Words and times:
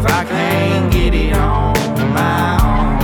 If 0.00 0.06
I 0.06 0.24
can't 0.24 0.90
get 0.90 1.12
it 1.12 1.34
on 1.34 1.74
my 2.14 2.58
own. 2.64 3.00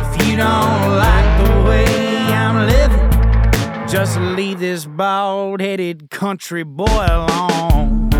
If 0.00 0.26
you 0.26 0.36
don't 0.36 0.96
like 0.96 1.30
the 1.44 1.52
way 1.68 1.86
I'm 2.34 2.66
living, 2.66 3.88
just 3.88 4.18
leave 4.18 4.58
this 4.58 4.86
bald 4.86 5.60
headed 5.60 6.10
country 6.10 6.64
boy 6.64 6.84
alone. 6.86 8.10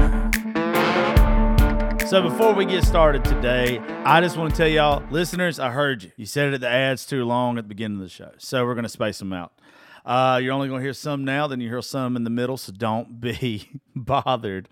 So 2.06 2.22
before 2.22 2.54
we 2.54 2.64
get 2.64 2.84
started 2.84 3.24
today, 3.24 3.80
I 4.04 4.20
just 4.20 4.36
want 4.36 4.52
to 4.52 4.56
tell 4.56 4.68
y'all, 4.68 5.02
listeners, 5.10 5.58
I 5.58 5.70
heard 5.70 6.04
you. 6.04 6.12
You 6.16 6.26
said 6.26 6.46
it 6.46 6.54
at 6.54 6.60
the 6.60 6.68
ads 6.68 7.04
too 7.04 7.24
long 7.24 7.58
at 7.58 7.64
the 7.64 7.68
beginning 7.68 7.98
of 7.98 8.04
the 8.04 8.08
show. 8.08 8.30
So 8.38 8.64
we're 8.64 8.74
going 8.74 8.84
to 8.84 8.88
space 8.88 9.18
them 9.18 9.32
out. 9.32 9.52
Uh, 10.04 10.40
you're 10.42 10.52
only 10.52 10.68
going 10.68 10.80
to 10.80 10.84
hear 10.84 10.94
some 10.94 11.24
now, 11.24 11.46
then 11.46 11.60
you 11.60 11.68
hear 11.68 11.82
some 11.82 12.16
in 12.16 12.24
the 12.24 12.30
middle. 12.30 12.56
So 12.56 12.72
don't 12.72 13.20
be 13.20 13.68
bothered 13.96 14.68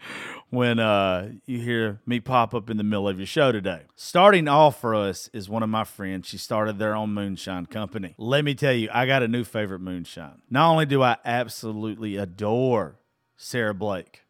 when 0.51 0.79
uh, 0.79 1.31
you 1.47 1.61
hear 1.61 2.01
me 2.07 2.21
pop 2.21 2.55
up 2.55 2.71
in 2.71 2.77
the 2.77 2.85
middle 2.85 3.09
of 3.09 3.19
your 3.19 3.27
show 3.27 3.53
today. 3.53 3.83
Starting 3.95 4.49
off 4.49 4.81
for 4.81 4.95
us 4.95 5.29
is 5.33 5.49
one 5.49 5.63
of 5.63 5.69
my 5.69 5.85
friends. 5.85 6.29
She 6.29 6.39
started 6.39 6.79
their 6.79 6.95
own 6.95 7.13
moonshine 7.13 7.67
company. 7.67 8.15
Let 8.19 8.45
me 8.45 8.55
tell 8.55 8.73
you, 8.73 8.89
I 8.93 9.07
got 9.07 9.23
a 9.23 9.29
new 9.29 9.45
favorite 9.45 9.81
moonshine. 9.81 10.43
Not 10.51 10.71
only 10.71 10.87
do 10.87 11.03
I 11.03 11.17
absolutely 11.25 12.17
adore 12.17 12.97
Sarah 13.37 13.75
Blake, 13.75 14.23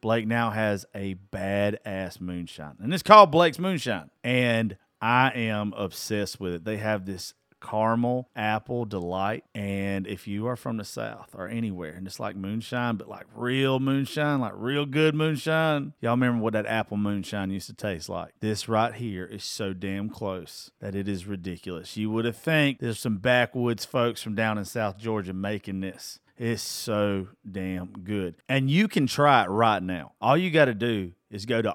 Blake 0.00 0.26
now 0.26 0.50
has 0.50 0.86
a 0.94 1.16
badass 1.32 2.20
moonshine, 2.20 2.76
and 2.80 2.92
it's 2.94 3.02
called 3.02 3.30
Blake's 3.30 3.58
Moonshine. 3.58 4.10
And 4.24 4.76
I 5.00 5.30
am 5.30 5.72
obsessed 5.74 6.40
with 6.40 6.54
it. 6.54 6.64
They 6.64 6.78
have 6.78 7.06
this 7.06 7.34
caramel 7.60 8.28
apple 8.34 8.84
delight. 8.84 9.44
And 9.54 10.06
if 10.06 10.26
you 10.26 10.46
are 10.46 10.56
from 10.56 10.76
the 10.76 10.84
South 10.84 11.34
or 11.34 11.48
anywhere 11.48 11.92
and 11.92 12.06
it's 12.06 12.20
like 12.20 12.36
moonshine, 12.36 12.96
but 12.96 13.08
like 13.08 13.26
real 13.34 13.80
moonshine, 13.80 14.40
like 14.40 14.52
real 14.54 14.86
good 14.86 15.14
moonshine, 15.14 15.92
y'all 16.00 16.12
remember 16.12 16.42
what 16.42 16.52
that 16.54 16.66
apple 16.66 16.96
moonshine 16.96 17.50
used 17.50 17.66
to 17.66 17.74
taste 17.74 18.08
like. 18.08 18.32
This 18.40 18.68
right 18.68 18.94
here 18.94 19.24
is 19.24 19.44
so 19.44 19.72
damn 19.72 20.08
close 20.08 20.70
that 20.80 20.94
it 20.94 21.08
is 21.08 21.26
ridiculous. 21.26 21.96
You 21.96 22.10
would 22.10 22.24
have 22.24 22.36
think 22.36 22.78
there's 22.78 22.98
some 22.98 23.18
backwoods 23.18 23.84
folks 23.84 24.22
from 24.22 24.34
down 24.34 24.58
in 24.58 24.64
South 24.64 24.98
Georgia 24.98 25.32
making 25.32 25.80
this. 25.80 26.18
It's 26.36 26.62
so 26.62 27.28
damn 27.50 27.92
good. 28.02 28.34
And 28.48 28.70
you 28.70 28.88
can 28.88 29.06
try 29.06 29.44
it 29.44 29.48
right 29.48 29.82
now. 29.82 30.12
All 30.22 30.38
you 30.38 30.50
got 30.50 30.64
to 30.64 30.74
do 30.74 31.12
is 31.30 31.44
go 31.44 31.60
to 31.60 31.74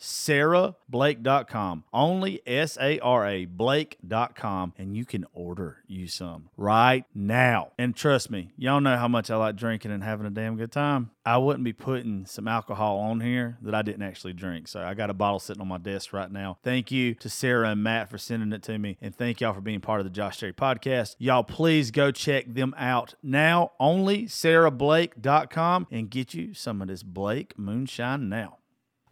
onlysarahblake.com, 0.00 1.84
only 1.92 2.40
S 2.46 2.78
A 2.80 2.98
R 3.00 3.26
A 3.26 3.44
Blake.com, 3.44 4.74
and 4.78 4.96
you 4.96 5.04
can 5.04 5.26
order 5.32 5.78
you 5.86 6.06
some 6.06 6.48
right 6.56 7.04
now. 7.14 7.72
And 7.78 7.94
trust 7.94 8.30
me, 8.30 8.52
y'all 8.56 8.80
know 8.80 8.96
how 8.96 9.08
much 9.08 9.30
I 9.30 9.36
like 9.36 9.56
drinking 9.56 9.92
and 9.92 10.02
having 10.02 10.26
a 10.26 10.30
damn 10.30 10.56
good 10.56 10.72
time. 10.72 11.10
I 11.24 11.36
wouldn't 11.36 11.64
be 11.64 11.72
putting 11.72 12.26
some 12.26 12.48
alcohol 12.48 12.98
on 12.98 13.20
here 13.20 13.58
that 13.62 13.74
I 13.74 13.82
didn't 13.82 14.02
actually 14.02 14.32
drink. 14.32 14.68
So 14.68 14.80
I 14.80 14.94
got 14.94 15.10
a 15.10 15.14
bottle 15.14 15.38
sitting 15.38 15.60
on 15.60 15.68
my 15.68 15.78
desk 15.78 16.12
right 16.12 16.30
now. 16.30 16.58
Thank 16.64 16.90
you 16.90 17.14
to 17.16 17.28
Sarah 17.28 17.70
and 17.70 17.82
Matt 17.82 18.10
for 18.10 18.18
sending 18.18 18.52
it 18.52 18.62
to 18.64 18.78
me. 18.78 18.96
And 19.00 19.14
thank 19.14 19.40
y'all 19.40 19.52
for 19.52 19.60
being 19.60 19.80
part 19.80 20.00
of 20.00 20.04
the 20.04 20.10
Josh 20.10 20.38
Terry 20.38 20.52
podcast. 20.52 21.16
Y'all 21.18 21.44
please 21.44 21.90
go 21.90 22.10
check 22.10 22.52
them 22.52 22.74
out 22.76 23.14
now, 23.22 23.72
only 23.78 24.24
sarahblake.com, 24.24 25.86
and 25.90 26.10
get 26.10 26.34
you 26.34 26.54
some 26.54 26.80
of 26.80 26.88
this 26.88 27.02
Blake 27.02 27.58
moonshine 27.58 28.28
now. 28.28 28.56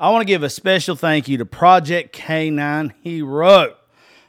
I 0.00 0.10
want 0.10 0.20
to 0.22 0.26
give 0.26 0.44
a 0.44 0.48
special 0.48 0.94
thank 0.94 1.26
you 1.26 1.38
to 1.38 1.44
Project 1.44 2.16
K9 2.16 2.92
Hero. 3.00 3.74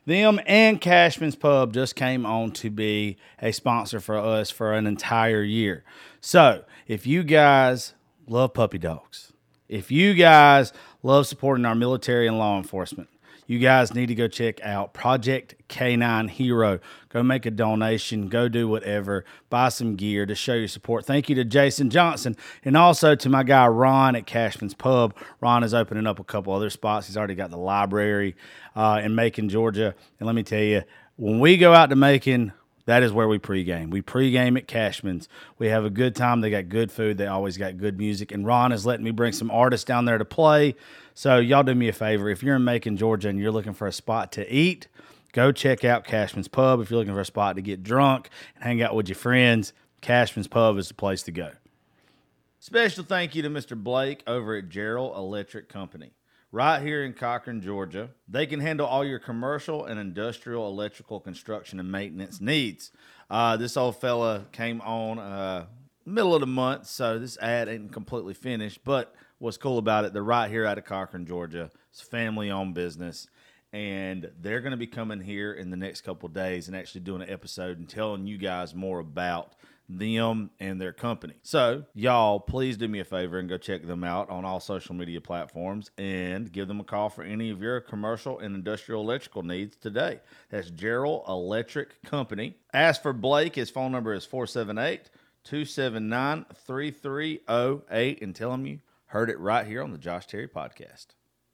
Them 0.03 0.39
and 0.47 0.81
Cashman's 0.81 1.35
Pub 1.35 1.73
just 1.75 1.95
came 1.95 2.25
on 2.25 2.53
to 2.53 2.71
be 2.71 3.17
a 3.39 3.51
sponsor 3.51 3.99
for 3.99 4.17
us 4.17 4.49
for 4.49 4.73
an 4.73 4.87
entire 4.87 5.43
year. 5.43 5.83
So, 6.21 6.63
if 6.87 7.05
you 7.05 7.21
guys 7.21 7.93
love 8.25 8.55
puppy 8.55 8.79
dogs, 8.79 9.31
if 9.67 9.91
you 9.91 10.15
guys 10.15 10.73
love 11.03 11.27
supporting 11.27 11.65
our 11.65 11.75
military 11.75 12.25
and 12.25 12.39
law 12.39 12.57
enforcement, 12.57 13.07
you 13.49 13.57
guys 13.57 13.95
need 13.95 14.05
to 14.05 14.15
go 14.15 14.27
check 14.27 14.63
out 14.63 14.93
Project 14.93 15.55
K9 15.69 16.29
Hero. 16.29 16.79
Go 17.09 17.23
make 17.23 17.47
a 17.47 17.51
donation, 17.51 18.29
go 18.29 18.47
do 18.47 18.67
whatever, 18.67 19.25
buy 19.49 19.69
some 19.69 19.95
gear 19.95 20.27
to 20.27 20.35
show 20.35 20.53
your 20.53 20.67
support. 20.67 21.03
Thank 21.03 21.29
you 21.29 21.35
to 21.35 21.43
Jason 21.43 21.89
Johnson 21.89 22.37
and 22.63 22.77
also 22.77 23.15
to 23.15 23.27
my 23.27 23.41
guy 23.41 23.65
Ron 23.65 24.15
at 24.15 24.27
Cashman's 24.27 24.75
Pub. 24.75 25.15
Ron 25.41 25.63
is 25.63 25.73
opening 25.73 26.05
up 26.05 26.19
a 26.19 26.23
couple 26.23 26.53
other 26.53 26.69
spots. 26.69 27.07
He's 27.07 27.17
already 27.17 27.33
got 27.33 27.49
the 27.49 27.57
library 27.57 28.35
uh, 28.75 29.01
in 29.03 29.15
Macon, 29.15 29.49
Georgia. 29.49 29.95
And 30.19 30.27
let 30.27 30.35
me 30.35 30.43
tell 30.43 30.61
you, 30.61 30.83
when 31.15 31.39
we 31.39 31.57
go 31.57 31.73
out 31.73 31.89
to 31.89 31.95
Macon, 31.95 32.53
that 32.89 33.03
is 33.03 33.13
where 33.13 33.27
we 33.27 33.37
pregame. 33.37 33.91
We 33.91 34.01
pregame 34.01 34.57
at 34.57 34.67
Cashman's. 34.67 35.29
We 35.59 35.67
have 35.67 35.85
a 35.85 35.91
good 35.91 36.15
time. 36.15 36.41
They 36.41 36.49
got 36.49 36.69
good 36.69 36.91
food. 36.91 37.19
They 37.19 37.27
always 37.27 37.55
got 37.55 37.77
good 37.77 37.99
music. 37.99 38.31
And 38.31 38.47
Ron 38.47 38.71
is 38.71 38.83
letting 38.83 39.05
me 39.05 39.11
bring 39.11 39.31
some 39.31 39.51
artists 39.51 39.85
down 39.85 40.05
there 40.05 40.17
to 40.17 40.25
play. 40.25 40.73
So 41.13 41.37
y'all 41.37 41.61
do 41.61 41.75
me 41.75 41.87
a 41.87 41.93
favor. 41.93 42.29
If 42.29 42.41
you're 42.41 42.55
in 42.55 42.63
Macon, 42.63 42.97
Georgia, 42.97 43.29
and 43.29 43.39
you're 43.39 43.51
looking 43.51 43.73
for 43.73 43.85
a 43.85 43.93
spot 43.93 44.31
to 44.31 44.51
eat, 44.51 44.87
go 45.33 45.51
check 45.51 45.85
out 45.85 46.03
Cashman's 46.03 46.47
Pub. 46.47 46.81
If 46.81 46.89
you're 46.89 46.97
looking 46.97 47.13
for 47.13 47.21
a 47.21 47.25
spot 47.25 47.57
to 47.57 47.61
get 47.61 47.83
drunk 47.83 48.29
and 48.55 48.63
hang 48.63 48.81
out 48.81 48.95
with 48.95 49.07
your 49.07 49.17
friends, 49.17 49.71
Cashman's 50.01 50.47
Pub 50.47 50.75
is 50.79 50.87
the 50.87 50.95
place 50.95 51.21
to 51.23 51.31
go. 51.31 51.51
Special 52.57 53.03
thank 53.03 53.35
you 53.35 53.43
to 53.43 53.51
Mr. 53.51 53.77
Blake 53.77 54.23
over 54.25 54.55
at 54.55 54.67
Gerald 54.67 55.15
Electric 55.15 55.69
Company. 55.69 56.13
Right 56.51 56.81
here 56.81 57.05
in 57.05 57.13
Cochran, 57.13 57.61
Georgia, 57.61 58.09
they 58.27 58.47
can 58.47 58.59
handle 58.59 58.87
all 58.87 59.05
your 59.05 59.19
commercial 59.19 59.85
and 59.85 59.99
industrial 59.99 60.67
electrical 60.67 61.19
construction 61.19 61.79
and 61.79 61.91
maintenance 61.91 62.41
needs. 62.41 62.91
Uh, 63.29 63.55
this 63.55 63.77
old 63.77 63.97
fella 63.97 64.47
came 64.51 64.81
on 64.81 65.19
uh, 65.19 65.67
middle 66.07 66.33
of 66.33 66.41
the 66.41 66.47
month, 66.47 66.87
so 66.87 67.19
this 67.19 67.37
ad 67.37 67.69
ain't 67.69 67.91
completely 67.91 68.33
finished. 68.33 68.79
But 68.83 69.13
what's 69.37 69.57
cool 69.57 69.77
about 69.77 70.05
it, 70.05 70.13
they're 70.13 70.23
right 70.23 70.49
here 70.49 70.65
out 70.65 70.79
of 70.79 70.85
Cochran, 70.85 71.27
Georgia. 71.27 71.69
It's 71.91 72.01
family 72.01 72.49
owned 72.49 72.73
business. 72.73 73.27
And 73.71 74.31
they're 74.41 74.61
going 74.61 74.71
to 74.71 74.77
be 74.77 74.87
coming 74.87 75.21
here 75.21 75.53
in 75.53 75.69
the 75.69 75.77
next 75.77 76.01
couple 76.01 76.29
days 76.29 76.67
and 76.67 76.75
actually 76.75 77.01
doing 77.01 77.21
an 77.21 77.29
episode 77.29 77.77
and 77.77 77.87
telling 77.87 78.25
you 78.25 78.39
guys 78.39 78.73
more 78.73 78.97
about 78.97 79.53
them 79.89 80.51
and 80.59 80.79
their 80.79 80.93
company. 80.93 81.33
So, 81.41 81.83
y'all, 81.95 82.39
please 82.39 82.77
do 82.77 82.87
me 82.87 82.99
a 82.99 83.03
favor 83.03 83.39
and 83.39 83.49
go 83.49 83.57
check 83.57 83.85
them 83.85 84.03
out 84.03 84.29
on 84.29 84.45
all 84.45 84.59
social 84.59 84.93
media 84.93 85.19
platforms 85.19 85.89
and 85.97 86.51
give 86.51 86.67
them 86.67 86.79
a 86.79 86.83
call 86.83 87.09
for 87.09 87.23
any 87.23 87.49
of 87.49 87.61
your 87.61 87.81
commercial 87.81 88.37
and 88.39 88.55
industrial 88.55 89.01
electrical 89.01 89.41
needs 89.41 89.75
today. 89.75 90.19
That's 90.49 90.69
Gerald 90.69 91.23
Electric 91.27 92.01
Company. 92.03 92.55
Ask 92.71 93.01
for 93.01 93.13
Blake. 93.13 93.55
His 93.55 93.71
phone 93.71 93.91
number 93.91 94.13
is 94.13 94.25
478 94.25 95.09
279 95.43 96.45
3308 96.53 98.21
and 98.21 98.35
tell 98.35 98.53
him 98.53 98.65
you 98.67 98.79
heard 99.07 99.29
it 99.31 99.39
right 99.39 99.65
here 99.65 99.81
on 99.81 99.91
the 99.91 99.97
Josh 99.97 100.27
Terry 100.27 100.47
podcast. 100.47 101.07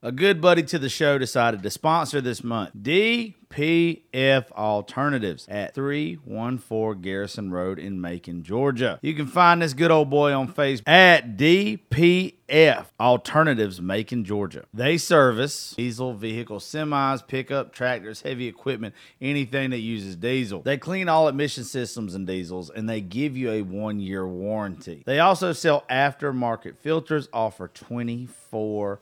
A 0.06 0.12
good 0.12 0.40
buddy 0.40 0.62
to 0.62 0.78
the 0.78 0.88
show 0.88 1.18
decided 1.18 1.64
to 1.64 1.72
sponsor 1.72 2.22
this 2.22 2.44
month 2.44 2.70
DPF 2.80 4.52
Alternatives 4.52 5.48
at 5.50 5.74
314 5.74 7.02
Garrison 7.02 7.50
Road 7.50 7.80
in 7.80 8.00
Macon, 8.00 8.44
Georgia. 8.44 9.00
You 9.02 9.16
can 9.16 9.26
find 9.26 9.64
this 9.64 9.74
good 9.74 9.90
old 9.90 10.12
boy 10.12 10.32
on 10.32 10.48
Facebook 10.48 10.88
at 10.88 11.38
DPF 11.38 12.86
Alternatives 13.00 13.82
Macon, 13.82 14.24
Georgia. 14.24 14.66
They 14.72 15.00
service 15.00 15.74
diesel 15.76 16.14
vehicles, 16.14 16.66
semis, 16.66 17.28
pickup, 17.28 17.74
tractors, 17.74 18.22
heavy 18.22 18.48
equipment, 18.48 18.94
anything 19.20 19.72
that 19.72 19.80
uses 19.80 20.16
diesel. 20.16 20.62
They 20.62 20.78
clean 20.78 21.10
all 21.10 21.28
emission 21.28 21.64
systems 21.64 22.14
and 22.14 22.28
diesels 22.28 22.70
and 22.70 22.88
they 22.88 23.02
give 23.02 23.36
you 23.36 23.50
a 23.50 23.64
one 23.64 24.00
year 24.00 24.28
warranty. 24.28 25.02
They 25.04 25.20
also 25.20 25.52
sell 25.52 25.84
aftermarket 25.90 26.78
filters, 26.78 27.28
offer 27.34 27.68
24 27.70 29.00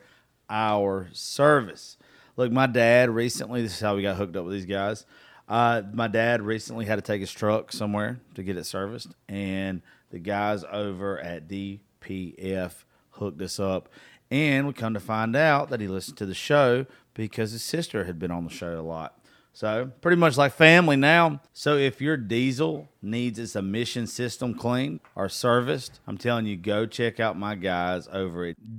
hour 0.53 1.09
service. 1.11 1.97
Look, 2.37 2.51
my 2.51 2.67
dad 2.67 3.09
recently, 3.09 3.63
this 3.63 3.73
is 3.73 3.79
how 3.79 3.95
we 3.95 4.03
got 4.03 4.15
hooked 4.15 4.35
up 4.35 4.45
with 4.45 4.53
these 4.53 4.65
guys. 4.65 5.05
Uh, 5.49 5.81
my 5.91 6.07
dad 6.07 6.41
recently 6.41 6.85
had 6.85 6.95
to 6.95 7.01
take 7.01 7.19
his 7.19 7.31
truck 7.31 7.73
somewhere 7.73 8.19
to 8.35 8.43
get 8.43 8.55
it 8.55 8.65
serviced, 8.65 9.13
and 9.27 9.81
the 10.11 10.19
guys 10.19 10.63
over 10.71 11.19
at 11.19 11.49
DPF 11.49 12.85
hooked 13.11 13.41
us 13.41 13.59
up. 13.59 13.89
And 14.31 14.65
we 14.65 14.73
come 14.73 14.93
to 14.93 14.99
find 14.99 15.35
out 15.35 15.69
that 15.69 15.81
he 15.81 15.87
listened 15.87 16.17
to 16.17 16.25
the 16.25 16.33
show 16.33 16.85
because 17.13 17.51
his 17.51 17.63
sister 17.63 18.05
had 18.05 18.17
been 18.17 18.31
on 18.31 18.45
the 18.45 18.49
show 18.49 18.79
a 18.79 18.81
lot. 18.81 19.19
So, 19.55 19.91
pretty 20.01 20.17
much 20.17 20.35
like 20.35 20.53
family 20.53 20.95
now. 20.95 21.41
So, 21.51 21.77
if 21.77 22.01
your 22.01 22.17
diesel 22.17 22.89
needs 23.03 23.37
its 23.37 23.55
emission 23.55 24.07
system 24.07 24.55
cleaned 24.55 25.01
or 25.15 25.29
serviced, 25.29 25.99
I'm 26.07 26.17
telling 26.17 26.47
you, 26.47 26.57
go 26.57 26.87
check 26.87 27.19
out 27.19 27.37
my 27.37 27.53
guys 27.53 28.07
over 28.11 28.45
at 28.45 28.77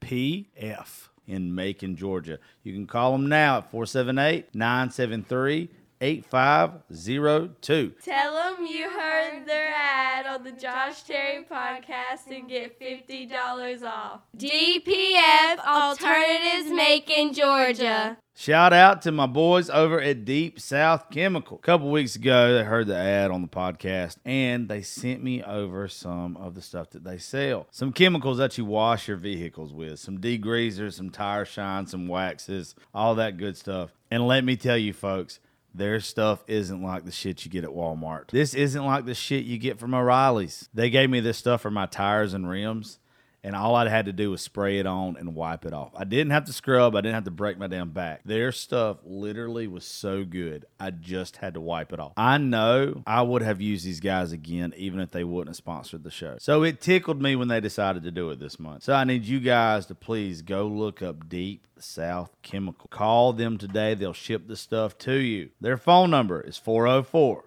DPF 0.00 1.08
in 1.26 1.54
Macon, 1.54 1.96
Georgia. 1.96 2.38
You 2.62 2.72
can 2.72 2.86
call 2.86 3.12
them 3.12 3.28
now 3.28 3.58
at 3.58 3.70
478 3.70 4.54
973 4.54 5.68
8502. 6.00 7.94
Tell 8.02 8.34
them 8.34 8.66
you 8.66 8.88
heard 8.88 9.46
their 9.46 9.68
ad 9.74 10.26
on 10.26 10.44
the 10.44 10.52
Josh 10.52 11.02
Terry 11.02 11.44
podcast 11.44 12.26
and 12.30 12.48
get 12.48 12.80
$50 12.80 13.82
off. 13.82 14.20
DPF 14.36 15.58
Alternatives 15.66 16.70
Macon 16.70 17.32
Georgia. 17.32 18.16
Shout 18.40 18.72
out 18.72 19.02
to 19.02 19.10
my 19.10 19.26
boys 19.26 19.68
over 19.68 20.00
at 20.00 20.24
Deep 20.24 20.60
South 20.60 21.10
Chemical. 21.10 21.56
A 21.56 21.60
couple 21.60 21.90
weeks 21.90 22.14
ago, 22.14 22.54
they 22.54 22.62
heard 22.62 22.86
the 22.86 22.96
ad 22.96 23.32
on 23.32 23.42
the 23.42 23.48
podcast 23.48 24.18
and 24.24 24.68
they 24.68 24.80
sent 24.80 25.24
me 25.24 25.42
over 25.42 25.88
some 25.88 26.36
of 26.36 26.54
the 26.54 26.62
stuff 26.62 26.90
that 26.90 27.02
they 27.02 27.18
sell. 27.18 27.66
Some 27.72 27.92
chemicals 27.92 28.38
that 28.38 28.56
you 28.56 28.64
wash 28.64 29.08
your 29.08 29.16
vehicles 29.16 29.72
with, 29.72 29.98
some 29.98 30.18
degreasers, 30.18 30.92
some 30.92 31.10
tire 31.10 31.44
shine, 31.44 31.88
some 31.88 32.06
waxes, 32.06 32.76
all 32.94 33.16
that 33.16 33.38
good 33.38 33.56
stuff. 33.56 33.90
And 34.08 34.24
let 34.28 34.44
me 34.44 34.54
tell 34.54 34.78
you, 34.78 34.92
folks, 34.92 35.40
their 35.74 36.00
stuff 36.00 36.42
isn't 36.46 36.82
like 36.82 37.04
the 37.04 37.12
shit 37.12 37.44
you 37.44 37.50
get 37.50 37.64
at 37.64 37.70
Walmart. 37.70 38.30
This 38.30 38.54
isn't 38.54 38.84
like 38.84 39.04
the 39.04 39.14
shit 39.14 39.44
you 39.44 39.58
get 39.58 39.78
from 39.78 39.94
O'Reilly's. 39.94 40.68
They 40.74 40.90
gave 40.90 41.10
me 41.10 41.20
this 41.20 41.38
stuff 41.38 41.60
for 41.62 41.70
my 41.70 41.86
tires 41.86 42.34
and 42.34 42.48
rims, 42.48 42.98
and 43.48 43.56
all 43.56 43.74
I 43.74 43.88
had 43.88 44.04
to 44.04 44.12
do 44.12 44.30
was 44.30 44.42
spray 44.42 44.78
it 44.78 44.86
on 44.86 45.16
and 45.16 45.34
wipe 45.34 45.64
it 45.64 45.72
off. 45.72 45.92
I 45.96 46.04
didn't 46.04 46.32
have 46.32 46.44
to 46.44 46.52
scrub, 46.52 46.94
I 46.94 47.00
didn't 47.00 47.14
have 47.14 47.24
to 47.24 47.30
break 47.30 47.56
my 47.56 47.66
damn 47.66 47.88
back. 47.92 48.20
Their 48.22 48.52
stuff 48.52 48.98
literally 49.06 49.66
was 49.66 49.86
so 49.86 50.22
good, 50.22 50.66
I 50.78 50.90
just 50.90 51.38
had 51.38 51.54
to 51.54 51.60
wipe 51.60 51.90
it 51.90 51.98
off. 51.98 52.12
I 52.18 52.36
know 52.36 53.02
I 53.06 53.22
would 53.22 53.40
have 53.40 53.62
used 53.62 53.86
these 53.86 54.00
guys 54.00 54.32
again, 54.32 54.74
even 54.76 55.00
if 55.00 55.12
they 55.12 55.24
wouldn't 55.24 55.48
have 55.48 55.56
sponsored 55.56 56.04
the 56.04 56.10
show. 56.10 56.36
So 56.38 56.62
it 56.62 56.82
tickled 56.82 57.22
me 57.22 57.36
when 57.36 57.48
they 57.48 57.58
decided 57.58 58.02
to 58.02 58.10
do 58.10 58.28
it 58.28 58.38
this 58.38 58.60
month. 58.60 58.82
So 58.82 58.92
I 58.92 59.04
need 59.04 59.24
you 59.24 59.40
guys 59.40 59.86
to 59.86 59.94
please 59.94 60.42
go 60.42 60.66
look 60.66 61.00
up 61.00 61.30
Deep 61.30 61.66
South 61.78 62.36
Chemical. 62.42 62.88
Call 62.90 63.32
them 63.32 63.56
today, 63.56 63.94
they'll 63.94 64.12
ship 64.12 64.46
the 64.46 64.56
stuff 64.56 64.98
to 64.98 65.14
you. 65.14 65.48
Their 65.58 65.78
phone 65.78 66.10
number 66.10 66.42
is 66.42 66.58
404 66.58 67.46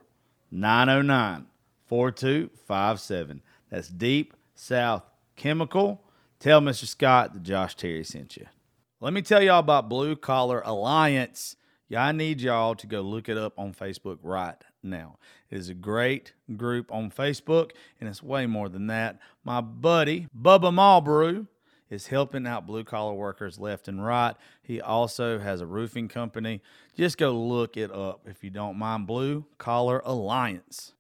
909 0.50 1.46
4257. 1.86 3.44
That's 3.70 3.88
Deep 3.88 4.34
South 4.56 5.04
Chemical. 5.42 6.04
Tell 6.40 6.62
Mr. 6.62 6.86
Scott 6.86 7.34
that 7.34 7.42
Josh 7.42 7.74
Terry 7.74 8.04
sent 8.04 8.38
you. 8.38 8.46
Let 9.00 9.12
me 9.12 9.24
tell 9.24 9.42
y'all 9.42 9.58
about 9.58 9.90
Blue 9.90 10.16
Collar 10.16 10.62
Alliance. 10.64 11.56
Yeah, 11.90 12.06
I 12.06 12.12
need 12.12 12.42
y'all 12.42 12.76
to 12.76 12.86
go 12.86 13.02
look 13.02 13.28
it 13.28 13.40
up 13.40 13.58
on 13.58 13.74
Facebook 13.74 14.20
right 14.22 14.64
now. 14.84 15.18
It 15.50 15.58
is 15.58 15.68
a 15.68 15.74
great 15.74 16.34
group 16.56 16.92
on 16.92 17.10
Facebook, 17.10 17.72
and 18.00 18.08
it's 18.08 18.22
way 18.22 18.46
more 18.46 18.70
than 18.70 18.86
that. 18.88 19.18
My 19.44 19.62
buddy, 19.62 20.28
Bubba 20.40 20.72
Malbrew, 20.72 21.48
is 21.90 22.06
helping 22.06 22.46
out 22.46 22.68
blue 22.68 22.84
collar 22.84 23.16
workers 23.16 23.58
left 23.58 23.88
and 23.88 24.06
right. 24.06 24.36
He 24.62 24.80
also 24.80 25.40
has 25.40 25.60
a 25.60 25.66
roofing 25.66 26.08
company. 26.08 26.62
Just 26.96 27.18
go 27.18 27.32
look 27.32 27.78
it 27.78 27.92
up 27.92 28.28
if 28.28 28.44
you 28.44 28.52
don't 28.52 28.78
mind. 28.78 29.08
Blue 29.08 29.46
Collar 29.58 30.04
Alliance. 30.06 30.94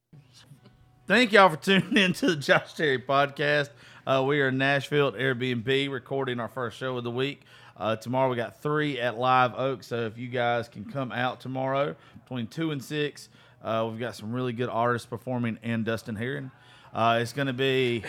Thank 1.05 1.31
y'all 1.31 1.49
for 1.49 1.57
tuning 1.57 1.97
in 1.97 2.13
to 2.13 2.27
the 2.27 2.35
Josh 2.37 2.73
Terry 2.73 2.97
podcast. 2.97 3.69
Uh, 4.05 4.23
we 4.25 4.41
are 4.41 4.47
in 4.47 4.57
Nashville 4.57 5.09
at 5.09 5.13
Airbnb 5.13 5.91
recording 5.91 6.39
our 6.39 6.47
first 6.47 6.75
show 6.75 6.97
of 6.97 7.03
the 7.03 7.11
week. 7.11 7.43
Uh, 7.77 7.95
tomorrow 7.95 8.31
we 8.31 8.35
got 8.35 8.59
three 8.59 8.99
at 8.99 9.19
Live 9.19 9.53
Oak, 9.53 9.83
so 9.83 10.07
if 10.07 10.17
you 10.17 10.27
guys 10.27 10.67
can 10.67 10.85
come 10.85 11.11
out 11.11 11.39
tomorrow 11.39 11.95
between 12.23 12.47
two 12.47 12.71
and 12.71 12.83
six, 12.83 13.29
uh, 13.63 13.87
we've 13.87 13.99
got 13.99 14.15
some 14.15 14.33
really 14.33 14.53
good 14.53 14.69
artists 14.69 15.05
performing 15.05 15.59
and 15.61 15.85
Dustin 15.85 16.15
Heron. 16.15 16.49
Uh, 16.91 17.19
it's 17.21 17.31
going 17.31 17.45
to 17.45 17.53
be 17.53 18.03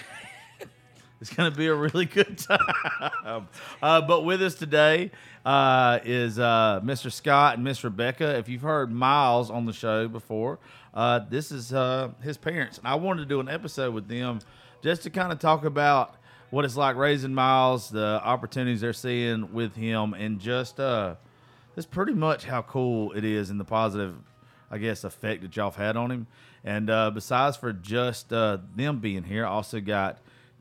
it's 1.20 1.28
going 1.28 1.52
to 1.52 1.56
be 1.56 1.66
a 1.66 1.74
really 1.74 2.06
good 2.06 2.38
time. 2.38 3.48
Uh, 3.82 4.00
but 4.00 4.24
with 4.24 4.40
us 4.42 4.54
today 4.54 5.10
uh, 5.44 5.98
is 6.04 6.38
uh, 6.38 6.80
Mr. 6.82 7.12
Scott 7.12 7.56
and 7.56 7.64
Miss 7.64 7.84
Rebecca. 7.84 8.38
If 8.38 8.48
you've 8.48 8.62
heard 8.62 8.90
Myles 8.90 9.50
on 9.50 9.66
the 9.66 9.74
show 9.74 10.08
before, 10.08 10.58
uh, 10.94 11.20
this 11.28 11.52
is 11.52 11.74
uh, 11.74 12.12
his 12.22 12.38
parents. 12.38 12.78
And 12.78 12.88
I 12.88 12.94
wanted 12.94 13.20
to 13.22 13.26
do 13.26 13.40
an 13.40 13.48
episode 13.50 13.92
with 13.92 14.08
them 14.08 14.40
just 14.82 15.02
to 15.04 15.10
kind 15.10 15.32
of 15.32 15.38
talk 15.38 15.64
about 15.64 16.16
what 16.50 16.64
it's 16.64 16.76
like 16.76 16.96
raising 16.96 17.32
Myles, 17.34 17.88
the 17.88 18.20
opportunities 18.22 18.82
they're 18.82 18.92
seeing 18.92 19.52
with 19.54 19.74
him, 19.74 20.12
and 20.14 20.38
just 20.38 20.78
uh, 20.78 21.14
just 21.74 21.90
pretty 21.90 22.12
much 22.12 22.44
how 22.44 22.62
cool 22.62 23.12
it 23.12 23.24
is 23.24 23.48
and 23.50 23.58
the 23.58 23.64
positive, 23.64 24.14
I 24.70 24.78
guess, 24.78 25.04
effect 25.04 25.42
that 25.42 25.56
y'all 25.56 25.70
have 25.70 25.76
had 25.76 25.96
on 25.96 26.10
him. 26.10 26.26
And 26.64 26.90
uh, 26.90 27.10
besides 27.10 27.56
for 27.56 27.72
just 27.72 28.32
uh, 28.32 28.58
them 28.76 28.98
being 28.98 29.24
here, 29.24 29.46
I 29.46 29.48
also 29.50 29.80
got 29.80 30.18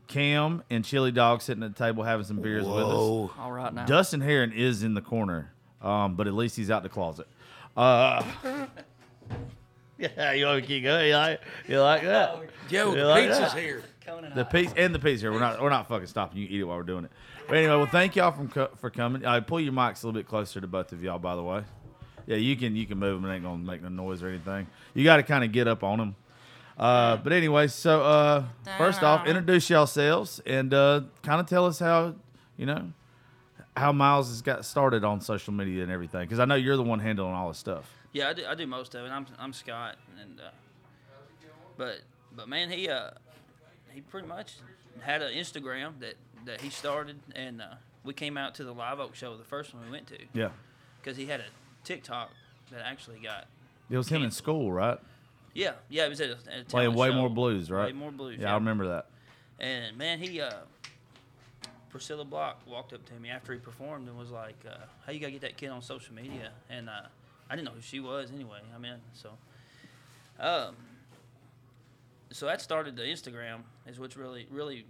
Cam 0.07 0.63
and 0.69 0.83
Chili 0.85 1.11
Dog 1.11 1.41
sitting 1.41 1.63
at 1.63 1.75
the 1.75 1.83
table 1.85 2.03
having 2.03 2.25
some 2.25 2.41
beers 2.41 2.65
with 2.65 2.83
us. 2.85 2.93
All 3.37 3.51
right 3.51 3.73
now. 3.73 3.85
Dustin 3.85 4.21
Heron 4.21 4.51
is 4.51 4.83
in 4.83 4.93
the 4.93 5.01
corner, 5.01 5.51
um, 5.81 6.15
but 6.15 6.27
at 6.27 6.33
least 6.33 6.55
he's 6.55 6.71
out 6.71 6.83
the 6.83 6.89
closet. 6.89 7.27
Uh, 7.77 8.23
yeah, 9.97 10.31
you 10.33 10.45
want 10.45 10.61
to 10.61 10.67
keep 10.67 10.83
going? 10.83 11.07
You 11.07 11.15
like, 11.15 11.41
you 11.67 11.79
like 11.81 12.03
that? 12.03 12.39
Yo, 12.69 12.91
You 12.91 12.97
the 12.97 13.05
like 13.05 13.27
pizza's 13.27 13.53
that? 13.53 13.61
here. 13.61 13.83
The 14.35 14.45
pizza 14.45 14.77
and 14.77 14.93
the 14.95 14.99
pizza 14.99 15.23
here. 15.23 15.31
We're 15.31 15.39
not 15.39 15.61
we're 15.61 15.69
not 15.69 15.87
fucking 15.87 16.07
stopping. 16.07 16.39
You 16.39 16.47
eat 16.49 16.59
it 16.59 16.63
while 16.63 16.77
we're 16.77 16.83
doing 16.83 17.05
it. 17.05 17.11
But 17.47 17.57
anyway, 17.57 17.75
well, 17.75 17.85
thank 17.85 18.15
y'all 18.15 18.31
from 18.31 18.49
co- 18.49 18.69
for 18.77 18.89
coming. 18.89 19.25
Uh, 19.25 19.41
pull 19.41 19.59
your 19.59 19.73
mics 19.73 20.03
a 20.03 20.07
little 20.07 20.19
bit 20.19 20.27
closer 20.27 20.59
to 20.61 20.67
both 20.67 20.91
of 20.91 21.03
y'all, 21.03 21.19
by 21.19 21.35
the 21.35 21.43
way. 21.43 21.63
Yeah, 22.27 22.37
you 22.37 22.55
can 22.55 22.75
you 22.75 22.85
can 22.85 22.97
move 22.97 23.21
them. 23.21 23.29
It 23.29 23.35
ain't 23.35 23.43
gonna 23.43 23.57
make 23.57 23.81
no 23.81 23.89
noise 23.89 24.23
or 24.23 24.29
anything. 24.29 24.67
You 24.93 25.03
got 25.03 25.17
to 25.17 25.23
kind 25.23 25.43
of 25.43 25.51
get 25.51 25.67
up 25.67 25.83
on 25.83 25.97
them. 25.97 26.15
Uh, 26.77 27.17
but 27.17 27.33
anyway, 27.33 27.67
so 27.67 28.01
uh, 28.01 28.45
first 28.77 29.03
off, 29.03 29.27
introduce 29.27 29.69
yourselves 29.69 30.39
and 30.45 30.73
uh, 30.73 31.01
kind 31.21 31.39
of 31.39 31.47
tell 31.47 31.65
us 31.65 31.79
how 31.79 32.15
you 32.57 32.65
know 32.65 32.91
how 33.75 33.91
Myles 33.91 34.29
has 34.29 34.41
got 34.41 34.65
started 34.65 35.03
on 35.03 35.21
social 35.21 35.53
media 35.53 35.83
and 35.83 35.91
everything. 35.91 36.21
Because 36.21 36.39
I 36.39 36.45
know 36.45 36.55
you're 36.55 36.77
the 36.77 36.83
one 36.83 36.99
handling 36.99 37.33
all 37.33 37.49
this 37.49 37.57
stuff. 37.57 37.89
Yeah, 38.13 38.29
I 38.29 38.33
do, 38.33 38.45
I 38.45 38.55
do 38.55 38.67
most 38.67 38.93
of 38.95 39.05
it. 39.05 39.09
I'm, 39.09 39.25
I'm 39.39 39.53
Scott, 39.53 39.95
and 40.21 40.39
uh, 40.39 40.49
but 41.77 42.01
but 42.35 42.49
man, 42.49 42.69
he 42.69 42.89
uh 42.89 43.11
he 43.93 44.01
pretty 44.01 44.27
much 44.27 44.55
had 45.01 45.21
an 45.21 45.33
Instagram 45.33 45.99
that 45.99 46.15
that 46.45 46.61
he 46.61 46.69
started, 46.69 47.19
and 47.35 47.61
uh, 47.61 47.65
we 48.03 48.13
came 48.13 48.37
out 48.37 48.55
to 48.55 48.63
the 48.63 48.73
Live 48.73 48.99
Oak 48.99 49.13
show, 49.15 49.37
the 49.37 49.43
first 49.43 49.73
one 49.73 49.83
we 49.85 49.91
went 49.91 50.07
to, 50.07 50.17
Yeah, 50.33 50.49
because 51.01 51.17
he 51.17 51.25
had 51.27 51.39
a 51.39 51.45
TikTok 51.83 52.31
that 52.71 52.81
actually 52.85 53.19
got 53.19 53.47
it 53.89 53.97
was 53.97 54.09
him 54.09 54.23
in 54.23 54.31
school, 54.31 54.71
right? 54.71 54.97
yeah 55.53 55.73
yeah 55.89 56.05
it 56.05 56.09
was 56.09 56.21
at 56.21 56.29
a, 56.29 56.37
at 56.53 56.61
a 56.61 56.65
Playing 56.65 56.93
way 56.93 57.09
show. 57.09 57.13
more 57.15 57.29
blues, 57.29 57.69
right? 57.69 57.87
Way 57.87 57.91
more 57.91 58.11
blues. 58.11 58.39
Yeah, 58.39 58.51
I 58.51 58.55
remember 58.55 58.87
that. 58.87 59.07
And 59.59 59.97
man, 59.97 60.17
he 60.19 60.39
uh, 60.41 60.51
Priscilla 61.89 62.23
Block 62.25 62.61
walked 62.65 62.93
up 62.93 63.05
to 63.07 63.13
me 63.15 63.29
after 63.29 63.53
he 63.53 63.59
performed 63.59 64.07
and 64.07 64.17
was 64.17 64.31
like, 64.31 64.55
uh, 64.67 64.75
"How 65.05 65.11
you 65.11 65.19
gotta 65.19 65.33
get 65.33 65.41
that 65.41 65.57
kid 65.57 65.67
on 65.69 65.81
social 65.81 66.15
media?" 66.15 66.51
And 66.69 66.89
uh, 66.89 67.01
I 67.49 67.55
didn't 67.55 67.65
know 67.67 67.73
who 67.73 67.81
she 67.81 67.99
was 67.99 68.31
anyway. 68.31 68.59
I 68.73 68.79
mean, 68.79 68.95
so 69.13 69.31
um, 70.39 70.75
so 72.31 72.45
that 72.45 72.61
started 72.61 72.95
the 72.95 73.03
Instagram 73.03 73.59
is 73.91 73.99
what's 73.99 74.17
really 74.17 74.47
really. 74.49 74.85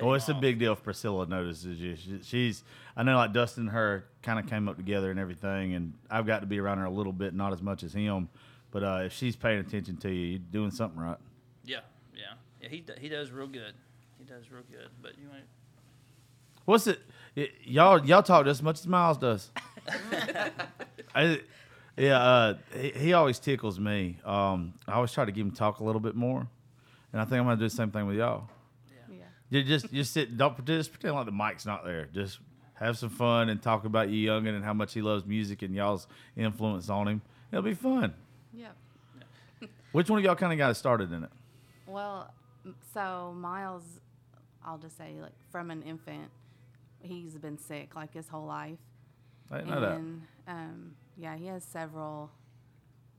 Well, 0.00 0.14
it's 0.14 0.28
a 0.28 0.34
big 0.34 0.60
deal 0.60 0.74
if 0.74 0.82
Priscilla 0.84 1.26
notices 1.26 1.80
you. 1.80 1.96
She, 1.96 2.20
she's, 2.22 2.62
I 2.96 3.02
know, 3.02 3.16
like 3.16 3.32
Dustin 3.32 3.64
and 3.64 3.70
her 3.72 4.04
kind 4.22 4.38
of 4.38 4.46
came 4.46 4.68
up 4.68 4.76
together 4.76 5.10
and 5.10 5.18
everything, 5.18 5.74
and 5.74 5.92
I've 6.08 6.24
got 6.24 6.38
to 6.38 6.46
be 6.46 6.60
around 6.60 6.78
her 6.78 6.84
a 6.84 6.90
little 6.90 7.12
bit, 7.12 7.34
not 7.34 7.52
as 7.52 7.60
much 7.60 7.82
as 7.82 7.92
him. 7.92 8.28
But 8.70 8.84
uh, 8.84 9.00
if 9.06 9.12
she's 9.12 9.34
paying 9.34 9.58
attention 9.58 9.96
to 9.96 10.08
you, 10.08 10.26
you're 10.26 10.38
doing 10.38 10.70
something 10.70 11.00
right. 11.00 11.16
Yeah, 11.64 11.80
yeah, 12.14 12.34
yeah. 12.60 12.68
He 12.68 12.84
he 13.00 13.08
does 13.08 13.32
real 13.32 13.48
good. 13.48 13.74
He 14.18 14.24
does 14.24 14.48
real 14.52 14.62
good. 14.70 14.88
But 15.02 15.18
you 15.18 15.24
know, 15.24 15.34
What's 16.64 16.86
it? 16.86 17.00
y- 17.36 17.48
y'all 17.64 18.04
y'all 18.06 18.22
talk 18.22 18.44
just 18.44 18.60
as 18.60 18.62
much 18.62 18.78
as 18.78 18.86
Myles 18.86 19.18
does. 19.18 19.50
I, 21.14 21.40
yeah, 21.96 22.18
uh, 22.22 22.54
he, 22.78 22.90
he 22.90 23.12
always 23.14 23.38
tickles 23.38 23.80
me. 23.80 24.18
Um, 24.24 24.74
I 24.86 24.92
always 24.92 25.12
try 25.12 25.24
to 25.24 25.32
give 25.32 25.44
him 25.44 25.52
talk 25.52 25.80
a 25.80 25.84
little 25.84 26.00
bit 26.00 26.14
more, 26.14 26.46
and 27.12 27.20
I 27.20 27.24
think 27.24 27.38
I'm 27.40 27.44
gonna 27.44 27.56
do 27.56 27.64
the 27.64 27.70
same 27.70 27.90
thing 27.90 28.06
with 28.06 28.16
y'all. 28.16 28.48
Yeah. 29.10 29.16
You 29.50 29.62
just 29.62 29.92
just 29.92 30.12
sit. 30.12 30.36
Don't 30.36 30.64
just 30.64 30.92
pretend 30.92 31.14
like 31.14 31.26
the 31.26 31.32
mic's 31.32 31.66
not 31.66 31.84
there. 31.84 32.06
Just 32.12 32.38
have 32.74 32.98
some 32.98 33.10
fun 33.10 33.48
and 33.48 33.62
talk 33.62 33.84
about 33.84 34.08
you 34.08 34.28
youngin 34.28 34.54
and 34.56 34.64
how 34.64 34.72
much 34.72 34.92
he 34.94 35.02
loves 35.02 35.24
music 35.24 35.62
and 35.62 35.74
y'all's 35.74 36.06
influence 36.36 36.88
on 36.88 37.06
him. 37.08 37.22
It'll 37.52 37.62
be 37.62 37.74
fun. 37.74 38.14
Yep. 38.52 38.76
Which 39.92 40.10
one 40.10 40.18
of 40.18 40.24
y'all 40.24 40.34
kind 40.34 40.52
of 40.52 40.58
got 40.58 40.70
it 40.70 40.74
started 40.74 41.12
in 41.12 41.24
it? 41.24 41.30
Well, 41.86 42.32
so 42.94 43.34
Myles, 43.36 43.82
I'll 44.64 44.78
just 44.78 44.96
say, 44.96 45.14
like 45.20 45.32
from 45.50 45.70
an 45.70 45.82
infant, 45.82 46.30
he's 47.00 47.34
been 47.34 47.58
sick 47.58 47.94
like 47.94 48.14
his 48.14 48.28
whole 48.28 48.46
life, 48.46 48.78
I 49.50 49.58
didn't 49.58 49.70
know 49.70 49.80
that. 49.80 50.52
um, 50.52 50.94
yeah, 51.16 51.36
he 51.36 51.46
has 51.46 51.62
several 51.62 52.30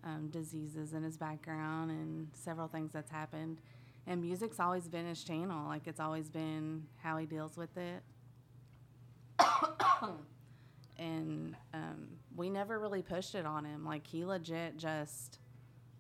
um, 0.04 0.30
diseases 0.32 0.94
in 0.94 1.04
his 1.04 1.18
background 1.18 1.92
and 1.92 2.28
several 2.34 2.68
things 2.68 2.92
that's 2.92 3.12
happened. 3.12 3.60
And 4.06 4.22
music's 4.22 4.60
always 4.60 4.88
been 4.88 5.08
his 5.08 5.24
channel. 5.24 5.68
Like 5.68 5.88
it's 5.88 6.00
always 6.00 6.30
been 6.30 6.84
how 7.02 7.18
he 7.18 7.26
deals 7.26 7.58
with 7.58 7.76
it. 7.78 8.04
and 10.98 11.56
um, 11.74 12.08
we 12.36 12.50
never 12.50 12.80
really 12.80 13.02
pushed 13.02 13.36
it 13.36 13.46
on 13.46 13.66
him. 13.66 13.86
Like 13.86 14.06
he 14.06 14.26
legit 14.26 14.78
just 14.78 15.40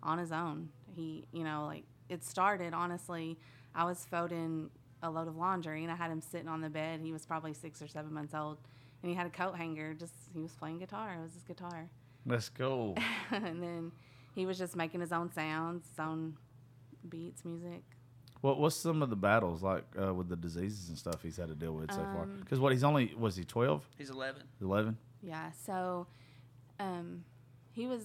on 0.01 0.17
his 0.17 0.31
own. 0.31 0.69
He, 0.95 1.25
you 1.31 1.43
know, 1.43 1.65
like 1.65 1.83
it 2.09 2.23
started 2.23 2.73
honestly. 2.73 3.37
I 3.75 3.85
was 3.85 4.05
folding 4.09 4.69
a 5.01 5.09
load 5.09 5.27
of 5.27 5.35
laundry 5.35 5.83
and 5.83 5.91
I 5.91 5.95
had 5.95 6.11
him 6.11 6.21
sitting 6.21 6.47
on 6.47 6.61
the 6.61 6.69
bed. 6.69 6.99
He 7.01 7.11
was 7.11 7.25
probably 7.25 7.53
six 7.53 7.81
or 7.81 7.87
seven 7.87 8.13
months 8.13 8.33
old, 8.33 8.57
and 9.01 9.09
he 9.09 9.15
had 9.15 9.25
a 9.25 9.29
coat 9.29 9.55
hanger. 9.55 9.93
Just 9.93 10.13
he 10.33 10.41
was 10.41 10.51
playing 10.51 10.79
guitar. 10.79 11.15
It 11.17 11.21
was 11.21 11.33
his 11.33 11.43
guitar, 11.43 11.89
Let's 12.25 12.49
go. 12.49 12.95
and 13.31 13.61
then 13.61 13.91
he 14.33 14.45
was 14.45 14.57
just 14.57 14.75
making 14.75 15.01
his 15.01 15.11
own 15.11 15.31
sounds, 15.31 15.87
his 15.89 15.99
own 15.99 16.37
beats, 17.09 17.43
music. 17.43 17.83
What 18.43 18.59
what's 18.59 18.75
some 18.75 19.01
of 19.01 19.09
the 19.09 19.15
battles 19.15 19.63
like 19.63 19.85
uh, 19.97 20.13
with 20.13 20.27
the 20.27 20.35
diseases 20.35 20.89
and 20.89 20.97
stuff 20.97 21.23
he's 21.23 21.37
had 21.37 21.47
to 21.47 21.55
deal 21.55 21.71
with 21.71 21.89
so 21.91 22.03
far? 22.13 22.23
Um, 22.23 22.39
Because 22.41 22.59
what 22.59 22.73
he's 22.73 22.83
only 22.83 23.13
was 23.17 23.37
he 23.37 23.45
12, 23.45 23.87
He's 23.97 24.09
11. 24.09 24.43
11? 24.61 24.97
Yeah, 25.21 25.51
so 25.65 26.07
um, 26.77 27.23
he 27.71 27.87
was 27.87 28.03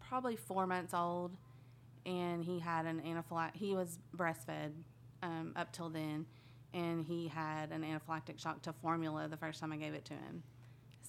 probably 0.00 0.34
four 0.36 0.66
months 0.66 0.94
old, 0.94 1.36
and 2.06 2.42
he 2.42 2.58
had 2.58 2.86
an 2.86 3.02
anaphylactic. 3.02 3.56
He 3.56 3.74
was 3.74 3.98
breastfed 4.16 4.72
um, 5.22 5.52
up 5.56 5.72
till 5.74 5.90
then, 5.90 6.24
and 6.72 7.04
he 7.04 7.28
had 7.28 7.70
an 7.70 7.82
anaphylactic 7.82 8.38
shock 8.40 8.62
to 8.62 8.72
formula 8.72 9.28
the 9.28 9.36
first 9.36 9.60
time 9.60 9.72
I 9.72 9.76
gave 9.76 9.92
it 9.92 10.06
to 10.06 10.14
him. 10.14 10.42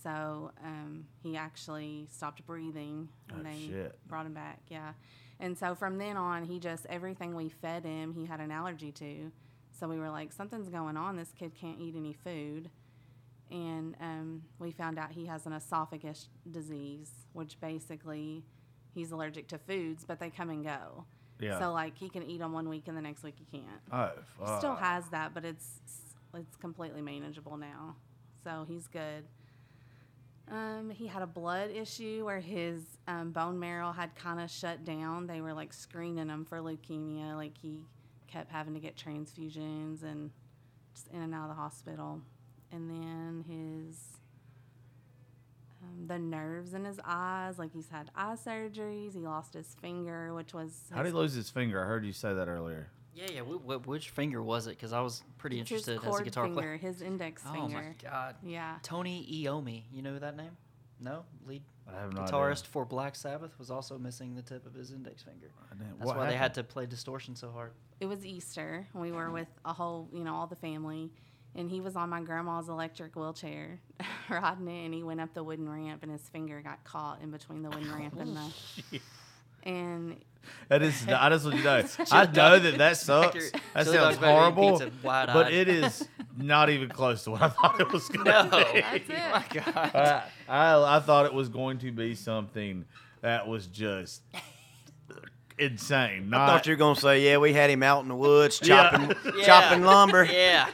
So 0.04 0.52
um, 0.62 1.06
he 1.24 1.38
actually 1.38 2.08
stopped 2.12 2.46
breathing 2.46 3.08
and 3.30 3.40
Oh, 3.48 3.50
they 3.50 3.68
shit. 3.68 3.98
brought 4.10 4.26
him 4.26 4.34
back. 4.34 4.60
Yeah, 4.68 4.92
and 5.42 5.58
so 5.58 5.76
from 5.76 5.98
then 5.98 6.16
on, 6.16 6.46
he 6.46 6.60
just 6.60 6.86
everything 6.86 7.36
we 7.36 7.50
fed 7.50 7.84
him, 7.84 8.14
he 8.14 8.26
had 8.26 8.40
an 8.40 8.52
allergy 8.52 8.92
to. 8.94 9.32
So 9.78 9.88
we 9.88 10.00
were 10.00 10.10
like, 10.10 10.32
something's 10.32 10.70
going 10.70 10.96
on. 10.96 11.18
This 11.18 11.34
kid 11.38 11.54
can't 11.60 11.80
eat 11.82 11.96
any 11.98 12.14
food 12.14 12.70
and 13.52 13.96
um, 14.00 14.42
we 14.60 14.72
found 14.72 14.98
out 14.98 15.12
he 15.12 15.26
has 15.26 15.46
an 15.46 15.54
esophagus 15.54 16.30
disease, 16.50 17.12
which 17.34 17.60
basically 17.60 18.44
he's 18.94 19.12
allergic 19.12 19.48
to 19.50 19.58
foods, 19.58 20.06
but 20.08 20.20
they 20.20 20.30
come 20.30 20.50
and 20.50 20.64
go. 20.64 21.06
Yeah. 21.40 21.60
So 21.60 21.74
like 21.74 21.98
he 21.98 22.10
can 22.10 22.24
eat 22.24 22.40
them 22.40 22.54
one 22.54 22.70
week 22.70 22.88
and 22.88 22.96
the 22.96 23.02
next 23.02 23.24
week 23.24 23.36
he 23.38 23.46
can't. 23.58 23.82
Oh, 23.92 24.12
He 24.40 24.58
still 24.58 24.76
has 24.76 25.10
that, 25.10 25.34
but 25.34 25.44
it's 25.44 25.68
it's 26.34 26.56
completely 26.56 27.02
manageable 27.02 27.58
now. 27.58 27.96
So 28.44 28.66
he's 28.68 28.88
good. 28.88 29.26
Um, 30.50 30.90
he 30.90 31.08
had 31.08 31.22
a 31.22 31.28
blood 31.28 31.72
issue 31.72 32.26
where 32.26 32.40
his 32.40 32.84
um, 33.08 33.32
bone 33.32 33.60
marrow 33.60 33.92
had 33.92 34.16
kind 34.16 34.40
of 34.40 34.50
shut 34.50 34.84
down. 34.84 35.28
They 35.28 35.42
were 35.42 35.54
like 35.54 35.72
screening 35.74 36.28
him 36.30 36.46
for 36.46 36.60
leukemia. 36.60 37.36
Like 37.36 37.58
he 37.58 37.86
kept 38.28 38.52
having 38.52 38.74
to 38.74 38.80
get 38.80 38.96
transfusions 38.96 40.04
and 40.04 40.32
just 40.94 41.08
in 41.10 41.22
and 41.22 41.34
out 41.34 41.44
of 41.44 41.56
the 41.56 41.62
hospital. 41.62 42.22
And 42.72 42.90
then 42.90 43.46
his 43.48 44.20
um, 45.84 46.08
the 46.08 46.20
nerves 46.20 46.74
in 46.74 46.86
his 46.86 47.00
eyes, 47.04 47.58
like 47.58 47.74
he's 47.74 47.90
had 47.90 48.12
eye 48.16 48.36
surgeries. 48.36 49.14
He 49.14 49.22
lost 49.22 49.54
his 49.54 49.76
finger, 49.82 50.34
which 50.34 50.54
was 50.54 50.84
How 50.92 51.04
did 51.04 51.10
he 51.10 51.16
lose 51.16 51.34
his 51.34 51.50
finger? 51.50 51.84
I 51.84 51.88
heard 51.88 52.06
you 52.06 52.14
say 52.14 52.34
that 52.34 52.48
earlier. 52.48 52.90
Yeah, 53.14 53.26
yeah. 53.34 53.42
Wh- 53.42 53.62
wh- 53.84 53.88
which 53.88 54.10
finger 54.10 54.42
was 54.42 54.68
it? 54.68 54.72
Because 54.72 54.94
I 54.94 55.02
was 55.02 55.24
pretty 55.38 55.60
it's 55.60 55.70
his 55.70 55.88
interested 55.88 56.08
as 56.10 56.20
a 56.20 56.24
guitar 56.24 56.46
finger, 56.46 56.60
player. 56.62 56.78
his 56.78 57.02
index 57.02 57.44
Oh 57.48 57.52
finger. 57.54 57.78
Oh 57.78 57.82
my 58.06 58.10
god. 58.10 58.36
Yeah. 58.44 58.76
Tony 58.84 59.26
Iommi, 59.46 59.84
you 59.94 60.02
know 60.02 60.18
that 60.20 60.36
name? 60.38 60.52
No, 61.00 61.24
lead 61.48 61.64
I 61.92 62.00
have 62.00 62.14
no 62.14 62.22
guitarist 62.22 62.62
idea. 62.62 62.72
for 62.72 62.86
Black 62.86 63.16
Sabbath 63.16 63.58
was 63.60 63.72
also 63.72 63.98
missing 63.98 64.36
the 64.36 64.42
tip 64.44 64.66
of 64.66 64.74
his 64.74 64.92
index 64.92 65.24
finger. 65.24 65.52
I 65.72 65.76
didn't- 65.76 65.98
That's 65.98 66.06
what 66.08 66.18
why 66.18 66.28
they 66.30 66.38
had 66.38 66.54
to 66.54 66.64
play 66.64 66.86
distortion 66.86 67.36
so 67.36 67.52
hard. 67.52 67.72
it 68.00 68.06
was 68.06 68.26
Easter. 68.26 68.88
and 68.94 69.02
We 69.02 69.12
were 69.12 69.30
with 69.32 69.48
a 69.66 69.74
whole, 69.74 70.08
you 70.14 70.24
know, 70.24 70.36
all 70.36 70.48
the 70.48 70.56
family, 70.56 71.12
and 71.56 71.70
he 71.70 71.82
was 71.82 71.96
on 71.96 72.10
my 72.10 72.22
grandma's 72.22 72.70
electric 72.70 73.16
wheelchair, 73.16 73.82
riding 74.30 74.68
it, 74.68 74.86
and 74.86 74.94
he 74.94 75.04
went 75.04 75.20
up 75.20 75.34
the 75.34 75.44
wooden 75.44 75.68
ramp, 75.68 76.04
and 76.04 76.12
his 76.12 76.22
finger 76.30 76.62
got 76.62 76.84
caught 76.84 77.20
in 77.22 77.30
between 77.32 77.62
the 77.64 77.70
wooden 77.72 77.92
ramp 77.94 78.16
and 78.20 78.38
the, 78.38 79.00
and 79.64 80.18
That 80.70 80.82
is, 80.82 81.08
I 81.08 81.30
just 81.30 81.46
want 81.46 81.58
you 81.58 81.64
to 81.64 81.84
know. 81.84 81.88
I 82.12 82.26
know 82.26 82.60
that 82.60 82.78
that 82.78 82.98
sucks. 82.98 83.34
Chili 83.34 83.50
That 83.74 83.86
dog's 83.86 83.92
sounds 83.92 84.18
back 84.18 84.30
horrible, 84.36 84.72
pizza, 84.80 84.92
wide-eyed. 85.04 85.34
but 85.34 85.52
it 85.54 85.68
is 85.68 86.08
not 86.38 86.70
even 86.70 86.90
close 86.90 87.24
to 87.26 87.32
what 87.32 87.42
I 87.42 87.50
thought 87.50 87.80
it 87.80 87.92
was 87.92 88.08
going 88.08 88.26
No. 88.26 88.44
to 88.50 88.74
be. 88.74 88.82
that's 88.82 89.10
it. 89.10 89.32
my 89.34 89.46
god. 89.54 89.92
I, 89.96 90.24
I, 90.74 90.98
I 90.98 91.00
thought 91.00 91.26
it 91.26 91.34
was 91.34 91.50
going 91.50 91.78
to 91.80 91.92
be 91.92 92.16
something 92.16 92.86
that 93.22 93.48
was 93.48 93.68
just 93.68 94.22
insane. 95.60 96.30
Not, 96.30 96.42
I 96.42 96.48
thought 96.48 96.66
you 96.68 96.74
were 96.74 96.78
gonna 96.78 96.96
say, 97.00 97.24
yeah, 97.24 97.38
we 97.38 97.54
had 97.54 97.70
him 97.70 97.84
out 97.84 98.02
in 98.02 98.08
the 98.08 98.16
woods 98.16 98.60
chopping 98.60 99.12
Yeah. 99.38 99.46
chopping 99.46 99.84
lumber. 99.84 100.26
Yeah. 100.26 100.68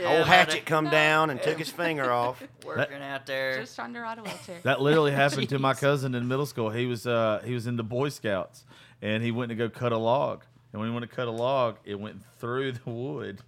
Yeah 0.00 0.18
Old 0.18 0.26
hatchet 0.26 0.58
it 0.58 0.66
come 0.66 0.88
down 0.90 1.30
and 1.30 1.40
took 1.42 1.58
his 1.58 1.70
finger 1.70 2.10
off. 2.12 2.42
Working 2.64 3.02
out 3.02 3.26
there. 3.26 3.60
just 3.60 3.74
trying 3.76 3.94
to 3.94 4.00
ride 4.00 4.18
a 4.18 4.22
wheelchair. 4.22 4.60
That 4.62 4.80
literally 4.80 5.12
happened 5.12 5.48
to 5.50 5.58
my 5.58 5.74
cousin 5.86 6.14
in 6.14 6.28
middle 6.28 6.46
school. 6.46 6.70
He 6.70 6.86
was 6.86 7.06
uh, 7.06 7.42
he 7.44 7.54
was 7.54 7.66
in 7.66 7.76
the 7.76 7.84
Boy 7.84 8.08
Scouts, 8.08 8.64
and 9.02 9.22
he 9.22 9.30
went 9.30 9.50
to 9.50 9.54
go 9.54 9.68
cut 9.68 9.92
a 9.92 9.98
log. 9.98 10.44
And 10.72 10.80
when 10.80 10.88
he 10.90 10.94
went 10.94 11.08
to 11.08 11.14
cut 11.14 11.28
a 11.28 11.32
log, 11.32 11.76
it 11.84 11.98
went 11.98 12.22
through 12.38 12.72
the 12.72 12.90
wood, 12.90 13.40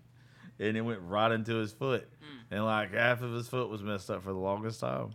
and 0.61 0.77
it 0.77 0.83
went 0.83 1.01
right 1.03 1.33
into 1.33 1.55
his 1.57 1.73
foot. 1.73 2.09
And 2.51 2.65
like 2.65 2.93
half 2.95 3.23
of 3.23 3.33
his 3.33 3.49
foot 3.49 3.69
was 3.69 3.83
messed 3.83 4.09
up 4.11 4.23
for 4.23 4.33
the 4.33 4.39
longest 4.39 4.79
time. 4.81 5.11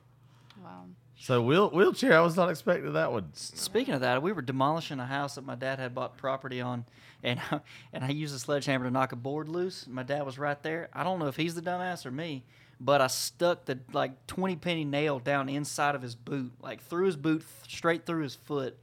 Wow. 0.64 0.86
So 1.18 1.42
wheel, 1.42 1.70
wheelchair, 1.70 2.18
I 2.18 2.22
was 2.22 2.36
not 2.36 2.50
expecting 2.50 2.94
that 2.94 3.12
one. 3.12 3.30
Speaking 3.34 3.94
of 3.94 4.02
that, 4.02 4.24
we 4.24 4.32
were 4.32 4.42
demolishing 4.42 5.00
a 5.00 5.06
house 5.06 5.36
that 5.36 5.46
my 5.46 5.56
dad 5.56 5.78
had 5.78 5.94
bought 5.94 6.18
property 6.18 6.62
on, 6.62 6.86
and 7.24 7.40
and 7.94 8.04
I 8.04 8.10
used 8.10 8.34
a 8.36 8.40
sledgehammer 8.40 8.86
to 8.86 8.92
knock 8.92 9.12
a 9.12 9.16
board 9.16 9.48
loose. 9.48 9.86
My 9.88 10.04
dad 10.04 10.26
was 10.26 10.40
right 10.40 10.62
there. 10.64 10.90
I 10.94 11.04
don't 11.04 11.20
know 11.20 11.28
if 11.28 11.36
he's 11.36 11.54
the 11.56 11.62
dumbass 11.62 12.06
or 12.06 12.12
me, 12.12 12.44
but 12.80 13.02
I 13.02 13.08
stuck 13.08 13.66
the 13.66 13.80
like 13.94 14.26
twenty 14.28 14.56
penny 14.56 14.84
nail 14.84 15.20
down 15.20 15.48
inside 15.48 15.94
of 15.96 16.02
his 16.02 16.16
boot, 16.16 16.52
like 16.60 16.82
through 16.84 17.06
his 17.06 17.16
boot, 17.18 17.44
straight 17.68 18.06
through 18.06 18.24
his 18.24 18.36
foot. 18.36 18.78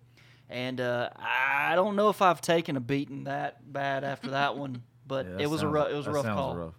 And 0.51 0.81
uh, 0.81 1.11
I 1.19 1.75
don't 1.75 1.95
know 1.97 2.09
if 2.09 2.23
I've 2.23 2.41
taken 2.41 2.77
a 2.77 2.81
beating 2.81 3.25
that 3.25 3.71
bad 3.71 4.03
after 4.05 4.31
that 4.31 4.57
one, 4.57 4.83
but 5.07 5.27
Yeah, 5.27 5.33
that 5.33 5.41
it 5.43 5.51
was 5.51 5.61
a 5.61 5.65
sounds- 5.65 5.75
rough, 5.75 5.91
it 5.91 5.95
was 5.95 6.07
a 6.07 6.11
that 6.11 6.15
rough 6.17 6.25
call. 6.27 6.57
rough. 6.57 6.75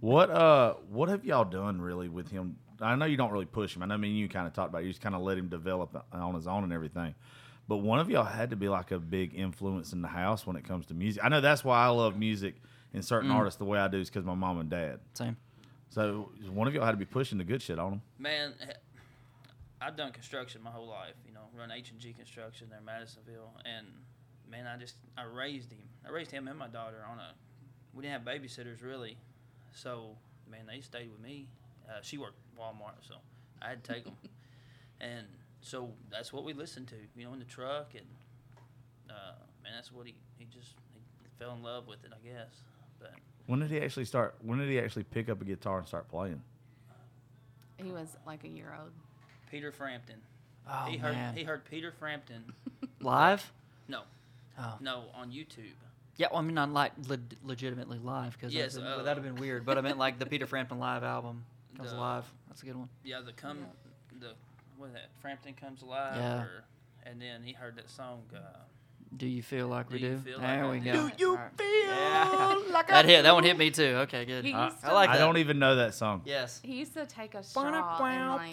What 0.00 0.30
uh, 0.30 0.74
what 0.90 1.08
have 1.08 1.24
y'all 1.24 1.44
done 1.44 1.80
really 1.80 2.08
with 2.08 2.30
him? 2.30 2.56
I 2.84 2.94
know 2.96 3.04
you 3.06 3.16
don't 3.16 3.30
really 3.32 3.44
push 3.46 3.74
him. 3.76 3.82
I 3.82 3.86
know, 3.86 3.94
I 3.94 3.96
mean, 3.98 4.14
you 4.14 4.28
kind 4.28 4.46
of 4.46 4.52
talked 4.52 4.68
about 4.70 4.82
it. 4.82 4.86
you 4.86 4.90
just 4.90 5.00
kind 5.02 5.14
of 5.14 5.22
let 5.22 5.38
him 5.38 5.48
develop 5.48 6.04
on 6.12 6.34
his 6.34 6.46
own 6.46 6.64
and 6.64 6.72
everything. 6.72 7.14
But 7.66 7.78
one 7.78 7.98
of 7.98 8.10
y'all 8.10 8.24
had 8.24 8.50
to 8.50 8.56
be 8.56 8.68
like 8.68 8.90
a 8.90 8.98
big 8.98 9.34
influence 9.34 9.92
in 9.92 10.02
the 10.02 10.08
house 10.08 10.46
when 10.46 10.56
it 10.56 10.64
comes 10.64 10.86
to 10.86 10.94
music. 10.94 11.24
I 11.24 11.28
know 11.30 11.40
that's 11.40 11.64
why 11.64 11.82
I 11.84 11.88
love 11.88 12.18
music 12.18 12.56
and 12.92 13.04
certain 13.04 13.30
Mm. 13.30 13.34
artists 13.34 13.58
the 13.58 13.64
way 13.64 13.78
I 13.78 13.88
do 13.88 13.98
is 14.00 14.10
because 14.10 14.24
my 14.24 14.34
mom 14.34 14.60
and 14.60 14.68
dad. 14.68 15.00
Same. 15.14 15.36
So 15.88 16.30
one 16.50 16.68
of 16.68 16.74
y'all 16.74 16.84
had 16.84 16.90
to 16.92 16.96
be 16.98 17.04
pushing 17.06 17.38
the 17.38 17.44
good 17.44 17.62
shit 17.62 17.78
on 17.78 17.90
them. 17.92 18.02
Man, 18.18 18.52
eh, 18.60 18.72
I've 19.80 19.96
done 19.96 20.12
construction 20.12 20.62
my 20.62 20.70
whole 20.70 20.86
life. 20.88 21.14
You 21.26 21.32
know, 21.32 21.40
run 21.56 21.70
H 21.70 21.90
and 21.90 21.98
G 22.00 22.12
Construction 22.12 22.68
there 22.68 22.78
in 22.80 22.84
Madisonville, 22.84 23.52
and 23.64 23.86
man, 24.50 24.66
I 24.66 24.76
just 24.76 24.96
I 25.16 25.22
raised 25.24 25.72
him. 25.72 25.82
I 26.06 26.10
raised 26.10 26.30
him 26.30 26.48
and 26.48 26.58
my 26.58 26.68
daughter 26.68 27.04
on 27.10 27.18
a. 27.18 27.32
We 27.94 28.02
didn't 28.02 28.24
have 28.24 28.40
babysitters 28.40 28.82
really, 28.82 29.16
so 29.72 30.16
man, 30.50 30.66
they 30.66 30.80
stayed 30.80 31.10
with 31.10 31.20
me. 31.20 31.46
Uh, 31.88 32.00
she 32.02 32.18
worked 32.18 32.38
Walmart, 32.58 33.06
so 33.06 33.14
I 33.62 33.68
had 33.70 33.84
to 33.84 33.92
take 33.94 34.04
them, 34.04 34.14
and 35.00 35.26
so 35.60 35.90
that's 36.10 36.32
what 36.32 36.44
we 36.44 36.52
listened 36.52 36.88
to. 36.88 36.94
You 37.16 37.26
know, 37.26 37.32
in 37.32 37.38
the 37.38 37.44
truck, 37.44 37.92
and 37.94 38.06
uh, 39.10 39.34
man, 39.62 39.72
that's 39.74 39.92
what 39.92 40.06
he 40.06 40.14
he 40.38 40.44
just 40.46 40.74
he 40.92 41.00
fell 41.38 41.52
in 41.54 41.62
love 41.62 41.86
with 41.86 42.04
it, 42.04 42.12
I 42.12 42.26
guess. 42.26 42.48
But 42.98 43.12
When 43.46 43.60
did 43.60 43.70
he 43.70 43.80
actually 43.80 44.04
start? 44.06 44.34
When 44.42 44.58
did 44.58 44.68
he 44.68 44.78
actually 44.78 45.04
pick 45.04 45.28
up 45.28 45.40
a 45.42 45.44
guitar 45.44 45.78
and 45.78 45.86
start 45.86 46.08
playing? 46.08 46.40
He 47.76 47.90
was 47.90 48.16
like 48.26 48.44
a 48.44 48.48
year 48.48 48.74
old. 48.80 48.92
Peter 49.50 49.70
Frampton, 49.72 50.16
Oh 50.68 50.86
he 50.88 50.96
heard 50.96 51.12
man. 51.14 51.34
he 51.36 51.44
heard 51.44 51.64
Peter 51.64 51.92
Frampton. 51.92 52.44
Live? 53.00 53.52
No, 53.88 54.02
Oh. 54.58 54.76
no, 54.80 55.04
on 55.14 55.30
YouTube. 55.30 55.72
Yeah, 56.16 56.28
well, 56.30 56.38
I 56.40 56.42
mean, 56.42 56.54
not 56.54 56.70
like 56.72 56.92
le- 57.08 57.18
legitimately 57.42 57.98
live 57.98 58.32
because 58.34 58.54
Yes, 58.54 58.74
that'd, 58.74 58.88
uh, 58.88 59.02
that'd 59.02 59.22
have 59.22 59.34
been 59.34 59.40
weird. 59.40 59.66
But 59.66 59.78
I 59.78 59.80
meant 59.80 59.98
like 59.98 60.18
the 60.18 60.26
Peter 60.26 60.46
Frampton 60.48 60.78
live 60.78 61.02
album 61.02 61.44
comes 61.76 61.90
The- 61.90 61.96
alive. 61.96 62.24
That's 62.48 62.62
a 62.62 62.66
good 62.66 62.76
one. 62.76 62.88
Yeah, 63.02 63.20
the 63.20 63.32
come 63.32 63.66
the 64.20 64.34
what 64.76 64.86
is 64.88 64.92
that? 64.94 65.10
Frampton 65.20 65.54
comes 65.54 65.82
alive. 65.82 66.16
Yeah. 66.16 66.42
Or, 66.42 66.64
and 67.04 67.20
then 67.20 67.42
he 67.42 67.52
heard 67.52 67.76
that 67.76 67.90
song. 67.90 68.22
Uh, 68.34 68.38
Do 69.16 69.26
you 69.28 69.42
feel 69.42 69.68
like 69.68 69.90
we 69.90 69.98
Do 70.00 70.06
you 70.06 70.12
do? 70.14 70.18
feel 70.18 70.38
like 70.38 70.46
there 70.46 70.68
we 70.68 70.80
do? 70.80 70.92
go. 70.92 71.08
Do 71.08 71.14
you 71.18 71.30
All 71.30 71.36
right. 71.36 71.50
feel 71.56 71.66
Yeah. 71.88 72.60
like 72.72 72.88
that 72.88 73.04
hit. 73.04 73.22
That 73.22 73.34
one 73.34 73.44
hit 73.44 73.56
me 73.56 73.70
too. 73.70 73.98
Okay, 74.02 74.24
good. 74.24 74.44
He 74.44 74.52
I- 74.52 74.64
used 74.66 74.80
to, 74.80 74.88
I 74.88 74.92
like 74.92 75.10
I 75.10 75.18
don't 75.18 75.36
even 75.38 75.58
know 75.60 75.76
that 75.76 75.94
song. 75.94 76.22
Yes. 76.24 76.60
He 76.64 76.74
used 76.76 76.94
to 76.94 77.06
take 77.06 77.34
a 77.34 77.42
straw 77.42 77.64
and 78.02 78.30
like 78.30 78.50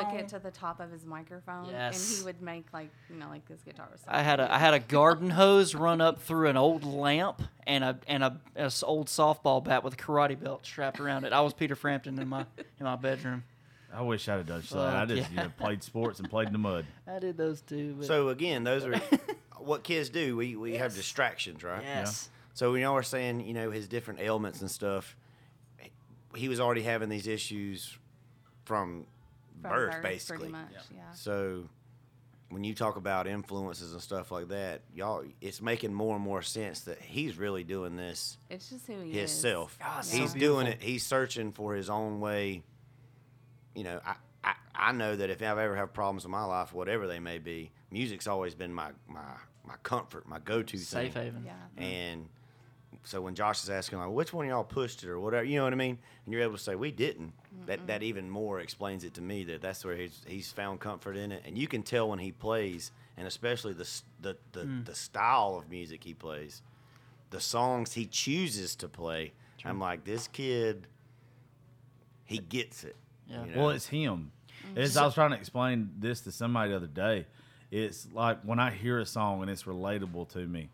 hook 0.00 0.14
it 0.20 0.28
to 0.28 0.38
the 0.40 0.50
top 0.50 0.80
of 0.80 0.90
his 0.90 1.04
microphone, 1.04 1.70
and 1.70 1.94
he 1.94 2.24
would 2.24 2.42
make 2.42 2.66
like 2.72 2.90
you 3.08 3.16
know 3.16 3.28
like 3.28 3.46
this 3.46 3.60
guitar 3.62 3.88
was. 3.92 4.00
I 4.08 4.22
had 4.22 4.40
a 4.40 4.52
I 4.52 4.58
had 4.58 4.74
a 4.74 4.80
garden 4.80 5.30
hose 5.30 5.74
run 5.74 6.00
up 6.00 6.20
through 6.20 6.48
an 6.48 6.56
old 6.56 6.82
lamp 6.84 7.42
and 7.66 7.84
a 7.84 7.98
and 8.08 8.24
a, 8.24 8.40
a 8.56 8.62
s- 8.62 8.82
old 8.82 9.06
softball 9.06 9.62
bat 9.62 9.84
with 9.84 9.94
a 9.94 9.96
karate 9.96 10.38
belt 10.42 10.66
strapped 10.66 10.98
around 10.98 11.24
it. 11.24 11.32
I 11.32 11.40
was 11.42 11.52
Peter 11.54 11.76
Frampton 11.76 12.18
in 12.18 12.26
my 12.28 12.44
in 12.80 12.84
my 12.84 12.96
bedroom. 12.96 13.44
I 13.94 14.00
wish 14.00 14.26
I'd 14.28 14.38
have 14.38 14.46
done 14.46 14.62
something. 14.62 14.88
I 14.88 15.00
Fuck, 15.06 15.16
just 15.16 15.30
you 15.30 15.36
know, 15.36 15.52
played 15.58 15.82
sports 15.82 16.18
and 16.18 16.28
played 16.30 16.46
in 16.46 16.52
the 16.54 16.58
mud. 16.58 16.86
I 17.06 17.18
did 17.18 17.36
those 17.36 17.60
too. 17.60 17.94
But 17.98 18.06
So 18.06 18.30
again, 18.30 18.64
those 18.64 18.86
are 18.86 18.94
what 19.64 19.82
kids 19.84 20.08
do. 20.08 20.36
We 20.36 20.56
we 20.56 20.74
have 20.76 20.94
distractions, 20.94 21.62
right? 21.62 21.82
yes. 21.82 22.28
So 22.54 22.72
we 22.72 22.82
y'all 22.82 22.94
were 22.94 23.02
saying, 23.02 23.46
you 23.46 23.54
know, 23.54 23.70
his 23.70 23.88
different 23.88 24.20
ailments 24.20 24.60
and 24.60 24.70
stuff, 24.70 25.16
he 26.34 26.48
was 26.48 26.60
already 26.60 26.82
having 26.82 27.08
these 27.08 27.26
issues 27.26 27.96
from 28.64 29.06
From 29.60 29.70
birth, 29.70 29.92
birth, 29.94 30.02
basically. 30.02 30.48
much. 30.48 30.70
Yeah. 30.94 31.10
So 31.12 31.64
when 32.50 32.64
you 32.64 32.74
talk 32.74 32.96
about 32.96 33.26
influences 33.26 33.92
and 33.92 34.02
stuff 34.02 34.30
like 34.30 34.48
that, 34.48 34.82
y'all, 34.94 35.24
it's 35.40 35.62
making 35.62 35.94
more 35.94 36.14
and 36.16 36.22
more 36.24 36.42
sense 36.42 36.80
that 36.80 37.00
he's 37.00 37.38
really 37.38 37.64
doing 37.64 37.96
this 37.96 38.36
It's 38.50 38.68
just 38.68 38.86
who 38.86 39.00
he 39.00 39.12
himself. 39.12 39.78
God, 39.80 40.00
it's 40.00 40.08
so 40.10 40.18
he's 40.18 40.34
doing 40.34 40.66
it. 40.66 40.82
He's 40.82 41.04
searching 41.04 41.52
for 41.52 41.74
his 41.74 41.88
own 41.88 42.20
way. 42.20 42.62
You 43.74 43.84
know, 43.84 44.00
I, 44.04 44.14
I 44.44 44.54
I 44.74 44.92
know 44.92 45.16
that 45.16 45.30
if 45.30 45.40
I've 45.40 45.56
ever 45.58 45.76
have 45.76 45.94
problems 45.94 46.24
in 46.26 46.30
my 46.30 46.44
life, 46.44 46.74
whatever 46.74 47.06
they 47.06 47.20
may 47.20 47.38
be, 47.38 47.70
music's 47.90 48.26
always 48.26 48.54
been 48.54 48.72
my 48.74 48.90
my 49.08 49.20
my 49.66 49.74
comfort, 49.82 50.26
my 50.28 50.38
go 50.38 50.62
to 50.62 50.78
Safe 50.78 51.12
thing. 51.12 51.24
haven. 51.24 51.44
Yeah. 51.44 51.84
And 51.84 52.28
so 53.04 53.20
when 53.20 53.34
Josh 53.34 53.62
is 53.62 53.70
asking 53.70 53.98
like, 53.98 54.10
which 54.10 54.32
one 54.32 54.44
of 54.46 54.50
y'all 54.50 54.64
pushed 54.64 55.02
it 55.02 55.08
or 55.08 55.18
whatever, 55.18 55.44
you 55.44 55.56
know 55.58 55.64
what 55.64 55.72
I 55.72 55.76
mean, 55.76 55.98
and 56.24 56.32
you're 56.32 56.42
able 56.42 56.56
to 56.56 56.62
say 56.62 56.74
we 56.74 56.90
didn't, 56.90 57.32
that 57.66 57.86
that 57.86 58.02
even 58.02 58.28
more 58.28 58.60
explains 58.60 59.04
it 59.04 59.14
to 59.14 59.22
me 59.22 59.44
that 59.44 59.60
that's 59.62 59.84
where 59.84 59.96
he's 59.96 60.20
he's 60.26 60.52
found 60.52 60.80
comfort 60.80 61.16
in 61.16 61.32
it, 61.32 61.42
and 61.46 61.56
you 61.58 61.66
can 61.68 61.82
tell 61.82 62.08
when 62.08 62.18
he 62.18 62.32
plays, 62.32 62.92
and 63.16 63.26
especially 63.26 63.72
the 63.72 63.84
s- 63.84 64.04
the 64.20 64.36
the, 64.52 64.62
hmm. 64.62 64.84
the 64.84 64.94
style 64.94 65.56
of 65.56 65.68
music 65.70 66.04
he 66.04 66.14
plays, 66.14 66.62
the 67.30 67.40
songs 67.40 67.92
he 67.94 68.06
chooses 68.06 68.76
to 68.76 68.88
play. 68.88 69.32
I'm 69.64 69.78
like, 69.78 70.02
this 70.04 70.26
kid, 70.26 70.88
he 72.24 72.38
gets 72.38 72.82
it. 72.82 72.96
Yeah. 73.28 73.44
you 73.44 73.52
know? 73.52 73.60
Well, 73.60 73.70
it's 73.70 73.86
him. 73.86 74.32
Mm. 74.74 74.78
As 74.78 74.96
I 74.96 75.04
was 75.04 75.14
trying 75.14 75.30
to 75.30 75.36
explain 75.36 75.90
this 75.98 76.20
to 76.22 76.32
somebody 76.32 76.70
the 76.70 76.76
other 76.76 76.86
day, 76.88 77.26
it's 77.72 78.06
like 78.12 78.42
when 78.42 78.60
I 78.60 78.70
hear 78.70 78.98
a 78.98 79.06
song 79.06 79.40
and 79.40 79.50
it's 79.50 79.62
relatable 79.64 80.28
to 80.34 80.46
me, 80.46 80.68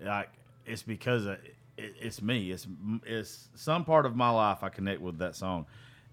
like 0.00 0.30
it's 0.64 0.82
because 0.82 1.26
of, 1.26 1.32
it, 1.76 1.96
it's 2.00 2.22
me. 2.22 2.52
It's 2.52 2.66
it's 3.04 3.48
some 3.56 3.84
part 3.84 4.06
of 4.06 4.14
my 4.14 4.30
life 4.30 4.62
I 4.62 4.68
connect 4.68 5.00
with 5.00 5.18
that 5.18 5.34
song, 5.34 5.66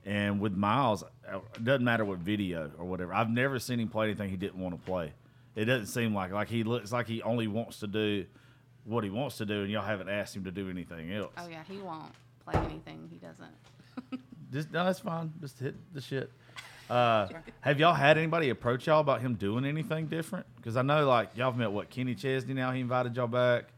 and 0.03 0.41
with 0.41 0.53
Myles, 0.53 1.03
it 1.31 1.63
doesn't 1.63 1.85
matter 1.85 2.03
what 2.03 2.17
video 2.17 2.71
or 2.79 2.85
whatever. 2.85 3.13
I've 3.13 3.29
never 3.29 3.59
seen 3.59 3.79
him 3.79 3.87
play 3.87 4.07
anything 4.07 4.31
he 4.31 4.35
didn't 4.35 4.59
want 4.59 4.75
to 4.75 4.81
play. 4.83 5.13
It 5.55 5.65
doesn't 5.65 5.87
seem 5.87 6.15
like 6.15 6.31
like 6.31 6.49
he 6.49 6.63
looks 6.63 6.91
like 6.91 7.07
he 7.07 7.21
only 7.21 7.47
wants 7.47 7.79
to 7.81 7.87
do 7.87 8.25
what 8.83 9.03
he 9.03 9.11
wants 9.11 9.37
to 9.37 9.45
do, 9.45 9.61
and 9.61 9.69
y'all 9.69 9.83
haven't 9.83 10.09
asked 10.09 10.35
him 10.35 10.43
to 10.45 10.51
do 10.51 10.71
anything 10.71 11.13
else. 11.13 11.33
Oh 11.37 11.47
yeah, 11.47 11.61
he 11.69 11.77
won't 11.77 12.11
play 12.43 12.59
anything. 12.65 13.07
He 13.11 13.17
doesn't. 13.17 14.21
Just 14.51 14.71
no, 14.71 14.85
that's 14.85 14.99
fine. 14.99 15.31
Just 15.39 15.59
hit 15.59 15.75
the 15.93 16.01
shit. 16.01 16.31
Uh, 16.91 17.29
have 17.61 17.79
y'all 17.79 17.93
had 17.93 18.17
anybody 18.17 18.49
approach 18.49 18.85
y'all 18.85 18.99
about 18.99 19.21
him 19.21 19.35
doing 19.35 19.63
anything 19.63 20.07
different? 20.07 20.45
Because 20.57 20.75
I 20.75 20.81
know 20.81 21.07
like 21.07 21.29
y'all 21.35 21.51
have 21.51 21.57
met 21.57 21.71
what 21.71 21.89
Kenny 21.89 22.15
Chesney 22.15 22.53
now. 22.53 22.71
He 22.71 22.81
invited 22.81 23.15
y'all 23.15 23.27
back. 23.27 23.69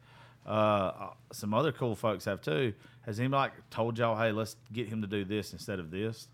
Uh, 0.47 1.09
some 1.31 1.53
other 1.53 1.71
cool 1.71 1.95
folks 1.95 2.25
have 2.25 2.41
too. 2.41 2.73
Has 3.05 3.19
anybody 3.19 3.51
like 3.51 3.69
told 3.69 3.99
y'all, 3.99 4.17
hey, 4.17 4.31
let's 4.31 4.55
get 4.71 4.87
him 4.87 5.01
to 5.01 5.07
do 5.07 5.23
this 5.23 5.53
instead 5.53 5.77
of 5.77 5.91
this? 5.91 6.27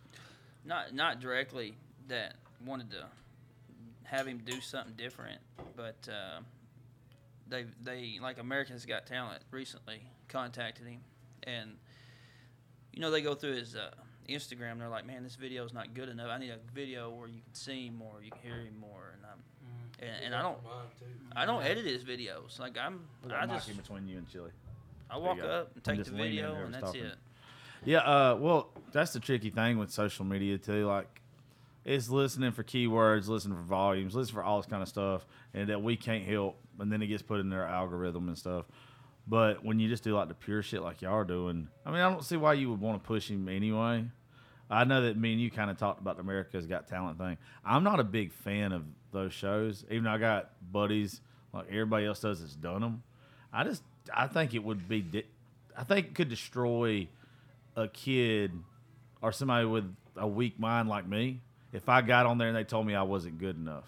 Not 0.63 0.93
not 0.93 1.19
directly 1.19 1.75
that 2.07 2.36
wanted 2.65 2.91
to 2.91 3.07
have 4.03 4.25
him 4.25 4.41
do 4.45 4.62
something 4.62 4.93
different, 4.95 5.41
but 5.75 6.07
uh, 6.09 6.39
they 7.50 7.65
they 7.83 8.19
like 8.21 8.39
America's 8.39 8.86
Got 8.86 9.05
Talent 9.05 9.43
recently 9.51 10.01
contacted 10.29 10.88
him, 10.88 11.01
and 11.43 11.71
you 12.93 13.01
know 13.01 13.12
they 13.12 13.21
go 13.21 13.36
through 13.36 13.55
his 13.55 13.75
uh, 13.75 13.91
Instagram. 14.29 14.79
They're 14.79 14.89
like, 14.89 15.05
man, 15.05 15.24
this 15.24 15.36
video 15.36 15.65
is 15.65 15.74
not 15.74 15.93
good 15.93 16.09
enough. 16.09 16.29
I 16.29 16.38
need 16.38 16.51
a 16.51 16.59
video 16.74 17.09
where 17.09 17.27
you 17.27 17.41
can 17.41 17.53
see 17.53 17.88
him 17.88 17.95
more, 17.98 18.21
you 18.24 18.31
can 18.31 18.41
hear 18.41 18.62
him 18.62 18.77
more, 18.79 19.13
and 19.15 19.25
I'm 19.25 19.39
and, 20.01 20.25
and 20.25 20.36
I 20.36 20.41
don't 20.41 20.57
I 21.36 21.45
don't 21.45 21.63
edit 21.63 21.86
his 21.86 22.03
videos. 22.03 22.59
Like 22.59 22.77
I'm 22.77 23.01
I 23.31 23.45
just 23.45 23.75
between 23.75 24.07
you 24.07 24.17
and 24.17 24.29
Chili. 24.29 24.51
I 25.09 25.17
walk 25.17 25.41
up 25.41 25.71
and 25.75 25.83
take 25.83 25.98
just 25.98 26.12
the 26.12 26.17
video 26.17 26.53
and 26.53 26.65
and 26.65 26.74
that's 26.74 26.86
talking. 26.86 27.05
it. 27.05 27.15
Yeah, 27.86 28.00
uh, 28.00 28.36
well, 28.39 28.69
that's 28.91 29.13
the 29.13 29.19
tricky 29.19 29.50
thing 29.50 29.77
with 29.77 29.89
social 29.89 30.25
media 30.25 30.57
too. 30.57 30.86
Like, 30.86 31.21
it's 31.86 32.09
listening 32.09 32.51
for 32.51 32.63
keywords, 32.63 33.27
listening 33.27 33.57
for 33.57 33.63
volumes, 33.63 34.15
listening 34.15 34.36
for 34.36 34.43
all 34.43 34.57
this 34.57 34.69
kind 34.69 34.83
of 34.83 34.89
stuff, 34.89 35.25
and 35.53 35.69
that 35.69 35.81
we 35.81 35.95
can't 35.95 36.25
help, 36.25 36.59
and 36.79 36.91
then 36.91 37.01
it 37.01 37.07
gets 37.07 37.24
put 37.24 37.39
in 37.39 37.50
their 37.50 37.65
algorithm 37.65 38.27
and 38.27 38.38
stuff. 38.38 38.65
But 39.27 39.63
when 39.63 39.79
you 39.79 39.88
just 39.88 40.03
do 40.03 40.15
like 40.15 40.27
the 40.27 40.33
pure 40.33 40.62
shit 40.62 40.81
like 40.81 41.01
y'all 41.01 41.13
are 41.13 41.24
doing, 41.24 41.69
I 41.86 41.91
mean, 41.91 42.01
I 42.01 42.09
don't 42.09 42.24
see 42.24 42.36
why 42.36 42.53
you 42.53 42.69
would 42.69 42.81
want 42.81 43.01
to 43.01 43.07
push 43.07 43.29
him 43.29 43.48
anyway. 43.48 44.05
I 44.69 44.83
know 44.83 45.01
that 45.01 45.17
me 45.17 45.33
and 45.33 45.41
you 45.41 45.49
kind 45.49 45.71
of 45.71 45.77
talked 45.77 45.99
about 45.99 46.17
the 46.17 46.21
America's 46.21 46.67
Got 46.67 46.88
Talent 46.88 47.17
thing. 47.17 47.38
I'm 47.65 47.84
not 47.84 47.99
a 47.99 48.03
big 48.03 48.32
fan 48.32 48.71
of 48.71 48.84
those 49.12 49.34
shows, 49.34 49.84
even 49.89 50.03
though 50.03 50.12
I 50.12 50.17
got 50.17 50.51
buddies 50.71 51.21
like 51.53 51.67
everybody 51.69 52.05
else 52.05 52.19
does 52.19 52.41
that's 52.41 52.55
done 52.55 52.82
them. 52.82 53.03
I 53.51 53.63
just 53.63 53.84
I 54.13 54.27
think 54.27 54.53
it 54.53 54.63
would 54.63 54.88
be 54.88 55.23
I 55.77 55.84
think 55.84 56.08
it 56.08 56.15
could 56.15 56.29
destroy 56.29 57.08
a 57.75 57.88
kid 57.88 58.51
or 59.21 59.32
somebody 59.32 59.65
with 59.65 59.86
a 60.15 60.27
weak 60.27 60.60
mind 60.60 60.89
like 60.89 61.08
me 61.08 61.41
if 61.71 61.89
I 61.89 62.01
got 62.01 62.25
on 62.25 62.38
there 62.38 62.49
and 62.49 62.58
they 62.58 62.63
told 62.63 62.86
me 62.86 62.95
I 62.95 63.03
wasn't 63.03 63.39
good 63.39 63.55
enough 63.55 63.86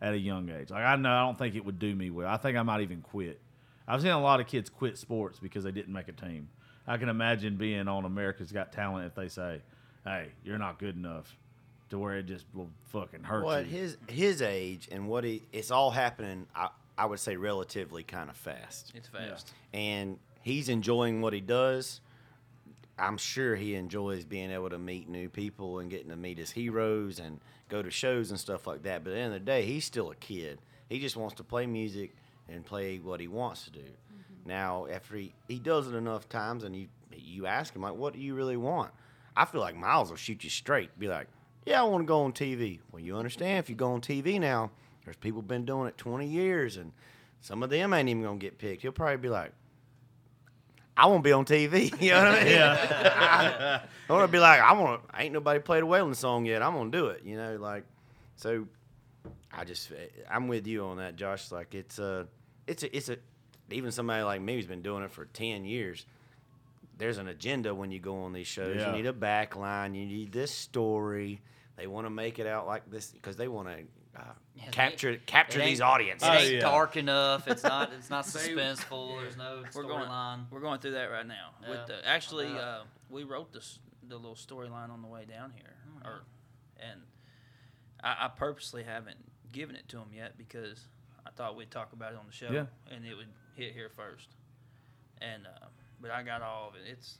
at 0.00 0.14
a 0.14 0.18
young 0.18 0.48
age. 0.50 0.70
Like 0.70 0.84
I 0.84 0.96
know 0.96 1.12
I 1.12 1.20
don't 1.20 1.38
think 1.38 1.54
it 1.54 1.64
would 1.64 1.78
do 1.78 1.94
me 1.94 2.10
well. 2.10 2.28
I 2.28 2.36
think 2.36 2.56
I 2.56 2.62
might 2.62 2.80
even 2.80 3.02
quit. 3.02 3.40
I've 3.86 4.00
seen 4.00 4.10
a 4.10 4.20
lot 4.20 4.40
of 4.40 4.46
kids 4.46 4.70
quit 4.70 4.96
sports 4.96 5.38
because 5.38 5.64
they 5.64 5.72
didn't 5.72 5.92
make 5.92 6.08
a 6.08 6.12
team. 6.12 6.48
I 6.86 6.96
can 6.96 7.08
imagine 7.08 7.56
being 7.56 7.88
on 7.88 8.04
America's 8.04 8.50
Got 8.50 8.72
Talent 8.72 9.06
if 9.06 9.14
they 9.14 9.28
say, 9.28 9.60
"Hey, 10.04 10.32
you're 10.44 10.58
not 10.58 10.78
good 10.78 10.96
enough," 10.96 11.36
to 11.90 11.98
where 11.98 12.16
it 12.18 12.24
just 12.26 12.46
will 12.54 12.70
fucking 12.84 13.24
hurt 13.24 13.44
Well, 13.44 13.56
at 13.56 13.66
you. 13.66 13.72
his 13.78 13.98
his 14.08 14.42
age 14.42 14.88
and 14.90 15.08
what 15.08 15.24
he 15.24 15.42
it's 15.52 15.70
all 15.70 15.90
happening. 15.90 16.46
I 16.54 16.70
I 16.98 17.06
would 17.06 17.20
say 17.20 17.36
relatively 17.36 18.02
kind 18.02 18.28
of 18.30 18.36
fast. 18.36 18.92
It's 18.94 19.08
fast. 19.08 19.52
and 19.72 20.18
he's 20.42 20.68
enjoying 20.68 21.20
what 21.20 21.32
he 21.32 21.40
does. 21.40 22.00
I'm 22.98 23.16
sure 23.16 23.56
he 23.56 23.74
enjoys 23.74 24.24
being 24.24 24.50
able 24.50 24.68
to 24.70 24.78
meet 24.78 25.08
new 25.08 25.28
people 25.28 25.78
and 25.78 25.90
getting 25.90 26.10
to 26.10 26.16
meet 26.16 26.36
his 26.38 26.50
heroes 26.50 27.18
and 27.18 27.40
go 27.68 27.80
to 27.82 27.90
shows 27.90 28.30
and 28.30 28.38
stuff 28.38 28.66
like 28.66 28.82
that. 28.82 29.02
But 29.02 29.10
at 29.10 29.14
the 29.14 29.20
end 29.20 29.34
of 29.34 29.40
the 29.40 29.46
day, 29.46 29.64
he's 29.64 29.84
still 29.86 30.10
a 30.10 30.14
kid. 30.16 30.60
He 30.88 31.00
just 31.00 31.16
wants 31.16 31.34
to 31.36 31.44
play 31.44 31.66
music 31.66 32.14
and 32.48 32.64
play 32.64 32.98
what 32.98 33.18
he 33.18 33.28
wants 33.28 33.64
to 33.64 33.70
do. 33.70 33.80
Mm-hmm. 33.80 34.48
Now, 34.48 34.86
after 34.92 35.16
he, 35.16 35.32
he 35.48 35.58
does 35.58 35.88
it 35.88 35.94
enough 35.94 36.28
times 36.28 36.64
and 36.64 36.76
you 36.76 36.88
you 37.16 37.46
ask 37.46 37.74
him 37.74 37.82
like, 37.82 37.94
"What 37.94 38.12
do 38.12 38.20
you 38.20 38.34
really 38.34 38.56
want?" 38.58 38.92
I 39.36 39.44
feel 39.44 39.60
like 39.60 39.76
Myles 39.76 40.10
will 40.10 40.16
shoot 40.16 40.44
you 40.44 40.50
straight. 40.50 40.98
Be 40.98 41.08
like, 41.08 41.28
"Yeah, 41.64 41.80
I 41.80 41.84
want 41.84 42.02
to 42.02 42.06
go 42.06 42.22
on 42.22 42.32
TV." 42.32 42.80
Well, 42.90 43.00
you 43.00 43.16
understand 43.16 43.58
if 43.58 43.70
you 43.70 43.76
go 43.76 43.92
on 43.92 44.00
TV 44.00 44.40
now, 44.40 44.70
there's 45.04 45.16
people 45.16 45.42
been 45.42 45.64
doing 45.64 45.88
it 45.88 45.96
20 45.98 46.26
years 46.26 46.76
and 46.76 46.92
some 47.40 47.62
of 47.64 47.70
them 47.70 47.92
ain't 47.92 48.08
even 48.08 48.22
gonna 48.22 48.38
get 48.38 48.58
picked. 48.58 48.82
He'll 48.82 48.92
probably 48.92 49.16
be 49.16 49.28
like, 49.28 49.52
I 50.96 51.06
won't 51.06 51.24
be 51.24 51.32
on 51.32 51.44
TV. 51.44 51.92
You 52.00 52.10
know 52.10 52.24
what 52.24 52.28
I 52.28 52.44
mean? 52.44 52.52
Yeah. 52.52 53.82
I 54.08 54.12
want 54.12 54.28
to 54.28 54.32
be 54.32 54.38
like, 54.38 54.60
I 54.60 54.72
want. 54.72 55.08
to 55.08 55.20
Ain't 55.20 55.32
nobody 55.32 55.58
played 55.60 55.82
a 55.82 55.86
Waylon 55.86 56.14
song 56.14 56.46
yet. 56.46 56.62
I'm 56.62 56.74
gonna 56.74 56.90
do 56.90 57.06
it. 57.06 57.22
You 57.24 57.36
know, 57.36 57.56
like, 57.56 57.84
so. 58.36 58.66
I 59.54 59.64
just, 59.64 59.92
eh, 59.92 60.06
I'm 60.30 60.48
with 60.48 60.66
you 60.66 60.84
on 60.84 60.96
that, 60.96 61.14
Josh. 61.16 61.52
Like, 61.52 61.74
it's 61.74 61.98
a, 61.98 62.26
it's 62.66 62.82
a, 62.82 62.96
it's 62.96 63.08
a. 63.10 63.18
Even 63.70 63.92
somebody 63.92 64.22
like 64.22 64.40
me 64.40 64.54
who's 64.54 64.66
been 64.66 64.82
doing 64.82 65.02
it 65.02 65.10
for 65.10 65.26
ten 65.26 65.64
years. 65.64 66.06
There's 66.98 67.18
an 67.18 67.28
agenda 67.28 67.74
when 67.74 67.90
you 67.90 67.98
go 67.98 68.22
on 68.24 68.32
these 68.32 68.46
shows. 68.46 68.76
Yeah. 68.76 68.90
You 68.90 68.96
need 69.02 69.06
a 69.06 69.12
backline. 69.12 69.94
You 69.96 70.06
need 70.06 70.32
this 70.32 70.50
story. 70.52 71.40
They 71.76 71.86
want 71.86 72.06
to 72.06 72.10
make 72.10 72.38
it 72.38 72.46
out 72.46 72.66
like 72.66 72.88
this 72.90 73.10
because 73.10 73.36
they 73.36 73.48
want 73.48 73.68
to 73.68 73.74
uh, 74.20 74.24
Yeah, 74.54 74.68
capture 74.70 75.10
ain't- 75.12 75.26
capture 75.26 75.58
these 75.58 75.80
audiences. 75.80 76.28
It 76.28 76.32
Oh, 76.32 76.42
yeah. 76.42 76.60
dark 76.60 76.96
enough. 76.96 77.48
It's 77.48 77.62
not. 77.64 77.90
It's 77.94 78.10
not 78.10 78.26
They- 78.26 78.40
suspenseful. 78.54 79.20
There's 79.20 79.36
no 79.38 79.62
We're 79.74 79.82
going. 79.84 80.04
storyline. 80.06 80.44
We're 80.50 80.60
going 80.60 80.80
through 80.80 80.92
that 80.92 81.06
right 81.06 81.26
now. 81.26 81.50
Yeah. 81.62 81.70
With 81.70 81.86
the 81.86 82.06
actually, 82.06 82.48
Yeah. 82.48 82.58
uh, 82.58 82.82
we 83.08 83.24
wrote 83.24 83.52
this 83.52 83.78
the 84.06 84.16
little 84.16 84.34
storyline 84.36 84.90
on 84.90 85.00
the 85.00 85.08
way 85.08 85.24
down 85.24 85.52
here, 85.56 85.74
Oh, 86.04 86.08
or 86.08 86.22
and 86.78 87.00
I, 88.02 88.26
I 88.26 88.28
purposely 88.28 88.82
haven't 88.82 89.16
given 89.52 89.76
it 89.76 89.88
to 89.88 89.96
him 89.98 90.08
yet 90.12 90.36
because 90.36 90.86
I 91.26 91.30
thought 91.30 91.56
we'd 91.56 91.70
talk 91.70 91.92
about 91.94 92.12
it 92.12 92.18
on 92.18 92.26
the 92.26 92.32
show, 92.32 92.50
Yeah. 92.50 92.66
and 92.90 93.06
it 93.06 93.14
would 93.14 93.28
hit 93.54 93.72
here 93.72 93.88
first. 93.96 94.28
And 95.22 95.46
uh, 95.46 95.66
but 96.02 96.10
I 96.10 96.22
got 96.22 96.42
all 96.42 96.68
of 96.68 96.74
it. 96.74 96.82
It's 96.90 97.18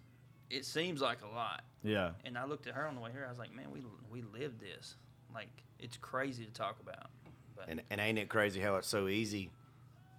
it 0.50 0.66
seems 0.66 1.00
like 1.00 1.18
a 1.22 1.34
lot, 1.34 1.62
yeah. 1.82 2.10
and 2.26 2.36
I 2.36 2.44
looked 2.44 2.66
at 2.66 2.74
her 2.74 2.86
on 2.86 2.94
the 2.94 3.00
way 3.00 3.10
here. 3.10 3.24
I 3.26 3.30
was 3.30 3.38
like, 3.38 3.54
man, 3.54 3.70
we 3.72 3.82
we 4.10 4.22
lived 4.38 4.60
this. 4.60 4.96
Like 5.34 5.48
it's 5.78 5.96
crazy 5.96 6.44
to 6.44 6.52
talk 6.52 6.76
about. 6.80 7.06
But 7.56 7.66
And, 7.68 7.82
and 7.90 8.00
ain't 8.00 8.18
it 8.18 8.28
crazy 8.28 8.60
how 8.60 8.76
it's 8.76 8.88
so 8.88 9.08
easy 9.08 9.50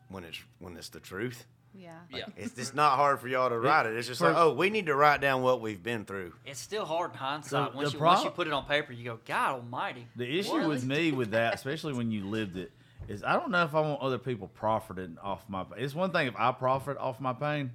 when 0.10 0.24
it's 0.24 0.40
when 0.60 0.76
it's 0.78 0.90
the 0.90 1.00
truth? 1.00 1.46
Yeah. 1.76 1.98
yeah, 2.12 2.26
It's 2.38 2.56
it's 2.60 2.74
not 2.76 2.98
hard 2.98 3.20
for 3.20 3.28
y'all 3.28 3.50
to 3.50 3.58
write 3.58 3.88
it. 3.88 3.96
It's 3.96 4.08
just 4.08 4.20
for- 4.22 4.28
like, 4.30 4.38
oh, 4.38 4.54
we 4.54 4.70
need 4.70 4.86
to 4.86 4.96
write 4.96 5.22
down 5.22 5.42
what 5.42 5.60
we've 5.60 5.82
been 5.82 6.06
through. 6.06 6.34
It's 6.46 6.60
still 6.60 6.86
hard 6.86 7.12
in 7.14 7.18
hindsight. 7.18 7.72
The- 7.72 7.78
once, 7.78 7.92
the 7.94 7.98
you, 7.98 8.04
once 8.04 8.24
you 8.24 8.30
put 8.30 8.46
it 8.46 8.54
on 8.54 8.66
paper, 8.66 8.94
you 8.94 9.04
go, 9.04 9.20
God 9.26 9.56
Almighty. 9.56 10.08
The 10.16 10.40
issue 10.40 10.52
What? 10.52 10.68
with 10.68 10.86
me 10.86 11.12
with 11.12 11.32
that, 11.32 11.56
especially 11.56 11.94
when 11.94 12.12
you 12.12 12.26
lived 12.28 12.58
it, 12.58 12.72
is 13.08 13.24
I 13.24 13.34
don't 13.34 13.50
know 13.50 13.64
if 13.64 13.74
I 13.74 13.82
want 13.82 14.02
other 14.02 14.20
people 14.20 14.50
profiting 14.50 15.18
off 15.22 15.50
my. 15.50 15.66
It's 15.76 15.96
one 15.96 16.12
thing 16.12 16.28
if 16.28 16.36
I 16.38 16.52
profit 16.52 16.98
off 16.98 17.20
my 17.20 17.34
pain, 17.34 17.72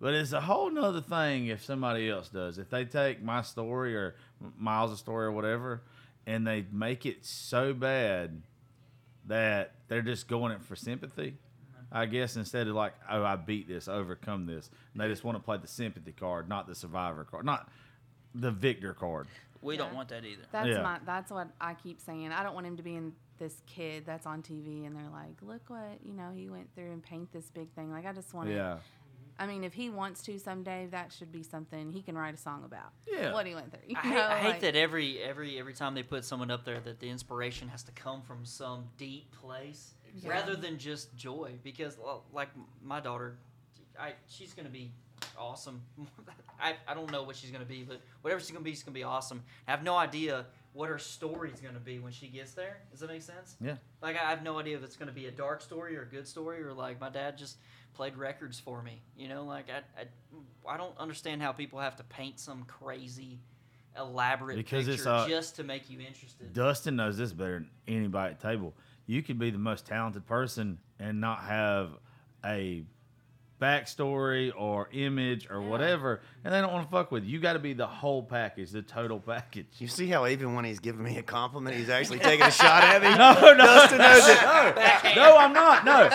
but 0.00 0.14
it's 0.14 0.32
a 0.32 0.40
whole 0.40 0.70
nother 0.70 1.00
thing 1.00 1.46
if 1.46 1.64
somebody 1.64 2.08
else 2.10 2.28
does. 2.28 2.58
If 2.58 2.70
they 2.70 2.84
take 2.84 3.22
my 3.22 3.42
story 3.42 3.96
or 3.96 4.14
Myles' 4.58 4.98
story 4.98 5.26
or 5.26 5.32
whatever, 5.32 5.82
and 6.26 6.46
they 6.46 6.66
make 6.72 7.06
it 7.06 7.24
so 7.24 7.72
bad 7.72 8.42
that 9.26 9.72
they're 9.88 10.02
just 10.02 10.28
going 10.28 10.52
it 10.52 10.62
for 10.62 10.76
sympathy. 10.76 11.36
I 11.92 12.06
guess 12.06 12.36
instead 12.36 12.66
of 12.66 12.74
like, 12.74 12.94
oh, 13.08 13.22
I 13.22 13.36
beat 13.36 13.68
this, 13.68 13.86
overcome 13.86 14.46
this, 14.46 14.70
and 14.92 15.00
they 15.00 15.08
just 15.08 15.24
want 15.24 15.38
to 15.38 15.42
play 15.42 15.56
the 15.56 15.68
sympathy 15.68 16.12
card, 16.12 16.48
not 16.48 16.66
the 16.66 16.74
survivor 16.74 17.24
card, 17.24 17.46
not 17.46 17.68
the 18.34 18.50
victor 18.50 18.92
card. 18.92 19.28
We 19.62 19.76
don't 19.76 19.94
want 19.94 20.08
that 20.10 20.24
either. 20.24 20.42
That's 20.52 20.68
Yeah. 20.68 20.82
my. 20.82 20.98
That's 21.04 21.30
what 21.30 21.48
I 21.60 21.74
keep 21.74 22.00
saying. 22.00 22.32
I 22.32 22.42
don't 22.42 22.54
want 22.54 22.66
him 22.66 22.76
to 22.76 22.82
be 22.82 22.96
in 22.96 23.12
this 23.38 23.62
kid 23.66 24.04
that's 24.06 24.26
on 24.26 24.42
TV 24.42 24.86
and 24.86 24.96
they're 24.96 25.08
like, 25.10 25.40
look 25.42 25.62
what 25.68 25.98
you 26.04 26.12
know 26.12 26.30
he 26.34 26.48
went 26.48 26.74
through 26.74 26.90
and 26.92 27.02
paint 27.02 27.32
this 27.32 27.50
big 27.50 27.70
thing. 27.72 27.90
Like 27.90 28.06
I 28.06 28.12
just 28.12 28.32
want 28.34 28.48
to. 28.48 28.54
Yeah. 28.54 28.78
I 29.38 29.46
mean, 29.46 29.64
if 29.64 29.74
he 29.74 29.90
wants 29.90 30.22
to 30.22 30.38
someday, 30.38 30.88
that 30.92 31.12
should 31.12 31.30
be 31.30 31.42
something 31.42 31.92
he 31.92 32.00
can 32.02 32.16
write 32.16 32.34
a 32.34 32.38
song 32.38 32.62
about. 32.64 32.92
Yeah. 33.06 33.32
What 33.32 33.46
he 33.46 33.54
went 33.54 33.70
through. 33.70 33.80
You 33.86 33.96
I 33.96 34.00
hate, 34.00 34.14
know, 34.14 34.22
I 34.22 34.36
hate 34.38 34.48
like- 34.48 34.60
that 34.62 34.76
every 34.76 35.18
every 35.22 35.58
every 35.58 35.74
time 35.74 35.94
they 35.94 36.02
put 36.02 36.24
someone 36.24 36.50
up 36.50 36.64
there 36.64 36.80
that 36.80 37.00
the 37.00 37.08
inspiration 37.10 37.68
has 37.68 37.82
to 37.84 37.92
come 37.92 38.22
from 38.22 38.44
some 38.44 38.84
deep 38.96 39.30
place 39.32 39.94
Yeah. 40.22 40.30
rather 40.30 40.56
than 40.56 40.78
just 40.78 41.14
joy 41.16 41.52
because 41.62 41.98
uh, 41.98 42.16
like 42.32 42.48
my 42.82 43.00
daughter 43.00 43.36
I 44.00 44.12
she's 44.28 44.54
going 44.54 44.66
to 44.66 44.72
be 44.72 44.92
awesome. 45.38 45.82
I, 46.60 46.76
I 46.88 46.94
don't 46.94 47.10
know 47.12 47.22
what 47.22 47.36
she's 47.36 47.50
going 47.50 47.62
to 47.62 47.68
be 47.68 47.82
but 47.82 48.00
whatever 48.22 48.40
she's 48.40 48.50
going 48.50 48.62
to 48.62 48.64
be 48.64 48.70
she's 48.70 48.82
going 48.82 48.94
to 48.94 48.98
be 48.98 49.04
awesome. 49.04 49.42
I 49.68 49.70
have 49.70 49.82
no 49.82 49.96
idea 49.96 50.46
what 50.72 50.88
her 50.90 50.98
story's 50.98 51.60
going 51.60 51.72
to 51.74 51.80
be 51.80 51.98
when 51.98 52.12
she 52.12 52.26
gets 52.28 52.52
there. 52.52 52.78
Does 52.90 53.00
that 53.00 53.08
make 53.08 53.22
sense? 53.22 53.56
Yeah. 53.62 53.76
Like 54.02 54.16
I 54.16 54.28
have 54.30 54.42
no 54.42 54.58
idea 54.58 54.76
if 54.76 54.84
it's 54.84 54.96
going 54.96 55.08
to 55.08 55.14
be 55.14 55.26
a 55.26 55.30
dark 55.30 55.60
story 55.62 55.96
or 55.96 56.02
a 56.02 56.06
good 56.06 56.26
story 56.28 56.62
or 56.62 56.72
like 56.74 57.00
my 57.00 57.08
dad 57.10 57.38
just 57.38 57.56
played 57.96 58.16
records 58.16 58.60
for 58.60 58.82
me. 58.82 59.00
You 59.16 59.28
know, 59.28 59.44
like 59.44 59.66
I, 59.70 60.00
I, 60.00 60.74
I 60.74 60.76
don't 60.76 60.96
understand 60.98 61.42
how 61.42 61.52
people 61.52 61.80
have 61.80 61.96
to 61.96 62.04
paint 62.04 62.38
some 62.38 62.64
crazy, 62.64 63.38
elaborate 63.98 64.56
Because 64.56 64.86
picture 64.86 65.08
uh, 65.08 65.28
just 65.28 65.56
to 65.56 65.64
make 65.64 65.88
you 65.88 66.00
interested. 66.00 66.52
Dustin 66.52 66.96
knows 66.96 67.16
this 67.16 67.32
better 67.32 67.54
than 67.54 67.70
anybody 67.88 68.32
at 68.34 68.40
the 68.40 68.48
table. 68.48 68.74
You 69.06 69.22
could 69.22 69.38
be 69.38 69.50
the 69.50 69.58
most 69.58 69.86
talented 69.86 70.26
person 70.26 70.78
and 70.98 71.20
not 71.20 71.44
have 71.44 71.90
a 72.44 72.84
backstory 73.60 74.52
or 74.56 74.88
image 74.92 75.48
or 75.50 75.60
whatever, 75.60 76.20
and 76.44 76.52
they 76.52 76.60
don't 76.60 76.72
want 76.72 76.86
to 76.86 76.90
fuck 76.90 77.10
with 77.10 77.24
you. 77.24 77.30
You 77.30 77.40
got 77.40 77.54
to 77.54 77.58
be 77.58 77.72
the 77.72 77.86
whole 77.86 78.22
package, 78.22 78.70
the 78.70 78.82
total 78.82 79.18
package. 79.18 79.66
You 79.78 79.88
see 79.88 80.06
how 80.08 80.26
even 80.26 80.54
when 80.54 80.64
he's 80.64 80.78
giving 80.78 81.02
me 81.02 81.16
a 81.18 81.22
compliment, 81.22 81.76
he's 81.76 81.88
actually 81.90 82.18
taking 82.18 82.46
a 82.46 82.50
shot 82.50 82.84
at 82.84 83.02
me? 83.02 83.06
No, 83.16 83.32
no, 83.32 83.56
Dustin 83.56 83.98
knows 83.98 84.28
it. 84.28 84.42
no, 85.16 85.22
no, 85.22 85.36
I'm 85.38 85.52
not. 85.52 85.84
No, 85.84 86.10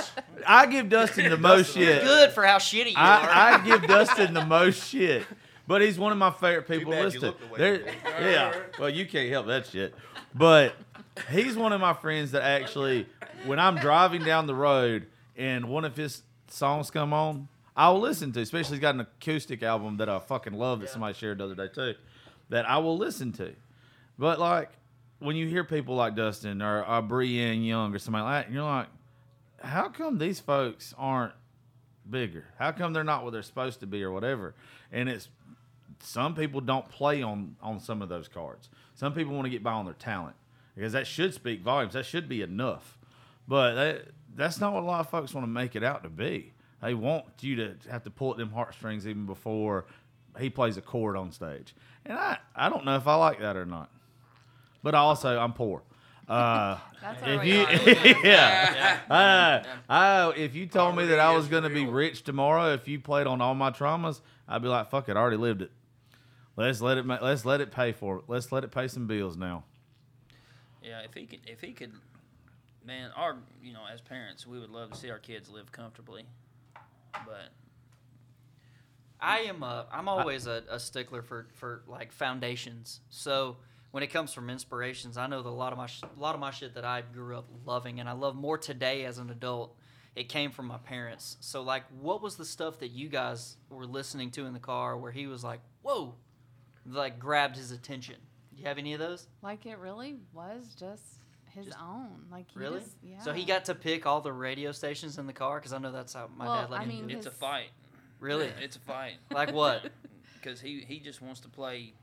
I 0.45 0.65
give 0.67 0.89
Dustin 0.89 1.29
the 1.29 1.37
most 1.37 1.73
shit. 1.73 2.03
Good 2.03 2.31
for 2.31 2.43
how 2.43 2.57
shitty 2.57 2.91
you 2.91 2.97
are. 2.97 3.29
I, 3.29 3.55
I 3.55 3.65
give 3.65 3.87
Dustin 3.87 4.33
the 4.33 4.45
most 4.45 4.87
shit, 4.89 5.25
but 5.67 5.81
he's 5.81 5.97
one 5.97 6.11
of 6.11 6.17
my 6.17 6.31
favorite 6.31 6.67
people 6.67 6.91
to 6.91 6.97
bad 6.97 7.05
listen 7.05 7.21
to. 7.21 7.35
the 7.37 7.53
way 7.53 7.83
yeah, 8.19 8.53
well, 8.79 8.89
you 8.89 9.05
can't 9.07 9.29
help 9.29 9.47
that 9.47 9.65
shit. 9.65 9.95
But 10.33 10.75
he's 11.31 11.55
one 11.55 11.73
of 11.73 11.81
my 11.81 11.93
friends 11.93 12.31
that 12.31 12.43
actually, 12.43 13.07
when 13.45 13.59
I'm 13.59 13.77
driving 13.77 14.23
down 14.23 14.47
the 14.47 14.55
road 14.55 15.07
and 15.35 15.69
one 15.69 15.85
of 15.85 15.97
his 15.97 16.21
songs 16.51 16.91
come 16.91 17.13
on, 17.13 17.47
I'll 17.75 17.99
listen 17.99 18.31
to. 18.33 18.41
Especially 18.41 18.75
he's 18.75 18.81
got 18.81 18.95
an 18.95 19.01
acoustic 19.01 19.63
album 19.63 19.97
that 19.97 20.09
I 20.09 20.19
fucking 20.19 20.53
love 20.53 20.81
that 20.81 20.89
somebody 20.89 21.13
shared 21.13 21.39
the 21.39 21.45
other 21.45 21.55
day 21.55 21.67
too, 21.67 21.95
that 22.49 22.69
I 22.69 22.77
will 22.77 22.97
listen 22.97 23.31
to. 23.33 23.53
But 24.17 24.39
like 24.39 24.69
when 25.19 25.35
you 25.35 25.47
hear 25.47 25.63
people 25.63 25.95
like 25.95 26.15
Dustin 26.15 26.61
or, 26.61 26.83
or 26.83 27.01
Brienne 27.01 27.63
Young 27.63 27.93
or 27.93 27.99
somebody 27.99 28.23
like 28.23 28.45
that, 28.47 28.53
you're 28.53 28.63
like, 28.63 28.87
how 29.63 29.89
come 29.89 30.17
these 30.17 30.39
folks 30.39 30.93
aren't 30.97 31.33
bigger? 32.09 32.45
How 32.57 32.71
come 32.71 32.93
they're 32.93 33.03
not 33.03 33.23
what 33.23 33.31
they're 33.31 33.43
supposed 33.43 33.79
to 33.81 33.87
be 33.87 34.03
or 34.03 34.11
whatever? 34.11 34.55
And 34.91 35.07
it's 35.07 35.29
some 35.99 36.33
people 36.33 36.61
don't 36.61 36.89
play 36.89 37.21
on 37.21 37.55
on 37.61 37.79
some 37.79 38.01
of 38.01 38.09
those 38.09 38.27
cards. 38.27 38.69
Some 38.95 39.13
people 39.13 39.33
want 39.33 39.45
to 39.45 39.49
get 39.49 39.63
by 39.63 39.73
on 39.73 39.85
their 39.85 39.93
talent 39.93 40.35
because 40.75 40.93
that 40.93 41.07
should 41.07 41.33
speak 41.33 41.61
volumes. 41.61 41.93
That 41.93 42.05
should 42.05 42.27
be 42.27 42.41
enough. 42.41 42.97
But 43.47 43.75
that, 43.75 44.07
that's 44.35 44.59
not 44.59 44.73
what 44.73 44.83
a 44.83 44.85
lot 44.85 44.99
of 44.99 45.09
folks 45.09 45.33
want 45.33 45.45
to 45.45 45.51
make 45.51 45.75
it 45.75 45.83
out 45.83 46.03
to 46.03 46.09
be. 46.09 46.53
They 46.81 46.93
want 46.93 47.25
you 47.41 47.55
to 47.57 47.75
have 47.89 48.03
to 48.03 48.09
pull 48.09 48.31
at 48.31 48.37
them 48.37 48.51
heartstrings 48.51 49.05
even 49.05 49.25
before 49.25 49.85
he 50.39 50.49
plays 50.49 50.77
a 50.77 50.81
chord 50.81 51.15
on 51.15 51.31
stage. 51.31 51.75
And 52.05 52.17
I, 52.17 52.37
I 52.55 52.69
don't 52.69 52.85
know 52.85 52.95
if 52.95 53.07
I 53.07 53.15
like 53.15 53.39
that 53.39 53.55
or 53.55 53.65
not. 53.65 53.89
But 54.81 54.95
also, 54.95 55.37
I'm 55.37 55.53
poor. 55.53 55.83
Uh, 56.27 56.77
That's 57.01 57.21
if 57.23 57.45
you, 57.45 57.65
we 57.85 58.19
are. 58.19 58.25
yeah, 58.25 58.99
uh, 59.09 59.63
I, 59.89 60.33
if 60.37 60.55
you 60.55 60.65
told 60.65 60.95
me 60.95 61.05
that 61.07 61.19
I 61.19 61.35
was 61.35 61.47
going 61.47 61.63
to 61.63 61.69
be 61.69 61.85
rich 61.85 62.23
tomorrow, 62.23 62.73
if 62.73 62.87
you 62.87 62.99
played 62.99 63.27
on 63.27 63.41
all 63.41 63.53
my 63.53 63.69
traumas, 63.69 64.21
I'd 64.47 64.61
be 64.61 64.67
like, 64.67 64.89
"Fuck 64.89 65.09
it, 65.09 65.17
I 65.17 65.19
already 65.19 65.37
lived 65.37 65.61
it. 65.61 65.71
Let's 66.55 66.79
let 66.81 66.97
it, 66.97 67.05
let's 67.05 67.43
let 67.43 67.59
it 67.59 67.71
pay 67.71 67.91
for 67.91 68.17
it. 68.17 68.23
Let's 68.27 68.51
let 68.51 68.63
it 68.63 68.71
pay 68.71 68.87
some 68.87 69.07
bills 69.07 69.35
now." 69.35 69.65
Yeah, 70.83 71.01
if 71.01 71.13
he 71.13 71.25
could, 71.25 71.41
if 71.45 71.61
he 71.61 71.73
could, 71.73 71.91
man, 72.85 73.11
our, 73.15 73.37
you 73.61 73.73
know, 73.73 73.81
as 73.91 74.01
parents, 74.01 74.45
we 74.45 74.59
would 74.59 74.69
love 74.69 74.91
to 74.91 74.97
see 74.97 75.09
our 75.09 75.19
kids 75.19 75.49
live 75.49 75.71
comfortably, 75.71 76.25
but 77.13 77.49
I 79.19 79.39
am 79.39 79.63
a, 79.63 79.85
I'm 79.91 80.07
always 80.07 80.47
a, 80.47 80.63
a 80.69 80.79
stickler 80.79 81.21
for, 81.21 81.47
for 81.53 81.83
like 81.87 82.11
foundations. 82.11 83.01
So 83.09 83.57
when 83.91 84.03
it 84.03 84.07
comes 84.07 84.33
from 84.33 84.49
inspirations, 84.49 85.17
I 85.17 85.27
know 85.27 85.41
that 85.41 85.49
a 85.49 85.51
lot 85.51 85.71
of 85.73 85.77
my 85.77 85.85
sh- 85.85 86.01
a 86.03 86.19
lot 86.19 86.33
of 86.33 86.41
my 86.41 86.51
shit 86.51 86.73
that 86.75 86.85
I 86.85 87.01
grew 87.01 87.37
up 87.37 87.45
loving 87.65 87.99
and 87.99 88.09
I 88.09 88.13
love 88.13 88.35
more 88.35 88.57
today 88.57 89.05
as 89.05 89.17
an 89.19 89.29
adult, 89.29 89.75
it 90.15 90.27
came 90.27 90.51
from 90.51 90.65
my 90.67 90.77
parents. 90.77 91.37
So 91.39 91.61
like, 91.61 91.83
what 91.99 92.21
was 92.21 92.35
the 92.35 92.45
stuff 92.45 92.79
that 92.79 92.89
you 92.89 93.09
guys 93.09 93.57
were 93.69 93.85
listening 93.85 94.31
to 94.31 94.45
in 94.45 94.53
the 94.53 94.59
car 94.59 94.97
where 94.97 95.11
he 95.11 95.27
was 95.27 95.43
like, 95.43 95.59
"Whoa," 95.83 96.15
like 96.85 97.19
grabbed 97.19 97.57
his 97.57 97.71
attention? 97.71 98.15
Do 98.55 98.61
you 98.61 98.67
have 98.67 98.77
any 98.77 98.93
of 98.93 98.99
those? 98.99 99.27
Like 99.41 99.65
it 99.65 99.77
really 99.77 100.17
was 100.33 100.73
just 100.77 101.20
his 101.53 101.67
Just- 101.67 101.77
own. 101.79 102.25
Like 102.31 102.49
he 102.51 102.59
Really? 102.59 102.79
just- 102.79 102.95
yeah. 103.03 103.19
So 103.21 103.33
he 103.33 103.45
got 103.45 103.65
to 103.65 103.75
pick 103.75 104.05
all 104.05 104.21
the 104.21 104.33
radio 104.33 104.71
stations 104.71 105.17
in 105.17 105.27
the 105.27 105.33
car 105.33 105.59
because 105.59 105.73
I 105.73 105.77
know 105.77 105.91
that's 105.91 106.13
how 106.13 106.29
my 106.35 106.45
Well, 106.45 106.55
dad 106.61 106.69
let 106.69 106.79
I 106.79 106.83
him 106.83 106.89
mean, 106.89 107.07
do 107.07 107.13
it. 107.13 107.17
it's 107.17 107.25
a 107.27 107.31
fight. 107.31 107.69
Really? 108.19 108.51
It's 108.61 108.75
a 108.75 108.79
fight. 108.79 109.15
Like 109.31 109.51
what? 109.53 109.91
Because 110.41 110.59
he 110.59 110.81
he 110.81 110.99
just 110.99 111.21
wants 111.21 111.41
to 111.41 111.49
play. 111.49 111.93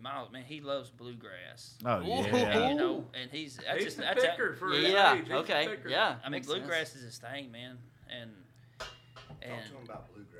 Myles, 0.00 0.30
man, 0.32 0.44
he 0.44 0.60
loves 0.62 0.88
bluegrass. 0.90 1.74
Oh 1.84 1.98
Ooh. 2.00 2.12
And, 2.12 2.26
yeah, 2.36 2.68
you 2.70 2.74
know, 2.74 3.04
and 3.14 3.30
he's 3.30 3.56
that's 3.56 3.74
He's 3.76 3.84
just 3.84 3.96
the 3.98 4.02
that's 4.04 4.24
how- 4.24 4.30
picker 4.30 4.54
for 4.54 4.70
his 4.70 4.88
Yeah. 4.90 5.12
age. 5.14 5.18
He's 5.20 5.28
the 5.28 5.34
Okay. 5.36 5.76
Yeah. 5.88 6.16
I 6.22 6.24
mean, 6.26 6.32
makes 6.32 6.46
sense. 6.46 6.58
bluegrass 6.58 6.94
is 6.94 7.02
his 7.02 7.18
thing, 7.18 7.50
man, 7.52 7.78
and 8.10 8.30
and 9.42 9.62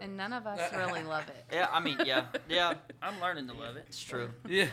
and 0.01 0.17
none 0.17 0.33
of 0.33 0.47
us 0.47 0.61
really 0.73 1.03
love 1.15 1.29
it. 1.29 1.45
Yeah. 1.53 1.69
I 1.73 1.81
mean, 1.81 1.99
yeah. 2.05 2.25
Yeah. 2.49 2.75
I'm 3.03 3.21
learning 3.21 3.49
to 3.49 3.55
love 3.55 3.77
it. 3.77 3.85
It's 3.89 4.03
true. 4.03 4.31
Yeah. 4.49 4.69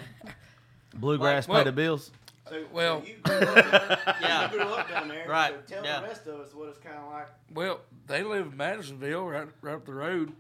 bluegrass 0.94 1.48
Well- 1.48 1.60
pay 1.60 1.66
the 1.66 1.72
bills. 1.72 2.12
So, 2.52 2.66
Well- 2.74 3.04
you 3.06 3.16
grew 3.24 3.38
up, 3.38 4.00
Yeah. 4.22 4.52
you 4.52 4.58
grew 4.58 4.68
up 4.68 4.90
down 4.90 5.08
there. 5.08 5.28
Right, 5.28 5.54
So 5.68 5.76
tell 5.76 5.86
yeah. 5.86 6.02
the 6.02 6.08
rest 6.08 6.28
of 6.28 6.40
us 6.42 6.54
what 6.54 6.68
it's 6.70 6.78
kind 6.80 6.98
of 6.98 7.10
like. 7.12 7.28
Well, 7.54 7.80
they 8.08 8.24
live 8.24 8.48
in 8.48 8.58
Madisonville, 8.58 9.26
right, 9.26 9.48
right 9.62 9.76
up 9.76 9.86
the 9.86 9.94
road 9.94 10.34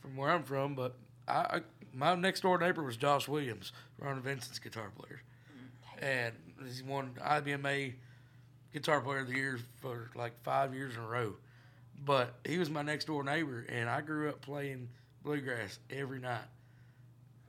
from 0.00 0.16
where 0.16 0.30
I'm 0.30 0.44
from. 0.44 0.74
But 0.76 0.94
I, 1.26 1.32
I 1.34 1.60
my 1.92 2.14
next 2.14 2.42
door 2.42 2.58
neighbor 2.58 2.82
was 2.82 2.96
Josh 2.96 3.26
Williams, 3.26 3.72
Rhonda 4.00 4.20
Vincent's 4.20 4.58
guitar 4.60 4.92
player, 4.96 5.22
mm-hmm. 5.50 6.04
and 6.04 6.34
he's 6.64 6.82
won 6.84 7.10
IBMA 7.20 7.94
Guitar 8.72 9.00
Player 9.00 9.20
of 9.20 9.28
the 9.28 9.34
Year 9.34 9.58
for 9.80 10.10
like 10.14 10.40
five 10.42 10.74
years 10.74 10.94
in 10.94 11.00
a 11.02 11.06
row. 11.08 11.34
But 12.04 12.34
he 12.46 12.58
was 12.58 12.70
my 12.70 12.82
next 12.82 13.06
door 13.06 13.24
neighbor, 13.24 13.64
and 13.68 13.88
I 13.88 14.02
grew 14.02 14.28
up 14.28 14.40
playing 14.42 14.88
bluegrass 15.24 15.78
every 15.90 16.20
night. 16.20 16.44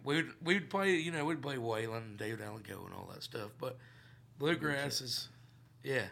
We'd 0.03 0.27
we'd 0.41 0.69
play, 0.69 0.95
you 0.95 1.11
know, 1.11 1.25
we'd 1.25 1.41
play 1.41 1.57
Waylon 1.57 1.97
and 1.97 2.17
David 2.17 2.41
Allan 2.41 2.63
Coe 2.63 2.83
and 2.85 2.93
all 2.95 3.09
that 3.13 3.21
stuff. 3.23 3.51
But 3.59 3.77
bluegrass 4.39 5.01
is, 5.01 5.29
yeah, 5.83 6.05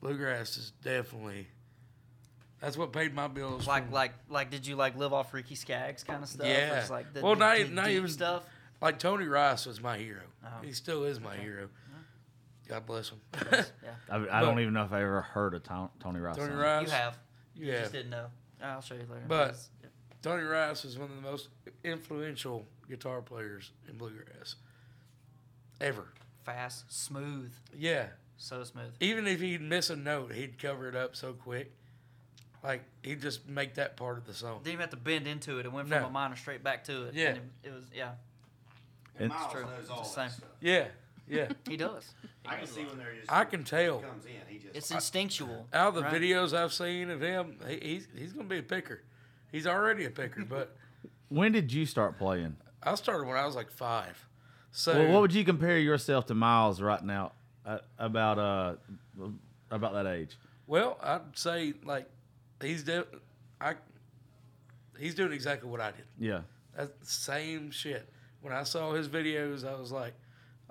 bluegrass 0.00 0.56
is 0.56 0.72
definitely. 0.82 1.48
That's 2.60 2.76
what 2.76 2.92
paid 2.92 3.14
my 3.14 3.28
bills. 3.28 3.66
Like, 3.68 3.84
from- 3.84 3.92
like, 3.92 4.12
like, 4.28 4.50
did 4.50 4.66
you 4.66 4.74
like 4.76 4.96
live 4.96 5.12
off 5.12 5.32
Ricky 5.32 5.54
Skaggs 5.54 6.02
kind 6.02 6.22
of 6.22 6.28
stuff? 6.28 6.46
Or 6.46 6.50
Yeah. 6.50 6.74
just 6.80 6.90
like 6.90 7.12
the, 7.12 7.20
Well, 7.22 7.34
the, 7.34 7.38
not 7.40 7.54
the 7.54 7.60
even- 7.60 7.74
not 7.76 7.84
deep 7.86 7.96
even- 7.96 8.08
stuff. 8.08 8.44
like 8.80 8.98
Tony 8.98 9.26
Rice 9.26 9.64
was 9.66 9.80
my 9.80 9.96
hero. 9.98 10.22
Oh. 10.44 10.48
He 10.64 10.72
still 10.72 11.04
is 11.04 11.20
my 11.20 11.36
hero. 11.36 11.68
God 12.68 12.84
bless 12.84 13.10
him. 13.10 13.20
Yeah. 13.52 13.64
I, 14.10 14.38
I 14.38 14.40
don't 14.42 14.60
even 14.60 14.74
know 14.74 14.84
if 14.84 14.92
I 14.92 15.00
ever 15.02 15.22
heard 15.22 15.54
of 15.54 15.62
Ton- 15.62 15.88
Tony 16.00 16.20
Rice. 16.20 16.36
Tony 16.36 16.48
song. 16.50 16.58
Rice. 16.58 16.86
You 16.86 16.92
have. 16.92 17.18
You 17.54 17.66
Yeah. 17.66 17.80
just 17.80 17.92
didn't 17.92 18.10
know. 18.10 18.26
I'll 18.62 18.80
show 18.82 18.94
you 18.94 19.06
later. 19.10 19.24
But- 19.26 19.56
yeah. 19.82 19.88
Tony 20.20 20.42
Rice 20.42 20.84
is 20.84 20.98
one 20.98 21.08
of 21.10 21.16
the 21.16 21.22
most 21.22 21.48
influential 21.84 22.66
guitar 22.88 23.22
players 23.22 23.70
in 23.88 23.96
bluegrass 23.96 24.56
ever. 25.80 26.08
Fast, 26.48 26.90
smooth, 26.90 27.52
Yeah. 27.76 28.06
so 28.38 28.64
smooth. 28.64 28.94
Even 29.00 29.26
if 29.26 29.38
he'd 29.40 29.60
miss 29.60 29.90
a 29.90 29.96
note, 29.96 30.32
he'd 30.32 30.58
cover 30.58 30.88
it 30.88 30.96
up 30.96 31.14
so 31.14 31.34
quick. 31.34 31.72
Like 32.64 32.84
he'd 33.02 33.20
just 33.20 33.46
make 33.46 33.74
that 33.74 33.98
part 33.98 34.16
of 34.16 34.26
the 34.26 34.32
song. 34.32 34.60
Didn't 34.64 34.68
even 34.68 34.80
have 34.80 34.90
to 34.90 34.96
bend 34.96 35.26
into 35.28 35.58
it. 35.58 35.66
It 35.66 35.72
went 35.72 35.88
from 35.88 36.00
No. 36.00 36.06
a 36.06 36.10
minor 36.10 36.36
straight 36.36 36.64
back 36.64 36.84
to 36.84 37.04
it. 37.04 37.14
Yeah. 37.14 37.28
And 37.28 37.36
it, 37.36 37.68
it 37.68 37.74
was 37.74 37.84
yeah. 37.94 38.12
It's 39.18 39.28
Myles 39.28 39.52
true. 39.52 39.62
knows 39.62 39.70
It's 39.80 39.90
all 39.90 39.96
the 39.98 40.02
that 40.04 40.14
same. 40.14 40.30
stuff. 40.30 40.48
Yeah, 40.60 40.86
yeah. 41.28 41.48
He 41.68 41.76
does. 41.76 42.14
I 42.46 42.56
can 42.56 42.66
see 42.66 42.84
when 42.84 42.96
they're 42.98 43.14
just. 43.14 43.30
I 43.30 43.44
can 43.44 43.62
tell. 43.64 43.98
Comes 43.98 44.24
in, 44.24 44.32
he 44.48 44.58
just. 44.58 44.74
It's 44.74 44.90
instinctual. 44.90 45.66
Out 45.74 45.88
of 45.88 45.94
the 45.96 46.02
right? 46.02 46.14
videos 46.14 46.56
I've 46.56 46.72
seen 46.72 47.10
of 47.10 47.20
him, 47.20 47.58
he, 47.68 47.76
he's 47.82 48.08
he's 48.16 48.32
gonna 48.32 48.48
be 48.48 48.58
a 48.58 48.62
picker. 48.62 49.02
He's 49.52 49.66
already 49.66 50.06
a 50.06 50.10
picker, 50.10 50.44
but 50.48 50.74
When 51.28 51.52
did 51.52 51.72
you 51.74 51.84
start 51.84 52.16
playing? 52.16 52.56
I 52.82 52.94
started 52.94 53.26
when 53.28 53.36
I 53.36 53.44
was 53.44 53.54
like 53.54 53.70
five. 53.70 54.24
So 54.72 54.94
Well, 54.98 55.12
what 55.12 55.20
would 55.22 55.34
you 55.34 55.44
compare 55.44 55.78
yourself 55.78 56.26
to 56.26 56.34
Myles 56.34 56.80
right 56.80 57.02
now 57.02 57.32
uh, 57.66 57.78
about 57.98 58.38
uh 58.38 58.74
about 59.70 59.92
that 59.94 60.06
age? 60.06 60.36
Well, 60.66 60.98
I'd 61.02 61.20
say 61.34 61.74
like 61.84 62.08
he's 62.62 62.82
de- 62.84 63.06
I 63.60 63.74
he's 64.98 65.14
doing 65.14 65.32
exactly 65.32 65.68
what 65.68 65.80
I 65.80 65.92
did. 65.92 66.04
Yeah. 66.18 66.40
That's 66.76 66.90
the 67.00 67.06
same 67.06 67.70
shit. 67.70 68.08
when 68.40 68.52
I 68.52 68.62
saw 68.62 68.92
his 68.92 69.08
videos, 69.08 69.66
I 69.66 69.78
was 69.78 69.90
like, 69.90 70.14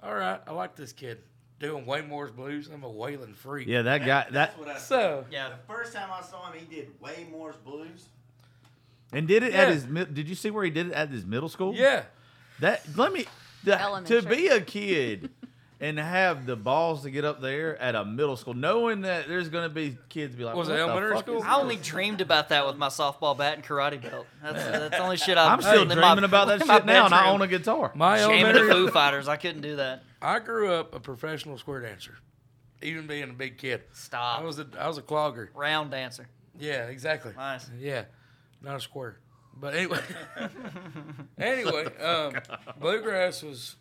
all 0.01 0.15
right, 0.15 0.39
I 0.47 0.51
like 0.53 0.75
this 0.75 0.93
kid 0.93 1.19
doing 1.59 1.85
Waymore's 1.85 2.31
blues. 2.31 2.69
I'm 2.71 2.83
a 2.83 2.89
Waylon 2.89 3.35
freak. 3.35 3.67
Yeah, 3.67 3.81
that 3.81 3.99
guy. 3.99 4.05
That 4.05 4.31
That's 4.31 4.57
what 4.57 4.69
I 4.69 4.77
So 4.77 5.25
Yeah. 5.31 5.49
The 5.49 5.73
first 5.73 5.93
time 5.93 6.09
I 6.11 6.21
saw 6.21 6.49
him, 6.51 6.59
he 6.59 6.75
did 6.75 6.91
Waymore's 7.01 7.57
blues. 7.57 8.07
and 9.11 9.27
did 9.27 9.43
it 9.43 9.53
at 9.53 9.69
his. 9.69 9.83
Did 9.83 10.29
you 10.29 10.35
see 10.35 10.51
where 10.51 10.63
he 10.63 10.69
did 10.71 10.87
it 10.87 10.93
at 10.93 11.09
his 11.09 11.25
middle 11.25 11.49
school? 11.49 11.73
yeah, 11.75 12.03
That 12.59 12.83
let 12.95 13.11
me 13.11 13.25
the, 13.67 14.03
to 14.21 14.21
be 14.27 14.47
a 14.47 14.59
kid 14.61 15.29
and 15.79 15.99
have 15.99 16.45
the 16.47 16.55
balls 16.55 17.03
to 17.03 17.11
get 17.11 17.23
up 17.23 17.39
there 17.41 17.77
at 17.79 17.93
a 17.95 18.03
middle 18.03 18.35
school, 18.35 18.53
knowing 18.55 19.01
that 19.01 19.27
there's 19.27 19.49
going 19.49 19.63
to 19.63 19.73
be 19.73 19.95
kids 20.09 20.35
be 20.35 20.43
like, 20.43 20.55
Was 20.55 20.69
it 20.69 20.71
"What 20.71 20.77
the 20.77 20.81
elementary 20.83 21.13
fuck 21.15 21.23
school? 21.25 21.37
is 21.37 21.43
I 21.43 21.55
only 21.55 21.75
dreamed 21.75 22.21
about 22.21 22.49
that 22.49 22.65
with 22.65 22.77
my 22.77 22.87
softball 22.87 23.37
bat 23.37 23.53
and 23.55 23.63
karate 23.63 24.01
belt. 24.01 24.25
That's, 24.41 24.63
that's 24.63 24.89
the 24.97 25.03
only 25.03 25.17
shit 25.17 25.37
I've 25.37 25.51
I'm 25.51 25.61
still 25.61 25.83
in 25.83 25.87
my- 25.89 25.93
dreaming 25.95 26.23
about 26.23 26.47
that 26.47 26.59
my 26.65 26.75
shit 26.77 26.85
now, 26.85 27.05
and 27.05 27.13
I 27.13 27.29
own 27.29 27.41
a 27.43 27.47
guitar. 27.47 27.91
my 27.95 28.17
Jamming 28.17 28.41
the 28.41 28.47
elementary. 28.49 28.71
Foo 28.71 28.87
Fighters. 28.89 29.27
I 29.27 29.35
couldn't 29.35 29.61
do 29.61 29.75
that. 29.75 30.03
I 30.21 30.39
grew 30.39 30.71
up 30.71 30.95
a 30.95 30.99
professional 30.99 31.59
square 31.59 31.81
dancer, 31.81 32.17
even 32.81 33.05
being 33.05 33.29
a 33.29 33.33
big 33.33 33.57
kid. 33.59 33.83
Stop. 33.93 34.39
I 34.39 34.43
was 34.43 34.57
a 34.57 34.65
I 34.79 34.87
was 34.87 34.97
a 34.97 35.03
clogger. 35.03 35.49
Round 35.53 35.91
dancer. 35.91 36.27
Yeah, 36.59 36.87
exactly. 36.87 37.33
Nice. 37.37 37.69
Yeah, 37.77 38.05
not 38.63 38.75
a 38.77 38.79
square. 38.79 39.19
But 39.59 39.73
anyway, 39.75 40.01
anyway, 41.37 41.85
um, 41.97 42.33
bluegrass 42.79 43.43
was 43.43 43.75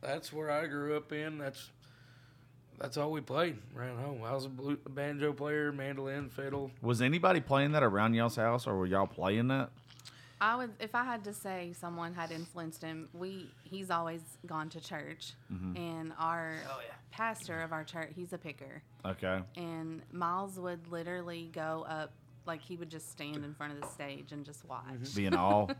that's 0.00 0.32
where 0.32 0.50
I 0.50 0.66
grew 0.66 0.96
up 0.96 1.12
in. 1.12 1.38
That's 1.38 1.70
that's 2.78 2.96
all 2.96 3.10
we 3.12 3.20
played 3.20 3.58
around 3.76 3.98
home. 3.98 4.22
I 4.24 4.32
was 4.32 4.46
a 4.46 4.48
blue, 4.48 4.76
banjo 4.88 5.32
player, 5.32 5.70
mandolin, 5.72 6.30
fiddle. 6.30 6.70
Was 6.80 7.00
anybody 7.02 7.40
playing 7.40 7.72
that 7.72 7.82
around 7.82 8.14
y'all's 8.14 8.36
house, 8.36 8.66
or 8.66 8.76
were 8.76 8.86
y'all 8.86 9.06
playing 9.06 9.48
that? 9.48 9.70
I 10.40 10.56
would, 10.56 10.70
if 10.80 10.96
I 10.96 11.04
had 11.04 11.22
to 11.24 11.32
say 11.32 11.72
someone 11.78 12.14
had 12.14 12.32
influenced 12.32 12.82
him, 12.82 13.08
we 13.12 13.48
he's 13.62 13.90
always 13.90 14.22
gone 14.46 14.68
to 14.70 14.80
church, 14.80 15.34
and 15.76 16.12
our 16.18 16.54
Oh, 16.68 16.80
yeah. 16.84 16.94
pastor 17.12 17.60
of 17.60 17.72
our 17.72 17.84
church, 17.84 18.10
he's 18.16 18.32
a 18.32 18.38
picker, 18.38 18.82
Okay. 19.04 19.40
and 19.56 20.02
Myles 20.10 20.58
would 20.58 20.90
literally 20.90 21.48
go 21.52 21.86
up, 21.88 22.10
like 22.46 22.60
he 22.62 22.76
would 22.76 22.90
just 22.90 23.10
stand 23.10 23.44
in 23.44 23.54
front 23.54 23.72
of 23.72 23.80
the 23.80 23.86
stage 23.88 24.32
and 24.32 24.44
just 24.44 24.64
watch, 24.64 24.84
Being 25.14 25.34
all. 25.34 25.70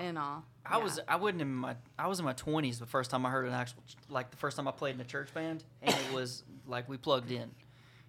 and 0.00 0.18
all. 0.18 0.44
I 0.64 0.78
Yeah. 0.78 0.82
was 0.84 1.00
I 1.08 1.16
wasn't 1.16 1.42
in 1.42 1.54
my 1.54 1.76
I 1.98 2.06
was 2.06 2.18
in 2.18 2.24
my 2.24 2.32
twenties 2.32 2.78
the 2.78 2.86
first 2.86 3.10
time 3.10 3.24
I 3.26 3.30
heard 3.30 3.46
an 3.46 3.52
actual 3.52 3.82
like 4.08 4.30
the 4.30 4.36
first 4.36 4.56
time 4.56 4.66
I 4.66 4.70
played 4.72 4.94
in 4.94 5.00
a 5.00 5.04
church 5.04 5.32
band 5.34 5.64
and 5.82 5.94
it 5.94 6.12
was 6.12 6.42
like 6.66 6.88
we 6.88 6.96
plugged 6.96 7.30
in. 7.30 7.50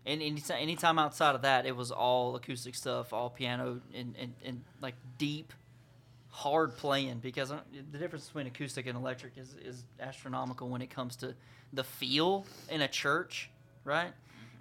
And 0.06 0.22
anytime, 0.22 0.58
anytime 0.62 0.98
outside 1.00 1.36
of 1.36 1.42
that, 1.42 1.66
it 1.66 1.76
was 1.76 1.92
all 1.92 2.36
acoustic 2.38 2.76
stuff, 2.76 3.12
all 3.12 3.30
piano 3.30 3.82
and, 3.94 4.16
and, 4.18 4.34
and 4.46 4.64
like 4.82 4.96
deep, 5.18 5.52
hard 6.30 6.78
playing 6.78 7.20
because 7.20 7.52
uh, 7.52 7.60
the 7.92 7.98
difference 7.98 8.28
between 8.28 8.48
acoustic 8.48 8.86
and 8.88 8.96
electric 8.98 9.38
is, 9.38 9.56
is 9.62 9.84
astronomical 10.00 10.70
when 10.70 10.82
it 10.82 10.90
comes 10.90 11.18
to 11.18 11.36
the 11.74 11.84
feel 11.84 12.46
in 12.70 12.82
a 12.82 12.88
church, 12.88 13.50
right? 13.84 14.14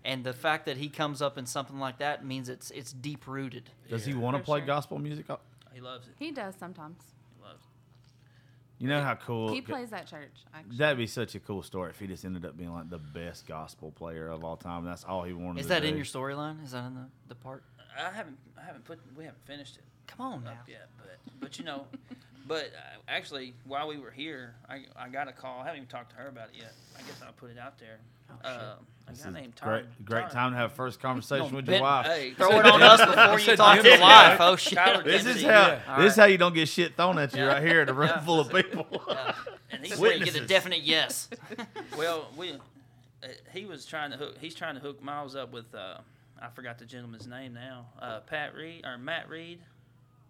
And 0.07 0.23
the 0.23 0.33
fact 0.33 0.67
that 0.67 0.77
he 0.77 0.89
comes 0.89 1.21
up 1.21 1.37
in 1.37 1.47
something 1.47 1.81
like 1.81 1.99
that 1.99 2.25
means 2.25 2.49
it's 2.49 2.71
it's 2.71 2.93
deep 2.93 3.27
rooted. 3.27 3.69
Does 3.91 4.05
he 4.05 4.15
want 4.15 4.37
to 4.37 4.43
play 4.43 4.61
sure. 4.61 4.67
gospel 4.67 5.01
music? 5.01 5.27
He 5.75 5.81
loves 5.81 6.07
it. 6.07 6.15
He 6.17 6.31
does 6.31 6.55
sometimes. 6.61 7.03
He 7.35 7.43
loves 7.43 7.65
it. 7.65 8.83
You 8.83 8.89
know 8.89 9.03
how 9.03 9.17
cool. 9.17 9.53
He 9.53 9.61
plays 9.61 9.93
at 9.93 10.07
church. 10.07 10.45
Actually. 10.55 10.77
That'd 10.77 10.99
be 10.99 11.09
such 11.09 11.35
a 11.35 11.41
cool 11.41 11.61
story 11.61 11.91
if 11.91 11.99
he 11.99 12.07
just 12.07 12.25
ended 12.25 12.45
up 12.45 12.57
being 12.57 12.73
like 12.73 12.89
the 12.89 13.01
best 13.01 13.49
gospel 13.49 13.91
player 13.91 14.29
of 14.29 14.45
all 14.45 14.57
time. 14.57 14.85
That's 14.85 15.03
all 15.03 15.25
he 15.25 15.33
wanted. 15.33 15.59
Is 15.59 15.67
to 15.67 15.71
that 15.71 15.83
do. 15.83 15.89
in 15.89 15.97
your 15.97 16.05
storyline? 16.05 16.63
Is 16.65 16.71
that 16.71 16.87
in 16.87 16.95
the, 16.95 17.07
the 17.27 17.35
part? 17.35 17.65
I 17.99 18.15
haven't 18.15 18.39
I 18.57 18.65
haven't 18.65 18.85
put 18.85 19.01
we 19.17 19.25
haven't 19.25 19.45
finished 19.45 19.77
it 19.77 19.83
Come 20.07 20.25
on 20.25 20.45
now. 20.45 20.51
up 20.51 20.69
yet, 20.69 20.89
but 20.99 21.19
but 21.41 21.59
you 21.59 21.65
know, 21.65 21.87
but 22.47 22.67
uh, 22.67 23.01
actually 23.09 23.55
while 23.65 23.89
we 23.89 23.99
were 23.99 24.13
here, 24.13 24.55
I 24.69 24.85
I 24.95 25.09
got 25.09 25.27
a 25.27 25.33
call. 25.33 25.63
I 25.63 25.65
haven't 25.65 25.79
even 25.79 25.89
talked 25.89 26.11
to 26.11 26.17
her 26.17 26.29
about 26.29 26.51
it 26.51 26.59
yet. 26.59 26.75
I 26.97 27.01
guess 27.01 27.21
I'll 27.27 27.33
put 27.33 27.51
it 27.51 27.59
out 27.59 27.81
there. 27.81 27.99
Oh, 28.31 28.35
shit. 28.43 28.61
uh, 28.61 28.75
a 29.09 29.11
This 29.13 29.23
guy 29.23 29.29
is 29.29 29.35
named 29.35 29.55
great, 29.61 30.05
great 30.05 30.21
Tyler- 30.23 30.31
time 30.31 30.51
to 30.53 30.57
have 30.59 30.73
first 30.73 31.01
conversation 31.01 31.55
with 31.55 31.67
your 31.67 31.75
Ben- 31.77 31.83
wife. 31.83 32.07
Hey, 32.07 32.31
Throw 32.37 32.51
it 32.59 32.67
on 32.67 32.83
us 32.83 33.01
before 33.05 33.33
you 33.39 33.45
said 33.45 33.57
talk 33.57 33.77
to 33.77 33.83
Jimmy. 33.83 33.97
the 33.97 34.03
wife. 34.03 34.37
Oh 34.41 34.57
shit! 34.57 34.75
Tyler 34.79 35.03
This 35.05 35.25
is 35.27 35.43
how 35.43 35.49
Yeah. 35.49 35.97
this 35.99 36.13
is 36.13 36.19
how 36.19 36.25
you 36.25 36.39
don't 36.39 36.55
get 36.55 36.69
shit 36.69 36.97
thrown 36.97 37.19
at 37.19 37.35
you 37.35 37.47
right 37.47 37.63
here 37.63 37.83
in 37.83 37.89
a 37.89 37.93
room 37.95 38.09
Yeah. 38.09 38.21
full 38.21 38.41
of 38.41 38.51
people. 38.53 38.87
Yeah. 39.09 39.33
And 39.71 39.83
he's 39.85 39.93
is 39.95 40.01
where 40.01 40.13
you 40.15 40.25
get 40.25 40.37
a 40.37 40.47
definite 40.47 40.83
yes. 40.83 41.29
Well, 41.99 42.29
we 42.37 42.53
uh, 42.53 43.29
he 43.53 43.65
was 43.65 43.87
trying 43.87 44.11
to 44.11 44.17
hook. 44.17 44.37
He's 44.41 44.55
trying 44.55 44.75
to 44.75 44.81
hook 44.81 45.03
Myles 45.03 45.35
up 45.37 45.53
with. 45.53 45.75
Uh, 45.75 45.99
I 46.41 46.49
forgot 46.51 46.79
the 46.79 46.85
gentleman's 46.85 47.27
name 47.27 47.55
now. 47.55 47.87
Uh, 48.01 48.21
Pat 48.21 48.55
Reed 48.55 48.85
or 48.85 48.99
Matt 48.99 49.29
Reed, 49.31 49.61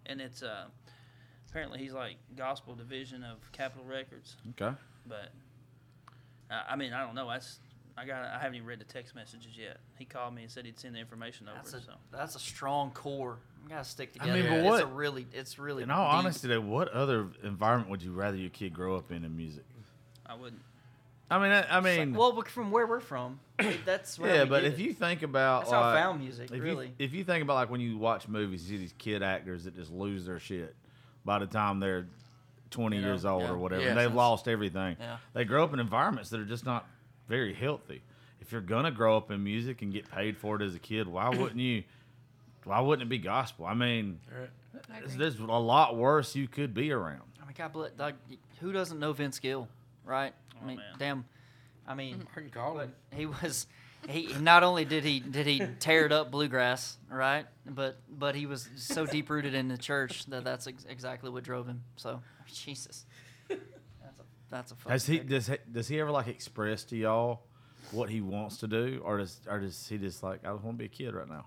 and 0.06 0.20
it's 0.20 0.42
uh, 0.42 0.66
apparently 1.50 1.78
he's 1.80 1.92
like 1.92 2.16
gospel 2.36 2.74
division 2.74 3.24
of 3.24 3.38
Capitol 3.52 3.84
Records. 3.84 4.36
okay. 4.50 4.74
But 5.08 5.30
uh, 6.50 6.62
I 6.68 6.76
mean, 6.76 6.92
I 6.92 7.04
don't 7.04 7.14
know. 7.14 7.28
That's 7.28 7.58
I 7.98 8.04
got. 8.04 8.24
I 8.24 8.38
haven't 8.38 8.56
even 8.56 8.66
read 8.66 8.78
the 8.80 8.84
text 8.84 9.14
messages 9.14 9.56
yet. 9.58 9.78
He 9.98 10.04
called 10.04 10.34
me 10.34 10.42
and 10.42 10.50
said 10.50 10.66
he'd 10.66 10.78
send 10.78 10.94
the 10.94 10.98
information 11.00 11.48
over. 11.48 11.56
That's 11.56 11.72
a 11.74 11.80
so 11.80 11.92
that's 12.12 12.34
a 12.36 12.38
strong 12.38 12.90
core. 12.90 13.38
You 13.62 13.70
gotta 13.70 13.84
stick 13.84 14.12
together. 14.12 14.32
I 14.32 14.36
together. 14.36 14.54
mean, 14.56 14.64
but 14.64 14.74
It's 14.74 14.82
a 14.82 14.86
what- 14.86 14.94
really, 14.96 15.26
it's 15.32 15.58
really. 15.58 15.82
In 15.82 15.90
all 15.90 16.10
deep. 16.10 16.18
honesty, 16.18 16.48
though, 16.48 16.60
what 16.60 16.88
other 16.88 17.28
environment 17.42 17.90
would 17.90 18.02
you 18.02 18.12
rather 18.12 18.36
your 18.36 18.50
kid 18.50 18.74
grow 18.74 18.96
up 18.96 19.10
in 19.10 19.24
in 19.24 19.36
music? 19.36 19.64
I 20.26 20.34
wouldn't. 20.34 20.62
I 21.28 21.38
mean, 21.40 21.50
I, 21.50 21.78
I 21.78 21.80
mean, 21.80 22.14
well, 22.14 22.30
but 22.32 22.46
from 22.48 22.70
where 22.70 22.86
we're 22.86 23.00
from, 23.00 23.40
that's 23.84 24.16
where 24.18 24.32
yeah, 24.32 24.42
we 24.44 24.48
but 24.50 24.62
get 24.62 24.72
if 24.74 24.78
it. 24.78 24.82
you 24.82 24.92
think 24.92 25.22
about 25.22 25.62
that's 25.62 25.72
how 25.72 25.82
I 25.82 25.94
found 25.94 26.20
music. 26.20 26.52
if 26.52 26.62
Really, 26.62 26.86
you 26.86 26.92
if 27.00 27.12
you 27.14 27.24
think 27.24 27.42
about 27.42 27.54
like 27.54 27.70
when 27.70 27.80
you 27.80 27.98
watch 27.98 28.28
movies, 28.28 28.70
you 28.70 28.76
see 28.76 28.80
these 28.82 28.94
kid 28.98 29.22
actors 29.24 29.64
that 29.64 29.74
just 29.74 29.90
lose 29.90 30.24
their 30.26 30.38
shit 30.38 30.76
by 31.24 31.38
the 31.40 31.46
time 31.46 31.80
they're 31.80 32.06
20 32.70 32.94
You 32.96 33.02
know, 33.02 33.08
years 33.08 33.24
old 33.24 33.42
yeah. 33.42 33.50
or 33.50 33.56
whatever. 33.58 33.82
Yeah. 33.82 33.88
and 33.88 33.98
they've 33.98 34.14
lost 34.14 34.46
everything. 34.46 34.96
Yeah. 35.00 35.16
They 35.32 35.44
grow 35.44 35.64
up 35.64 35.72
in 35.72 35.80
environments 35.80 36.30
that 36.30 36.38
are 36.38 36.44
just 36.44 36.64
not 36.64 36.86
very 37.28 37.54
healthy. 37.54 38.02
If 38.40 38.52
you're 38.52 38.60
gonna 38.60 38.90
grow 38.90 39.16
up 39.16 39.30
in 39.30 39.42
music 39.42 39.82
and 39.82 39.92
get 39.92 40.10
paid 40.10 40.36
for 40.36 40.56
it 40.56 40.62
as 40.62 40.74
a 40.74 40.78
kid, 40.78 41.08
why 41.08 41.28
wouldn't 41.36 41.60
you? 41.60 41.84
Why 42.64 42.80
wouldn't 42.80 43.06
it 43.06 43.08
be 43.08 43.18
gospel? 43.18 43.64
I 43.66 43.74
mean, 43.74 44.18
I 44.92 45.00
there's 45.06 45.38
a 45.38 45.44
lot 45.44 45.96
worse 45.96 46.34
you 46.34 46.48
could 46.48 46.74
be 46.74 46.90
around. 46.92 47.22
I 47.40 47.44
mean, 47.46 47.54
God 47.56 47.72
bless. 47.72 47.92
Like, 47.98 48.14
who 48.60 48.72
doesn't 48.72 48.98
know 48.98 49.12
Vince 49.12 49.38
Gill, 49.38 49.68
right? 50.04 50.32
Oh, 50.54 50.58
I 50.60 50.64
Oh, 50.64 50.66
mean, 50.66 50.76
man. 50.78 50.86
damn. 50.98 51.24
I 51.86 51.94
mean, 51.94 52.26
I 52.36 52.40
can 52.40 52.50
call 52.50 52.74
but 52.74 52.86
him. 52.86 52.94
he 53.14 53.26
was. 53.26 53.66
He 54.08 54.32
not 54.40 54.62
only 54.62 54.84
did 54.84 55.04
he 55.04 55.18
did 55.20 55.46
he 55.46 55.60
tear 55.80 56.06
it 56.06 56.12
up 56.12 56.30
bluegrass, 56.30 56.96
right? 57.10 57.46
But 57.64 57.98
but 58.08 58.34
he 58.34 58.46
was 58.46 58.68
so 58.76 59.06
deep 59.06 59.30
rooted 59.30 59.54
in 59.54 59.68
the 59.68 59.78
church 59.78 60.26
that 60.26 60.44
that's 60.44 60.66
ex- 60.66 60.84
exactly 60.88 61.30
what 61.30 61.42
drove 61.44 61.66
him. 61.66 61.82
So 61.96 62.20
Jesus, 62.52 63.04
that's 64.50 64.72
a 64.72 64.74
that's 64.74 64.88
Has 64.90 65.06
he 65.06 65.18
big- 65.18 65.28
does 65.28 65.46
he, 65.48 65.56
does 65.72 65.88
he 65.88 66.00
ever 66.00 66.10
like 66.10 66.28
express 66.28 66.84
to 66.84 66.96
y'all 66.96 67.42
what 67.92 68.10
he 68.10 68.20
wants 68.20 68.58
to 68.58 68.66
do, 68.68 69.00
or 69.04 69.18
does 69.18 69.40
or 69.48 69.60
does 69.60 69.86
he 69.88 69.98
just 69.98 70.22
like 70.22 70.44
I 70.44 70.52
just 70.52 70.64
want 70.64 70.76
to 70.76 70.78
be 70.78 70.86
a 70.86 70.88
kid 70.88 71.14
right 71.14 71.28
now? 71.28 71.46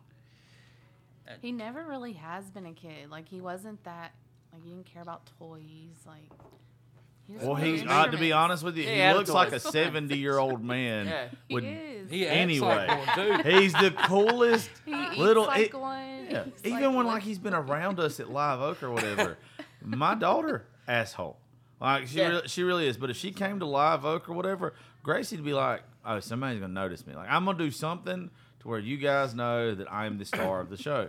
He 1.41 1.51
never 1.51 1.83
really 1.85 2.13
has 2.13 2.49
been 2.49 2.65
a 2.65 2.73
kid. 2.73 3.09
Like 3.11 3.29
he 3.29 3.39
wasn't 3.41 3.83
that. 3.83 4.13
Like 4.51 4.63
he 4.63 4.69
didn't 4.71 4.85
care 4.91 5.01
about 5.03 5.29
toys. 5.37 5.61
Like. 6.07 6.23
He 7.27 7.35
Well, 7.37 7.49
wanted 7.49 7.67
he's 7.81 7.85
uh, 7.87 8.07
to 8.07 8.17
be 8.17 8.31
honest 8.31 8.63
with 8.63 8.75
you, 8.75 8.85
Yeah, 8.85 9.09
he 9.09 9.11
he 9.11 9.17
looks 9.19 9.29
like 9.29 9.51
a 9.51 9.59
seventy 9.59 10.17
year 10.17 10.39
old 10.39 10.63
man. 10.63 11.05
Yeah. 11.05 11.27
He 11.47 11.53
Would, 11.53 11.63
is. 11.63 12.09
He 12.09 12.25
acts 12.27 12.35
Anyway. 12.37 12.87
like 12.87 13.17
one 13.17 13.43
too. 13.43 13.49
He's 13.59 13.73
the 13.73 13.91
coolest. 13.91 14.71
He 14.85 14.91
eats 14.91 15.17
little- 15.17 15.45
like 15.45 15.67
it- 15.67 15.79
one. 15.79 16.25
Yeah, 16.31 16.45
eats 16.47 16.61
even 16.65 16.73
like 16.73 16.83
when 16.87 16.95
one. 16.95 17.05
like 17.05 17.21
he's 17.23 17.37
been 17.37 17.53
around 17.53 17.99
us 17.99 18.19
at 18.19 18.31
Live 18.31 18.59
Oak 18.61 18.81
or 18.81 18.89
whatever. 18.91 19.37
My 19.83 20.15
daughter, 20.15 20.65
asshole. 20.87 21.37
Like 21.79 22.07
she, 22.07 22.17
Yeah. 22.17 22.27
really, 22.27 22.47
she 22.47 22.63
really 22.63 22.87
is. 22.87 22.97
But 22.97 23.09
if 23.09 23.17
she 23.17 23.31
came 23.31 23.59
to 23.59 23.65
Live 23.65 24.05
Oak 24.05 24.27
or 24.29 24.33
whatever, 24.33 24.73
Gracie'd 25.05 25.43
be 25.43 25.53
like, 25.53 25.81
"Oh, 26.05 26.19
somebody's 26.19 26.59
gonna 26.59 26.73
notice 26.73 27.05
me. 27.07 27.15
Like 27.15 27.29
I'm 27.29 27.45
gonna 27.45 27.57
do 27.57 27.71
something 27.71 28.29
to 28.61 28.67
where 28.67 28.79
you 28.79 28.97
guys 28.97 29.33
know 29.33 29.73
that 29.75 29.91
I'm 29.91 30.17
the 30.17 30.25
star 30.25 30.59
of 30.59 30.69
the 30.69 30.77
show." 30.77 31.07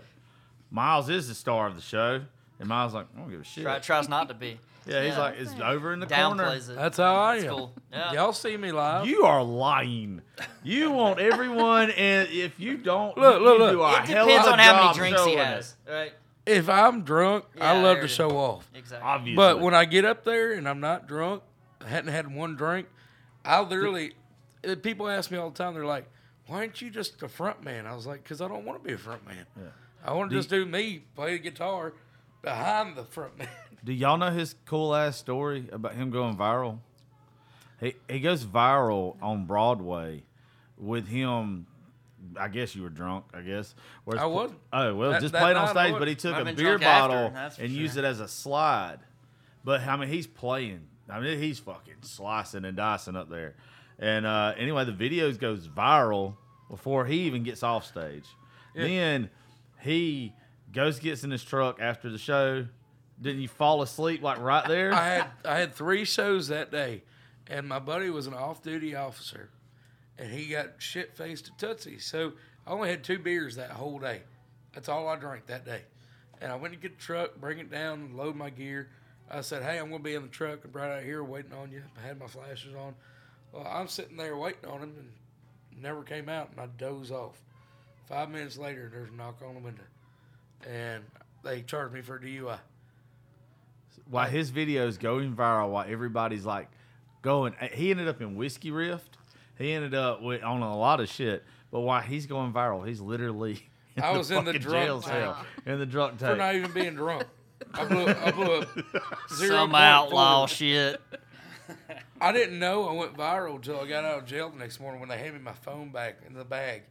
Myles 0.71 1.09
is 1.09 1.27
the 1.29 1.35
star 1.35 1.67
of 1.67 1.75
the 1.75 1.83
show, 1.83 2.23
and 2.61 2.69
Myles 2.69 2.95
like, 2.95 3.07
I 3.17 3.21
don't 3.21 3.31
give 3.31 3.41
a 3.41 3.45
shit. 3.45 3.65
Try, 3.65 3.79
tries 3.81 4.09
not 4.09 4.29
to 4.29 4.35
be. 4.35 4.59
yeah, 4.87 5.03
he's 5.03 5.13
yeah. 5.15 5.19
like, 5.19 5.35
it's 5.39 5.53
over 5.61 5.93
in 5.93 5.99
the 5.99 6.07
corner. 6.07 6.45
Downplays 6.45 6.71
it. 6.71 6.77
That's 6.77 6.97
how 6.99 7.17
I 7.17 7.35
That's 7.41 7.49
am. 7.49 7.57
cool. 7.57 7.73
Yeah. 7.93 8.13
Y'all 8.13 8.33
see 8.33 8.57
me 8.57 8.71
live. 8.71 9.07
You 9.07 9.25
are 9.25 9.43
lying. 9.43 10.23
You 10.63 10.93
want 10.93 11.19
everyone, 11.19 11.91
and 11.91 12.29
if 12.31 12.61
you 12.61 12.77
don't, 12.77 13.19
Look, 13.19 13.41
you 13.41 13.45
look, 13.45 13.59
look. 13.59 13.73
do 14.07 14.13
It 14.13 14.15
depends 14.15 14.47
on 14.47 14.59
how 14.61 14.85
many 14.85 14.95
drinks 14.97 15.25
he 15.25 15.33
showing 15.33 15.39
has. 15.45 15.75
Right. 15.89 16.13
If 16.51 16.69
I'm 16.69 17.03
drunk, 17.03 17.45
I 17.61 17.73
love 17.75 17.97
there 17.97 18.01
to 18.01 18.05
it 18.07 18.09
show 18.09 18.29
is. 18.29 18.35
off. 18.35 18.71
Exactly. 18.75 19.09
Obviously, 19.09 19.37
But 19.37 19.61
when 19.61 19.75
I 19.75 19.85
get 19.85 20.05
up 20.05 20.25
there 20.25 20.53
and 20.53 20.69
I'm 20.69 20.81
not 20.81 21.07
drunk, 21.07 21.43
I 21.85 21.89
hadn't 21.89 22.13
had 22.13 22.33
one 22.35 22.57
drink, 22.57 22.89
I 23.45 23.61
literally, 23.63 24.13
uh, 24.69 24.75
people 24.77 25.09
ask 25.09 25.31
me 25.31 25.39
all 25.39 25.51
the 25.51 25.57
time, 25.57 25.75
they're 25.75 25.87
like, 25.87 26.09
why 26.47 26.59
aren't 26.59 26.83
you 26.83 26.91
just 26.91 27.23
a 27.23 27.29
front 27.29 27.63
man? 27.65 27.87
I 27.87 27.95
was 27.95 28.07
like, 28.07 28.23
because 28.23 28.41
I 28.41 28.49
don't 28.49 28.65
want 28.65 28.83
to 28.83 28.87
be 28.89 28.95
a 28.95 28.99
front 28.99 29.25
man. 29.27 29.47
I 30.05 30.13
want 30.13 30.31
to 30.31 30.37
just 30.37 30.51
do 30.51 30.67
me, 30.67 31.05
play 31.15 31.33
the 31.35 31.39
guitar 31.39 31.93
behind 32.43 32.97
the 32.97 33.05
front 33.05 33.39
man. 33.39 33.49
Do 33.85 33.93
y'all 33.93 34.19
know 34.19 34.31
his 34.31 34.57
cool 34.67 34.95
ass 34.95 35.17
story 35.17 35.69
about 35.73 35.95
him 35.95 36.11
going 36.11 36.37
viral? 36.37 36.81
He 37.81 37.95
he 38.09 38.21
goes 38.21 38.45
viral 38.45 39.17
on 39.23 39.47
Broadway 39.47 40.25
with 40.77 41.09
him. 41.09 41.67
I 42.39 42.49
guess 42.49 42.75
you 42.77 42.83
were 42.83 42.89
drunk. 42.91 43.25
I 43.35 43.41
guess. 43.41 43.75
Whereas- 44.05 44.23
I 44.23 44.27
wasn't. 44.27 44.61
Oh 44.73 44.95
well, 44.95 45.11
That- 45.13 45.21
just 45.23 45.33
that 45.33 45.43
played 45.43 45.57
on 45.57 45.67
night 45.75 45.77
I 45.77 45.89
stage, 45.89 45.99
but 45.99 46.09
he 46.09 46.15
took 46.15 46.35
I've 46.35 46.47
a 46.47 46.53
beer 46.53 46.79
drunk 46.79 46.83
after, 46.85 47.09
bottle 47.09 47.31
that's 47.31 47.57
for 47.57 47.63
and 47.63 47.73
used 47.73 47.97
it 47.97 48.05
as 48.05 48.21
a 48.21 48.29
slide. 48.29 48.99
But 49.65 49.81
I 49.83 49.97
mean, 49.97 50.09
he's 50.09 50.27
playing. 50.27 50.87
I 51.09 51.21
mean, 51.21 51.39
he's 51.39 51.59
fucking 51.59 51.97
slicing 52.03 52.65
and 52.65 52.77
dicing 52.77 53.17
up 53.17 53.29
there. 53.31 53.55
And 53.99 54.25
uh, 54.25 54.55
anyway, 54.57 54.85
the 54.85 54.93
videos 54.93 55.39
goes 55.39 55.69
viral 55.69 56.37
before 56.71 57.05
he 57.05 57.21
even 57.23 57.43
gets 57.43 57.63
off 57.63 57.85
stage. 57.85 58.25
Then 58.75 59.29
he 59.81 60.33
goes 60.73 60.99
gets 61.01 61.25
in 61.25 61.31
his 61.31 61.43
truck 61.43 61.81
after 61.81 62.09
the 62.11 62.19
show. 62.19 62.67
Didn't 63.21 63.43
you 63.43 63.49
fall 63.49 63.83
asleep 63.83 64.23
like 64.23 64.39
right 64.41 64.67
there? 64.67 64.95
I 64.95 65.09
had 65.09 65.27
I 65.45 65.59
had 65.59 65.75
three 65.75 66.05
shows 66.05 66.49
that 66.49 66.71
day, 66.71 67.03
and 67.49 67.69
my 67.69 67.79
buddy 67.79 68.09
was 68.09 68.27
an 68.27 68.33
off-duty 68.35 68.95
officer, 68.95 69.51
and 70.21 70.31
he 70.31 70.47
got 70.47 70.75
shit 70.79 71.17
faced 71.17 71.49
at 71.49 71.59
Tootsie. 71.59 71.99
So 71.99 72.35
I 72.67 72.71
only 72.71 72.91
had 72.91 73.03
two 73.03 73.19
beers 73.19 73.57
that 73.57 73.71
whole 73.71 73.99
day. 73.99 74.23
That's 74.75 74.89
all 74.89 75.09
I 75.09 75.17
drank 75.17 75.47
that 75.47 75.65
day. 75.65 75.83
And 76.41 76.53
I 76.53 76.57
went 76.57 76.75
to 76.75 76.79
get 76.79 76.99
the 76.99 77.03
truck, 77.03 77.37
bring 77.41 77.59
it 77.59 77.71
down, 77.71 78.17
load 78.17 78.37
my 78.37 78.51
gear. 78.51 78.91
I 79.31 79.41
said, 79.41 79.63
"Hey, 79.63 79.79
I'm 79.79 79.91
gonna 79.91 80.03
be 80.03 80.15
in 80.15 80.23
the 80.23 80.29
truck 80.29 80.65
and 80.65 80.75
right 80.75 80.99
out 80.99 81.03
here 81.03 81.25
waiting 81.25 81.55
on 81.55 81.73
you." 81.73 81.83
I 81.97 82.07
had 82.07 82.19
my 82.19 82.27
flashes 82.27 82.75
on. 82.75 82.95
Well, 83.53 83.67
I'm 83.67 83.89
sitting 83.89 84.17
there 84.17 84.37
waiting 84.37 84.67
on 84.67 84.81
him, 84.81 84.95
and 84.99 85.13
never 85.83 86.03
came 86.03 86.29
out, 86.29 86.51
and 86.51 86.61
I 86.61 86.67
doze 86.67 87.11
off. 87.11 87.43
Five 88.07 88.31
minutes 88.31 88.59
later, 88.59 88.89
there's 88.89 89.09
a 89.09 89.13
knock 89.13 89.41
on 89.43 89.55
the 89.55 89.61
window, 89.61 89.85
and 90.67 91.05
they 91.43 91.63
charged 91.63 91.95
me 91.95 92.03
for 92.03 92.17
a 92.17 92.21
DUI. 92.21 92.59
while 94.07 94.29
his 94.29 94.51
videos 94.51 94.99
going 94.99 95.35
viral, 95.35 95.71
while 95.71 95.87
everybody's 95.89 96.45
like 96.45 96.69
going, 97.23 97.55
he 97.73 97.91
ended 97.91 98.09
up 98.09 98.21
in 98.21 98.35
Whiskey 98.35 98.71
Riff. 98.71 99.09
He 99.61 99.73
ended 99.73 99.95
up 99.95 100.23
with, 100.23 100.43
on 100.43 100.63
a 100.63 100.77
lot 100.77 101.01
of 101.01 101.09
shit. 101.09 101.45
But 101.71 101.81
why 101.81 102.03
he's 102.03 102.27
going 102.27 102.53
viral, 102.53 102.87
he's 102.87 103.01
literally 103.01 103.69
in 103.97 104.03
I 104.03 104.13
the 104.13 104.19
was 104.19 104.31
in 104.31 104.45
the 104.45 104.59
drunk 104.59 104.87
jail 104.87 105.03
cell, 105.03 105.45
in 105.67 105.79
the 105.79 105.87
drunk 105.87 106.19
for 106.19 106.35
not 106.35 106.55
even 106.55 106.73
being 106.73 106.95
drunk. 106.95 107.25
I 107.75 107.85
blew, 107.85 108.07
I 108.07 108.31
blew 108.31 108.63
a 108.63 108.67
zero 109.35 109.57
Some 109.57 109.75
outlaw 109.75 110.47
shit. 110.47 111.01
I 112.21 112.33
didn't 112.33 112.59
know 112.59 112.89
I 112.89 112.93
went 112.93 113.17
viral 113.17 113.57
until 113.57 113.81
I 113.81 113.87
got 113.87 114.05
out 114.05 114.19
of 114.21 114.27
jail 114.27 114.51
the 114.51 114.59
next 114.59 114.81
morning 114.81 114.99
when 114.99 115.09
they 115.09 115.19
handed 115.19 115.35
me 115.35 115.41
my 115.41 115.53
phone 115.53 115.91
back 115.91 116.21
in 116.27 116.35
the 116.35 116.45
bag. 116.45 116.83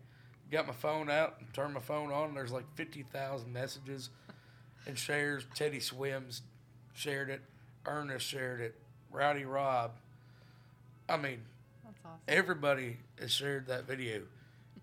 Got 0.52 0.68
my 0.68 0.74
phone 0.74 1.10
out 1.10 1.36
and 1.40 1.52
turned 1.54 1.74
my 1.74 1.80
phone 1.80 2.12
on. 2.12 2.30
And 2.30 2.38
there's 2.38 2.52
like 2.52 2.66
50,000 2.76 3.52
messages 3.52 4.10
and 4.88 4.98
shares. 4.98 5.46
Teddy 5.54 5.80
Swims 5.80 6.42
shared 6.94 7.30
it. 7.30 7.42
Ernest 7.86 8.26
shared 8.26 8.62
it. 8.62 8.76
Rowdy 9.12 9.46
Rob. 9.46 9.92
I 11.08 11.18
mean, 11.18 11.42
That's 11.42 11.59
awesome. 12.10 12.20
everybody 12.28 12.98
has 13.20 13.32
shared 13.32 13.68
that 13.68 13.86
video. 13.88 14.22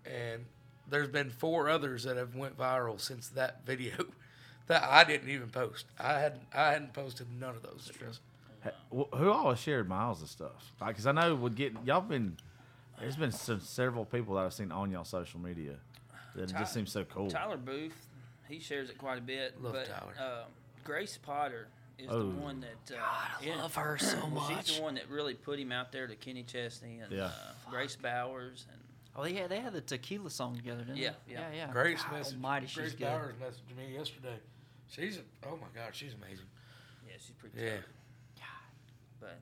And 0.05 0.45
there's 0.89 1.07
been 1.09 1.29
four 1.29 1.69
others 1.69 2.03
that 2.03 2.17
have 2.17 2.35
went 2.35 2.57
viral 2.57 2.99
since 2.99 3.27
that 3.29 3.65
video 3.65 3.93
that 4.67 4.83
I 4.83 5.03
didn't 5.03 5.29
even 5.29 5.49
post. 5.49 5.85
I 5.99 6.19
hadn't 6.19 6.43
I 6.53 6.71
hadn't 6.71 6.93
posted 6.93 7.27
none 7.39 7.55
of 7.55 7.61
those. 7.63 7.91
videos. 7.93 8.19
Wh- 8.91 9.15
Who 9.17 9.31
always 9.31 9.59
shared 9.59 9.87
miles 9.89 10.21
of 10.21 10.29
stuff? 10.29 10.71
Because 10.85 11.05
I 11.07 11.11
know 11.11 11.35
would 11.35 11.55
get 11.55 11.73
y'all 11.85 12.01
been. 12.01 12.37
There's 12.99 13.15
been 13.15 13.31
some, 13.31 13.59
several 13.61 14.05
people 14.05 14.35
that 14.35 14.45
I've 14.45 14.53
seen 14.53 14.71
on 14.71 14.89
y'all 14.89 15.03
social 15.03 15.39
media 15.39 15.75
that 16.35 16.43
it 16.43 16.49
Ty- 16.49 16.59
just 16.59 16.73
seems 16.73 16.91
so 16.91 17.03
cool. 17.03 17.29
Tyler 17.29 17.57
Booth, 17.57 18.07
he 18.49 18.59
shares 18.59 18.89
it 18.89 18.97
quite 18.97 19.19
a 19.19 19.21
bit. 19.21 19.61
Love 19.61 19.73
but, 19.73 19.85
Tyler. 19.85 20.13
Uh, 20.19 20.43
Grace 20.83 21.17
Potter 21.21 21.67
is 21.99 22.07
Oh. 22.09 22.19
the 22.29 22.35
one 22.35 22.59
that. 22.61 22.95
Uh, 22.95 23.01
I 23.01 23.55
love 23.57 23.75
her 23.75 23.97
so 23.97 24.27
much. 24.27 24.47
She's 24.47 24.55
much. 24.55 24.75
the 24.77 24.81
one 24.83 24.95
that 24.95 25.09
really 25.09 25.33
put 25.33 25.59
him 25.59 25.71
out 25.71 25.91
there 25.91 26.07
to 26.07 26.15
Kenny 26.15 26.43
Chesney 26.43 26.99
and 26.99 27.11
Yeah. 27.11 27.25
uh, 27.25 27.31
Grace 27.69 27.95
Bowers 27.95 28.65
and 28.71 28.81
Oh, 29.19 29.25
yeah, 29.25 29.47
they 29.47 29.59
had 29.59 29.73
the 29.73 29.81
tequila 29.81 30.29
song 30.29 30.55
together, 30.55 30.81
didn't 30.83 30.97
Yeah, 30.97 31.13
they? 31.25 31.33
yeah. 31.33 31.49
yeah, 31.49 31.55
yeah. 31.67 31.71
Grace 31.71 32.03
God 32.03 32.13
messaged 32.13 32.33
Almighty, 32.33 32.67
she's 32.67 32.75
Grace 32.75 32.91
good. 32.93 33.05
Bowers 33.05 33.33
messaged 33.41 33.75
me 33.75 33.91
yesterday. 33.95 34.39
She's 34.89 35.17
a, 35.17 35.21
oh 35.47 35.57
my 35.57 35.65
god, 35.73 35.95
she's 35.95 36.13
amazing. 36.13 36.45
yeah, 37.07 37.13
she's 37.19 37.31
pretty 37.31 37.59
Yeah. 37.59 37.77
tough. 38.35 38.45
But 39.19 39.39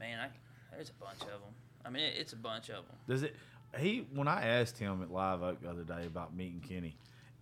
man, 0.00 0.20
I, 0.20 0.30
there's 0.74 0.88
a 0.88 0.94
bunch 0.94 1.20
of 1.20 1.28
them. 1.28 1.54
I 1.84 1.90
mean, 1.90 2.02
it, 2.04 2.14
it's 2.16 2.32
a 2.32 2.36
bunch 2.36 2.70
of 2.70 2.86
them. 2.86 2.96
Does 3.06 3.22
it? 3.24 3.36
He 3.78 4.06
when 4.14 4.26
I 4.26 4.46
asked 4.46 4.78
him 4.78 5.02
at 5.02 5.10
Live 5.10 5.42
Oak 5.42 5.60
the 5.60 5.68
other 5.68 5.84
day 5.84 6.06
about 6.06 6.34
meeting 6.34 6.60
Kenny, 6.66 6.96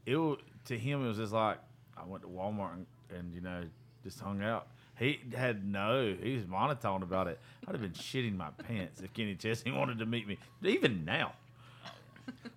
it 0.05 0.17
wa- 0.17 0.39
to 0.65 0.77
him 0.79 1.05
it 1.05 1.09
was 1.09 1.19
just 1.19 1.33
like 1.33 1.59
I 1.97 2.05
went 2.05 2.23
to 2.25 2.29
Walmart 2.29 2.73
and, 2.75 2.87
and 3.15 3.33
you 3.33 3.41
know 3.41 3.63
just 4.03 4.21
hung 4.21 4.43
out. 4.43 4.67
He 4.99 5.21
had 5.35 5.65
no. 5.67 6.15
He 6.21 6.37
was 6.37 6.47
monotone 6.47 7.03
about 7.03 7.27
it. 7.27 7.39
I'd 7.67 7.73
have 7.73 7.81
been 7.81 7.93
shitting 7.93 8.37
my 8.37 8.51
pants 8.51 9.01
if 9.01 9.13
Kenny 9.15 9.35
Chesney 9.35 9.73
wanted 9.77 9.99
to 9.99 10.07
meet 10.07 10.29
me. 10.29 10.39
Even 10.63 11.05
now, 11.05 11.33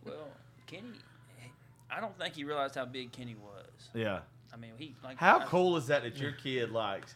Well, 0.06 0.28
Kenny, 0.68 0.84
I 1.90 2.00
don't 2.02 2.18
think 2.20 2.36
he 2.36 2.44
realized 2.44 2.76
how 2.76 2.86
big 2.86 3.12
Kenny 3.12 3.36
was. 3.36 3.90
yeah. 3.94 4.20
I 4.54 4.58
mean, 4.58 4.72
he 4.78 4.96
like 5.04 5.18
How 5.18 5.40
I- 5.40 5.46
cool 5.46 5.76
is 5.78 5.88
that 5.88 6.04
that 6.04 6.18
your 6.18 6.32
kid 6.32 6.72
likes 6.72 7.14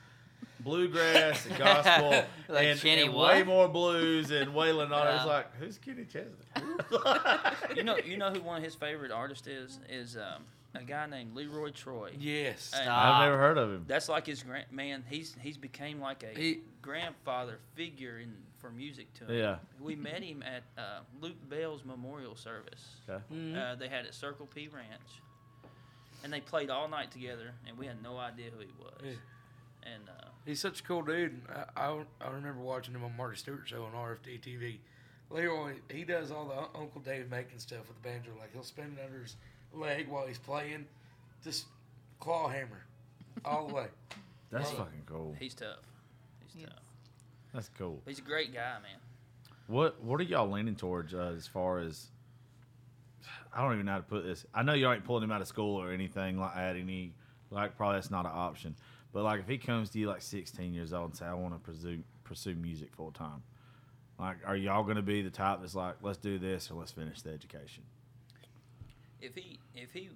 bluegrass 0.62 1.46
and 1.46 1.58
gospel 1.58 2.26
Like 2.50 2.66
and, 2.68 2.80
Kenny 2.80 3.04
and 3.04 3.14
way 3.14 3.44
more 3.44 3.68
blues 3.70 4.30
and 4.32 4.52
Waylon? 4.52 4.90
Yeah. 4.90 5.16
It's 5.18 5.26
like 5.26 5.56
who's 5.58 5.78
Kenny 5.78 6.06
Chesney? 6.06 6.34
You 7.76 7.84
know, 7.84 7.98
you 7.98 8.18
know 8.18 8.30
who 8.32 8.42
one 8.42 8.58
of 8.58 8.64
his 8.64 8.76
favorite 8.76 9.12
artists 9.12 9.48
is? 9.48 9.80
Is 9.90 10.18
um, 10.18 10.44
a 10.76 10.84
guy 10.84 11.06
named 11.08 11.36
Leroy 11.36 11.72
Troy. 11.72 12.12
Yes. 12.20 12.72
And 12.78 12.90
I've 12.90 13.26
never 13.26 13.38
heard 13.38 13.58
of 13.58 13.72
him. 13.72 13.86
That's 13.88 14.08
like 14.10 14.26
his 14.28 14.44
grand 14.44 14.72
man. 14.72 15.04
He's 15.10 15.36
he's 15.42 15.58
became 15.58 16.00
like 16.00 16.24
a 16.24 16.38
He- 16.40 16.62
grandfather 16.82 17.60
figure 17.76 18.20
in 18.20 18.34
for 18.60 18.70
music 18.70 19.14
to 19.16 19.26
him. 19.26 19.36
Yeah. 19.36 19.56
We 19.82 19.96
met 20.10 20.22
him 20.22 20.44
at 20.44 20.64
uh, 20.78 21.00
Luke 21.22 21.38
Bell's 21.50 21.84
memorial 21.86 22.36
service. 22.36 22.86
Okay. 23.10 23.24
Mm-hmm. 23.34 23.58
Uh, 23.58 23.76
they 23.76 23.88
had 23.88 24.06
at 24.06 24.14
Circle 24.14 24.48
P 24.54 24.68
Ranch, 24.68 25.22
and 26.24 26.32
they 26.32 26.42
played 26.42 26.70
all 26.70 26.88
night 26.88 27.12
together, 27.12 27.54
and 27.68 27.78
we 27.78 27.86
had 27.86 28.02
no 28.04 28.18
idea 28.18 28.48
who 28.54 28.60
he 28.60 28.72
was. 28.80 28.94
Yeah. 29.04 29.12
And 29.94 30.10
uh, 30.10 30.28
He's 30.46 30.60
such 30.60 30.82
a 30.82 30.84
cool 30.84 31.02
dude. 31.04 31.42
I, 31.76 31.82
I, 31.82 32.02
I 32.22 32.30
remember 32.32 32.60
watching 32.62 32.94
him 32.94 33.04
on 33.04 33.16
Marty 33.16 33.38
Stuart 33.38 33.62
show 33.66 33.84
on 33.86 33.94
RFD 33.94 34.42
TV. 34.42 34.78
Leroy, 35.32 35.74
he 35.90 36.04
does 36.04 36.32
all 36.32 36.46
the 36.46 36.80
Uncle 36.80 37.02
Dave 37.02 37.30
Macon 37.30 37.60
stuff 37.60 37.88
with 37.88 38.02
the 38.02 38.10
banjo. 38.10 38.32
Like 38.40 38.52
he'll 38.52 38.64
spin 38.64 38.98
it 39.00 39.06
under 39.06 39.22
his 39.22 39.36
leg 39.74 40.08
while 40.08 40.26
he's 40.28 40.38
playing, 40.38 40.86
just 41.44 41.66
claw 42.20 42.48
hammer 42.48 42.84
all 43.46 43.68
the 43.68 43.74
way. 43.74 43.88
That's 44.52 44.70
Love 44.70 44.78
fucking 44.88 45.04
cool. 45.06 45.36
he's 45.40 45.54
tough. 45.54 45.78
He's 46.48 46.62
Yes. 46.64 46.70
tough. 46.70 46.84
That's 47.54 47.70
cool. 47.78 48.02
He's 48.06 48.20
a 48.20 48.24
great 48.24 48.54
guy, 48.54 48.74
man. 48.82 49.00
What 49.68 50.02
What 50.04 50.20
are 50.20 50.24
y'all 50.24 50.50
leaning 50.50 50.76
towards 50.76 51.14
uh, 51.14 51.34
as 51.38 51.46
far 51.48 51.80
as? 51.80 52.08
I 53.54 53.62
don't 53.64 53.74
even 53.74 53.86
know 53.86 53.94
how 53.94 53.98
to 54.00 54.04
put 54.04 54.24
this. 54.24 54.46
I 54.54 54.62
know 54.64 54.74
you 54.74 54.92
ain't 54.92 55.04
pulling 55.06 55.24
him 55.24 55.32
out 55.32 55.42
of 55.42 55.48
school 55.48 55.76
or 55.82 55.92
anything 55.92 56.40
like 56.40 56.56
that. 56.56 56.76
Any 56.76 57.14
like 57.52 57.78
probably 57.78 57.98
that's 57.98 58.12
not 58.12 58.26
an 58.26 58.32
option. 58.34 58.76
But 59.14 59.24
like 59.24 59.40
if 59.40 59.48
he 59.48 59.58
comes 59.58 59.90
to 59.92 60.00
you 60.00 60.08
like 60.08 60.22
16 60.22 60.74
years 60.74 60.94
old 60.94 61.06
and 61.06 61.16
say 61.16 61.26
I 61.26 61.34
want 61.34 61.54
to 61.54 61.60
pursue 61.60 62.04
pursue 62.24 62.54
music 62.56 62.94
full 62.94 63.12
time, 63.12 63.42
like 64.20 64.38
are 64.46 64.56
y'all 64.56 64.84
going 64.84 64.98
to 64.98 65.02
be 65.02 65.22
the 65.22 65.30
type 65.32 65.60
that's 65.62 65.76
like 65.76 65.96
let's 66.02 66.18
do 66.20 66.38
this 66.40 66.70
or 66.72 66.76
let's 66.76 66.92
finish 66.92 67.22
the 67.22 67.32
education? 67.32 67.84
If 69.22 69.36
he 69.36 69.60
if 69.76 69.92
he 69.94 70.10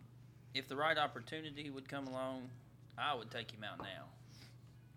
if 0.53 0.67
the 0.67 0.75
right 0.75 0.97
opportunity 0.97 1.69
would 1.69 1.87
come 1.89 2.07
along, 2.07 2.49
I 2.97 3.13
would 3.15 3.31
take 3.31 3.51
him 3.51 3.63
out 3.63 3.79
now. 3.79 4.05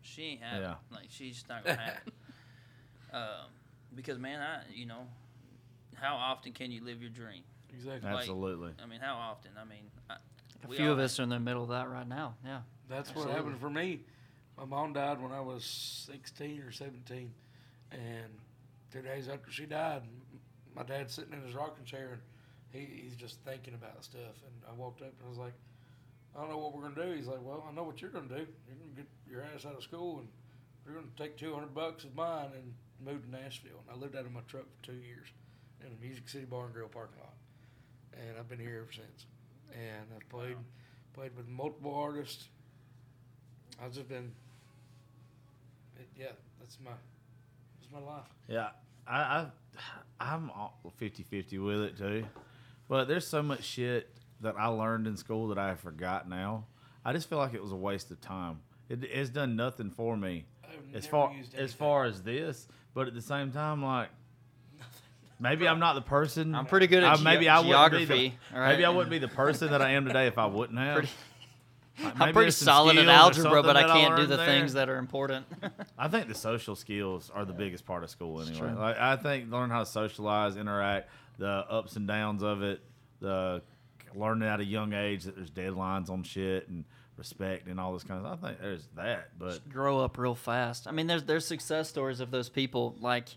She 0.02 0.22
ain't 0.22 0.42
having 0.42 0.62
Yeah. 0.62 0.72
it. 0.72 0.94
like 0.94 1.06
she's 1.08 1.34
just 1.34 1.48
not 1.48 1.64
gonna 1.64 1.76
have 1.80 2.00
it. 2.06 2.12
Um, 3.12 3.48
because 3.94 4.18
man, 4.18 4.40
I 4.40 4.60
you 4.74 4.84
know, 4.84 5.06
how 5.94 6.16
often 6.16 6.52
can 6.52 6.70
you 6.70 6.84
live 6.84 7.00
your 7.00 7.08
dream? 7.10 7.42
Exactly. 7.70 8.10
Like- 8.10 8.20
Absolutely. 8.20 8.72
I 8.82 8.86
mean, 8.86 9.00
how 9.00 9.14
often? 9.16 9.52
I 9.58 9.64
mean, 9.64 9.84
I, 10.10 10.16
A 10.64 10.68
few 10.74 10.86
all 10.86 10.92
of 10.92 10.98
have- 10.98 11.04
us 11.04 11.20
are 11.20 11.22
in 11.22 11.28
the 11.30 11.38
middle 11.40 11.62
of 11.62 11.68
that 11.70 11.88
right 11.88 12.06
now. 12.06 12.34
Yeah. 12.44 12.60
That's 12.88 13.14
what 13.14 13.30
happened 13.30 13.58
for 13.60 13.70
me. 13.70 14.00
My 14.58 14.64
mom 14.64 14.92
died 14.92 15.20
when 15.22 15.32
I 15.32 15.40
was 15.40 15.64
16 15.64 16.60
or 16.62 16.72
17. 16.72 17.32
And 17.92 18.32
two 18.92 19.02
days 19.02 19.28
after 19.28 19.50
she 19.50 19.66
died, 19.66 20.02
my 20.74 20.82
dad's 20.82 21.14
sitting 21.14 21.32
in 21.32 21.42
his 21.42 21.54
rocking 21.54 21.84
chair 21.84 22.12
and 22.14 22.22
he, 22.76 23.02
he's 23.02 23.16
just 23.16 23.40
thinking 23.40 23.74
about 23.74 24.04
stuff. 24.04 24.36
And 24.44 24.54
I 24.68 24.74
walked 24.74 25.02
up 25.02 25.12
and 25.18 25.26
I 25.26 25.28
was 25.28 25.38
like, 25.38 25.54
I 26.36 26.40
don't 26.40 26.50
know 26.50 26.58
what 26.58 26.74
we're 26.74 26.82
going 26.82 26.94
to 26.94 27.06
do. 27.06 27.16
He's 27.16 27.26
like, 27.26 27.42
Well, 27.42 27.64
I 27.68 27.74
know 27.74 27.82
what 27.82 28.00
you're 28.00 28.10
going 28.10 28.28
to 28.28 28.34
do. 28.34 28.46
You're 28.68 28.76
going 28.76 28.90
to 28.94 28.96
get 28.96 29.08
your 29.28 29.42
ass 29.42 29.64
out 29.64 29.76
of 29.76 29.82
school 29.82 30.18
and 30.18 30.28
you're 30.84 30.94
going 30.94 31.08
to 31.08 31.22
take 31.22 31.36
200 31.36 31.74
bucks 31.74 32.04
of 32.04 32.14
mine 32.14 32.50
and 32.54 32.74
move 33.04 33.24
to 33.24 33.30
Nashville. 33.30 33.82
And 33.88 33.96
I 33.96 34.00
lived 34.00 34.16
out 34.16 34.26
of 34.26 34.32
my 34.32 34.40
truck 34.46 34.64
for 34.64 34.86
two 34.92 34.98
years 34.98 35.28
in 35.80 35.88
a 35.88 36.00
Music 36.00 36.28
City 36.28 36.44
Bar 36.44 36.66
and 36.66 36.74
Grill 36.74 36.88
parking 36.88 37.18
lot. 37.20 37.34
And 38.12 38.38
I've 38.38 38.48
been 38.48 38.58
here 38.58 38.82
ever 38.82 38.92
since. 38.92 39.26
And 39.72 40.06
I've 40.14 40.28
played, 40.28 40.56
played 41.14 41.36
with 41.36 41.48
multiple 41.48 41.94
artists. 41.94 42.48
I've 43.82 43.92
just 43.92 44.08
been, 44.08 44.32
it, 45.98 46.08
yeah, 46.16 46.32
that's 46.60 46.78
my, 46.82 46.92
that's 47.80 47.92
my 47.92 48.00
life. 48.00 48.24
Yeah, 48.48 48.68
I, 49.06 49.18
I 49.18 49.46
I'm 50.20 50.50
50-50 51.00 51.64
with 51.64 51.80
it 51.80 51.98
too. 51.98 52.24
But 52.88 53.08
there's 53.08 53.26
so 53.26 53.42
much 53.42 53.62
shit 53.64 54.08
that 54.40 54.54
I 54.58 54.66
learned 54.66 55.06
in 55.06 55.16
school 55.16 55.48
that 55.48 55.58
I 55.58 55.74
forgot 55.74 56.28
now. 56.28 56.66
I 57.04 57.12
just 57.12 57.28
feel 57.28 57.38
like 57.38 57.54
it 57.54 57.62
was 57.62 57.72
a 57.72 57.76
waste 57.76 58.10
of 58.10 58.20
time. 58.20 58.60
It, 58.88 59.02
it's 59.04 59.30
done 59.30 59.56
nothing 59.56 59.90
for 59.90 60.16
me 60.16 60.44
as 60.94 61.06
far 61.06 61.32
as 61.56 61.72
far 61.72 62.04
as 62.04 62.22
this. 62.22 62.68
But 62.94 63.08
at 63.08 63.14
the 63.14 63.22
same 63.22 63.50
time, 63.50 63.82
like 63.82 64.08
maybe 65.40 65.66
I'm 65.68 65.78
not 65.78 65.94
the 65.94 66.02
person. 66.02 66.54
I'm 66.54 66.66
pretty 66.66 66.86
good 66.86 67.02
at 67.02 67.18
I- 67.18 67.22
maybe 67.22 67.44
ge- 67.46 67.48
I 67.48 67.58
wouldn't 67.60 67.68
be 67.68 67.70
geography, 68.06 68.34
the, 68.50 68.54
all 68.56 68.60
right? 68.60 68.72
Maybe 68.72 68.84
I 68.84 68.88
wouldn't 68.90 69.10
be 69.10 69.18
the 69.18 69.28
person 69.28 69.70
that 69.70 69.82
I 69.82 69.92
am 69.92 70.06
today 70.06 70.26
if 70.26 70.38
I 70.38 70.46
wouldn't 70.46 70.78
have. 70.78 70.94
Pretty- 70.96 71.12
Like, 72.02 72.12
I'm 72.20 72.34
pretty 72.34 72.50
solid 72.50 72.98
in 72.98 73.08
algebra, 73.08 73.62
but 73.62 73.74
I 73.74 73.84
can't 73.84 74.16
do 74.16 74.26
the 74.26 74.36
there. 74.36 74.44
things 74.44 74.74
that 74.74 74.90
are 74.90 74.98
important. 74.98 75.46
I 75.98 76.08
think 76.08 76.28
the 76.28 76.34
social 76.34 76.76
skills 76.76 77.30
are 77.34 77.46
the 77.46 77.54
biggest 77.54 77.86
part 77.86 78.04
of 78.04 78.10
school 78.10 78.42
anyway. 78.42 78.74
Like 78.74 78.98
I 78.98 79.16
think 79.16 79.50
learn 79.50 79.70
how 79.70 79.78
to 79.80 79.86
socialize, 79.86 80.58
interact, 80.58 81.08
the 81.38 81.46
ups 81.48 81.96
and 81.96 82.06
downs 82.08 82.42
of 82.42 82.62
it, 82.62 82.80
the 83.20 83.62
learning 84.14 84.48
at 84.48 84.60
a 84.60 84.64
young 84.64 84.92
age 84.92 85.24
that 85.24 85.36
there's 85.36 85.50
deadlines 85.50 86.08
on 86.10 86.22
shit 86.22 86.68
and 86.68 86.84
respect 87.16 87.66
and 87.68 87.78
all 87.80 87.92
this 87.92 88.02
kind 88.04 88.24
of 88.24 88.26
stuff. 88.26 88.38
I 88.42 88.48
think 88.48 88.60
there's 88.60 88.88
that, 88.96 89.38
but 89.38 89.68
grow 89.68 90.00
up 90.00 90.18
real 90.18 90.34
fast. 90.34 90.86
I 90.86 90.90
mean, 90.92 91.06
there's 91.06 91.24
there's 91.24 91.46
success 91.46 91.88
stories 91.88 92.20
of 92.20 92.30
those 92.30 92.48
people, 92.48 92.96
like 93.00 93.28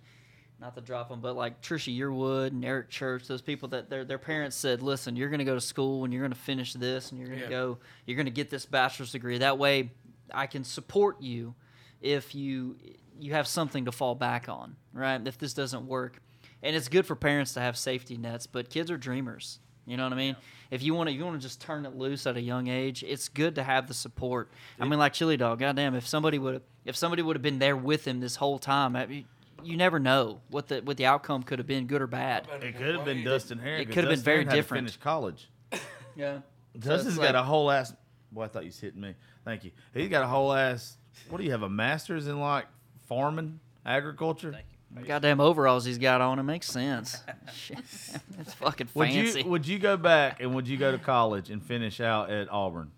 not 0.59 0.75
to 0.75 0.81
drop 0.81 1.07
them, 1.09 1.21
but 1.21 1.35
like 1.37 1.61
Trisha 1.61 1.95
Yearwood 1.97 2.47
and 2.47 2.65
Eric 2.65 2.89
Church, 2.89 3.27
those 3.27 3.41
people 3.41 3.69
that 3.69 3.89
their 3.89 4.03
their 4.03 4.17
parents 4.17 4.55
said, 4.57 4.81
"Listen, 4.83 5.15
you're 5.15 5.29
going 5.29 5.39
to 5.39 5.45
go 5.45 5.55
to 5.55 5.61
school 5.61 6.03
and 6.03 6.13
you're 6.13 6.21
going 6.21 6.33
to 6.33 6.37
finish 6.39 6.73
this 6.73 7.11
and 7.11 7.19
you're 7.19 7.27
going 7.29 7.39
to 7.39 7.45
Yeah. 7.45 7.49
go, 7.51 7.77
you're 8.05 8.17
going 8.17 8.25
to 8.25 8.31
get 8.31 8.49
this 8.49 8.65
bachelor's 8.65 9.11
degree. 9.13 9.37
That 9.37 9.57
way, 9.57 9.91
I 10.33 10.47
can 10.47 10.63
support 10.63 11.21
you 11.21 11.55
if 12.01 12.35
you 12.35 12.75
you 13.17 13.33
have 13.33 13.47
something 13.47 13.85
to 13.85 13.91
fall 13.91 14.15
back 14.15 14.47
on, 14.49 14.75
right? 14.93 15.25
If 15.25 15.37
this 15.37 15.53
doesn't 15.53 15.87
work." 15.87 16.21
And 16.61 16.75
it's 16.75 16.87
good 16.87 17.05
for 17.05 17.15
parents 17.15 17.53
to 17.53 17.61
have 17.61 17.77
safety 17.77 18.17
nets, 18.17 18.47
but 18.47 18.69
kids 18.69 18.91
are 18.91 18.97
dreamers. 18.97 19.59
You 19.85 19.97
know 19.97 20.03
what 20.03 20.13
I 20.13 20.17
mean? 20.17 20.35
If 20.69 20.83
you 20.83 20.93
want 20.93 21.09
to, 21.09 21.15
you 21.15 21.25
want 21.25 21.41
to 21.41 21.47
just 21.47 21.59
turn 21.61 21.85
it 21.85 21.95
loose 21.95 22.27
at 22.27 22.37
a 22.37 22.41
young 22.41 22.67
age. 22.67 23.03
It's 23.03 23.27
good 23.27 23.55
to 23.55 23.63
have 23.63 23.87
the 23.87 23.93
support. 23.95 24.51
I 24.79 24.85
mean, 24.85 24.99
like 24.99 25.13
Chili 25.13 25.35
Dog. 25.35 25.59
Goddamn, 25.59 25.95
if 25.95 26.07
somebody 26.07 26.37
would, 26.37 26.61
if 26.85 26.95
somebody 26.95 27.23
would 27.23 27.35
have 27.35 27.41
been 27.41 27.57
there 27.57 27.75
with 27.75 28.05
him 28.05 28.19
this 28.19 28.35
whole 28.35 28.59
time, 28.59 28.95
I 28.95 29.07
mean, 29.07 29.25
you 29.63 29.77
never 29.77 29.99
know 29.99 30.41
what 30.49 30.67
the 30.67 30.81
what 30.81 30.97
the 30.97 31.07
outcome 31.07 31.41
could 31.41 31.57
have 31.59 31.65
been, 31.65 31.87
good 31.87 32.01
or 32.01 32.07
bad. 32.07 32.47
it 32.61 32.77
could 32.77 32.95
have 32.95 33.05
been 33.05 33.23
Dustin 33.23 33.57
Harris. 33.57 33.81
It 33.81 33.85
could 33.91 34.03
have 34.03 34.11
been 34.11 34.19
very 34.19 34.43
Harris 34.43 34.55
different. 34.55 34.87
Finish 34.87 34.97
college. 34.97 35.49
Yeah. 36.15 36.39
Dustin's 36.77 37.17
got 37.17 37.35
a 37.35 37.43
whole 37.43 37.71
ass. 37.71 37.93
Boy, 38.29 38.43
I 38.43 38.47
thought 38.47 38.63
you 38.63 38.69
was 38.69 38.79
hitting 38.79 38.99
me. 38.99 39.15
Thank 39.45 39.63
you. 39.63 39.71
He's 39.93 40.09
got 40.09 40.23
a 40.23 40.27
whole 40.27 40.51
ass. 40.51 40.97
What 41.29 41.37
do 41.37 41.45
you 41.45 41.51
have? 41.51 41.63
A 41.63 41.69
master's 41.69 42.27
in 42.27 42.41
like 42.41 42.65
farming, 43.07 43.61
agriculture. 43.85 44.51
Thank 44.51 44.65
you. 44.69 44.78
Goddamn 45.05 45.39
overalls 45.39 45.85
he's 45.85 45.97
got 45.97 46.21
on. 46.21 46.39
It 46.39 46.43
makes 46.43 46.67
sense. 46.67 47.17
Shit. 47.53 47.77
it's 48.39 48.53
fucking 48.55 48.89
Would 48.93 49.09
fancy. 49.09 49.41
you 49.41 49.49
would 49.49 49.67
you 49.67 49.79
go 49.79 49.97
back 49.97 50.41
and 50.41 50.53
would 50.55 50.67
you 50.67 50.77
go 50.77 50.91
to 50.91 50.97
college 50.97 51.49
and 51.49 51.63
finish 51.63 51.99
out 52.01 52.29
at 52.29 52.49
Auburn, 52.51 52.91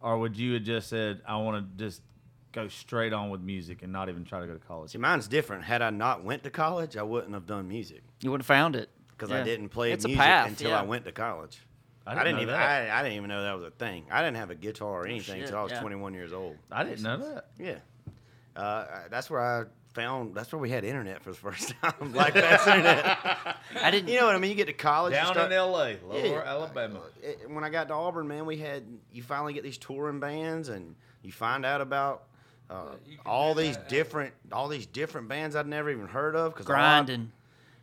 or 0.00 0.18
would 0.18 0.36
you 0.36 0.54
have 0.54 0.62
just 0.62 0.88
said 0.88 1.20
I 1.26 1.36
want 1.36 1.76
to 1.78 1.84
just 1.84 2.02
go 2.52 2.68
straight 2.68 3.12
on 3.12 3.30
with 3.30 3.40
music 3.42 3.82
and 3.82 3.92
not 3.92 4.08
even 4.08 4.24
try 4.24 4.40
to 4.40 4.46
go 4.46 4.54
to 4.54 4.58
college? 4.58 4.90
See, 4.92 4.98
mine's 4.98 5.28
different. 5.28 5.64
Had 5.64 5.82
I 5.82 5.90
not 5.90 6.24
went 6.24 6.42
to 6.44 6.50
college, 6.50 6.96
I 6.96 7.02
wouldn't 7.02 7.34
have 7.34 7.46
done 7.46 7.68
music 7.68 8.02
You 8.22 8.30
wouldn't 8.30 8.42
have 8.46 8.56
found 8.56 8.74
it 8.76 8.88
because 9.10 9.30
Yeah. 9.30 9.40
I 9.40 9.42
didn't 9.44 9.68
play 9.68 9.92
It's 9.92 10.04
a 10.04 10.08
music 10.08 10.24
path, 10.24 10.48
until 10.48 10.70
yeah. 10.70 10.80
I 10.80 10.82
went 10.82 11.04
to 11.04 11.12
college. 11.12 11.60
I 12.06 12.12
I 12.12 12.14
didn't, 12.14 12.24
didn't, 12.24 12.36
know 12.36 12.42
even. 12.44 12.54
that. 12.54 12.90
I, 12.90 13.00
I 13.00 13.02
didn't 13.02 13.16
even 13.18 13.28
know 13.28 13.42
that 13.42 13.52
was 13.54 13.64
a 13.64 13.70
thing. 13.70 14.06
I 14.10 14.22
didn't 14.22 14.38
have 14.38 14.48
a 14.50 14.54
guitar 14.54 15.02
or 15.02 15.06
anything 15.06 15.34
shit, 15.34 15.44
until 15.44 15.58
I 15.58 15.62
was 15.64 15.72
yeah. 15.72 15.80
21 15.80 16.14
years 16.14 16.32
old. 16.32 16.56
I 16.72 16.82
didn't 16.84 17.02
know 17.02 17.18
that. 17.18 17.48
Yeah, 17.58 17.76
uh, 18.56 18.86
that's 19.10 19.28
where 19.28 19.40
I 19.40 19.64
found. 19.92 20.34
That's 20.34 20.52
where 20.52 20.58
we 20.60 20.70
had 20.70 20.84
internet 20.84 21.22
for 21.22 21.30
the 21.30 21.36
first 21.36 21.74
time. 21.82 22.12
Black 22.12 22.34
Bass 22.34 22.66
internet. 22.66 23.18
I 23.82 23.90
didn't. 23.90 24.08
You 24.08 24.20
know 24.20 24.26
what 24.26 24.34
I 24.34 24.38
mean? 24.38 24.50
You 24.50 24.56
get 24.56 24.66
to 24.66 24.72
college. 24.72 25.12
you 25.12 25.16
Down 25.20 25.32
start- 25.34 25.52
in 25.52 25.56
L.A., 25.58 25.96
Lower 26.06 26.18
Yeah. 26.26 26.42
Alabama. 26.44 27.00
it- 27.22 27.50
when 27.50 27.64
I 27.64 27.70
got 27.70 27.88
to 27.88 27.94
Auburn, 27.94 28.28
man, 28.28 28.46
we 28.46 28.56
had 28.58 28.84
you 29.12 29.22
finally 29.22 29.52
get 29.52 29.62
these 29.62 29.78
touring 29.78 30.20
bands, 30.20 30.68
and 30.68 30.94
you 31.22 31.32
find 31.32 31.64
out 31.66 31.80
about 31.80 32.24
uh, 32.70 32.92
all 33.26 33.54
these 33.54 33.76
that. 33.76 33.88
different 33.88 34.34
all 34.52 34.68
these 34.68 34.86
different 34.86 35.28
bands 35.28 35.56
I'd 35.56 35.66
never 35.66 35.90
even 35.90 36.06
heard 36.06 36.36
of. 36.36 36.54
Cause 36.54 36.66
grinding. 36.66 37.32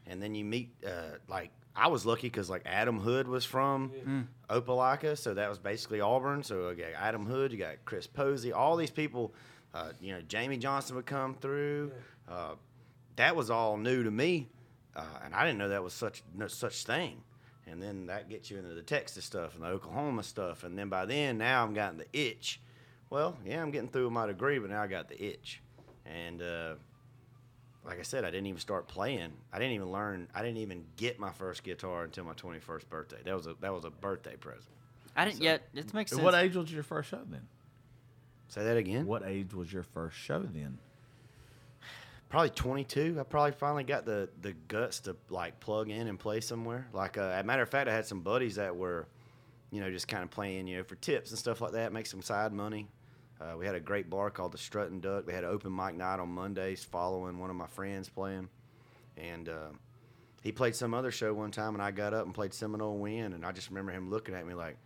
and 0.08 0.22
then 0.22 0.36
you 0.36 0.46
meet 0.46 0.70
uh, 0.86 1.18
like 1.28 1.50
I 1.76 1.88
was 1.88 2.06
lucky 2.06 2.28
because 2.28 2.50
like 2.50 2.62
Adam 2.66 3.00
Hood 3.00 3.28
was 3.28 3.44
from 3.46 3.92
Mm. 4.08 4.28
Opelika, 4.50 5.18
so 5.18 5.34
that 5.34 5.50
was 5.50 5.58
basically 5.58 6.02
Auburn. 6.02 6.44
So 6.44 6.70
you 6.70 6.76
got 6.76 6.94
Adam 6.98 7.26
Hood, 7.26 7.52
you 7.52 7.58
got 7.58 7.84
Chris 7.84 8.06
Posey, 8.08 8.54
all 8.54 8.76
these 8.78 8.92
people. 8.92 9.34
Uh, 9.76 9.92
you 10.00 10.14
know, 10.14 10.22
Jamey 10.22 10.58
Johnson 10.58 10.96
would 10.96 11.06
come 11.06 11.36
through. 11.36 11.92
Uh, 12.30 12.56
that 13.18 13.36
was 13.36 13.50
all 13.50 13.76
new 13.76 14.04
to 14.04 14.12
me, 14.12 14.48
uh, 14.96 15.04
and 15.26 15.36
I 15.36 15.44
didn't 15.46 15.58
know 15.58 15.70
that 15.70 15.84
was 15.84 15.94
such 15.94 16.24
no 16.34 16.48
such 16.48 16.86
thing. 16.86 17.22
And 17.68 17.82
then 17.82 18.06
that 18.06 18.30
gets 18.30 18.50
you 18.50 18.58
into 18.58 18.74
the 18.74 18.84
Texas 18.84 19.26
stuff 19.26 19.56
and 19.56 19.64
the 19.64 19.68
Oklahoma 19.68 20.24
stuff, 20.24 20.64
and 20.64 20.80
then 20.80 20.88
by 20.88 21.06
then 21.06 21.38
now 21.38 21.64
I'm 21.64 21.74
gotten 21.74 21.98
the 21.98 22.08
itch. 22.14 22.62
Well, 23.10 23.38
yeah, 23.46 23.62
I'm 23.62 23.72
getting 23.72 23.90
through 23.90 24.06
with 24.06 24.14
my 24.14 24.28
degree, 24.28 24.60
but 24.60 24.70
now 24.70 24.82
I 24.82 24.88
got 24.88 25.10
the 25.10 25.22
itch, 25.22 25.62
and 26.06 26.42
uh, 26.42 26.76
like 27.86 28.00
I 28.00 28.04
said, 28.04 28.24
I 28.24 28.32
didn't 28.32 28.48
even 28.48 28.62
start 28.62 28.88
playing. 28.88 29.34
I 29.52 29.60
didn't 29.60 29.74
even 29.74 29.92
learn. 29.92 30.30
I 30.34 30.42
didn't 30.42 30.58
even 30.58 30.86
get 30.96 31.20
my 31.20 31.32
first 31.32 31.64
guitar 31.64 32.06
until 32.06 32.24
my 32.24 32.34
21st 32.34 32.88
birthday. 32.88 33.18
That 33.26 33.36
was 33.36 33.48
a 33.48 33.56
that 33.60 33.74
was 33.74 33.84
a 33.84 33.92
birthday 33.92 34.38
present. 34.38 34.72
I 35.18 35.26
didn't 35.26 35.42
yet. 35.42 35.68
It 35.74 35.94
makes 35.94 36.12
sense. 36.12 36.22
What 36.22 36.34
age 36.34 36.56
was 36.56 36.72
your 36.72 36.84
first 36.84 37.10
show 37.10 37.22
then? 37.28 37.48
Say 38.48 38.64
that 38.64 38.78
again. 38.78 39.06
What 39.06 39.24
age 39.26 39.54
was 39.54 39.72
your 39.72 39.84
first 39.84 40.18
show 40.18 40.42
then? 40.42 40.78
Probably 42.30 42.50
22. 42.50 43.18
I 43.20 43.24
probably 43.24 43.52
finally 43.52 43.84
got 43.84 44.06
the 44.06 44.30
the 44.42 44.54
guts 44.68 45.00
to 45.02 45.16
like 45.30 45.60
plug 45.60 45.90
in 45.90 46.08
and 46.08 46.20
play 46.20 46.42
somewhere. 46.42 46.88
Like, 46.94 47.18
uh, 47.18 47.22
as 47.22 47.42
a 47.42 47.44
matter 47.44 47.62
of 47.62 47.70
fact, 47.70 47.88
I 47.88 47.94
had 47.94 48.06
some 48.06 48.22
buddies 48.22 48.56
that 48.56 48.76
were, 48.76 49.08
you 49.72 49.80
know, 49.80 49.92
just 49.92 50.08
kind 50.08 50.24
of 50.24 50.32
playing, 50.32 50.68
you 50.68 50.78
know, 50.78 50.84
for 50.84 50.96
tips 50.96 51.30
and 51.30 51.40
stuff 51.40 51.62
like 51.62 51.74
that, 51.74 51.94
make 51.94 52.08
some 52.08 52.22
side 52.22 52.52
money. 52.52 52.88
Uh, 53.40 53.56
we 53.58 53.66
had 53.66 53.76
a 53.76 53.80
great 53.80 54.10
bar 54.10 54.32
called 54.32 54.54
the 54.54 54.58
Strut 54.58 54.90
and 54.90 55.02
Duck. 55.02 55.26
They 55.26 55.34
had 55.34 55.44
an 55.44 55.50
open 55.50 55.76
mic 55.76 55.96
night 55.96 56.20
on 56.20 56.30
Mondays, 56.30 56.84
following 56.84 57.38
one 57.38 57.50
of 57.50 57.56
my 57.56 57.68
friends 57.68 58.10
playing, 58.10 58.50
and 59.18 59.50
uh, 59.50 59.70
he 60.42 60.52
played 60.52 60.76
some 60.76 60.94
other 60.94 61.12
show 61.12 61.34
one 61.34 61.52
time, 61.52 61.74
and 61.74 61.84
I 61.84 61.92
got 61.92 62.14
up 62.14 62.26
and 62.26 62.34
played 62.34 62.54
Seminole 62.54 62.98
Wind, 62.98 63.34
and 63.34 63.46
I 63.46 63.52
just 63.52 63.70
remember 63.70 63.92
him 63.92 64.10
looking 64.10 64.36
at 64.36 64.48
me 64.48 64.54
like, 64.54 64.78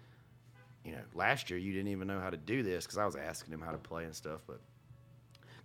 you 0.89 0.95
know, 0.95 1.01
last 1.13 1.51
year 1.51 1.59
you 1.59 1.71
didn't 1.71 1.89
even 1.89 2.07
know 2.07 2.19
how 2.19 2.31
to 2.31 2.37
do 2.37 2.63
this 2.63 2.85
because 2.85 2.97
I 2.97 3.05
was 3.05 3.15
asking 3.15 3.53
him 3.53 3.61
how 3.61 3.71
to 3.71 3.77
play 3.77 4.05
and 4.05 4.15
stuff, 4.15 4.41
but 4.47 4.59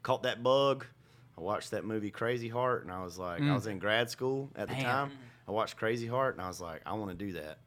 caught 0.03 0.25
that 0.25 0.43
bug. 0.43 0.85
I 1.39 1.41
watched 1.41 1.70
that 1.70 1.85
movie 1.85 2.11
Crazy 2.11 2.49
Heart, 2.49 2.85
and 2.85 2.93
I 2.93 3.03
was 3.03 3.18
like, 3.18 3.41
I 3.41 3.45
mm. 3.45 3.55
was 3.55 3.66
in 3.66 3.79
grad 3.79 4.11
school 4.11 4.51
at 4.55 4.68
the 4.68 4.75
Damn. 4.75 4.85
time. 4.85 5.12
I 5.49 5.51
watched 5.51 5.77
Crazy 5.79 6.07
Heart, 6.07 6.35
and 6.35 6.43
I 6.43 6.49
was 6.49 6.61
like, 6.61 6.83
I 6.85 6.93
want 6.93 7.11
to 7.11 7.16
do 7.16 7.33
that. 7.33 7.59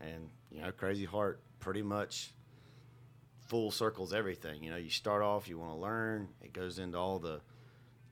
And 0.00 0.30
you 0.50 0.62
know, 0.62 0.72
Crazy 0.72 1.04
Heart 1.04 1.40
pretty 1.60 1.82
much 1.82 2.32
full 3.46 3.70
circles 3.70 4.14
everything. 4.14 4.64
You 4.64 4.70
know, 4.70 4.76
you 4.76 4.90
start 4.90 5.22
off, 5.22 5.48
you 5.48 5.58
want 5.58 5.72
to 5.72 5.78
learn. 5.78 6.28
It 6.42 6.54
goes 6.54 6.78
into 6.78 6.98
all 6.98 7.18
the 7.18 7.40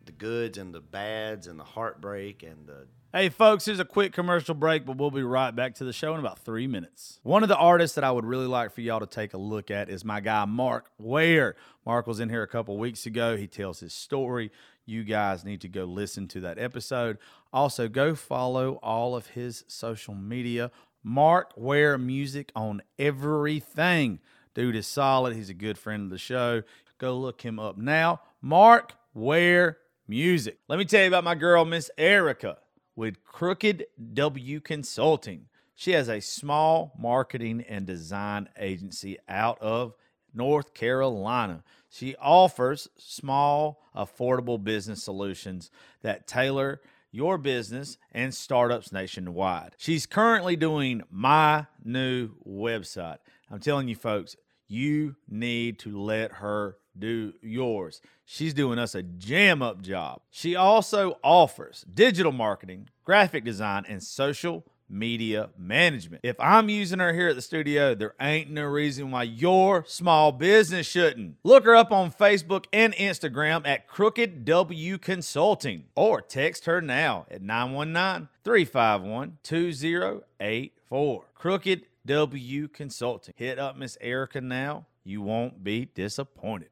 the 0.05 0.13
goods 0.13 0.59
and 0.59 0.75
the 0.75 0.83
bads 0.83 1.47
and 1.47 1.59
the 1.59 1.65
heartbreak 1.65 2.43
and 2.43 2.67
the 2.67 2.87
Hey, 3.17 3.29
folks, 3.29 3.67
here's 3.67 3.79
a 3.79 3.85
quick 3.85 4.13
commercial 4.13 4.57
break, 4.57 4.85
but 4.85 4.97
we'll 4.97 5.13
be 5.13 5.23
right 5.23 5.55
back 5.55 5.77
to 5.77 5.85
the 5.85 5.93
show 5.93 6.15
in 6.15 6.19
about 6.19 6.41
three 6.41 6.67
minutes. 6.67 7.21
One 7.23 7.45
of 7.45 7.49
the 7.49 7.57
artists 7.57 7.95
that 7.95 8.03
I 8.03 8.11
would 8.11 8.25
really 8.25 8.49
like 8.49 8.73
for 8.73 8.81
y'all 8.81 8.99
to 8.99 9.07
take 9.07 9.35
a 9.35 9.39
look 9.39 9.71
at 9.71 9.89
is 9.89 10.05
my 10.05 10.19
guy, 10.19 10.45
Mark 10.47 10.91
Ware. 10.99 11.55
Mark 11.87 12.09
was 12.09 12.19
in 12.19 12.29
here 12.29 12.43
a 12.43 12.49
couple 12.49 12.77
weeks 12.77 13.07
ago. 13.07 13.37
He 13.37 13.47
tells 13.47 13.79
his 13.79 13.93
story. 13.93 14.51
You 14.85 15.05
guys 15.05 15.45
need 15.45 15.61
to 15.61 15.69
go 15.69 15.85
listen 15.85 16.27
to 16.27 16.41
that 16.41 16.59
episode. 16.59 17.19
Also, 17.53 17.87
go 17.87 18.17
follow 18.17 18.81
all 18.83 19.15
of 19.15 19.29
his 19.29 19.63
social 19.69 20.17
media. 20.17 20.73
Mark 21.05 21.53
Ware 21.57 21.97
Music 21.97 22.51
on 22.57 22.83
everything. 22.99 24.19
Dude 24.55 24.75
is 24.75 24.89
solid. 24.89 25.37
He's 25.37 25.51
a 25.51 25.55
good 25.55 25.79
friend 25.79 26.03
of 26.03 26.11
the 26.11 26.19
show. 26.19 26.65
Go 26.99 27.17
look 27.17 27.43
him 27.43 27.61
up 27.61 27.79
now. 27.79 28.23
Mark 28.43 28.97
Ware 29.15 29.79
Music. 30.09 30.59
Let 30.67 30.81
me 30.81 30.85
tell 30.85 31.03
you 31.03 31.07
about 31.07 31.23
my 31.23 31.37
girl, 31.37 31.65
Miss 31.65 31.93
Erica 31.97 32.59
with 32.97 33.25
Crooked 33.25 33.85
W 34.13 34.61
Consulting. 34.61 35.47
She 35.75 35.93
has 35.93 36.09
a 36.09 36.21
small 36.21 36.93
marketing 36.99 37.65
and 37.69 37.87
design 37.87 38.49
agency 38.59 39.19
out 39.29 39.61
of 39.61 39.95
North 40.33 40.75
Carolina. 40.75 41.65
She 41.89 42.17
offers 42.17 42.89
small, 42.97 43.83
affordable 43.95 44.63
business 44.63 45.03
solutions 45.03 45.71
that 46.03 46.27
tailor 46.27 46.81
your 47.11 47.39
business 47.39 47.97
and 48.11 48.35
startups 48.35 48.91
nationwide. 48.93 49.77
She's 49.79 50.05
currently 50.07 50.57
doing 50.57 51.03
my 51.11 51.67
new 51.85 52.31
website. 52.47 53.19
I'm 53.51 53.61
telling 53.61 53.89
you, 53.89 53.95
folks, 53.95 54.35
you 54.67 55.15
need 55.29 55.79
to 55.81 56.01
let 56.01 56.33
her 56.33 56.77
do 56.99 57.33
yours. 57.43 58.01
She's 58.25 58.55
doing 58.55 58.79
us 58.79 58.95
a 58.95 59.03
jam 59.03 59.63
up 59.63 59.83
job. 59.83 60.23
She 60.31 60.57
also 60.57 61.19
offers 61.23 61.85
digital 61.93 62.33
marketing, 62.33 62.89
graphic 63.05 63.45
design, 63.45 63.85
and 63.89 64.03
social 64.03 64.65
media 64.89 65.51
management. 65.59 66.21
If 66.25 66.37
I'm 66.39 66.69
using 66.69 66.99
her 66.99 67.13
here 67.13 67.29
at 67.29 67.37
the 67.37 67.43
studio, 67.43 67.95
there 67.95 68.15
ain't 68.21 68.51
no 68.51 68.65
reason 68.65 69.11
why 69.11 69.25
your 69.25 69.85
small 69.87 70.33
business 70.33 70.87
shouldn't. 70.87 71.37
Look 71.43 71.65
her 71.65 71.75
up 71.75 71.93
on 71.93 72.13
Facebook 72.13 72.67
and 72.73 72.95
Instagram 72.95 73.67
at 73.67 73.89
Crooked 73.89 74.45
W 74.45 74.99
Consulting 74.99 75.85
or 75.95 76.21
text 76.21 76.67
her 76.67 76.81
now 76.81 77.27
at 77.31 77.43
919 77.43 78.29
351 78.45 79.39
2084. 79.43 81.25
Crooked 81.35 81.87
W 82.07 82.69
Consulting. 82.69 83.35
Hit 83.37 83.59
up 83.59 83.77
Miss 83.77 83.99
Erica 84.01 84.41
now. 84.41 84.87
You 85.05 85.23
won't 85.23 85.63
be 85.63 85.87
disappointed. 85.95 86.69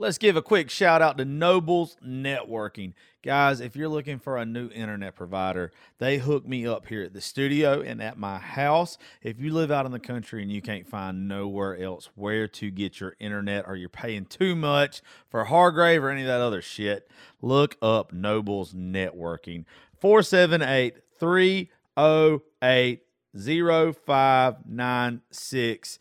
Let's 0.00 0.16
give 0.16 0.34
a 0.34 0.40
quick 0.40 0.70
shout 0.70 1.02
out 1.02 1.18
to 1.18 1.26
Nobles 1.26 1.98
Networking. 2.02 2.94
Guys, 3.22 3.60
if 3.60 3.76
you're 3.76 3.90
looking 3.90 4.18
for 4.18 4.38
a 4.38 4.46
new 4.46 4.70
internet 4.70 5.14
provider, 5.14 5.72
they 5.98 6.16
hook 6.16 6.48
me 6.48 6.66
up 6.66 6.86
here 6.86 7.02
at 7.02 7.12
the 7.12 7.20
studio 7.20 7.82
and 7.82 8.02
at 8.02 8.16
my 8.16 8.38
house. 8.38 8.96
If 9.22 9.38
you 9.38 9.52
live 9.52 9.70
out 9.70 9.84
in 9.84 9.92
the 9.92 9.98
country 9.98 10.40
and 10.40 10.50
you 10.50 10.62
can't 10.62 10.88
find 10.88 11.28
nowhere 11.28 11.76
else 11.76 12.08
where 12.14 12.48
to 12.48 12.70
get 12.70 12.98
your 12.98 13.14
internet 13.20 13.68
or 13.68 13.76
you're 13.76 13.90
paying 13.90 14.24
too 14.24 14.56
much 14.56 15.02
for 15.28 15.44
Hargrave 15.44 16.02
or 16.02 16.08
any 16.08 16.22
of 16.22 16.28
that 16.28 16.40
other 16.40 16.62
shit, 16.62 17.10
look 17.42 17.76
up 17.82 18.10
Nobles 18.10 18.72
Networking. 18.72 19.66
478 20.00 20.96
308 21.18 23.02
0596. 23.34 25.98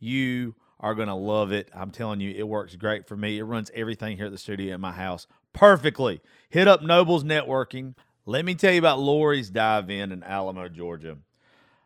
You 0.00 0.54
are 0.82 0.94
going 0.94 1.08
to 1.08 1.14
love 1.14 1.52
it. 1.52 1.70
I'm 1.72 1.90
telling 1.92 2.20
you, 2.20 2.34
it 2.36 2.46
works 2.46 2.74
great 2.76 3.06
for 3.06 3.16
me. 3.16 3.38
It 3.38 3.44
runs 3.44 3.70
everything 3.74 4.16
here 4.16 4.26
at 4.26 4.32
the 4.32 4.38
studio 4.38 4.74
in 4.74 4.80
my 4.80 4.92
house 4.92 5.26
perfectly. 5.52 6.20
Hit 6.50 6.68
up 6.68 6.82
Nobles 6.82 7.24
Networking. 7.24 7.94
Let 8.26 8.44
me 8.44 8.54
tell 8.54 8.72
you 8.72 8.78
about 8.78 8.98
Lori's 8.98 9.50
Dive 9.50 9.90
In 9.90 10.12
in 10.12 10.22
Alamo, 10.22 10.68
Georgia. 10.68 11.18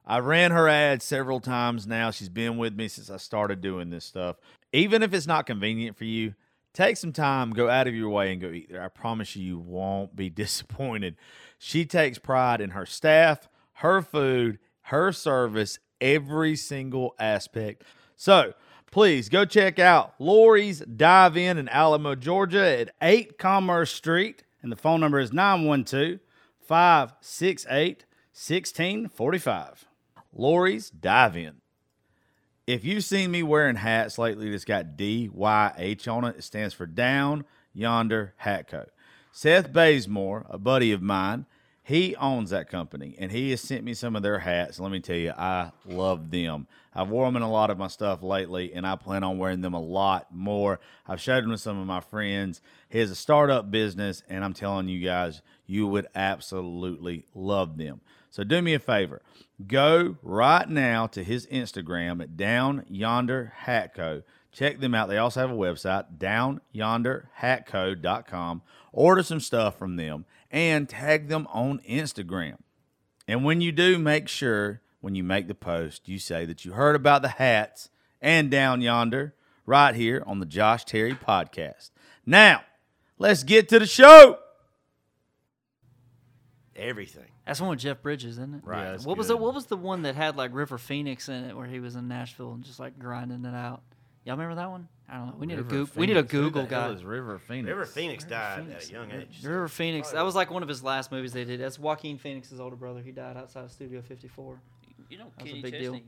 I 0.07 0.19
ran 0.19 0.53
her 0.53 0.69
ad 0.69 1.03
several 1.03 1.41
times 1.41 1.87
now. 1.87 2.11
She's 2.11 2.29
been 2.29 2.59
with 2.59 2.75
me 2.75 2.89
since 2.89 3.11
I 3.11 3.17
started 3.17 3.61
doing 3.61 3.91
this 3.91 4.05
stuff. 4.05 4.37
Even 4.73 5.03
if 5.03 5.13
it's 5.13 5.27
not 5.27 5.47
convenient 5.47 5.97
for 5.97 6.05
you, 6.05 6.35
take 6.73 6.97
some 6.97 7.13
time, 7.13 7.51
go 7.51 7.69
out 7.69 7.89
of 7.89 7.95
your 7.95 8.11
way 8.11 8.33
and 8.33 8.41
go 8.41 8.51
eat 8.51 8.71
there. 8.71 8.83
I 8.83 8.89
promise 8.89 9.35
you, 9.35 9.45
you 9.45 9.59
won't 9.59 10.15
be 10.15 10.31
disappointed. 10.31 11.17
She 11.59 11.85
takes 11.85 12.19
pride 12.19 12.61
in 12.61 12.71
her 12.71 12.87
staff, 12.87 13.49
her 13.75 14.01
food, 14.01 14.59
her 14.83 15.11
service, 15.13 15.79
every 16.01 16.55
single 16.55 17.15
aspect. 17.19 17.83
So 18.15 18.55
please 18.97 19.29
go 19.29 19.45
check 19.45 19.79
out 19.79 20.15
Lori's 20.19 20.79
Dive 20.81 21.37
In 21.37 21.59
in 21.59 21.69
Alamo, 21.69 22.15
Georgia 22.15 22.81
at 22.81 22.95
8 23.03 23.37
Commerce 23.37 23.93
Street. 23.93 24.43
And 24.63 24.73
the 24.73 24.77
phone 24.77 25.01
number 25.01 25.19
is 25.19 25.35
912 25.35 26.21
568 26.63 28.07
1645. 28.33 29.85
Lori's 30.33 30.89
Dive 30.89 31.37
In. 31.37 31.57
If 32.67 32.87
you've 32.87 33.05
seen 33.05 33.31
me 33.31 33.43
wearing 33.43 33.77
hats 33.77 34.17
lately 34.17 34.51
that's 34.51 34.65
got 34.65 34.97
DYH 34.97 36.11
on 36.11 36.25
it, 36.25 36.37
it 36.39 36.45
stands 36.45 36.73
for 36.73 36.87
Down 36.87 37.45
Yonder 37.75 38.33
Hat 38.39 38.67
Co. 38.67 38.87
Seth 39.31 39.75
Bazemore, 39.75 40.47
a 40.49 40.57
buddy 40.57 40.91
of 40.91 41.03
mine, 41.03 41.45
he 41.87 42.15
owns 42.17 42.51
that 42.51 42.69
company 42.69 43.15
and 43.17 43.31
he 43.31 43.53
has 43.53 43.61
sent 43.61 43.85
me 43.85 43.95
some 43.95 44.17
of 44.17 44.25
their 44.25 44.41
hats. 44.41 44.81
Let 44.81 44.91
me 44.91 44.99
tell 44.99 45.15
you, 45.15 45.31
I 45.31 45.71
love 45.85 46.33
them. 46.33 46.67
I've 46.93 47.11
worn 47.11 47.33
them 47.33 47.41
in 47.41 47.49
a 47.49 47.51
lot 47.51 47.71
of 47.71 47.79
my 47.79 47.87
stuff 47.87 48.25
lately 48.25 48.75
and 48.75 48.85
I 48.85 48.97
plan 48.97 49.23
on 49.23 49.39
wearing 49.39 49.61
them 49.61 49.73
a 49.73 49.81
lot 49.81 50.35
more. 50.35 50.81
I've 51.07 51.21
showed 51.21 51.45
them 51.45 51.53
to 51.53 51.59
some 51.59 51.79
of 51.79 51.87
my 51.87 52.01
friends. 52.01 52.61
He 52.89 52.99
has 52.99 53.13
a 53.13 53.15
startup 53.15 53.71
business 53.71 54.25
and 54.29 54.45
I'm 54.45 54.53
telling 54.53 54.89
you 54.89 54.99
guys, 54.99 55.43
you 55.65 55.87
would 55.87 56.09
absolutely 56.17 57.25
love 57.37 57.79
them. 57.79 58.01
So 58.31 58.43
do 58.43 58.61
me 58.61 58.75
a 58.75 58.81
favor. 58.81 59.23
Go 59.65 60.17
right 60.25 60.69
now 60.69 61.07
to 61.07 61.23
his 61.23 61.47
Instagram 61.47 62.21
at 62.21 62.37
Down 62.37 62.85
Yonder 62.89 63.53
Hat 63.59 63.95
Co. 63.95 64.25
Check 64.51 64.81
them 64.81 64.97
out. 64.97 65.09
They 65.09 65.19
also 65.19 65.39
have 65.39 65.53
a 65.53 65.55
website, 65.55 66.19
downyonderhatco.com. 66.19 68.63
Order 68.93 69.23
some 69.23 69.39
stuff 69.39 69.79
from 69.79 69.95
them 69.95 70.25
and 70.51 70.89
tag 70.89 71.29
them 71.29 71.47
on 71.53 71.81
Instagram. 71.89 72.57
And 73.29 73.45
when 73.45 73.61
you 73.61 73.73
do, 73.73 73.99
make 73.99 74.29
sure 74.29 74.81
when 75.01 75.15
you 75.15 75.25
make 75.25 75.49
the 75.49 75.55
post, 75.55 76.09
you 76.09 76.19
say 76.19 76.45
that 76.45 76.65
you 76.65 76.73
heard 76.73 76.97
about 76.97 77.23
the 77.23 77.29
hats 77.29 77.91
and 78.21 78.51
Down 78.51 78.81
Yonder 78.81 79.35
right 79.67 79.95
here 79.95 80.23
on 80.27 80.41
the 80.41 80.47
Josh 80.47 80.85
Terry 80.85 81.15
podcast. 81.15 81.91
Now, 82.25 82.63
let's 83.19 83.43
get 83.43 83.69
to 83.71 83.79
the 83.79 83.87
show. 83.87 84.39
Everything. 86.75 87.29
That's 87.47 87.61
one 87.61 87.71
with 87.71 87.79
Jeff 87.79 88.03
Bridges, 88.03 88.33
isn't 88.33 88.57
it? 88.57 88.61
Right. 88.65 88.83
Yeah, 88.83 88.95
it's 88.95 89.07
What 89.07 89.17
was 89.17 89.29
the. 89.29 89.37
What 89.37 89.55
was 89.55 89.67
the 89.67 89.77
one 89.77 90.03
that 90.03 90.15
had 90.15 90.37
like 90.37 90.53
River 90.53 90.79
Phoenix 90.79 91.29
in 91.29 91.45
it, 91.45 91.57
where 91.57 91.67
he 91.67 91.81
was 91.81 91.95
in 91.95 92.09
Nashville 92.09 92.53
and 92.53 92.65
just 92.65 92.81
like 92.81 92.99
grinding 92.99 93.45
it 93.45 93.55
out? 93.55 93.83
Y'all 94.25 94.37
remember 94.37 94.57
that 94.57 94.71
one? 94.71 94.89
I 95.09 95.17
don't 95.19 95.27
know. 95.29 95.35
We 95.39 95.47
need 95.47 95.57
River 95.59 95.69
a 95.69 95.71
Google. 95.71 95.93
We 96.01 96.07
need 96.07 96.17
a 96.17 96.23
Phoenix. 96.23 96.33
Who 96.33 96.39
the 96.39 96.45
Google 96.49 96.67
hell 96.67 96.89
guy. 96.91 96.95
is 96.95 97.05
River 97.05 97.39
Phoenix. 97.39 97.69
River 97.69 97.87
Phoenix 97.87 98.25
died 98.25 98.65
Phoenix. 98.65 98.85
at 98.87 98.91
a 98.91 98.93
young 98.93 99.11
age. 99.13 99.39
River 99.45 99.69
Phoenix. 99.69 100.11
That 100.11 100.23
was 100.25 100.35
like 100.35 100.51
one 100.51 100.63
of 100.63 100.69
his 100.69 100.83
last 100.83 101.13
movies 101.13 101.33
they 101.33 101.45
did. 101.45 101.61
That's 101.61 101.79
Joaquin 101.79 102.19
Phoenix's 102.19 102.59
older 102.59 102.75
brother. 102.77 103.01
He 103.01 103.13
died 103.13 103.37
outside 103.37 103.65
of 103.65 103.71
Studio 103.71 104.03
54. 104.03 104.59
You 105.09 105.19
know, 105.19 105.25
That 105.39 105.43
was 105.45 105.45
a 105.45 105.47
Kenny 105.51 105.63
big 105.63 105.73
Chesney, 105.75 105.87
deal. 105.99 106.01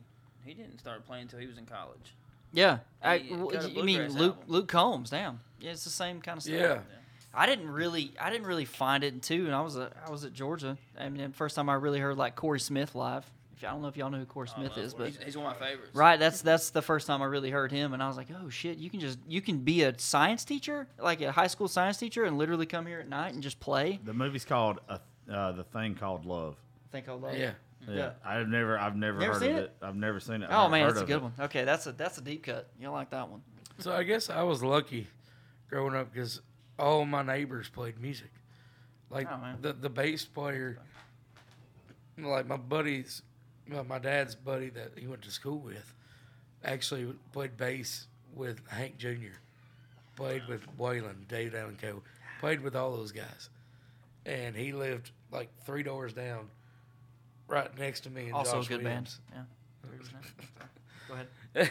he 0.44 0.54
didn't 0.54 0.78
start 0.78 1.06
playing 1.06 1.22
until 1.22 1.38
he 1.38 1.46
was 1.46 1.58
in 1.58 1.66
college. 1.66 2.14
Yeah, 2.52 2.78
I, 3.02 3.18
He 3.18 3.28
w- 3.30 3.52
got 3.52 3.64
a 3.66 3.70
you 3.70 3.84
mean 3.84 3.98
bluegrass 3.98 4.18
Luke 4.20 4.34
album. 4.36 4.44
Luke 4.52 4.68
Combs? 4.68 5.10
Damn, 5.10 5.40
yeah, 5.60 5.70
it's 5.70 5.84
the 5.84 5.90
same 5.90 6.20
kind 6.20 6.38
of 6.38 6.42
stuff. 6.42 6.54
Yeah. 6.54 6.78
I 7.34 7.44
didn't 7.46 7.70
really, 7.70 8.12
I 8.20 8.30
didn't 8.30 8.46
really 8.46 8.64
find 8.64 9.04
it 9.04 9.12
until 9.12 9.44
and 9.46 9.54
I 9.54 9.60
was 9.60 9.76
at, 9.76 9.92
I 10.04 10.10
was 10.10 10.24
at 10.24 10.32
Georgia. 10.32 10.78
I 10.98 11.08
mean, 11.10 11.22
the 11.30 11.36
first 11.36 11.54
time 11.54 11.68
I 11.68 11.74
really 11.74 12.00
heard 12.00 12.16
like 12.16 12.34
Corey 12.36 12.58
Smith 12.58 12.94
live. 12.94 13.30
If 13.58 13.64
I 13.68 13.72
don't 13.72 13.82
know 13.82 13.88
if 13.88 13.96
y'all 13.96 14.10
know 14.10 14.18
who 14.18 14.24
Corey 14.26 14.48
Smith 14.48 14.72
Uh, 14.76 14.80
is, 14.80 14.94
but 14.94 15.08
he's, 15.08 15.18
he's 15.22 15.36
one 15.36 15.46
of 15.52 15.60
my 15.60 15.66
favorites. 15.66 15.94
Right, 15.94 16.18
that's 16.18 16.42
that's 16.42 16.70
the 16.70 16.82
first 16.82 17.06
time 17.06 17.22
I 17.22 17.24
really 17.26 17.50
heard 17.50 17.72
him, 17.72 17.92
and 17.92 18.02
I 18.02 18.06
was 18.08 18.16
like, 18.16 18.28
oh 18.42 18.48
shit, 18.48 18.78
you 18.78 18.88
can 18.90 19.00
just 19.00 19.18
you 19.26 19.40
can 19.40 19.58
be 19.58 19.82
a 19.82 19.98
science 19.98 20.44
teacher, 20.44 20.86
like 20.98 21.20
a 21.20 21.32
high 21.32 21.46
school 21.48 21.68
science 21.68 21.96
teacher, 21.98 22.24
and 22.24 22.38
literally 22.38 22.66
come 22.66 22.86
here 22.86 23.00
at 23.00 23.08
night 23.08 23.34
and 23.34 23.42
just 23.42 23.58
play. 23.60 23.98
The 24.04 24.14
movie's 24.14 24.44
called 24.44 24.78
uh, 24.88 24.98
uh, 25.30 25.52
The 25.52 25.64
Thing 25.64 25.94
Called 25.94 26.24
Love. 26.24 26.56
I 26.86 26.92
think 26.92 27.08
I'll 27.08 27.18
love 27.18 27.34
Yeah. 27.36 27.48
it. 27.48 27.54
Yeah. 27.88 27.94
Yeah. 27.94 28.10
I've 28.24 28.48
never 28.48 28.78
I've 28.78 28.96
never, 28.96 29.18
Never 29.18 29.32
heard 29.34 29.42
seen 29.42 29.50
of 29.52 29.56
it? 29.58 29.62
it. 29.64 29.76
I've 29.82 29.96
never 29.96 30.20
seen 30.20 30.42
it. 30.42 30.48
Oh 30.50 30.64
I've 30.66 30.70
man, 30.70 30.82
heard 30.84 30.90
that's 30.96 31.02
a 31.02 31.06
good 31.06 31.16
it. 31.16 31.22
one. 31.22 31.32
Okay, 31.40 31.64
that's 31.64 31.86
a 31.86 31.92
that's 31.92 32.18
a 32.18 32.20
deep 32.20 32.42
cut. 32.44 32.68
You'll 32.80 32.92
like 32.92 33.10
that 33.10 33.28
one. 33.28 33.40
So 33.78 33.92
I 33.92 34.02
guess 34.02 34.28
I 34.30 34.42
was 34.42 34.62
lucky 34.62 35.06
growing 35.70 35.94
up 35.94 36.12
because 36.12 36.40
all 36.78 37.04
my 37.06 37.22
neighbors 37.22 37.68
played 37.68 37.98
music. 38.00 38.30
Like 39.10 39.26
Oh, 39.30 39.38
the 39.62 39.72
the 39.72 39.88
bass 39.88 40.24
player, 40.26 40.78
like 42.18 42.46
my 42.46 42.56
buddies, 42.56 43.22
well, 43.70 43.84
my 43.84 43.98
dad's 43.98 44.34
buddy 44.34 44.70
that 44.70 44.92
he 44.96 45.06
went 45.06 45.22
to 45.22 45.30
school 45.30 45.58
with, 45.58 45.92
actually 46.64 47.12
played 47.32 47.56
bass 47.56 48.06
with 48.34 48.60
Hank 48.68 48.98
Jr. 48.98 49.36
Played 50.16 50.42
with 50.48 50.62
Waylon, 50.78 51.28
Dave 51.28 51.54
Allan 51.54 51.76
Coe. 51.80 52.02
Played 52.40 52.60
with 52.60 52.74
all 52.76 52.96
those 52.96 53.12
guys, 53.12 53.50
and 54.26 54.54
he 54.56 54.72
lived 54.72 55.10
like 55.32 55.48
three 55.64 55.82
doors 55.82 56.12
down, 56.12 56.48
right 57.48 57.76
next 57.78 58.00
to 58.00 58.10
me. 58.10 58.26
And 58.26 58.34
Also 58.34 58.56
Josh 58.58 58.66
a 58.66 58.68
good 58.68 58.82
Williams. 58.84 59.20
band. 59.34 59.46
Yeah. 59.84 59.98
Go 61.08 61.14
ahead. 61.14 61.70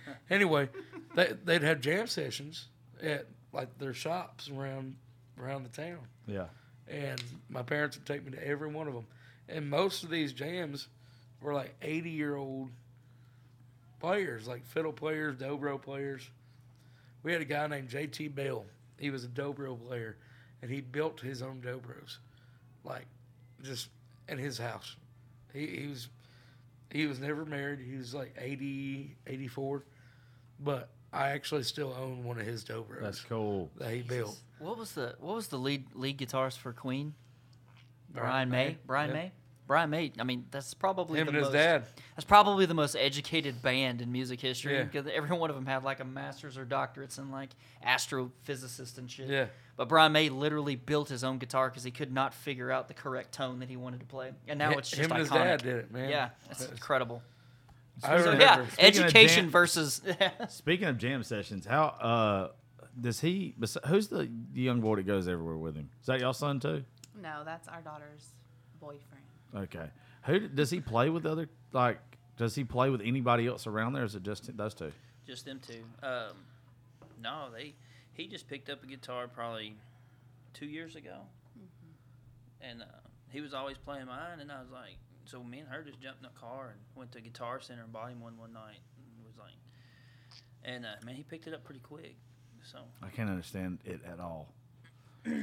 anyway, 0.30 0.68
they, 1.14 1.32
they'd 1.44 1.62
have 1.62 1.80
jam 1.80 2.06
sessions 2.06 2.66
at 3.02 3.26
like 3.52 3.78
their 3.78 3.94
shops 3.94 4.50
around 4.50 4.96
around 5.40 5.62
the 5.64 5.68
town, 5.82 5.98
Yeah. 6.26 6.46
and 6.88 7.22
my 7.48 7.62
parents 7.62 7.96
would 7.96 8.06
take 8.06 8.24
me 8.24 8.32
to 8.32 8.46
every 8.46 8.68
one 8.68 8.86
of 8.88 8.94
them. 8.94 9.06
And 9.48 9.68
most 9.68 10.04
of 10.04 10.10
these 10.10 10.32
jams 10.32 10.88
were 11.40 11.54
like 11.54 11.74
eighty 11.82 12.10
year 12.10 12.36
old 12.36 12.70
players, 14.00 14.46
like 14.46 14.64
fiddle 14.66 14.92
players, 14.92 15.36
dobro 15.36 15.80
players. 15.80 16.28
We 17.22 17.32
had 17.32 17.40
a 17.40 17.46
guy 17.46 17.66
named 17.66 17.88
J.T. 17.88 18.28
Bell. 18.28 18.66
He 18.98 19.10
was 19.10 19.24
a 19.24 19.28
dobro 19.28 19.78
player, 19.86 20.16
and 20.62 20.70
he 20.70 20.80
built 20.80 21.20
his 21.20 21.42
own 21.42 21.62
dobros, 21.64 22.18
like 22.84 23.06
just 23.62 23.88
in 24.28 24.38
his 24.38 24.58
house. 24.58 24.96
He, 25.52 25.66
he 25.66 25.86
was 25.86 26.08
he 26.90 27.06
was 27.06 27.18
never 27.18 27.44
married. 27.44 27.80
He 27.80 27.96
was 27.96 28.14
like 28.14 28.36
80, 28.38 29.16
84. 29.26 29.82
But 30.60 30.90
I 31.12 31.30
actually 31.30 31.64
still 31.64 31.92
own 31.98 32.22
one 32.24 32.38
of 32.38 32.46
his 32.46 32.62
dobros 32.64 33.00
That's 33.02 33.20
cool. 33.22 33.70
that 33.78 33.90
he 33.92 34.02
built. 34.02 34.38
What 34.58 34.78
was 34.78 34.92
the 34.92 35.16
what 35.18 35.34
was 35.34 35.48
the 35.48 35.56
lead 35.58 35.86
lead 35.94 36.18
guitarist 36.18 36.58
for 36.58 36.72
Queen? 36.72 37.14
Brian 38.10 38.48
Brian 38.48 38.50
May. 38.50 38.68
May. 38.68 38.78
Brian 38.86 39.08
Yeah. 39.10 39.14
May. 39.16 39.32
Brian 39.66 39.88
May. 39.90 40.12
I 40.18 40.24
mean, 40.24 40.44
that's 40.50 40.74
probably 40.74 41.18
Him 41.20 41.26
the 41.26 41.32
and 41.32 41.44
his 41.44 41.48
dad. 41.52 41.84
That's 42.16 42.24
probably 42.26 42.66
the 42.66 42.74
most 42.74 42.96
educated 42.96 43.62
band 43.62 44.02
in 44.02 44.12
music 44.12 44.40
history 44.40 44.74
Yeah. 44.76 44.84
because 44.84 45.06
every 45.12 45.36
one 45.36 45.48
of 45.50 45.56
them 45.56 45.64
had 45.66 45.84
like 45.84 46.00
a 46.00 46.04
master's 46.04 46.58
or 46.58 46.66
doctorates 46.66 47.18
in 47.18 47.30
like 47.30 47.50
astrophysicist 47.86 48.98
and 48.98 49.10
shit. 49.10 49.28
Yeah. 49.28 49.46
But 49.76 49.88
Brian 49.88 50.12
May 50.12 50.28
literally 50.28 50.76
built 50.76 51.08
his 51.08 51.24
own 51.24 51.38
guitar 51.38 51.68
because 51.68 51.82
he 51.82 51.90
could 51.90 52.12
not 52.12 52.32
figure 52.34 52.70
out 52.70 52.88
the 52.88 52.94
correct 52.94 53.32
tone 53.32 53.58
that 53.60 53.68
he 53.68 53.76
wanted 53.76 54.00
to 54.00 54.06
play, 54.06 54.32
and 54.46 54.58
now 54.58 54.70
Hi- 54.70 54.76
it's 54.78 54.90
just 54.90 55.02
him 55.02 55.10
and 55.10 55.20
his 55.20 55.30
dad 55.30 55.62
did 55.62 55.76
it, 55.76 55.90
man. 55.92 56.08
Yeah, 56.10 56.28
it's 56.50 56.60
That's- 56.60 56.76
incredible. 56.78 57.22
I 58.02 58.20
So 58.22 58.32
yeah, 58.32 58.66
Speaking 58.66 58.84
education 59.04 59.44
jam- 59.44 59.50
versus. 59.50 60.02
Speaking 60.48 60.88
of 60.88 60.98
jam 60.98 61.22
sessions, 61.22 61.64
how 61.66 61.84
uh 61.86 62.48
does 63.00 63.20
he? 63.20 63.54
Who's 63.86 64.08
the 64.08 64.28
young 64.52 64.80
boy 64.80 64.96
that 64.96 65.06
goes 65.06 65.26
everywhere 65.28 65.56
with 65.56 65.74
him? 65.76 65.90
Is 66.00 66.06
that 66.06 66.20
y'all 66.20 66.32
son 66.32 66.60
too? 66.60 66.84
No, 67.20 67.42
that's 67.44 67.66
our 67.68 67.80
daughter's 67.80 68.26
boyfriend. 68.80 69.23
Okay. 69.54 69.90
Who 70.24 70.48
does 70.48 70.70
he 70.70 70.80
play 70.80 71.10
with? 71.10 71.24
The 71.24 71.32
Other 71.32 71.48
like, 71.72 71.98
does 72.36 72.54
he 72.54 72.64
play 72.64 72.90
with 72.90 73.00
anybody 73.00 73.46
else 73.46 73.66
around 73.66 73.92
there? 73.92 74.02
Or 74.02 74.06
is 74.06 74.14
it 74.14 74.22
just 74.22 74.56
those 74.56 74.74
two? 74.74 74.92
Just 75.26 75.44
them 75.44 75.60
two. 75.66 75.84
Um, 76.02 76.36
no, 77.22 77.48
they. 77.54 77.74
He 78.12 78.26
just 78.28 78.48
picked 78.48 78.70
up 78.70 78.82
a 78.82 78.86
guitar 78.86 79.26
probably 79.26 79.74
two 80.52 80.66
years 80.66 80.94
ago, 80.94 81.22
and 82.60 82.82
uh, 82.82 82.84
he 83.30 83.40
was 83.40 83.54
always 83.54 83.76
playing 83.76 84.06
mine. 84.06 84.40
And 84.40 84.52
I 84.52 84.60
was 84.60 84.70
like, 84.70 84.98
so 85.24 85.42
me 85.42 85.58
and 85.58 85.68
her 85.68 85.82
just 85.82 86.00
jumped 86.00 86.22
in 86.22 86.28
the 86.32 86.40
car 86.40 86.70
and 86.70 86.80
went 86.94 87.12
to 87.12 87.20
Guitar 87.20 87.60
Center 87.60 87.82
and 87.82 87.92
bought 87.92 88.10
him 88.10 88.20
one 88.20 88.38
one 88.38 88.52
night. 88.52 88.78
And 88.96 89.26
was 89.26 89.38
like, 89.38 89.54
and 90.64 90.84
uh, 90.86 91.04
man, 91.04 91.16
he 91.16 91.22
picked 91.22 91.46
it 91.46 91.54
up 91.54 91.64
pretty 91.64 91.80
quick. 91.80 92.16
So 92.62 92.78
I 93.02 93.08
can't 93.08 93.28
understand 93.28 93.80
it 93.84 94.00
at 94.10 94.20
all. 94.20 94.48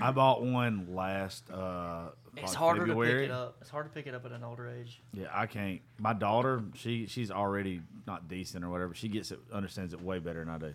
I 0.01 0.11
bought 0.11 0.43
one 0.43 0.93
last 0.95 1.49
uh 1.51 2.09
It's 2.37 2.49
like 2.49 2.55
harder 2.55 2.81
February. 2.87 3.11
to 3.13 3.17
pick 3.21 3.29
it 3.29 3.31
up. 3.31 3.57
It's 3.61 3.69
hard 3.69 3.85
to 3.85 3.91
pick 3.91 4.07
it 4.07 4.13
up 4.13 4.25
at 4.25 4.31
an 4.31 4.43
older 4.43 4.69
age. 4.69 5.01
Yeah, 5.13 5.27
I 5.33 5.47
can't. 5.47 5.81
My 5.99 6.13
daughter, 6.13 6.63
she 6.75 7.07
she's 7.07 7.31
already 7.31 7.81
not 8.05 8.27
decent 8.27 8.63
or 8.63 8.69
whatever. 8.69 8.93
She 8.93 9.07
gets 9.07 9.31
it, 9.31 9.39
understands 9.51 9.93
it 9.93 10.01
way 10.01 10.19
better 10.19 10.39
than 10.43 10.53
I 10.53 10.57
do. 10.57 10.73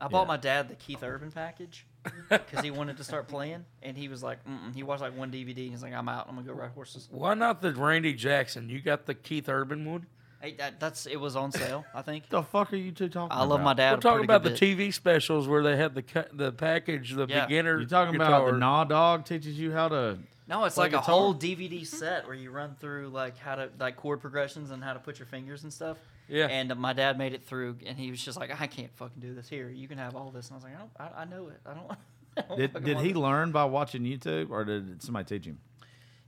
I 0.00 0.06
bought 0.06 0.22
Yeah. 0.22 0.28
my 0.28 0.36
dad 0.36 0.68
the 0.68 0.76
Keith 0.76 1.02
Urban 1.02 1.32
package 1.32 1.84
because 2.28 2.62
he 2.64 2.70
wanted 2.70 2.98
to 2.98 3.04
start 3.04 3.26
playing, 3.26 3.64
and 3.82 3.96
he 3.96 4.06
was 4.06 4.22
like, 4.22 4.38
Mm-mm. 4.46 4.72
he 4.72 4.84
watched 4.84 5.02
like 5.02 5.16
one 5.18 5.32
DVD, 5.32 5.62
and 5.62 5.70
he's 5.72 5.82
like, 5.82 5.92
I'm 5.92 6.08
out. 6.08 6.26
I'm 6.28 6.36
gonna 6.36 6.46
go 6.46 6.52
ride 6.52 6.70
horses. 6.70 7.08
Why 7.10 7.34
not 7.34 7.60
the 7.62 7.72
Randy 7.74 8.12
Jackson? 8.14 8.68
You 8.68 8.80
got 8.80 9.06
the 9.06 9.14
Keith 9.14 9.48
Urban 9.48 9.84
one. 9.90 10.06
Hey, 10.40 10.54
that, 10.58 10.78
that's 10.78 11.06
it 11.06 11.16
was 11.16 11.34
on 11.34 11.50
sale, 11.50 11.84
I 11.94 12.02
think. 12.02 12.24
The 12.30 12.42
fuck 12.42 12.72
are 12.72 12.76
you 12.76 12.92
two 12.92 13.08
talking 13.08 13.26
about? 13.32 13.40
I 13.42 13.44
love 13.44 13.60
my 13.60 13.74
dad. 13.74 13.94
We're 13.96 14.00
talking 14.00 14.18
pretty 14.18 14.24
about 14.26 14.42
good 14.44 14.56
the 14.56 14.74
bit. 14.76 14.78
TV 14.78 14.94
specials 14.94 15.48
where 15.48 15.62
they 15.64 15.76
had 15.76 15.94
the 15.94 16.02
cu- 16.02 16.30
the 16.32 16.52
package, 16.52 17.12
the 17.14 17.26
Yeah. 17.28 17.46
beginner. 17.46 17.80
You 17.80 17.86
talking 17.86 18.14
about 18.14 18.46
the 18.46 18.52
Nah 18.52 18.84
Dog 18.84 19.24
teaches 19.24 19.58
you 19.58 19.72
how 19.72 19.88
to? 19.88 20.18
No, 20.46 20.64
it's 20.64 20.76
play 20.76 20.84
like 20.84 20.92
a 20.94 21.00
whole 21.00 21.34
DVD 21.34 21.84
set 21.86 22.24
where 22.26 22.34
you 22.36 22.50
run 22.50 22.76
through 22.80 23.08
like 23.08 23.36
how 23.36 23.56
to 23.56 23.68
like 23.80 23.96
chord 23.96 24.20
progressions 24.20 24.70
and 24.70 24.82
how 24.82 24.92
to 24.94 24.98
put 25.00 25.18
your 25.18 25.26
fingers 25.26 25.62
and 25.64 25.72
stuff. 25.72 25.98
Yeah. 26.28 26.46
And 26.46 26.74
my 26.76 26.92
dad 26.92 27.18
made 27.18 27.32
it 27.34 27.42
through, 27.44 27.76
and 27.86 27.98
he 27.98 28.10
was 28.10 28.22
just 28.22 28.38
like, 28.38 28.50
I 28.60 28.66
can't 28.66 28.94
fucking 28.96 29.20
do 29.20 29.34
this. 29.34 29.48
Here, 29.48 29.68
you 29.70 29.88
can 29.88 29.98
have 29.98 30.14
all 30.14 30.30
this. 30.30 30.48
And 30.50 30.54
I 30.54 30.56
was 30.56 30.64
like, 30.64 30.74
I 30.74 30.78
don't, 30.78 30.90
I, 31.16 31.22
I 31.22 31.24
know 31.24 31.48
it. 31.48 31.60
I 31.66 31.74
don't. 31.74 31.90
I 32.36 32.42
don't 32.42 32.58
Did 32.58 32.84
did 32.84 32.98
he 33.00 33.10
it." 33.10 33.16
learn 33.16 33.50
by 33.50 33.64
watching 33.64 34.02
YouTube 34.02 34.50
or 34.50 34.64
did 34.64 35.02
somebody 35.02 35.24
teach 35.26 35.46
him? 35.46 35.58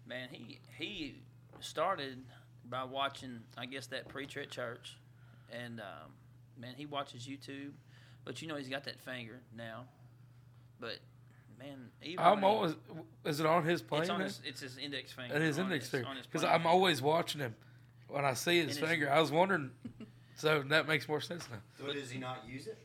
man, 0.06 0.28
he 0.32 0.58
he 0.76 1.14
started 1.60 2.18
by 2.70 2.84
watching, 2.84 3.40
I 3.58 3.66
guess, 3.66 3.88
that 3.88 4.08
preacher 4.08 4.40
at 4.40 4.50
church, 4.50 4.96
and 5.52 5.80
um, 5.80 6.12
man, 6.58 6.74
he 6.76 6.86
watches 6.86 7.26
YouTube, 7.26 7.72
but 8.24 8.40
you 8.40 8.48
know 8.48 8.54
he's 8.56 8.68
got 8.68 8.84
that 8.84 9.00
finger 9.00 9.40
now, 9.56 9.84
but 10.78 10.98
man, 11.58 11.88
even 12.02 12.24
I'm 12.24 12.40
when 12.40 12.40
he- 12.40 12.46
always. 12.46 12.74
Is 13.24 13.40
it 13.40 13.46
on 13.46 13.64
his 13.64 13.82
playing? 13.82 14.02
it's 14.02 14.10
on 14.10 14.20
his 14.20 14.40
it's 14.44 14.60
his 14.60 14.78
index 14.78 15.12
finger. 15.12 15.34
It 15.34 15.42
is 15.42 15.58
on 15.58 15.64
index 15.66 15.84
his- 15.86 15.90
finger 15.90 16.08
because 16.22 16.44
I'm 16.44 16.66
always 16.66 17.02
watching 17.02 17.40
him. 17.40 17.54
When 18.08 18.24
I 18.24 18.34
see 18.34 18.56
his 18.58 18.68
And 18.68 18.76
it's- 18.78 18.90
finger, 18.90 19.10
I 19.12 19.20
was 19.20 19.30
wondering. 19.30 19.70
so 20.36 20.62
that 20.62 20.86
makes 20.88 21.08
more 21.08 21.20
sense 21.20 21.48
now. 21.50 21.58
So 21.84 21.92
does 21.92 22.10
he 22.10 22.18
not 22.18 22.44
use 22.48 22.66
it? 22.66 22.78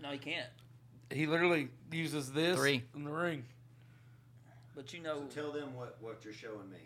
No, 0.00 0.10
he 0.10 0.18
can't. 0.18 0.48
He 1.10 1.26
literally 1.26 1.68
uses 1.92 2.32
this 2.32 2.58
Three. 2.58 2.82
in 2.94 3.04
the 3.04 3.12
ring. 3.12 3.44
But 4.74 4.92
you 4.94 5.00
know, 5.00 5.24
So 5.28 5.42
tell 5.42 5.52
them 5.52 5.74
what, 5.74 5.98
what 6.00 6.24
you're 6.24 6.32
showing 6.32 6.70
me. 6.70 6.78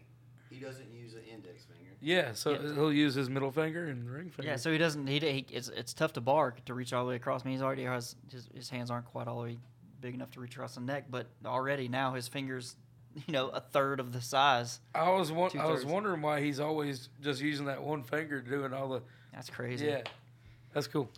He 0.51 0.59
doesn't 0.61 0.93
use 0.95 1.15
an 1.15 1.23
index 1.33 1.65
finger. 1.65 1.91
Yeah, 2.01 2.33
so 2.35 2.53
Yeah. 2.53 2.75
he'll 2.75 2.93
use 2.93 3.15
his 3.15 3.29
middle 3.29 3.51
finger 3.51 3.87
and 3.87 4.09
ring 4.11 4.31
finger. 4.31 4.51
Yeah, 4.51 4.57
so 4.57 4.71
he 4.71 4.79
doesn't. 4.79 5.07
He, 5.07 5.19
he 5.19 5.47
it's 5.51 5.69
it's 5.69 5.93
tough 5.95 6.13
to 6.15 6.21
bark 6.21 6.65
to 6.67 6.75
reach 6.75 6.93
all 6.93 7.05
the 7.05 7.11
way 7.11 7.17
across. 7.17 7.43
I 7.43 7.47
mean, 7.47 7.55
he's 7.55 7.63
already 7.63 7.85
has 7.85 8.15
his, 8.31 8.49
his 8.55 8.71
hands 8.71 8.91
aren't 8.91 9.07
quite 9.07 9.27
all 9.29 9.37
the 9.39 9.43
way 9.43 9.59
big 10.01 10.15
enough 10.15 10.31
to 10.33 10.41
reach 10.41 10.55
across 10.55 10.75
the 10.75 10.81
neck, 10.81 11.07
but 11.11 11.27
already 11.45 11.89
now 11.89 12.13
his 12.15 12.29
fingers, 12.29 12.77
you 13.27 13.33
know, 13.33 13.49
a 13.49 13.61
third 13.61 13.99
of 13.99 14.13
the 14.13 14.21
size. 14.21 14.81
I 14.95 15.11
was 15.11 15.33
won- 15.33 15.59
I 15.59 15.67
was 15.67 15.85
wondering 15.85 16.23
why 16.23 16.41
he's 16.41 16.61
always 16.61 17.09
just 17.23 17.41
using 17.41 17.67
that 17.67 17.83
one 17.83 18.03
finger 18.03 18.41
doing 18.41 18.73
all 18.73 18.89
the. 18.89 19.03
That's 19.33 19.51
crazy. 19.51 19.87
Yeah, 19.87 20.03
that's 20.73 20.87
cool. 20.87 21.11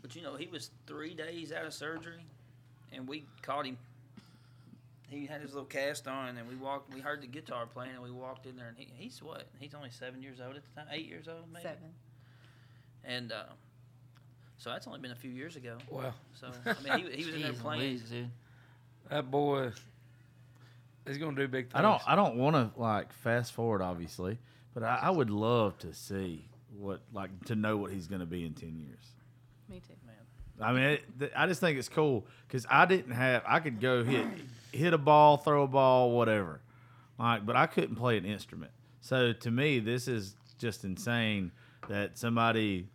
but 0.00 0.14
you 0.16 0.22
know, 0.22 0.36
he 0.36 0.46
was 0.46 0.70
three 0.86 1.12
days 1.14 1.52
out 1.52 1.66
of 1.66 1.74
surgery, 1.74 2.24
and 2.92 3.06
we 3.06 3.24
caught 3.42 3.66
him. 3.66 3.76
He 5.10 5.26
had 5.26 5.40
his 5.40 5.52
little 5.52 5.66
cast 5.66 6.06
on, 6.06 6.36
and 6.36 6.48
we 6.48 6.54
walked. 6.54 6.94
We 6.94 7.00
heard 7.00 7.20
the 7.20 7.26
guitar 7.26 7.66
playing, 7.66 7.94
and 7.94 8.02
we 8.02 8.10
walked 8.12 8.46
in 8.46 8.56
there, 8.56 8.68
and 8.68 8.76
he, 8.78 8.88
he's 8.96 9.20
what? 9.22 9.48
He's 9.58 9.74
only 9.74 9.90
seven 9.90 10.22
years 10.22 10.40
old 10.40 10.54
at 10.56 10.62
the 10.64 10.70
time, 10.80 10.86
eight 10.92 11.06
years 11.06 11.26
old, 11.26 11.44
maybe. 11.52 11.62
Seven. 11.64 11.92
And 13.04 13.32
uh, 13.32 13.42
so 14.56 14.70
that's 14.70 14.86
only 14.86 15.00
been 15.00 15.10
a 15.10 15.16
few 15.16 15.30
years 15.32 15.56
ago. 15.56 15.78
Wow, 15.90 16.14
So 16.34 16.48
I 16.64 16.74
mean, 16.98 17.10
he, 17.10 17.16
he 17.22 17.24
was 17.26 17.34
in 17.34 17.42
there 17.42 17.52
Jeez 17.54 17.60
playing. 17.60 17.80
Louise, 17.80 18.02
dude. 18.02 18.30
that 19.08 19.30
boy, 19.30 19.72
he's 21.06 21.18
gonna 21.18 21.34
do 21.36 21.48
big 21.48 21.66
things. 21.66 21.74
I 21.74 21.82
don't 21.82 22.00
I 22.06 22.14
don't 22.14 22.36
want 22.36 22.54
to 22.56 22.80
like 22.80 23.12
fast 23.12 23.52
forward 23.52 23.82
obviously, 23.82 24.38
but 24.74 24.82
I, 24.84 25.00
I 25.02 25.10
would 25.10 25.30
love 25.30 25.76
to 25.78 25.92
see 25.92 26.44
what 26.78 27.00
like 27.12 27.30
to 27.46 27.56
know 27.56 27.76
what 27.78 27.90
he's 27.90 28.06
going 28.06 28.20
to 28.20 28.26
be 28.26 28.44
in 28.44 28.52
ten 28.54 28.78
years. 28.78 29.04
Me 29.68 29.80
too. 29.80 29.94
Man. 30.06 30.14
I 30.60 30.72
mean, 30.72 30.82
it, 30.82 31.18
th- 31.18 31.32
I 31.34 31.46
just 31.46 31.60
think 31.60 31.78
it's 31.78 31.88
cool 31.88 32.26
because 32.46 32.66
I 32.70 32.84
didn't 32.86 33.12
have. 33.12 33.42
I 33.46 33.60
could 33.60 33.80
go 33.80 34.04
hit 34.04 34.26
hit 34.72 34.92
a 34.94 34.98
ball, 34.98 35.36
throw 35.36 35.62
a 35.64 35.68
ball, 35.68 36.10
whatever, 36.12 36.60
like, 37.18 37.44
but 37.46 37.56
I 37.56 37.66
couldn't 37.66 37.96
play 37.96 38.16
an 38.18 38.24
instrument. 38.24 38.72
So 39.00 39.32
to 39.32 39.50
me, 39.50 39.78
this 39.78 40.08
is 40.08 40.34
just 40.58 40.84
insane 40.84 41.52
that 41.88 42.18
somebody 42.18 42.86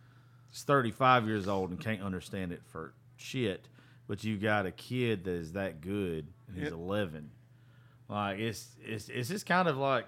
is 0.54 0.64
35 0.64 1.28
years 1.28 1.48
old 1.48 1.72
and 1.72 1.80
can't 1.80 2.02
understand 2.02 2.52
it 2.52 2.62
for 2.66 2.94
shit, 3.18 3.68
but 4.08 4.24
you 4.24 4.38
got 4.38 4.66
a 4.66 4.72
kid 4.72 5.24
that 5.26 5.32
is 5.32 5.54
that 5.54 5.82
good 5.82 6.28
and 6.48 6.56
he's 6.56 6.66
Yep. 6.66 6.74
11. 6.74 7.32
Like 8.08 8.38
it's 8.40 8.68
it's 8.84 9.10
it's 9.10 9.30
just 9.30 9.48
kind 9.48 9.68
of 9.68 9.78
like 9.78 10.06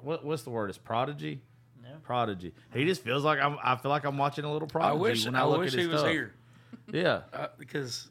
what 0.00 0.22
what's 0.24 0.42
the 0.42 0.50
word? 0.50 0.68
It's 0.68 0.76
prodigy. 0.78 1.40
Yeah. 1.82 1.94
Prodigy. 2.02 2.52
He 2.74 2.84
just 2.84 3.02
feels 3.02 3.24
like 3.24 3.38
I'm. 3.40 3.56
I 3.64 3.76
feel 3.76 3.90
like 3.90 4.04
I'm 4.04 4.18
watching 4.18 4.44
a 4.44 4.52
little 4.52 4.68
I 4.68 4.70
prodigy 4.70 5.00
wish 5.00 5.24
when 5.24 5.34
I, 5.34 5.40
I, 5.40 5.44
look 5.46 5.60
wish 5.60 5.72
at 5.72 5.78
his 5.78 5.86
he 5.86 5.90
was 5.92 6.00
stuff. 6.00 6.12
here 6.12 6.34
Yeah. 6.92 7.22
uh, 7.32 7.46
because 7.58 8.08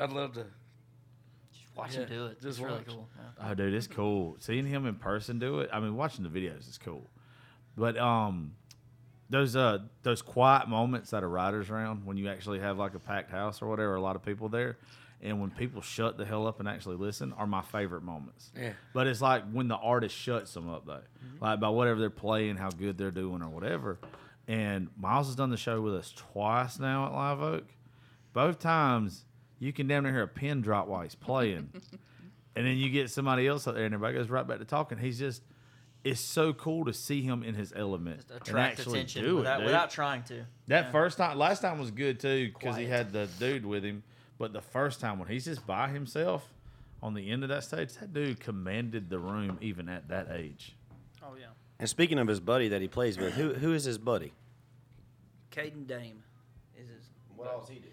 I'd 0.00 0.12
love 0.12 0.32
to. 0.34 0.46
Just 1.86 1.96
watch 1.98 2.08
Yeah, 2.08 2.14
him 2.14 2.18
do 2.18 2.26
it. 2.26 2.34
just 2.42 2.58
it's 2.58 2.60
really 2.60 2.84
cool. 2.86 3.08
Yeah. 3.16 3.50
Oh, 3.50 3.54
dude, 3.54 3.74
it's 3.74 3.86
cool. 3.86 4.36
Seeing 4.40 4.66
him 4.66 4.86
in 4.86 4.96
person 4.96 5.38
do 5.38 5.60
it. 5.60 5.70
I 5.72 5.80
mean, 5.80 5.96
watching 5.96 6.24
the 6.24 6.30
videos 6.30 6.68
is 6.68 6.78
cool. 6.82 7.06
But 7.76 7.96
um, 7.96 8.52
those 9.30 9.54
uh 9.56 9.78
those 10.02 10.22
quiet 10.22 10.68
moments 10.68 11.12
at 11.12 11.22
a 11.22 11.26
writers 11.26 11.68
round 11.70 12.06
when 12.06 12.16
you 12.16 12.28
actually 12.28 12.60
have 12.60 12.78
like 12.78 12.94
a 12.94 12.98
packed 12.98 13.30
house 13.30 13.62
or 13.62 13.68
whatever, 13.68 13.94
a 13.94 14.00
lot 14.00 14.16
of 14.16 14.24
people 14.24 14.48
there, 14.48 14.78
and 15.22 15.40
when 15.40 15.50
people 15.50 15.80
shut 15.82 16.16
the 16.16 16.24
hell 16.24 16.46
up 16.46 16.60
and 16.60 16.68
actually 16.68 16.96
listen 16.96 17.32
are 17.34 17.46
my 17.46 17.62
favorite 17.62 18.02
moments. 18.02 18.50
Yeah. 18.58 18.72
But 18.94 19.06
it's 19.06 19.20
like 19.20 19.44
when 19.52 19.68
the 19.68 19.76
artist 19.76 20.16
shuts 20.16 20.52
them 20.54 20.68
up 20.68 20.86
though, 20.86 21.02
Mm-hmm. 21.24 21.44
like 21.44 21.60
by 21.60 21.68
whatever 21.68 22.00
they're 22.00 22.10
playing, 22.10 22.56
how 22.56 22.70
good 22.70 22.96
they're 22.98 23.10
doing 23.10 23.42
or 23.42 23.48
whatever. 23.48 23.98
And 24.48 24.88
Myles 24.96 25.26
has 25.26 25.36
done 25.36 25.50
the 25.50 25.56
show 25.58 25.80
with 25.82 25.94
us 25.94 26.12
twice 26.16 26.78
now 26.78 27.06
at 27.06 27.12
Live 27.12 27.40
Oak. 27.40 27.64
Both 28.32 28.58
times 28.60 29.24
you 29.58 29.72
can 29.72 29.86
damn 29.88 30.04
near 30.04 30.12
hear 30.12 30.22
a 30.22 30.28
pin 30.28 30.60
drop 30.60 30.86
while 30.88 31.02
he's 31.02 31.14
playing. 31.14 31.70
and 32.56 32.66
then 32.66 32.76
you 32.76 32.90
get 32.90 33.10
somebody 33.10 33.46
else 33.46 33.66
out 33.68 33.74
there 33.74 33.84
and 33.84 33.94
everybody 33.94 34.16
goes 34.18 34.30
right 34.30 34.46
back 34.46 34.58
to 34.58 34.64
talking. 34.64 34.98
He's 34.98 35.18
just 35.18 35.42
it's 36.04 36.20
so 36.20 36.52
cool 36.52 36.84
to 36.84 36.92
see 36.92 37.22
him 37.22 37.42
in 37.42 37.54
his 37.56 37.72
element 37.74 38.18
Just 38.18 38.30
and 38.30 38.40
attract 38.42 38.78
actually 38.78 38.98
attention 39.00 39.24
do 39.24 39.30
it. 39.30 39.34
without, 39.40 39.56
dude. 39.58 39.66
without 39.66 39.90
trying 39.90 40.22
to. 40.24 40.44
That 40.68 40.86
Yeah. 40.86 40.90
first 40.92 41.18
time, 41.18 41.36
last 41.38 41.60
time 41.60 41.78
was 41.80 41.90
good 41.90 42.20
too 42.20 42.48
because 42.54 42.76
he 42.76 42.84
Quiet. 42.86 42.88
had 42.88 43.12
the 43.12 43.26
dude 43.38 43.66
with 43.66 43.84
him. 43.84 44.04
But 44.38 44.52
the 44.52 44.60
first 44.62 45.00
time 45.00 45.18
when 45.18 45.26
he's 45.28 45.44
just 45.44 45.66
by 45.66 45.88
himself 45.88 46.54
on 47.02 47.14
the 47.14 47.28
end 47.30 47.42
of 47.42 47.48
that 47.48 47.64
stage, 47.64 47.94
that 47.94 48.12
dude 48.12 48.38
commanded 48.38 49.10
the 49.10 49.18
room 49.18 49.58
even 49.60 49.88
at 49.88 50.08
that 50.08 50.28
age. 50.32 50.76
Oh 51.22 51.34
yeah, 51.38 51.46
And 51.80 51.88
speaking 51.88 52.18
of 52.20 52.28
his 52.28 52.38
buddy 52.38 52.68
that 52.68 52.80
he 52.80 52.86
plays 52.88 53.18
with, 53.18 53.34
who 53.34 53.54
who 53.54 53.72
is 53.74 53.82
his 53.84 53.98
buddy? 53.98 54.32
Caden 55.50 55.86
Dame 55.86 56.22
is 56.76 56.88
his 56.88 57.10
What 57.34 57.48
else 57.48 57.68
he 57.68 57.76
do? 57.80 57.88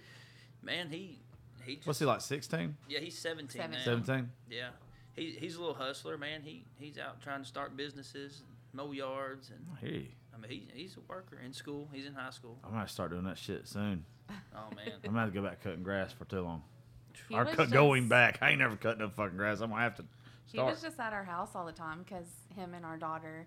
man. 0.61 0.89
He 0.89 1.19
he 1.65 1.75
just 1.75 1.87
What's 1.87 1.99
he 1.99 2.05
like? 2.05 2.21
16? 2.21 2.75
yeah 2.87 2.99
he's 2.99 3.17
seventeen 3.17 3.61
17? 3.83 4.29
Yeah, 4.49 4.69
he, 5.13 5.31
he's 5.39 5.55
a 5.55 5.59
little 5.59 5.75
hustler, 5.75 6.17
man. 6.17 6.41
He 6.43 6.65
he's 6.77 6.97
out 6.97 7.21
trying 7.21 7.41
to 7.41 7.47
start 7.47 7.75
businesses, 7.77 8.43
mow 8.73 8.91
yards, 8.91 9.49
and 9.51 9.65
Hey, 9.81 10.09
I 10.33 10.37
mean 10.37 10.51
he, 10.51 10.67
he's 10.73 10.95
a 10.97 11.01
worker 11.11 11.39
in 11.43 11.53
school. 11.53 11.87
He's 11.91 12.05
in 12.05 12.13
high 12.13 12.29
school. 12.31 12.57
I 12.63 12.69
might 12.73 12.89
start 12.89 13.11
doing 13.11 13.23
that 13.25 13.37
shit 13.37 13.67
soon. 13.67 14.05
Oh 14.55 14.73
man, 14.75 14.87
I'm 15.03 15.09
gonna 15.11 15.19
have 15.19 15.29
to 15.33 15.35
go 15.39 15.45
back 15.45 15.61
cutting 15.61 15.83
grass 15.83 16.11
for 16.13 16.25
too 16.25 16.41
long. 16.41 16.63
He 17.29 17.35
or 17.35 17.43
was 17.45 17.55
cut, 17.55 17.69
going 17.71 18.07
back. 18.07 18.39
I 18.41 18.49
ain't 18.51 18.59
never 18.59 18.75
cut 18.75 18.97
no 18.97 19.09
fucking 19.09 19.37
grass. 19.37 19.59
I'm 19.61 19.69
gonna 19.69 19.81
have 19.81 19.95
to 19.97 20.05
He 20.45 20.57
start. 20.57 20.71
was 20.71 20.81
just 20.81 20.99
at 20.99 21.13
our 21.13 21.23
house 21.25 21.51
all 21.55 21.65
the 21.65 21.71
time 21.71 21.99
because 22.03 22.25
him 22.55 22.73
and 22.73 22.85
our 22.85 22.97
daughter. 22.97 23.45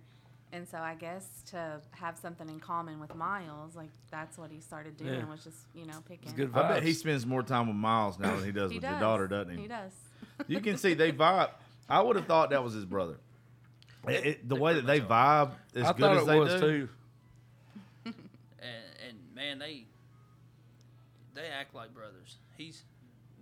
And 0.51 0.67
so 0.67 0.79
I 0.79 0.95
guess 0.95 1.27
to 1.51 1.81
have 1.91 2.17
something 2.17 2.49
in 2.49 2.59
common 2.59 3.01
with 3.01 3.15
Myles, 3.15 3.77
like 3.77 3.91
that's 4.11 4.39
what 4.39 4.51
he 4.51 4.61
started 4.61 4.97
doing 4.97 5.13
Yeah. 5.15 5.25
was 5.29 5.45
just 5.45 5.59
you 5.75 5.85
know 5.85 6.03
picking. 6.09 6.33
good 6.35 6.51
I 6.55 6.69
bet 6.69 6.83
he 6.83 6.95
spends 6.95 7.27
more 7.27 7.43
time 7.43 7.67
with 7.67 7.77
Myles 7.77 8.19
now 8.19 8.35
than 8.37 8.45
he 8.47 8.53
does 8.53 8.71
He 8.71 8.79
with 8.79 8.83
does. 8.83 8.91
your 8.93 9.01
daughter, 9.01 9.29
doesn't 9.29 9.55
he? 9.57 9.63
He 9.63 9.69
does. 9.69 9.93
You 10.47 10.61
can 10.61 10.77
see 10.79 10.95
they 10.95 11.13
vibe. 11.13 11.51
I 11.89 12.01
would 12.01 12.17
have 12.17 12.27
thought 12.27 12.51
that 12.51 12.63
was 12.65 12.73
his 12.73 12.85
brother. 12.85 13.19
It- 14.07 14.27
it- 14.27 14.49
the 14.49 14.55
way 14.57 14.75
that 14.75 14.87
they 14.87 15.01
vibe 15.01 15.51
as 15.75 15.85
I 15.85 15.93
good 15.93 16.01
thought 16.01 16.17
as 16.17 16.23
it 16.23 16.27
they 16.27 16.39
was 16.39 16.55
do. 16.55 16.61
too. 16.61 16.89
and 18.05 18.85
and 19.09 19.19
man 19.35 19.59
they 19.59 19.85
they 21.35 21.47
act 21.49 21.75
like 21.75 21.93
brothers. 21.93 22.37
He's 22.57 22.85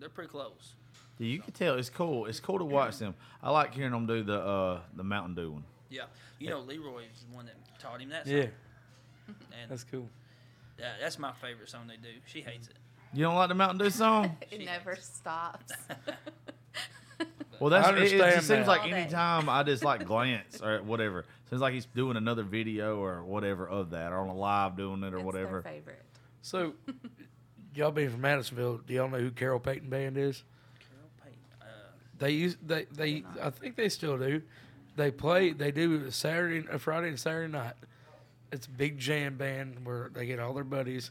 they're 0.01 0.09
pretty 0.09 0.31
close. 0.31 0.75
Yeah, 1.19 1.29
you 1.29 1.41
can 1.41 1.53
tell 1.53 1.77
it's 1.77 1.89
cool. 1.91 2.27
It's 2.27 2.41
cool 2.41 2.59
to 2.59 2.65
watch 2.65 2.99
them. 2.99 3.15
I 3.43 3.51
like 3.51 3.75
hearing 3.75 3.93
them 3.93 4.07
do 4.07 4.23
the 4.23 4.39
uh, 4.41 4.81
the 4.97 5.05
Mountain 5.05 5.35
Dew 5.37 5.53
one. 5.53 5.65
Yeah, 5.97 6.05
you 6.39 6.51
know 6.51 6.61
Leroy 6.61 7.05
is 7.15 7.25
the 7.29 7.35
one 7.37 7.47
that 7.47 7.55
taught 7.81 8.01
him 8.01 8.11
that. 8.11 8.27
Song. 8.27 8.35
Yeah, 8.37 8.43
and 9.63 9.71
that's 9.71 9.85
cool. 9.85 10.09
yeah, 10.79 10.93
that's 11.01 11.19
my 11.19 11.33
favorite 11.33 11.69
song 11.69 11.87
they 11.89 11.97
do. 11.97 12.15
She 12.27 12.41
hates 12.41 12.69
it. 12.69 12.77
You 13.13 13.23
don't 13.25 13.35
like 13.37 13.49
the 13.49 13.55
Mountain 13.55 13.79
Dew 13.79 13.91
song? 13.91 14.37
It 14.51 14.61
She 14.61 14.65
never 14.65 14.97
stops. 14.97 15.73
Well, 17.59 17.71
that's 17.71 17.87
I 17.89 17.91
it, 17.93 17.95
it 17.95 17.99
understand 18.03 18.35
just 18.35 18.47
seems 18.49 18.61
that. 18.61 18.69
like 18.69 18.81
All 18.83 18.89
day. 18.89 18.93
anytime 19.01 19.49
I 19.49 19.63
just 19.63 19.83
like 19.83 20.05
glance 20.05 20.61
or 20.61 20.83
whatever, 20.83 21.25
seems 21.49 21.63
like 21.63 21.73
he's 21.73 21.87
doing 21.87 22.19
another 22.19 22.43
video 22.43 22.99
or 23.03 23.25
whatever 23.25 23.67
of 23.67 23.91
that, 23.93 24.13
or 24.13 24.19
on 24.19 24.29
a 24.29 24.35
live 24.37 24.77
doing 24.77 25.03
it 25.03 25.15
or 25.15 25.17
It's 25.17 25.25
whatever. 25.25 25.63
Their 25.63 25.73
favorite. 25.73 26.03
So, 26.43 26.75
y'all 27.75 27.93
being 27.93 28.11
from 28.11 28.21
Madisonville, 28.21 28.83
do 28.87 28.93
y'all 28.93 29.09
know 29.09 29.17
who 29.19 29.31
Carol 29.31 29.59
Payton 29.59 29.89
Band 29.89 30.19
is? 30.19 30.45
Carol 30.79 31.09
Payton. 31.25 31.39
Uh, 31.63 31.65
They 32.19 32.31
use 32.33 32.59
they 32.63 32.85
they 32.93 33.25
I 33.43 33.49
think 33.49 33.77
they 33.77 33.89
still 33.89 34.19
do. 34.19 34.43
They 34.97 35.11
play 35.11 35.53
they 35.53 35.71
do 35.71 36.05
a 36.07 36.13
Saturday 36.13 36.67
a 36.71 36.79
Friday 36.79 37.09
and 37.09 37.21
Saturday 37.21 37.53
night. 37.53 37.75
It's 38.51 38.67
a 38.67 38.71
big 38.71 38.99
jam 38.99 39.37
band 39.37 39.85
where 39.85 40.11
they 40.13 40.27
get 40.27 40.39
all 40.39 40.55
their 40.55 40.65
buddies. 40.65 41.11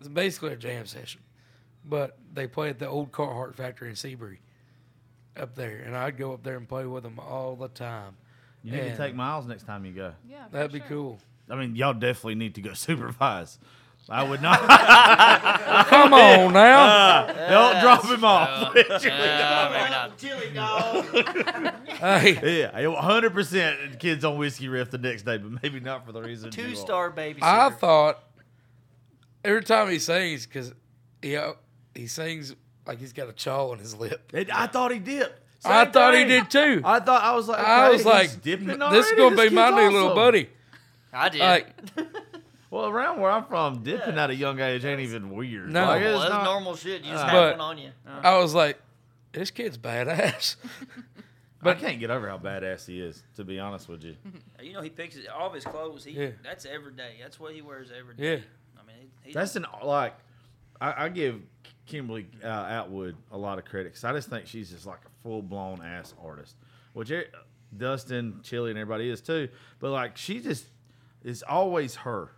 It's 0.00 0.08
basically 0.08 0.52
a 0.52 0.56
jam 0.56 0.86
session. 0.86 1.20
But 1.84 2.16
they 2.32 2.46
play 2.46 2.70
at 2.70 2.78
the 2.78 2.88
old 2.88 3.12
Carhartt 3.12 3.54
factory 3.54 3.88
in 3.88 3.94
Sebree 3.96 4.38
up 5.36 5.54
there. 5.54 5.82
And 5.84 5.96
I'd 5.96 6.16
go 6.16 6.32
up 6.32 6.42
there 6.42 6.56
and 6.56 6.68
play 6.68 6.86
with 6.86 7.02
them 7.02 7.18
all 7.18 7.56
the 7.56 7.68
time. 7.68 8.16
You 8.62 8.72
need 8.72 8.82
to 8.90 8.96
take 8.96 9.14
Myles 9.14 9.46
next 9.46 9.64
time 9.64 9.84
you 9.84 9.92
go. 9.92 10.12
Yeah, 10.28 10.44
That'd 10.52 10.72
be 10.72 10.78
sure. 10.78 10.88
cool. 10.88 11.18
I 11.50 11.56
mean, 11.56 11.74
y'all 11.74 11.94
definitely 11.94 12.36
need 12.36 12.54
to 12.54 12.60
go 12.60 12.72
supervise. 12.74 13.58
I 14.08 14.24
would 14.24 14.42
not. 14.42 14.58
Come 15.88 16.12
on 16.12 16.52
now. 16.52 17.26
Don't 17.26 17.80
drop 17.80 18.04
him 18.04 18.24
off. 18.24 18.74
Chili 20.18 20.50
dog. 20.54 21.04
hey, 21.86 22.60
yeah, 22.62 23.00
hundred 23.00 23.32
percent. 23.32 23.98
Kids 24.00 24.24
on 24.24 24.38
whiskey 24.38 24.68
riff 24.68 24.90
the 24.90 24.98
next 24.98 25.22
day, 25.22 25.38
but 25.38 25.62
maybe 25.62 25.80
not 25.80 26.04
for 26.04 26.12
the 26.12 26.20
reason. 26.20 26.50
Two 26.50 26.72
are. 26.72 26.74
star 26.74 27.10
baby. 27.10 27.40
I 27.42 27.70
thought 27.70 28.22
every 29.44 29.62
time 29.62 29.88
he 29.88 29.98
sings, 29.98 30.46
because 30.46 30.72
he, 31.20 31.36
uh, 31.36 31.52
he 31.94 32.06
sings 32.06 32.54
like 32.86 32.98
he's 32.98 33.12
got 33.12 33.28
a 33.28 33.32
chaw 33.32 33.70
on 33.70 33.78
his 33.78 33.94
lip. 33.94 34.32
It- 34.34 34.50
I 34.52 34.66
thought 34.66 34.92
he 34.92 34.98
did. 34.98 35.28
I 35.64 35.84
Same 35.84 35.92
thought 35.92 36.14
he 36.14 36.24
did 36.24 36.50
too. 36.50 36.82
I 36.84 36.98
thought 36.98 37.22
I 37.22 37.36
was 37.36 37.46
like, 37.46 37.64
I 37.64 37.90
was 37.90 38.04
like, 38.04 38.42
dipping 38.42 38.66
this 38.66 39.06
is 39.06 39.12
gonna 39.16 39.36
be 39.36 39.48
my 39.50 39.70
new 39.70 39.90
little 39.92 40.14
buddy. 40.14 40.48
I 41.12 41.28
did. 41.28 41.40
Like, 41.40 41.66
Well, 42.72 42.86
around 42.86 43.20
where 43.20 43.30
I'm 43.30 43.44
from, 43.44 43.82
dipping 43.82 44.16
at 44.16 44.30
a 44.30 44.34
young 44.34 44.58
age 44.58 44.82
ain't 44.86 45.00
even 45.00 45.28
weird. 45.28 45.70
No. 45.70 45.84
Like, 45.84 46.00
well, 46.02 46.14
it's 46.14 46.22
that's 46.22 46.32
not- 46.32 46.44
normal 46.44 46.74
shit. 46.74 47.02
You 47.02 47.10
just 47.12 47.22
Uh, 47.22 47.28
have 47.28 47.50
one 47.58 47.60
on 47.60 47.76
you. 47.76 47.90
Uh, 48.06 48.20
I 48.24 48.38
was 48.38 48.54
like, 48.54 48.80
this 49.32 49.50
kid's 49.50 49.76
badass. 49.78 50.56
But 51.64 51.76
I 51.76 51.80
can't 51.80 52.00
get 52.00 52.10
over 52.10 52.28
how 52.28 52.38
badass 52.38 52.86
he 52.86 53.00
is. 53.00 53.22
To 53.36 53.44
be 53.44 53.60
honest 53.60 53.88
with 53.88 54.02
you, 54.02 54.16
you 54.60 54.72
know, 54.72 54.80
he 54.80 54.90
picks 54.90 55.14
it, 55.14 55.28
all 55.28 55.46
of 55.46 55.54
his 55.54 55.62
clothes. 55.64 56.02
He 56.02 56.10
Yeah. 56.10 56.30
that's 56.42 56.66
every 56.66 56.92
day. 56.92 57.18
That's 57.22 57.38
what 57.38 57.54
he 57.54 57.62
wears 57.62 57.92
every 57.96 58.16
day. 58.16 58.24
Yeah. 58.24 58.40
I 58.82 58.84
mean, 58.84 58.96
he, 59.22 59.28
he, 59.28 59.32
that's 59.32 59.54
an 59.54 59.66
like. 59.84 60.14
I, 60.80 61.04
I 61.04 61.08
give 61.08 61.36
Kimberly 61.86 62.26
uh, 62.42 62.48
Atwood 62.48 63.14
a 63.30 63.38
lot 63.38 63.58
of 63.60 63.64
credit 63.64 63.92
'cause 63.94 64.02
I 64.02 64.12
just 64.12 64.28
think 64.28 64.48
she's 64.48 64.70
just 64.70 64.86
like 64.86 64.98
a 65.06 65.22
full 65.22 65.40
blown 65.40 65.80
ass 65.84 66.14
artist, 66.20 66.56
which 66.94 67.12
er- 67.12 67.28
Dustin, 67.76 68.40
Chili, 68.42 68.70
and 68.70 68.78
everybody 68.80 69.08
is 69.08 69.20
too. 69.20 69.48
But 69.78 69.90
like, 69.92 70.16
she 70.16 70.40
just 70.40 70.66
is 71.22 71.44
always 71.44 71.94
her. 71.94 72.32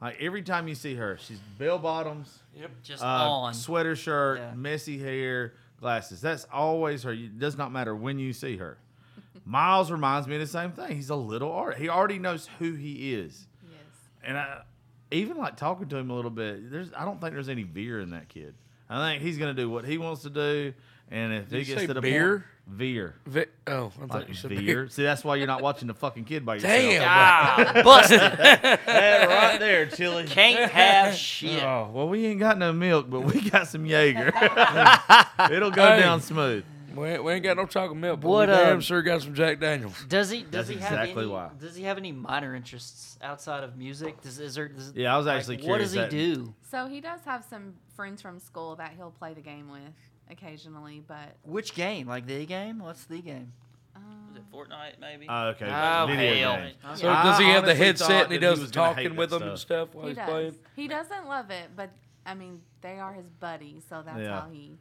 Like 0.00 0.16
every 0.20 0.42
time 0.42 0.66
you 0.68 0.74
see 0.74 0.94
her, 0.94 1.18
she's 1.20 1.38
bell 1.58 1.78
bottoms, 1.78 2.38
Yep. 2.54 2.70
just 2.82 3.02
uh, 3.02 3.06
on. 3.06 3.54
sweater 3.54 3.94
shirt, 3.94 4.38
Yeah. 4.38 4.54
messy 4.54 4.98
hair, 4.98 5.52
glasses. 5.78 6.20
That's 6.20 6.46
always 6.52 7.02
her. 7.02 7.12
It 7.12 7.38
does 7.38 7.56
not 7.58 7.70
matter 7.72 7.94
when 7.94 8.18
you 8.18 8.32
see 8.32 8.56
her. 8.56 8.78
Myles 9.44 9.90
reminds 9.90 10.26
me 10.26 10.36
of 10.36 10.40
the 10.40 10.46
same 10.46 10.72
thing. 10.72 10.96
He's 10.96 11.10
a 11.10 11.16
little 11.16 11.52
art. 11.52 11.76
He 11.76 11.88
already 11.88 12.18
knows 12.18 12.48
who 12.58 12.72
he 12.74 13.14
is, 13.14 13.46
Yes. 13.70 13.80
and 14.24 14.38
I 14.38 14.62
even 15.10 15.36
like 15.36 15.56
talking 15.56 15.88
to 15.88 15.96
him 15.96 16.10
a 16.10 16.14
little 16.14 16.30
bit. 16.30 16.70
There's 16.70 16.90
I 16.96 17.04
don't 17.04 17.20
think 17.20 17.34
there's 17.34 17.48
any 17.48 17.64
veer 17.64 18.00
in 18.00 18.10
that 18.10 18.28
kid. 18.28 18.54
I 18.88 18.98
think 19.12 19.22
he's 19.22 19.38
gonna 19.38 19.54
do 19.54 19.68
what 19.68 19.84
he 19.84 19.98
wants 19.98 20.22
to 20.22 20.30
do, 20.30 20.72
and 21.10 21.32
if 21.32 21.48
Did 21.48 21.52
he 21.54 21.58
you 21.60 21.64
gets 21.66 21.80
say 21.82 21.86
to 21.88 21.94
the 21.94 22.00
beer? 22.00 22.30
point, 22.38 22.44
veer. 22.78 23.14
Vi- 23.26 23.46
oh, 23.66 23.86
I 23.86 24.06
thought 24.06 24.10
Like 24.10 24.28
you 24.28 24.34
said 24.34 24.50
veer. 24.50 24.60
beer. 24.60 24.88
See, 24.88 25.02
that's 25.02 25.24
why 25.24 25.36
you're 25.36 25.46
not 25.46 25.60
watching 25.62 25.88
the 25.88 25.94
fucking 25.94 26.24
kid 26.24 26.46
by 26.46 26.54
yourself. 26.56 26.72
Damn. 26.72 27.02
Ah, 27.04 27.80
busted. 27.84 28.20
Yeah, 28.20 29.24
right 29.26 29.58
there, 29.58 29.86
Chili. 29.86 30.24
Can't 30.26 30.70
have 30.70 31.14
shit. 31.14 31.62
Oh 31.62 31.90
well, 31.92 32.08
we 32.08 32.26
ain't 32.26 32.40
got 32.40 32.58
no 32.58 32.72
milk, 32.72 33.10
but 33.10 33.20
we 33.22 33.48
got 33.50 33.66
some 33.68 33.84
Jaeger. 33.86 34.28
It'll 35.50 35.70
go 35.70 35.86
Hey. 35.94 36.00
down 36.00 36.20
smooth. 36.20 36.64
We 36.94 37.06
ain't, 37.08 37.22
we 37.24 37.32
ain't 37.32 37.44
got 37.44 37.56
no 37.56 37.66
chocolate 37.66 37.96
milk, 37.96 38.20
but 38.20 38.28
What, 38.28 38.48
we 38.48 38.54
damn 38.54 38.74
um, 38.74 38.80
sure 38.80 39.00
got 39.00 39.22
some 39.22 39.32
Jack 39.32 39.60
Daniels. 39.60 39.94
Does 40.08 40.28
he? 40.28 40.42
Does 40.42 40.50
That's 40.50 40.68
he 40.70 40.74
have 40.78 40.92
exactly 40.92 41.22
any? 41.22 41.32
why. 41.32 41.50
Does 41.58 41.76
he 41.76 41.84
have 41.84 41.96
any 41.98 42.10
minor 42.10 42.52
interests 42.56 43.16
outside 43.22 43.62
of 43.62 43.76
music? 43.76 44.20
Does 44.22 44.40
is 44.40 44.56
there? 44.56 44.66
Does, 44.68 44.92
Yeah, 44.96 45.14
I 45.14 45.16
was 45.16 45.26
like, 45.26 45.38
actually 45.38 45.58
What 45.68 45.78
does 45.78 45.92
curious 45.92 45.92
he 45.92 45.98
that- 45.98 46.10
do? 46.10 46.54
So 46.68 46.86
he 46.88 47.00
does 47.00 47.20
have 47.24 47.44
some 47.48 47.74
friends 47.94 48.20
from 48.20 48.40
school 48.40 48.74
that 48.76 48.92
he'll 48.96 49.12
play 49.12 49.34
the 49.34 49.40
game 49.40 49.70
with 49.70 49.82
occasionally, 50.30 51.02
but 51.06 51.36
Which 51.44 51.74
game? 51.74 52.06
Like 52.08 52.26
the 52.26 52.44
game? 52.46 52.78
What's 52.78 53.04
the 53.04 53.20
game? 53.20 53.52
was 53.94 54.36
it 54.36 54.42
um, 54.42 54.46
Fortnite 54.52 55.00
maybe? 55.00 55.26
Oh, 55.28 55.48
okay. 55.48 55.66
Oh, 55.66 56.06
Video 56.08 56.34
hell. 56.34 56.56
game. 56.56 56.74
So 56.94 57.08
I 57.10 57.22
does 57.24 57.38
he 57.38 57.44
have 57.46 57.64
the 57.64 57.70
honestly 57.72 57.86
headset 57.86 58.10
and 58.10 58.18
he 58.18 58.22
that 58.22 58.32
he 58.34 58.38
does 58.38 58.58
the 58.58 58.62
was 58.64 58.70
gonna 58.70 58.88
hate 58.94 59.02
talking 59.04 59.16
with 59.16 59.30
that 59.30 59.38
them 59.40 59.48
and 59.48 59.58
stuff. 59.58 59.88
stuff 59.90 59.94
while 59.94 60.04
he 60.04 60.10
he's 60.10 60.16
does. 60.18 60.28
playing? 60.28 60.54
He 60.76 60.88
doesn't 60.88 61.26
love 61.26 61.50
it, 61.50 61.70
but 61.76 61.90
I 62.24 62.34
mean, 62.34 62.60
they 62.80 62.98
are 62.98 63.12
his 63.12 63.26
buddies, 63.28 63.82
so 63.88 64.02
that's 64.04 64.18
Yeah. 64.20 64.40
how 64.42 64.48
he. 64.50 64.72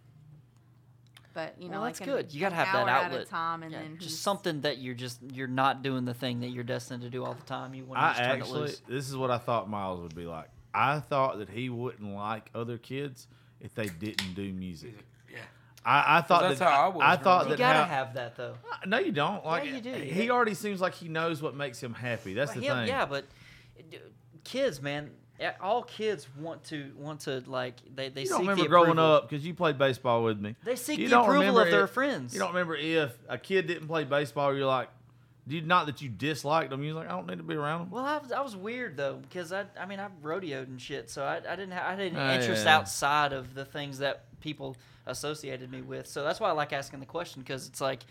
But 1.34 1.56
you 1.60 1.68
know, 1.70 1.74
Well, 1.74 1.82
like 1.82 1.94
that's 1.96 2.02
an- 2.02 2.06
good. 2.16 2.34
You 2.34 2.40
gotta 2.42 2.56
an 2.56 2.66
have 2.66 2.74
that 2.74 2.82
hour 2.88 2.90
at 2.90 3.06
outlet. 3.06 3.22
a 3.22 3.26
time, 3.26 3.64
and 3.64 3.72
Yeah, 3.72 3.80
then 3.80 3.90
he's- 3.92 4.04
just 4.04 4.22
something 4.22 4.62
that 4.62 4.80
you're 4.80 4.96
just 4.96 5.20
you're 5.32 5.48
not 5.48 5.82
doing 5.84 6.06
the 6.06 6.14
thing 6.14 6.40
that 6.42 6.50
you're 6.50 6.64
destined 6.64 7.02
to 7.04 7.10
do 7.10 7.24
all 7.24 7.34
the 7.34 7.44
time. 7.44 7.74
You 7.74 7.86
want 7.86 8.00
to 8.00 8.04
I 8.06 8.08
just 8.10 8.20
turn 8.20 8.30
it 8.30 8.42
actually, 8.42 8.60
loose. 8.62 8.82
this 8.88 9.10
is 9.10 9.16
what 9.16 9.32
I 9.32 9.38
thought 9.38 9.70
Myles 9.70 10.02
would 10.02 10.16
be 10.16 10.26
like. 10.26 10.50
I 10.74 11.00
thought 11.00 11.38
that 11.40 11.50
he 11.50 11.70
wouldn't 11.70 12.14
like 12.14 12.50
other 12.54 12.78
kids 12.78 13.28
if 13.60 13.74
they 13.76 13.88
didn't 13.88 14.34
do 14.34 14.52
music. 14.54 15.06
Yeah. 15.90 16.04
I, 16.08 16.18
I 16.18 16.22
thought 16.22 16.42
that's 16.44 16.60
that 16.60 16.72
how 16.72 16.86
I 16.86 16.88
was 16.90 17.02
I 17.04 17.16
thought 17.18 17.42
up. 17.42 17.44
You 17.46 17.50
that 17.52 17.58
gotta 17.60 17.80
how- 17.80 17.86
have 17.86 18.14
that 18.14 18.36
though. 18.38 18.56
no, 18.86 19.00
you 19.00 19.12
don't. 19.12 19.46
Like 19.46 19.66
you 19.66 19.82
do. 19.82 19.92
He 19.92 20.30
already 20.30 20.54
seems 20.54 20.82
like 20.82 20.94
he 20.94 21.08
knows 21.08 21.42
what 21.42 21.56
makes 21.56 21.82
him 21.82 21.94
happy. 21.94 22.34
That's 22.34 22.54
the 22.54 22.62
yeah, 22.62 22.76
thing. 22.80 22.88
yeah, 22.88 23.06
but 23.06 23.26
uh, 23.80 23.98
kids, 24.44 24.82
man, 24.82 25.12
all 25.62 25.84
kids 25.84 26.28
want 26.38 26.64
to 26.66 26.92
want 26.98 27.22
to 27.22 27.42
like 27.48 27.76
they 27.96 28.10
they 28.10 28.24
You 28.24 28.30
don't 28.30 28.42
remember 28.42 28.68
growing 28.68 28.92
approval. 28.92 29.14
up 29.14 29.30
because 29.30 29.46
you 29.46 29.54
played 29.54 29.78
baseball 29.78 30.24
with 30.24 30.40
me. 30.40 30.56
They 30.64 30.76
seek 30.76 31.00
You 31.00 31.10
the 31.10 31.22
approval 31.22 31.60
of 31.60 31.70
their 31.72 31.86
if- 31.86 31.92
friends. 31.92 32.34
You 32.34 32.40
don't 32.40 32.50
remember 32.50 32.76
if 32.76 33.12
a 33.28 33.38
kid 33.38 33.68
didn't 33.68 33.88
play 33.88 34.04
baseball, 34.04 34.54
you're 34.56 34.66
like, 34.66 34.90
you 35.52 35.62
not 35.62 35.86
that 35.88 36.02
you 36.02 36.10
disliked 36.10 36.70
them. 36.70 36.84
You're 36.84 36.94
like, 36.96 37.08
I 37.08 37.12
don't 37.12 37.28
need 37.28 37.38
to 37.38 37.44
be 37.44 37.56
around 37.56 37.82
them. 37.82 37.92
Well, 37.92 38.06
I 38.06 38.18
was, 38.18 38.32
I 38.32 38.42
was 38.42 38.56
weird 38.56 38.98
though 38.98 39.16
because 39.16 39.52
I 39.52 39.66
I 39.80 39.86
mean 39.86 40.00
I 40.00 40.08
rodeoed 40.24 40.64
and 40.68 40.82
shit, 40.82 41.10
so 41.10 41.24
I, 41.24 41.38
I 41.38 41.56
didn't 41.56 41.72
have 41.72 41.86
I 41.86 41.96
didn't 41.96 42.18
Oh, 42.20 42.34
interest 42.34 42.66
yeah. 42.66 42.76
outside 42.78 43.34
of 43.34 43.54
the 43.56 43.66
things 43.66 44.00
that 44.00 44.24
people 44.42 44.76
associated 45.06 45.72
me 45.72 45.82
with. 45.82 46.08
So 46.08 46.24
that's 46.24 46.40
why 46.40 46.50
I 46.50 46.52
like 46.54 46.72
asking 46.74 47.00
the 47.00 47.06
question 47.06 47.42
because 47.42 47.68
it's 47.68 47.82
like 47.82 48.02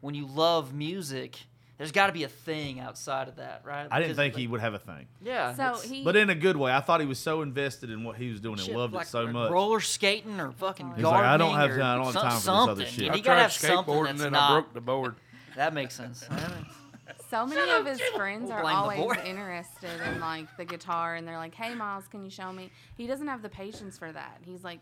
when 0.00 0.14
you 0.14 0.26
love 0.26 0.72
music, 0.74 1.36
there's 1.78 1.92
got 1.92 2.06
to 2.06 2.12
be 2.14 2.24
a 2.24 2.28
thing 2.28 2.80
outside 2.80 3.28
of 3.28 3.36
that, 3.36 3.60
right? 3.64 3.86
I 3.90 4.00
didn't 4.00 4.16
think 4.16 4.32
like, 4.34 4.40
he 4.40 4.46
would 4.46 4.60
have 4.62 4.72
a 4.72 4.78
thing, 4.78 5.06
Yeah. 5.22 5.52
So 5.54 5.86
he. 5.86 6.02
but 6.04 6.16
in 6.16 6.30
a 6.30 6.34
good 6.34 6.56
way. 6.56 6.72
I 6.72 6.80
thought 6.80 7.00
he 7.00 7.06
was 7.06 7.18
so 7.18 7.42
invested 7.42 7.90
in 7.90 8.02
what 8.04 8.16
he 8.16 8.30
was 8.30 8.40
doing 8.40 8.58
and 8.58 8.68
loved 8.68 8.94
like 8.94 9.06
it 9.06 9.10
so 9.10 9.26
much. 9.26 9.50
Roller 9.50 9.80
skating 9.80 10.40
or 10.40 10.52
fucking 10.52 10.94
He's 10.94 11.02
gardening. 11.02 11.22
like, 11.22 11.24
"I 11.24 11.36
don't 11.36 11.54
have 11.54 11.78
time- 11.78 12.00
I 12.00 12.04
don't 12.04 12.12
have 12.14 12.22
time 12.22 12.30
for 12.32 12.36
this 12.36 12.48
other 12.48 12.86
shit." 12.86 13.04
You, 13.04 13.10
I 13.10 13.14
you 13.16 13.22
gotta 13.22 13.36
tried 13.36 13.42
have 13.42 13.52
something 13.52 13.94
skateboarding 13.94 14.06
that's 14.12 14.22
and 14.22 14.32
not. 14.32 14.50
I 14.50 14.54
broke 14.54 14.72
the 14.72 14.80
board. 14.80 15.14
That 15.56 15.74
makes 15.74 15.94
sense. 15.94 16.24
So 17.30 17.44
many 17.46 17.70
of 17.72 17.84
his 17.86 18.00
friends 18.14 18.44
We'll 18.50 18.58
are 18.58 18.62
blame 18.62 18.74
the 18.74 18.80
always 18.80 18.98
board. 19.00 19.18
interested 19.24 20.00
in 20.08 20.20
like 20.20 20.56
the 20.56 20.64
guitar, 20.64 21.16
and 21.16 21.26
they're 21.26 21.38
like, 21.38 21.54
"Hey, 21.54 21.74
Myles, 21.74 22.06
can 22.08 22.22
you 22.24 22.30
show 22.30 22.52
me?" 22.52 22.70
He 22.96 23.06
doesn't 23.06 23.26
have 23.26 23.42
the 23.42 23.48
patience 23.48 23.98
for 23.98 24.10
that. 24.12 24.40
He's 24.44 24.62
like, 24.62 24.80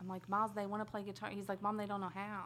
"I'm 0.00 0.08
like, 0.08 0.28
Myles, 0.28 0.52
they 0.54 0.66
want 0.66 0.84
to 0.84 0.90
play 0.90 1.02
guitar." 1.02 1.30
He's 1.30 1.48
like, 1.48 1.62
"Mom, 1.62 1.76
they 1.76 1.86
don't 1.86 2.00
know 2.00 2.10
how." 2.14 2.44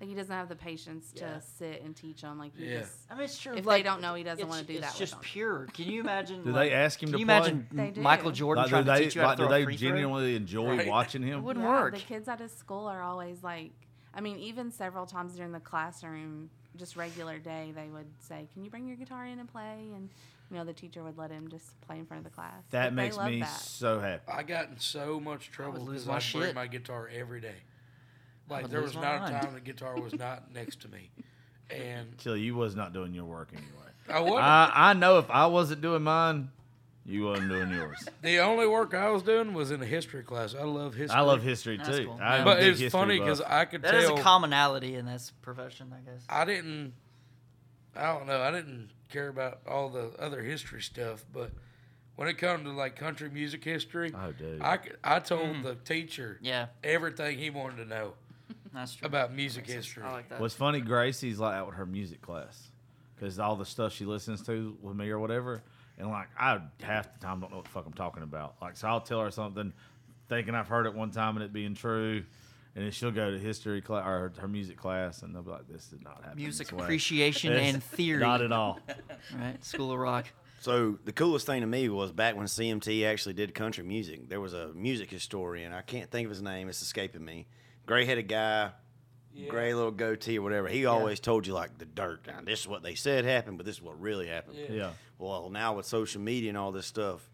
Like 0.00 0.08
he 0.08 0.14
doesn't 0.14 0.34
have 0.34 0.48
the 0.48 0.56
patience 0.56 1.12
Yeah. 1.14 1.34
to 1.34 1.40
sit 1.42 1.82
and 1.82 1.94
teach 1.94 2.22
them. 2.22 2.38
Like, 2.38 2.56
he 2.56 2.64
Yeah. 2.64 2.80
just, 2.80 3.06
I 3.10 3.14
mean, 3.16 3.24
it's 3.24 3.38
true. 3.38 3.52
If 3.52 3.64
they 3.64 3.68
like, 3.68 3.84
don't 3.84 4.00
know, 4.00 4.14
he 4.14 4.22
doesn't 4.22 4.38
it's- 4.38 4.48
wanna 4.50 4.66
do 4.66 4.72
it's 4.72 4.80
that 4.80 4.92
with 4.92 4.98
just 4.98 5.12
them. 5.12 5.20
pure. 5.20 5.66
Can 5.74 5.84
you 5.90 6.00
imagine? 6.00 6.42
Do 6.44 6.52
like, 6.52 6.70
they 6.70 6.74
ask 6.74 7.02
him 7.02 7.08
Can 7.08 7.12
to 7.12 7.18
you 7.20 7.26
play? 7.26 7.36
imagine 7.36 7.66
They 7.70 7.86
M- 7.88 7.92
do. 7.92 8.00
Michael 8.00 8.30
Jordan 8.30 8.62
Like, 8.62 8.68
do 8.68 8.70
trying 8.70 8.84
to 8.86 8.90
they, 8.92 9.04
teach 9.04 9.14
you 9.16 9.20
how 9.20 9.26
like, 9.28 9.36
to 9.36 9.42
do 9.42 9.46
throw 9.48 9.54
a 9.56 9.58
they 9.58 9.64
free 9.66 9.76
throw? 9.76 9.88
genuinely 9.90 10.36
enjoy 10.36 10.76
Right. 10.78 10.88
watching 10.88 11.22
him? 11.22 11.42
wouldn't 11.44 11.66
yeah, 11.66 11.70
work. 11.82 11.92
The 11.96 12.00
kids 12.00 12.28
at 12.28 12.40
his 12.40 12.50
school 12.50 12.86
are 12.86 13.02
always 13.02 13.42
like, 13.42 13.72
I 14.14 14.22
mean, 14.22 14.38
even 14.38 14.70
several 14.70 15.04
times 15.04 15.36
during 15.36 15.52
the 15.52 15.60
classroom, 15.60 16.48
just 16.76 16.96
regular 16.96 17.38
day, 17.38 17.72
they 17.74 17.88
would 17.88 18.06
say, 18.20 18.48
"Can 18.52 18.64
you 18.64 18.70
bring 18.70 18.86
your 18.86 18.96
guitar 18.96 19.26
in 19.26 19.38
and 19.38 19.50
play?" 19.50 19.90
And 19.94 20.08
you 20.50 20.56
know, 20.56 20.64
the 20.64 20.72
teacher 20.72 21.02
would 21.04 21.16
let 21.16 21.30
him 21.30 21.48
just 21.48 21.80
play 21.82 21.98
in 21.98 22.06
front 22.06 22.24
of 22.26 22.30
the 22.30 22.34
class. 22.34 22.62
That 22.70 22.86
But 22.86 22.94
makes 22.94 23.18
me 23.18 23.40
that. 23.40 23.48
so 23.48 24.00
happy. 24.00 24.22
I 24.32 24.42
got 24.42 24.68
in 24.68 24.78
so 24.78 25.20
much 25.20 25.50
trouble 25.50 25.80
lose 25.84 26.04
because 26.04 26.34
my 26.34 26.40
I 26.40 26.42
bring 26.44 26.54
my 26.54 26.66
guitar 26.66 27.08
every 27.12 27.40
day. 27.40 27.54
Like 28.48 28.68
there 28.68 28.82
was 28.82 28.94
my 28.94 29.02
not 29.02 29.28
a 29.28 29.32
time 29.32 29.54
the 29.54 29.60
guitar 29.60 30.00
was 30.00 30.12
not 30.14 30.52
next 30.52 30.80
to 30.82 30.88
me, 30.88 31.10
and 31.70 32.18
Till 32.18 32.36
you 32.36 32.56
was 32.56 32.74
not 32.74 32.92
doing 32.92 33.14
your 33.14 33.24
work 33.26 33.50
anyway. 33.52 33.68
I 34.08 34.20
wasn't. 34.20 34.40
I, 34.42 34.70
I 34.74 34.92
know 34.94 35.18
if 35.18 35.30
I 35.30 35.46
wasn't 35.46 35.82
doing 35.82 36.02
mine, 36.02 36.50
you 37.10 37.24
wasn't 37.24 37.48
doing 37.50 37.70
yours. 37.70 38.06
the 38.22 38.38
only 38.38 38.66
work 38.66 38.94
I 38.94 39.10
was 39.10 39.22
doing 39.22 39.52
was 39.52 39.70
in 39.70 39.82
a 39.82 39.86
history 39.86 40.22
class. 40.22 40.54
I 40.54 40.62
love 40.64 40.94
history. 40.94 41.16
I 41.16 41.20
love 41.22 41.42
history 41.42 41.76
That's 41.76 41.98
too. 41.98 42.06
cool. 42.06 42.18
I'm 42.22 42.42
a 42.42 42.44
but 42.44 42.58
big 42.60 42.68
it's 42.70 42.80
history 42.80 42.98
funny 43.00 43.18
buff. 43.18 43.26
because 43.26 43.40
I 43.42 43.64
could 43.64 43.82
That 43.82 43.94
is 43.96 44.06
tell. 44.06 44.18
a 44.18 44.22
commonality 44.22 44.94
in 44.94 45.06
this 45.06 45.32
profession, 45.42 45.92
I 45.92 46.08
guess. 46.10 46.22
I 46.28 46.44
didn't. 46.44 46.92
I 47.96 48.12
don't 48.12 48.26
know. 48.26 48.40
I 48.40 48.50
didn't 48.52 48.90
care 49.10 49.28
about 49.28 49.60
all 49.68 49.88
the 49.88 50.12
other 50.18 50.40
history 50.42 50.80
stuff, 50.80 51.24
but 51.32 51.50
when 52.14 52.28
it 52.28 52.38
comes 52.38 52.64
to 52.64 52.70
like 52.70 52.96
country 52.96 53.28
music 53.30 53.64
history, 53.64 54.12
Oh, 54.14 54.32
dude. 54.32 54.62
I 54.62 54.78
I 55.02 55.18
told 55.20 55.56
mm. 55.56 55.62
the 55.64 55.74
teacher 55.74 56.38
Yeah, 56.40 56.66
everything 56.84 57.38
he 57.38 57.50
wanted 57.50 57.76
to 57.78 57.84
know 57.86 58.12
that's 58.72 58.94
true. 58.94 59.06
about 59.06 59.34
music 59.34 59.66
history. 59.66 60.04
I 60.04 60.12
like 60.12 60.28
that. 60.28 60.40
What's 60.40 60.54
funny, 60.54 60.80
Gracie's 60.80 61.40
like 61.40 61.54
that 61.54 61.66
with 61.66 61.74
her 61.76 61.86
music 61.86 62.22
class 62.22 62.68
because 63.16 63.38
all 63.38 63.56
the 63.56 63.66
stuff 63.66 63.92
she 63.92 64.04
listens 64.04 64.42
to 64.46 64.76
with 64.80 64.96
me 64.96 65.10
or 65.10 65.18
whatever, 65.18 65.62
and 66.00 66.10
like 66.10 66.28
I 66.38 66.60
half 66.82 67.12
the 67.12 67.20
time 67.24 67.40
don't 67.40 67.50
know 67.50 67.58
what 67.58 67.66
the 67.66 67.70
fuck 67.70 67.86
I'm 67.86 67.92
talking 67.92 68.22
about. 68.22 68.56
Like, 68.60 68.76
so 68.76 68.88
I'll 68.88 69.00
tell 69.00 69.20
her 69.20 69.30
something 69.30 69.72
thinking 70.28 70.54
I've 70.54 70.68
heard 70.68 70.86
it 70.86 70.94
one 70.94 71.10
time 71.10 71.36
and 71.36 71.44
it 71.44 71.52
being 71.52 71.74
true. 71.74 72.24
And 72.76 72.84
then 72.84 72.92
she'll 72.92 73.10
go 73.10 73.32
to 73.32 73.38
history 73.38 73.80
class 73.80 74.06
or 74.06 74.32
her 74.38 74.46
music 74.46 74.76
class, 74.76 75.22
and 75.22 75.34
they'll 75.34 75.42
be 75.42 75.50
like, 75.50 75.66
"This 75.68 75.86
did 75.86 76.04
not 76.04 76.22
happen." 76.22 76.36
Music 76.36 76.68
this 76.68 76.72
way." 76.72 76.84
appreciation 76.84 77.52
and 77.52 77.82
theory. 77.82 78.20
Not 78.20 78.42
at 78.42 78.52
all. 78.52 78.78
Right, 79.36 79.62
School 79.64 79.92
of 79.92 79.98
Rock. 79.98 80.26
So 80.60 80.98
the 81.04 81.12
coolest 81.12 81.46
thing 81.46 81.62
to 81.62 81.66
me 81.66 81.88
was 81.88 82.12
back 82.12 82.36
when 82.36 82.46
CMT 82.46 83.04
actually 83.06 83.32
did 83.32 83.54
country 83.54 83.82
music. 83.82 84.28
There 84.28 84.40
was 84.40 84.54
a 84.54 84.68
music 84.74 85.10
historian. 85.10 85.72
I 85.72 85.82
can't 85.82 86.10
think 86.10 86.26
of 86.26 86.30
his 86.30 86.42
name. 86.42 86.68
It's 86.68 86.82
escaping 86.82 87.24
me. 87.24 87.46
Gray-headed 87.86 88.28
guy, 88.28 88.70
gray 89.48 89.74
little 89.74 89.90
goatee 89.90 90.38
or 90.38 90.42
whatever. 90.42 90.68
He 90.68 90.86
always 90.86 91.20
told 91.20 91.46
you 91.46 91.52
like 91.54 91.78
the 91.78 91.84
dirt. 91.84 92.26
Now 92.26 92.40
this 92.44 92.60
is 92.60 92.68
what 92.68 92.82
they 92.82 92.94
said 92.94 93.24
happened, 93.24 93.56
but 93.56 93.66
this 93.66 93.76
is 93.76 93.82
what 93.82 94.00
really 94.00 94.26
happened. 94.26 94.58
Yeah. 94.68 94.90
Well, 95.18 95.50
now 95.50 95.74
with 95.74 95.86
social 95.86 96.20
media 96.20 96.48
and 96.48 96.58
all 96.58 96.72
this 96.72 96.86
stuff, 96.86 97.28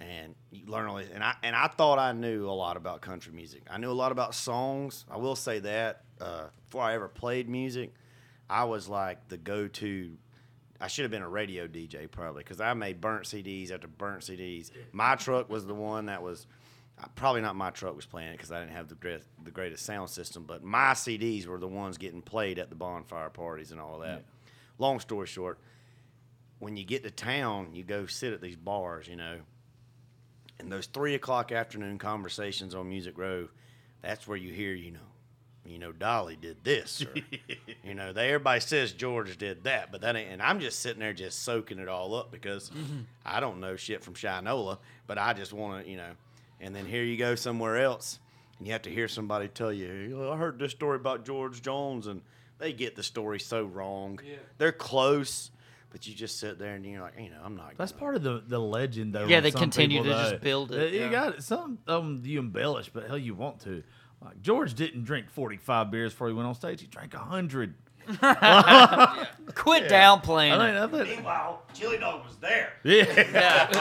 and 0.00 0.34
you 0.50 0.66
learn 0.66 0.86
all 0.86 0.96
this, 0.96 1.08
and 1.12 1.22
I 1.22 1.34
and 1.42 1.54
I 1.54 1.68
thought 1.68 1.98
I 1.98 2.12
knew 2.12 2.48
a 2.48 2.52
lot 2.52 2.76
about 2.76 3.00
country 3.00 3.32
music. 3.32 3.62
I 3.70 3.78
knew 3.78 3.90
a 3.90 3.92
lot 3.92 4.12
about 4.12 4.34
songs. 4.34 5.04
I 5.10 5.16
will 5.16 5.36
say 5.36 5.60
that 5.60 6.02
uh, 6.20 6.46
before 6.64 6.82
I 6.82 6.94
ever 6.94 7.08
played 7.08 7.48
music, 7.48 7.94
I 8.50 8.64
was 8.64 8.88
like 8.88 9.28
the 9.28 9.36
go-to. 9.36 10.16
I 10.80 10.88
should 10.88 11.04
have 11.04 11.12
been 11.12 11.22
a 11.22 11.28
radio 11.28 11.68
DJ 11.68 12.10
probably 12.10 12.42
because 12.42 12.60
I 12.60 12.74
made 12.74 13.00
burnt 13.00 13.24
CDs 13.24 13.70
after 13.70 13.86
burnt 13.86 14.22
CDs. 14.22 14.70
My 14.90 15.14
truck 15.14 15.48
was 15.48 15.66
the 15.66 15.74
one 15.74 16.06
that 16.06 16.22
was. 16.22 16.46
Probably 17.14 17.40
not 17.40 17.56
my 17.56 17.70
truck 17.70 17.96
was 17.96 18.06
playing 18.06 18.30
it 18.30 18.36
because 18.36 18.52
I 18.52 18.60
didn't 18.60 18.72
have 18.72 18.88
the 18.88 18.94
great, 18.94 19.22
the 19.44 19.50
greatest 19.50 19.84
sound 19.84 20.10
system, 20.10 20.44
but 20.46 20.62
my 20.62 20.92
CDs 20.92 21.46
were 21.46 21.58
the 21.58 21.68
ones 21.68 21.98
getting 21.98 22.22
played 22.22 22.58
at 22.58 22.68
the 22.68 22.76
bonfire 22.76 23.30
parties 23.30 23.72
and 23.72 23.80
all 23.80 23.98
that. 24.00 24.24
Long 24.78 25.00
story 25.00 25.26
short, 25.26 25.58
when 26.58 26.76
you 26.76 26.84
get 26.84 27.02
to 27.02 27.10
town, 27.10 27.74
you 27.74 27.82
go 27.82 28.06
sit 28.06 28.32
at 28.32 28.40
these 28.40 28.56
bars, 28.56 29.08
you 29.08 29.16
know, 29.16 29.38
and 30.58 30.70
those 30.70 30.86
three 30.86 31.14
o'clock 31.14 31.50
afternoon 31.50 31.98
conversations 31.98 32.74
on 32.74 32.88
Music 32.88 33.18
Row, 33.18 33.48
that's 34.00 34.28
where 34.28 34.36
you 34.36 34.52
hear, 34.52 34.72
you 34.72 34.92
know, 34.92 35.00
you 35.64 35.78
know, 35.78 35.92
Dolly 35.92 36.36
did 36.36 36.62
this, 36.64 37.02
or, 37.02 37.14
you 37.84 37.94
know, 37.94 38.12
they, 38.12 38.28
everybody 38.28 38.60
says 38.60 38.92
George 38.92 39.36
did 39.38 39.64
that, 39.64 39.92
but 39.92 40.00
that 40.00 40.16
ain't, 40.16 40.30
and 40.30 40.42
I'm 40.42 40.60
just 40.60 40.80
sitting 40.80 41.00
there 41.00 41.12
just 41.12 41.42
soaking 41.42 41.78
it 41.78 41.88
all 41.88 42.14
up 42.14 42.32
because 42.32 42.70
mm-hmm. 42.70 43.00
I 43.24 43.40
don't 43.40 43.60
know 43.60 43.76
shit 43.76 44.02
from 44.02 44.14
Shinola, 44.14 44.78
but 45.06 45.18
I 45.18 45.32
just 45.32 45.52
want 45.52 45.84
to, 45.84 45.90
you 45.90 45.96
know, 45.96 46.10
and 46.62 46.74
then 46.74 46.86
here 46.86 47.02
you 47.04 47.16
go 47.18 47.34
somewhere 47.34 47.76
else, 47.78 48.18
and 48.58 48.66
you 48.66 48.72
have 48.72 48.82
to 48.82 48.90
hear 48.90 49.08
somebody 49.08 49.48
tell 49.48 49.72
you, 49.72 49.92
"You 49.92 50.30
I 50.30 50.36
heard 50.38 50.58
this 50.58 50.70
story 50.72 50.96
about 50.96 51.26
George 51.26 51.60
Jones, 51.60 52.06
and 52.06 52.22
they 52.58 52.72
get 52.72 52.96
the 52.96 53.02
story 53.02 53.40
so 53.40 53.64
wrong. 53.64 54.20
Yeah. 54.24 54.36
They're 54.56 54.72
close, 54.72 55.50
but 55.90 56.06
you 56.06 56.14
just 56.14 56.38
sit 56.38 56.58
there 56.58 56.74
and 56.76 56.86
you're 56.86 57.00
like, 57.02 57.18
you 57.18 57.28
know, 57.28 57.40
I'm 57.44 57.56
not. 57.56 57.74
That's 57.76 57.90
gonna- 57.92 58.00
part 58.00 58.14
of 58.16 58.22
the, 58.22 58.42
the 58.46 58.58
legend, 58.60 59.12
though. 59.14 59.26
Yeah, 59.26 59.40
they 59.40 59.50
continue 59.50 60.02
people, 60.02 60.16
to 60.16 60.30
just 60.30 60.42
build 60.42 60.70
it, 60.72 60.92
You 60.94 61.00
yeah. 61.00 61.08
got 61.10 61.34
it. 61.34 61.42
Some 61.42 61.78
of 61.88 62.04
them 62.04 62.22
you 62.24 62.38
embellish, 62.38 62.88
but 62.90 63.06
hell, 63.08 63.18
you 63.18 63.34
want 63.34 63.60
to. 63.62 63.82
Like 64.24 64.40
George 64.40 64.74
didn't 64.74 65.02
drink 65.04 65.28
forty 65.30 65.56
five 65.56 65.90
beers 65.90 66.12
before 66.12 66.28
he 66.28 66.34
went 66.34 66.46
on 66.46 66.54
stage. 66.54 66.80
He 66.80 66.86
drank 66.86 67.12
hundred. 67.14 67.74
Quit 69.54 69.88
downplaying. 69.88 70.52
I 70.58 70.66
mean, 70.66 70.76
I 70.76 70.86
think, 70.86 71.08
Meanwhile, 71.16 71.62
Chili 71.74 71.98
Dog 71.98 72.24
was 72.24 72.36
there. 72.36 72.72
yeah. 72.84 73.04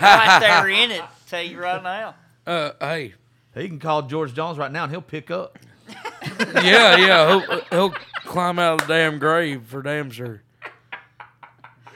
right 0.00 0.38
there 0.40 0.68
in 0.68 0.90
it. 0.90 1.02
Tell 1.28 1.42
you 1.42 1.58
right 1.60 1.82
now. 1.82 2.14
Uh, 2.46 2.72
hey, 2.80 3.14
he 3.54 3.68
can 3.68 3.78
call 3.78 4.02
George 4.02 4.34
Jones 4.34 4.58
right 4.58 4.72
now, 4.72 4.84
and 4.84 4.92
he'll 4.92 5.02
pick 5.02 5.30
up. 5.30 5.58
yeah, 6.54 6.96
yeah, 6.96 7.40
he'll, 7.40 7.60
he'll 7.70 7.94
climb 8.24 8.58
out 8.58 8.80
of 8.82 8.88
the 8.88 8.94
damn 8.94 9.18
grave 9.18 9.62
for 9.66 9.82
damn 9.82 10.10
sure. 10.10 10.42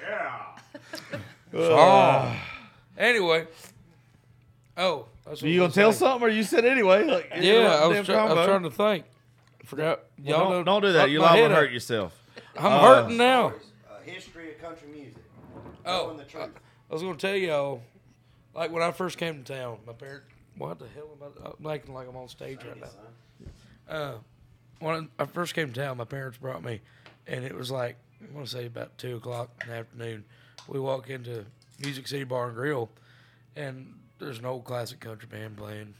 Yeah. 0.00 0.36
Oh. 1.54 2.36
Anyway. 2.98 3.46
Oh, 4.76 5.06
that's 5.24 5.40
what 5.42 5.50
you 5.50 5.60
I 5.60 5.64
gonna 5.64 5.72
tell 5.72 5.92
saying. 5.92 5.98
something, 6.10 6.28
or 6.28 6.30
you 6.30 6.44
said 6.44 6.64
anyway? 6.64 7.04
Like, 7.04 7.32
Yeah, 7.40 7.80
I 7.82 7.86
was, 7.86 7.96
damn 7.96 8.04
try- 8.04 8.14
I 8.16 8.32
was 8.32 8.46
trying 8.46 8.62
to 8.62 8.70
think. 8.70 9.06
Forgot. 9.64 10.00
Well, 10.22 10.38
Y'all 10.40 10.50
don't, 10.50 10.64
don't 10.64 10.82
do 10.82 10.92
that. 10.92 11.10
You're 11.10 11.22
liable 11.22 11.36
head 11.42 11.48
to 11.48 11.54
up. 11.54 11.60
hurt 11.62 11.72
yourself. 11.72 12.16
I'm 12.56 12.66
Uh, 12.66 12.80
hurting 12.80 13.16
now. 13.16 13.54
A 13.90 14.08
history 14.08 14.52
of 14.52 14.60
country 14.60 14.88
music. 14.88 15.16
Oh, 15.84 16.14
the 16.14 16.24
truth. 16.24 16.50
I 16.90 16.92
was 16.92 17.02
going 17.02 17.16
to 17.16 17.20
tell 17.26 17.34
y'all, 17.34 17.82
like 18.54 18.70
when 18.70 18.82
I 18.82 18.92
first 18.92 19.18
came 19.18 19.42
to 19.42 19.52
town, 19.52 19.78
my 19.86 19.92
parents, 19.92 20.26
what 20.56 20.78
the 20.78 20.86
hell 20.94 21.08
am 21.20 21.28
I, 21.44 21.50
I'm 21.50 21.74
acting 21.74 21.94
like 21.94 22.08
I'm 22.08 22.16
on 22.16 22.28
stage 22.28 22.58
right 22.64 22.80
now. 22.80 23.94
Uh, 23.94 24.14
when 24.78 25.08
I 25.18 25.24
first 25.26 25.54
came 25.54 25.72
to 25.72 25.80
town, 25.80 25.96
my 25.96 26.04
parents 26.04 26.38
brought 26.38 26.62
me, 26.62 26.80
and 27.26 27.44
it 27.44 27.54
was 27.54 27.70
like, 27.70 27.96
I 28.20 28.34
want 28.34 28.46
to 28.46 28.52
say 28.52 28.66
about 28.66 28.98
2 28.98 29.16
o'clock 29.16 29.50
in 29.62 29.70
the 29.70 29.76
afternoon. 29.76 30.24
We 30.68 30.78
walk 30.78 31.10
into 31.10 31.44
Music 31.80 32.06
City 32.06 32.24
Bar 32.24 32.48
and 32.48 32.54
Grill, 32.54 32.88
and 33.56 33.94
there's 34.18 34.38
an 34.38 34.46
old 34.46 34.64
classic 34.64 35.00
country 35.00 35.28
band 35.30 35.56
playing. 35.56 35.94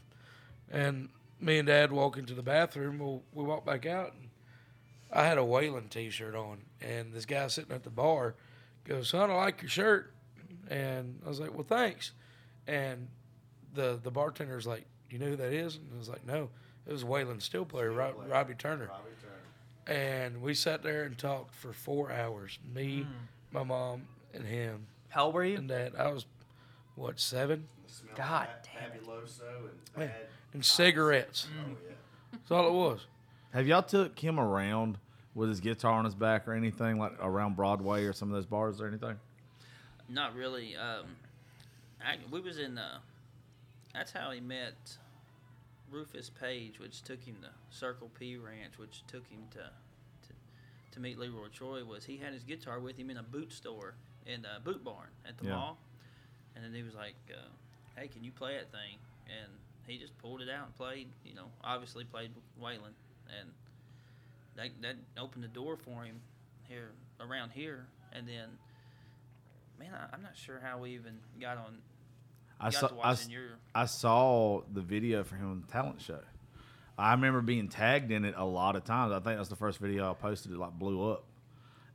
And 0.71 1.09
me 1.39 1.59
and 1.59 1.67
Dad 1.67 1.91
walk 1.91 2.17
into 2.17 2.33
the 2.33 2.41
bathroom. 2.41 2.99
We'll, 2.99 3.21
we 3.33 3.43
walk 3.43 3.65
back 3.65 3.85
out, 3.85 4.13
and 4.13 4.29
I 5.11 5.25
had 5.25 5.37
a 5.37 5.41
Waylon 5.41 5.89
T-shirt 5.89 6.35
on, 6.35 6.59
and 6.81 7.13
this 7.13 7.25
guy 7.25 7.47
sitting 7.47 7.73
at 7.75 7.83
the 7.83 7.89
bar 7.89 8.35
goes, 8.85 9.09
"Son, 9.09 9.29
I 9.29 9.35
like 9.35 9.61
your 9.61 9.69
shirt," 9.69 10.13
and 10.69 11.19
I 11.25 11.29
was 11.29 11.39
like, 11.39 11.53
"Well, 11.53 11.65
thanks." 11.67 12.11
And 12.67 13.07
the 13.73 13.99
the 14.01 14.11
bartender's 14.11 14.65
like, 14.67 14.85
"You 15.09 15.19
know 15.19 15.27
who 15.27 15.35
that 15.37 15.51
is?" 15.53 15.75
And 15.77 15.87
I 15.93 15.97
was 15.97 16.09
like, 16.09 16.25
"No, 16.25 16.49
it 16.87 16.91
was 16.91 17.03
Waylon 17.03 17.41
steel 17.41 17.65
player, 17.65 17.91
Rob, 17.91 18.15
Robbie 18.27 18.55
Turner." 18.55 18.89
And 19.85 20.41
we 20.41 20.53
sat 20.53 20.81
there 20.81 21.03
and 21.03 21.17
talked 21.17 21.53
for 21.55 21.73
four 21.73 22.11
hours. 22.11 22.57
Me, 22.73 23.05
my 23.51 23.63
mom, 23.63 24.03
and 24.33 24.45
him 24.45 24.87
How 25.09 25.25
old 25.25 25.33
were 25.35 25.43
you? 25.43 25.57
and 25.57 25.67
Dad. 25.67 25.93
I 25.97 26.09
was 26.11 26.25
what 26.95 27.19
seven? 27.19 27.67
God 28.15 28.47
damn 28.63 28.91
Fabuloso 28.91 29.41
and 29.57 29.79
Yeah. 29.97 30.07
bad. 30.07 30.27
And 30.53 30.63
cigarettes. 30.63 31.47
That's 32.31 32.51
all 32.51 32.67
it 32.67 32.73
was. 32.73 33.05
Have 33.53 33.67
y'all 33.67 33.83
took 33.83 34.17
him 34.17 34.39
around 34.39 34.97
with 35.35 35.49
his 35.49 35.59
guitar 35.59 35.93
on 35.93 36.05
his 36.05 36.15
back 36.15 36.47
or 36.47 36.53
anything 36.53 36.97
like 36.97 37.13
around 37.19 37.55
Broadway 37.55 38.05
or 38.05 38.13
some 38.13 38.29
of 38.29 38.35
those 38.35 38.45
bars 38.45 38.79
or 38.79 38.87
anything? 38.87 39.19
Not 40.07 40.35
really. 40.35 40.75
Um, 40.75 41.05
I, 42.05 42.17
we 42.31 42.39
was 42.41 42.59
in. 42.59 42.77
Uh, 42.77 42.99
that's 43.93 44.11
how 44.11 44.31
he 44.31 44.39
met 44.39 44.97
Rufus 45.91 46.29
Page, 46.29 46.79
which 46.79 47.01
took 47.03 47.23
him 47.23 47.35
to 47.41 47.49
Circle 47.75 48.09
P 48.17 48.37
Ranch, 48.37 48.77
which 48.77 49.03
took 49.07 49.27
him 49.27 49.43
to 49.51 49.59
to, 50.27 50.33
to 50.91 50.99
meet 50.99 51.17
Leroy 51.17 51.47
Troy. 51.53 51.83
Was 51.83 52.05
he 52.05 52.17
had 52.17 52.33
his 52.33 52.43
guitar 52.43 52.79
with 52.79 52.97
him 52.97 53.09
in 53.09 53.17
a 53.17 53.23
boot 53.23 53.51
store 53.53 53.95
in 54.25 54.41
the 54.41 54.59
boot 54.63 54.83
barn 54.83 55.09
at 55.27 55.37
the 55.37 55.45
Yeah. 55.45 55.55
mall, 55.55 55.77
and 56.55 56.63
then 56.63 56.73
he 56.73 56.83
was 56.83 56.95
like, 56.95 57.15
uh, 57.31 57.49
"Hey, 57.99 58.07
can 58.07 58.23
you 58.23 58.31
play 58.31 58.55
that 58.57 58.71
thing?" 58.71 58.97
And 59.27 59.51
he 59.87 59.97
just 59.97 60.17
pulled 60.17 60.41
it 60.41 60.49
out 60.49 60.65
and 60.65 60.75
played. 60.75 61.09
You 61.25 61.35
know, 61.35 61.47
obviously 61.63 62.03
played 62.03 62.31
Waylon, 62.61 62.93
and 63.39 63.49
that 64.55 64.69
that 64.81 64.95
opened 65.17 65.43
the 65.43 65.49
door 65.49 65.77
for 65.77 66.03
him 66.03 66.19
here 66.67 66.91
around 67.19 67.51
here, 67.51 67.85
and 68.11 68.27
then. 68.27 68.49
Man, 69.79 69.89
I, 69.91 70.15
I'm 70.15 70.21
not 70.21 70.37
sure 70.37 70.59
how 70.63 70.77
we 70.77 70.91
even 70.91 71.17
got 71.41 71.57
on. 71.57 71.79
I 72.59 72.65
got 72.69 72.73
saw 72.73 72.89
I, 73.01 73.15
your. 73.29 73.43
I 73.75 73.85
saw 73.85 74.61
the 74.71 74.81
video 74.81 75.23
for 75.23 75.35
him 75.35 75.51
on 75.51 75.63
the 75.65 75.71
talent 75.71 76.01
show. 76.01 76.19
I 76.97 77.11
remember 77.11 77.41
being 77.41 77.67
tagged 77.69 78.11
in 78.11 78.23
it 78.23 78.35
a 78.37 78.45
lot 78.45 78.75
of 78.75 78.83
times. 78.83 79.11
I 79.11 79.19
think 79.19 79.37
that's 79.37 79.49
the 79.49 79.55
first 79.55 79.79
video 79.79 80.09
I 80.09 80.13
posted. 80.13 80.51
It 80.51 80.57
like 80.57 80.73
blew 80.73 81.11
up, 81.11 81.23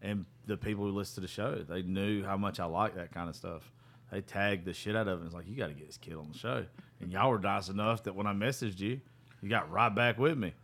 and 0.02 0.24
the 0.46 0.56
people 0.56 0.84
who 0.84 0.90
listened 0.90 1.16
to 1.16 1.20
the 1.20 1.28
show 1.28 1.54
they 1.68 1.82
knew 1.82 2.24
how 2.24 2.36
much 2.36 2.58
I 2.58 2.64
like 2.64 2.96
that 2.96 3.12
kind 3.12 3.28
of 3.28 3.36
stuff. 3.36 3.70
They 4.10 4.22
tagged 4.22 4.64
the 4.64 4.72
shit 4.72 4.96
out 4.96 5.06
of 5.06 5.22
it. 5.22 5.26
It's 5.26 5.34
like 5.34 5.46
you 5.46 5.54
got 5.54 5.68
to 5.68 5.74
get 5.74 5.86
this 5.86 5.98
kid 5.98 6.14
on 6.14 6.28
the 6.32 6.38
show, 6.38 6.64
and 7.00 7.12
y'all 7.12 7.30
were 7.30 7.38
nice 7.38 7.68
enough 7.68 8.02
that 8.04 8.14
when 8.14 8.26
I 8.26 8.32
messaged 8.32 8.80
you, 8.80 9.00
you 9.42 9.48
got 9.48 9.70
right 9.70 9.94
back 9.94 10.18
with 10.18 10.36
me. 10.36 10.54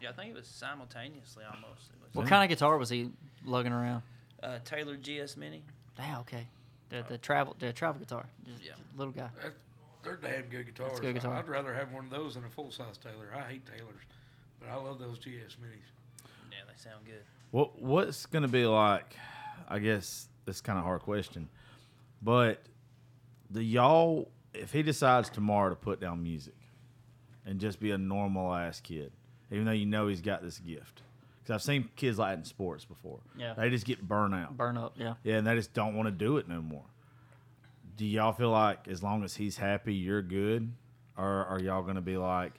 Yeah, 0.00 0.10
I 0.10 0.12
think 0.12 0.30
it 0.30 0.36
was 0.36 0.46
simultaneously 0.46 1.44
almost. 1.44 1.90
Was, 2.02 2.14
What 2.14 2.26
kind 2.26 2.42
of 2.42 2.48
guitar 2.48 2.78
was 2.78 2.88
he 2.88 3.10
lugging 3.44 3.72
around? 3.72 4.02
uh, 4.42 4.58
Taylor 4.64 4.96
GS 4.96 5.36
Mini. 5.36 5.62
Ah, 5.98 6.20
okay. 6.20 6.46
The 6.90 7.04
the 7.08 7.18
travel 7.18 7.56
the 7.58 7.72
travel 7.72 8.00
guitar. 8.00 8.26
Just 8.44 8.64
Yeah. 8.64 8.72
little 8.96 9.12
guy. 9.12 9.30
That, 9.42 9.54
they're 10.02 10.16
damn 10.16 10.44
good 10.48 10.66
guitars. 10.66 10.98
good 11.00 11.14
guitar. 11.14 11.34
I'd 11.34 11.48
rather 11.48 11.74
have 11.74 11.92
one 11.92 12.04
of 12.04 12.10
those 12.10 12.34
than 12.34 12.44
a 12.44 12.50
full 12.50 12.70
size 12.70 12.98
Taylor. 12.98 13.30
I 13.34 13.42
hate 13.42 13.66
Taylors, 13.66 14.02
but 14.58 14.68
I 14.68 14.74
love 14.76 14.98
those 14.98 15.18
GS 15.18 15.56
Minis. 15.56 15.90
Yeah, 16.50 16.58
they 16.66 16.76
sound 16.76 17.04
good. 17.06 17.22
What 17.50 17.80
what's 17.80 18.26
gonna 18.26 18.48
be 18.48 18.66
like? 18.66 19.16
I 19.68 19.78
guess 19.78 20.28
it's 20.46 20.60
kind 20.60 20.78
of 20.78 20.84
hard 20.84 21.02
question, 21.02 21.48
but 22.22 22.62
do 23.52 23.60
y'all 23.60 24.30
if 24.54 24.72
he 24.72 24.82
decides 24.82 25.30
tomorrow 25.30 25.70
to 25.70 25.76
put 25.76 26.00
down 26.00 26.22
music 26.22 26.54
and 27.46 27.60
just 27.60 27.78
be 27.78 27.90
a 27.92 27.98
normal 27.98 28.52
ass 28.52 28.80
kid, 28.80 29.12
even 29.50 29.64
though 29.64 29.70
you 29.72 29.86
know 29.86 30.08
he's 30.08 30.20
got 30.22 30.42
this 30.42 30.58
gift? 30.58 31.02
Because 31.50 31.62
I've 31.62 31.66
seen 31.66 31.88
kids 31.96 32.16
like 32.16 32.30
that 32.30 32.38
in 32.38 32.44
sports 32.44 32.84
before. 32.84 33.18
Yeah. 33.36 33.54
they 33.54 33.70
just 33.70 33.84
get 33.84 34.00
burnt 34.06 34.34
out. 34.34 34.56
Burn 34.56 34.76
up, 34.76 34.94
yeah. 34.96 35.14
Yeah, 35.24 35.38
and 35.38 35.46
they 35.46 35.56
just 35.56 35.74
don't 35.74 35.96
want 35.96 36.06
to 36.06 36.12
do 36.12 36.36
it 36.36 36.48
no 36.48 36.62
more. 36.62 36.84
Do 37.96 38.06
y'all 38.06 38.32
feel 38.32 38.50
like 38.50 38.86
as 38.86 39.02
long 39.02 39.24
as 39.24 39.34
he's 39.34 39.56
happy, 39.56 39.92
you're 39.94 40.22
good, 40.22 40.72
or 41.18 41.26
are 41.46 41.58
y'all 41.60 41.82
gonna 41.82 42.00
be 42.00 42.16
like, 42.16 42.52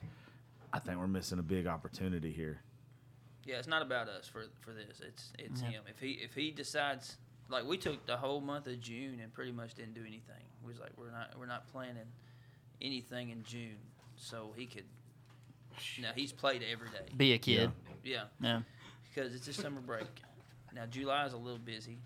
I 0.74 0.78
think 0.78 0.98
we're 0.98 1.06
missing 1.06 1.38
a 1.38 1.42
big 1.42 1.66
opportunity 1.66 2.32
here? 2.32 2.60
Yeah, 3.46 3.56
it's 3.56 3.66
not 3.66 3.80
about 3.80 4.08
us 4.10 4.28
for 4.28 4.44
for 4.60 4.72
this. 4.74 5.00
It's 5.00 5.32
it's 5.38 5.62
Yeah. 5.62 5.68
him. 5.70 5.82
If 5.88 5.98
he 5.98 6.10
if 6.22 6.34
he 6.34 6.50
decides, 6.50 7.16
like 7.48 7.64
we 7.64 7.78
took 7.78 8.04
the 8.04 8.18
whole 8.18 8.42
month 8.42 8.66
of 8.66 8.78
June 8.78 9.20
and 9.20 9.32
pretty 9.32 9.52
much 9.52 9.72
didn't 9.74 9.94
do 9.94 10.02
anything. 10.02 10.44
We 10.62 10.68
was 10.68 10.78
like 10.80 10.90
we're 10.98 11.10
not 11.10 11.30
we're 11.38 11.46
not 11.46 11.66
planning 11.72 12.06
anything 12.82 13.30
in 13.30 13.42
June. 13.42 13.78
so 14.16 14.52
he 14.54 14.66
could. 14.66 14.84
Now 16.00 16.10
he's 16.14 16.32
played 16.32 16.62
every 16.70 16.90
day. 16.90 17.06
Be 17.16 17.32
a 17.32 17.38
kid. 17.38 17.72
Yeah, 18.04 18.24
Yeah. 18.40 18.60
Because 19.12 19.34
it's 19.34 19.48
a 19.48 19.52
summer 19.52 19.80
break. 19.80 20.06
Now 20.74 20.86
July 20.86 21.26
is 21.26 21.32
a 21.32 21.38
little 21.38 21.58
busy, 21.58 21.98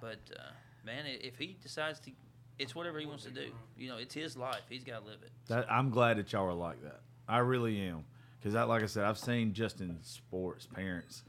but 0.00 0.18
uh, 0.38 0.52
man, 0.84 1.04
if 1.06 1.36
he 1.38 1.56
decides 1.62 2.00
to, 2.00 2.10
it's 2.58 2.74
whatever 2.74 2.98
he 2.98 3.06
wants 3.06 3.24
to 3.24 3.30
do. 3.30 3.50
You 3.76 3.88
know, 3.88 3.98
it's 3.98 4.14
his 4.14 4.36
life. 4.36 4.62
He's 4.68 4.84
got 4.84 5.00
to 5.00 5.06
live 5.06 5.18
it. 5.22 5.30
That, 5.48 5.70
I'm 5.70 5.90
glad 5.90 6.18
that 6.18 6.32
y'all 6.32 6.46
are 6.46 6.54
like 6.54 6.82
that. 6.82 7.00
I 7.28 7.38
really 7.38 7.80
am. 7.80 8.04
Because, 8.38 8.54
like 8.68 8.82
I 8.82 8.86
said, 8.86 9.04
I've 9.04 9.18
seen 9.18 9.54
just 9.54 9.80
in 9.80 9.96
sports, 10.02 10.66
parents 10.66 11.22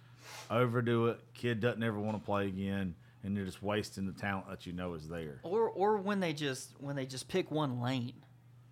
overdo 0.49 1.07
it. 1.07 1.19
Kid 1.33 1.61
doesn't 1.61 1.81
ever 1.81 1.97
want 1.99 2.17
to 2.17 2.25
play 2.25 2.47
again, 2.47 2.95
and 3.23 3.35
they're 3.35 3.45
just 3.45 3.63
wasting 3.63 4.05
the 4.05 4.11
talent 4.11 4.49
that 4.49 4.65
you 4.65 4.73
know 4.73 4.93
is 4.93 5.07
there. 5.07 5.39
Or 5.43 5.69
or 5.69 5.97
when 5.97 6.19
they 6.19 6.33
just 6.33 6.71
when 6.79 6.95
they 6.95 7.05
just 7.05 7.27
pick 7.27 7.51
one 7.51 7.81
lane. 7.81 8.13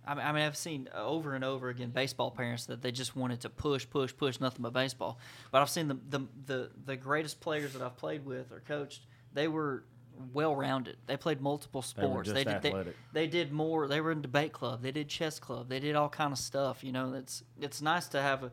I 0.05 0.15
mean, 0.15 0.25
I 0.25 0.31
mean, 0.33 0.43
I've 0.43 0.57
seen 0.57 0.89
over 0.93 1.33
and 1.33 1.43
over 1.43 1.69
again 1.69 1.89
baseball 1.89 2.31
parents 2.31 2.65
that 2.65 2.81
they 2.81 2.91
just 2.91 3.15
wanted 3.15 3.41
to 3.41 3.49
push, 3.49 3.87
push, 3.89 4.13
push, 4.15 4.39
nothing 4.39 4.61
but 4.61 4.73
baseball. 4.73 5.19
But 5.51 5.61
I've 5.61 5.69
seen 5.69 5.87
the 5.87 5.97
the 6.09 6.27
the, 6.45 6.71
the 6.85 6.95
greatest 6.95 7.39
players 7.39 7.73
that 7.73 7.81
I've 7.81 7.97
played 7.97 8.25
with 8.25 8.51
or 8.51 8.61
coached. 8.67 9.05
They 9.33 9.47
were 9.47 9.85
well 10.33 10.55
rounded. 10.55 10.97
They 11.07 11.17
played 11.17 11.41
multiple 11.41 11.81
They 11.95 12.03
were 12.03 12.23
sports. 12.23 12.31
just 12.33 12.45
did 12.45 12.61
they, 12.61 12.93
they 13.13 13.27
did 13.27 13.51
more. 13.51 13.87
They 13.87 14.01
were 14.01 14.11
in 14.11 14.21
debate 14.21 14.53
club. 14.53 14.81
They 14.81 14.91
did 14.91 15.07
chess 15.07 15.39
club. 15.39 15.69
They 15.69 15.79
did 15.79 15.95
all 15.95 16.09
kind 16.09 16.31
of 16.31 16.37
stuff. 16.37 16.83
You 16.83 16.91
know, 16.91 17.13
it's 17.13 17.43
it's 17.59 17.81
nice 17.81 18.07
to 18.09 18.21
have 18.21 18.43
a 18.43 18.51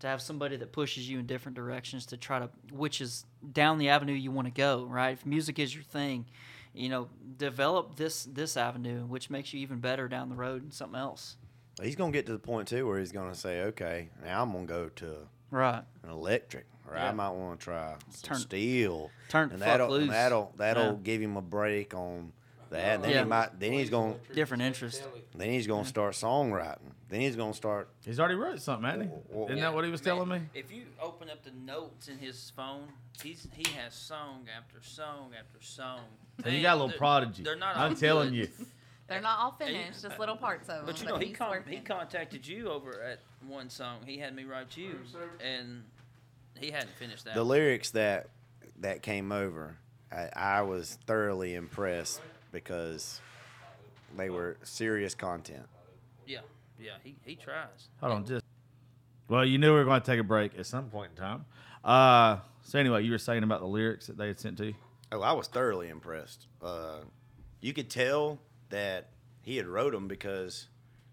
to 0.00 0.06
have 0.06 0.22
somebody 0.22 0.56
that 0.56 0.72
pushes 0.72 1.08
you 1.08 1.18
in 1.18 1.26
different 1.26 1.56
directions 1.56 2.06
to 2.06 2.16
try 2.16 2.38
to 2.38 2.50
which 2.72 3.00
is 3.00 3.26
down 3.52 3.78
the 3.78 3.88
avenue 3.90 4.14
you 4.14 4.30
want 4.30 4.46
to 4.46 4.52
go. 4.52 4.84
Right? 4.84 5.12
If 5.12 5.26
music 5.26 5.58
is 5.58 5.74
your 5.74 5.84
thing, 5.84 6.26
you 6.74 6.88
know, 6.88 7.08
develop 7.36 7.96
this 7.96 8.24
this 8.24 8.56
avenue, 8.56 9.04
which 9.06 9.30
makes 9.30 9.52
you 9.52 9.60
even 9.60 9.78
better 9.80 10.08
down 10.08 10.28
the 10.28 10.34
road 10.36 10.62
in 10.64 10.70
something 10.70 10.98
else. 10.98 11.36
He's 11.82 11.96
gonna 11.96 12.12
get 12.12 12.26
to 12.26 12.32
the 12.32 12.38
point 12.38 12.68
too 12.68 12.86
where 12.86 12.98
he's 12.98 13.12
gonna 13.12 13.34
say, 13.34 13.62
"Okay, 13.62 14.10
now 14.22 14.42
I'm 14.42 14.52
gonna 14.52 14.66
go 14.66 14.88
to 14.96 15.28
Right. 15.50 15.82
an 16.02 16.10
electric, 16.10 16.66
or 16.86 16.96
I 16.96 17.10
might 17.12 17.30
want 17.30 17.58
to 17.60 17.64
try 17.64 17.96
some 18.10 18.28
Turn- 18.34 18.38
steel, 18.38 19.10
turn 19.28 19.48
the 19.48 19.54
and 19.54 19.62
fuck 19.62 19.66
that'll 19.72 19.90
loose. 19.90 20.02
and 20.02 20.10
that'll 20.12 20.52
that'll 20.56 20.84
Yeah. 20.92 20.98
give 21.02 21.20
him 21.22 21.36
a 21.36 21.42
break 21.42 21.94
on 21.94 22.32
that. 22.70 22.78
And 22.96 23.04
then 23.04 23.10
Yeah. 23.10 23.22
he 23.22 23.28
might 23.28 23.58
then 23.58 23.72
he's 23.72 23.90
gonna 23.90 24.16
Different 24.32 24.62
interest. 24.62 25.02
then 25.34 25.50
he's 25.50 25.66
gonna 25.66 25.84
start 25.86 26.14
songwriting. 26.14 26.92
Then 27.08 27.20
he's 27.22 27.34
gonna 27.34 27.54
start. 27.54 27.88
He's 28.04 28.20
already 28.20 28.36
wrote 28.36 28.60
something, 28.60 28.84
hasn't 28.88 29.10
he? 29.10 29.18
Well, 29.30 29.46
Isn't 29.46 29.56
Yeah, 29.56 29.64
that 29.64 29.74
what 29.74 29.84
he 29.84 29.90
was 29.90 30.00
man, 30.04 30.14
telling 30.14 30.28
me? 30.28 30.42
If 30.54 30.70
you 30.70 30.86
open 31.00 31.28
up 31.28 31.42
the 31.42 31.50
notes 31.50 32.06
in 32.06 32.18
his 32.18 32.50
phone, 32.50 32.92
he's 33.20 33.48
he 33.52 33.68
has 33.72 33.94
song 33.94 34.46
after 34.56 34.80
song 34.82 35.32
after 35.36 35.60
song. 35.60 36.04
And 36.44 36.54
you 36.54 36.62
got 36.62 36.72
a 36.72 36.74
little 36.74 36.88
they're- 36.88 36.98
prodigy. 36.98 37.42
They're 37.42 37.56
not. 37.56 37.76
I'm 37.76 37.96
telling 37.96 38.34
you. 38.34 38.48
They're 39.08 39.20
not 39.20 39.40
all 39.40 39.56
And 39.58 39.68
finished, 39.70 40.02
just 40.02 40.20
little 40.20 40.36
parts 40.36 40.68
of 40.68 40.76
them. 40.76 40.86
But 40.86 41.00
you 41.00 41.08
know, 41.08 41.18
he 41.18 41.32
con- 41.32 41.64
he 41.68 41.78
contacted 41.78 42.46
you 42.46 42.68
over 42.70 43.02
at 43.02 43.18
one 43.44 43.68
song. 43.68 43.98
He 44.06 44.18
had 44.18 44.36
me 44.36 44.44
write 44.44 44.76
you, 44.76 45.00
and 45.44 45.82
he 46.56 46.70
hadn't 46.70 46.92
finished 46.96 47.24
that. 47.24 47.34
The 47.34 47.40
one. 47.40 47.48
lyrics 47.48 47.90
that 47.90 48.28
that 48.78 49.02
came 49.02 49.32
over, 49.32 49.74
I, 50.12 50.28
I 50.36 50.62
was 50.62 50.96
thoroughly 51.08 51.56
impressed 51.56 52.20
because 52.52 53.20
they 54.16 54.30
were 54.30 54.58
serious 54.62 55.16
content. 55.16 55.66
Yeah, 56.24 56.38
yeah. 56.78 56.92
He 57.02 57.16
he 57.24 57.34
tries. 57.34 57.88
Hold 58.00 58.12
on, 58.12 58.24
just. 58.24 58.44
Well, 59.26 59.44
you 59.44 59.58
knew 59.58 59.72
we 59.72 59.78
were 59.80 59.84
going 59.84 60.00
to 60.00 60.06
take 60.06 60.20
a 60.20 60.24
break 60.24 60.56
at 60.56 60.66
some 60.66 60.88
point 60.88 61.10
in 61.16 61.20
time. 61.20 61.46
Uh, 61.84 62.38
so 62.62 62.78
anyway, 62.78 63.02
you 63.02 63.10
were 63.10 63.18
saying 63.18 63.42
about 63.42 63.58
the 63.58 63.66
lyrics 63.66 64.06
that 64.06 64.16
they 64.16 64.28
had 64.28 64.38
sent 64.38 64.56
to 64.58 64.66
you. 64.66 64.74
Oh, 65.12 65.22
I 65.22 65.32
was 65.32 65.48
thoroughly 65.48 65.88
impressed. 65.88 66.46
Uh, 66.62 67.00
you 67.60 67.72
could 67.72 67.90
tell 67.90 68.38
that 68.68 69.08
he 69.42 69.56
had 69.56 69.66
wrote 69.66 69.92
them 69.92 70.06
because 70.06 70.68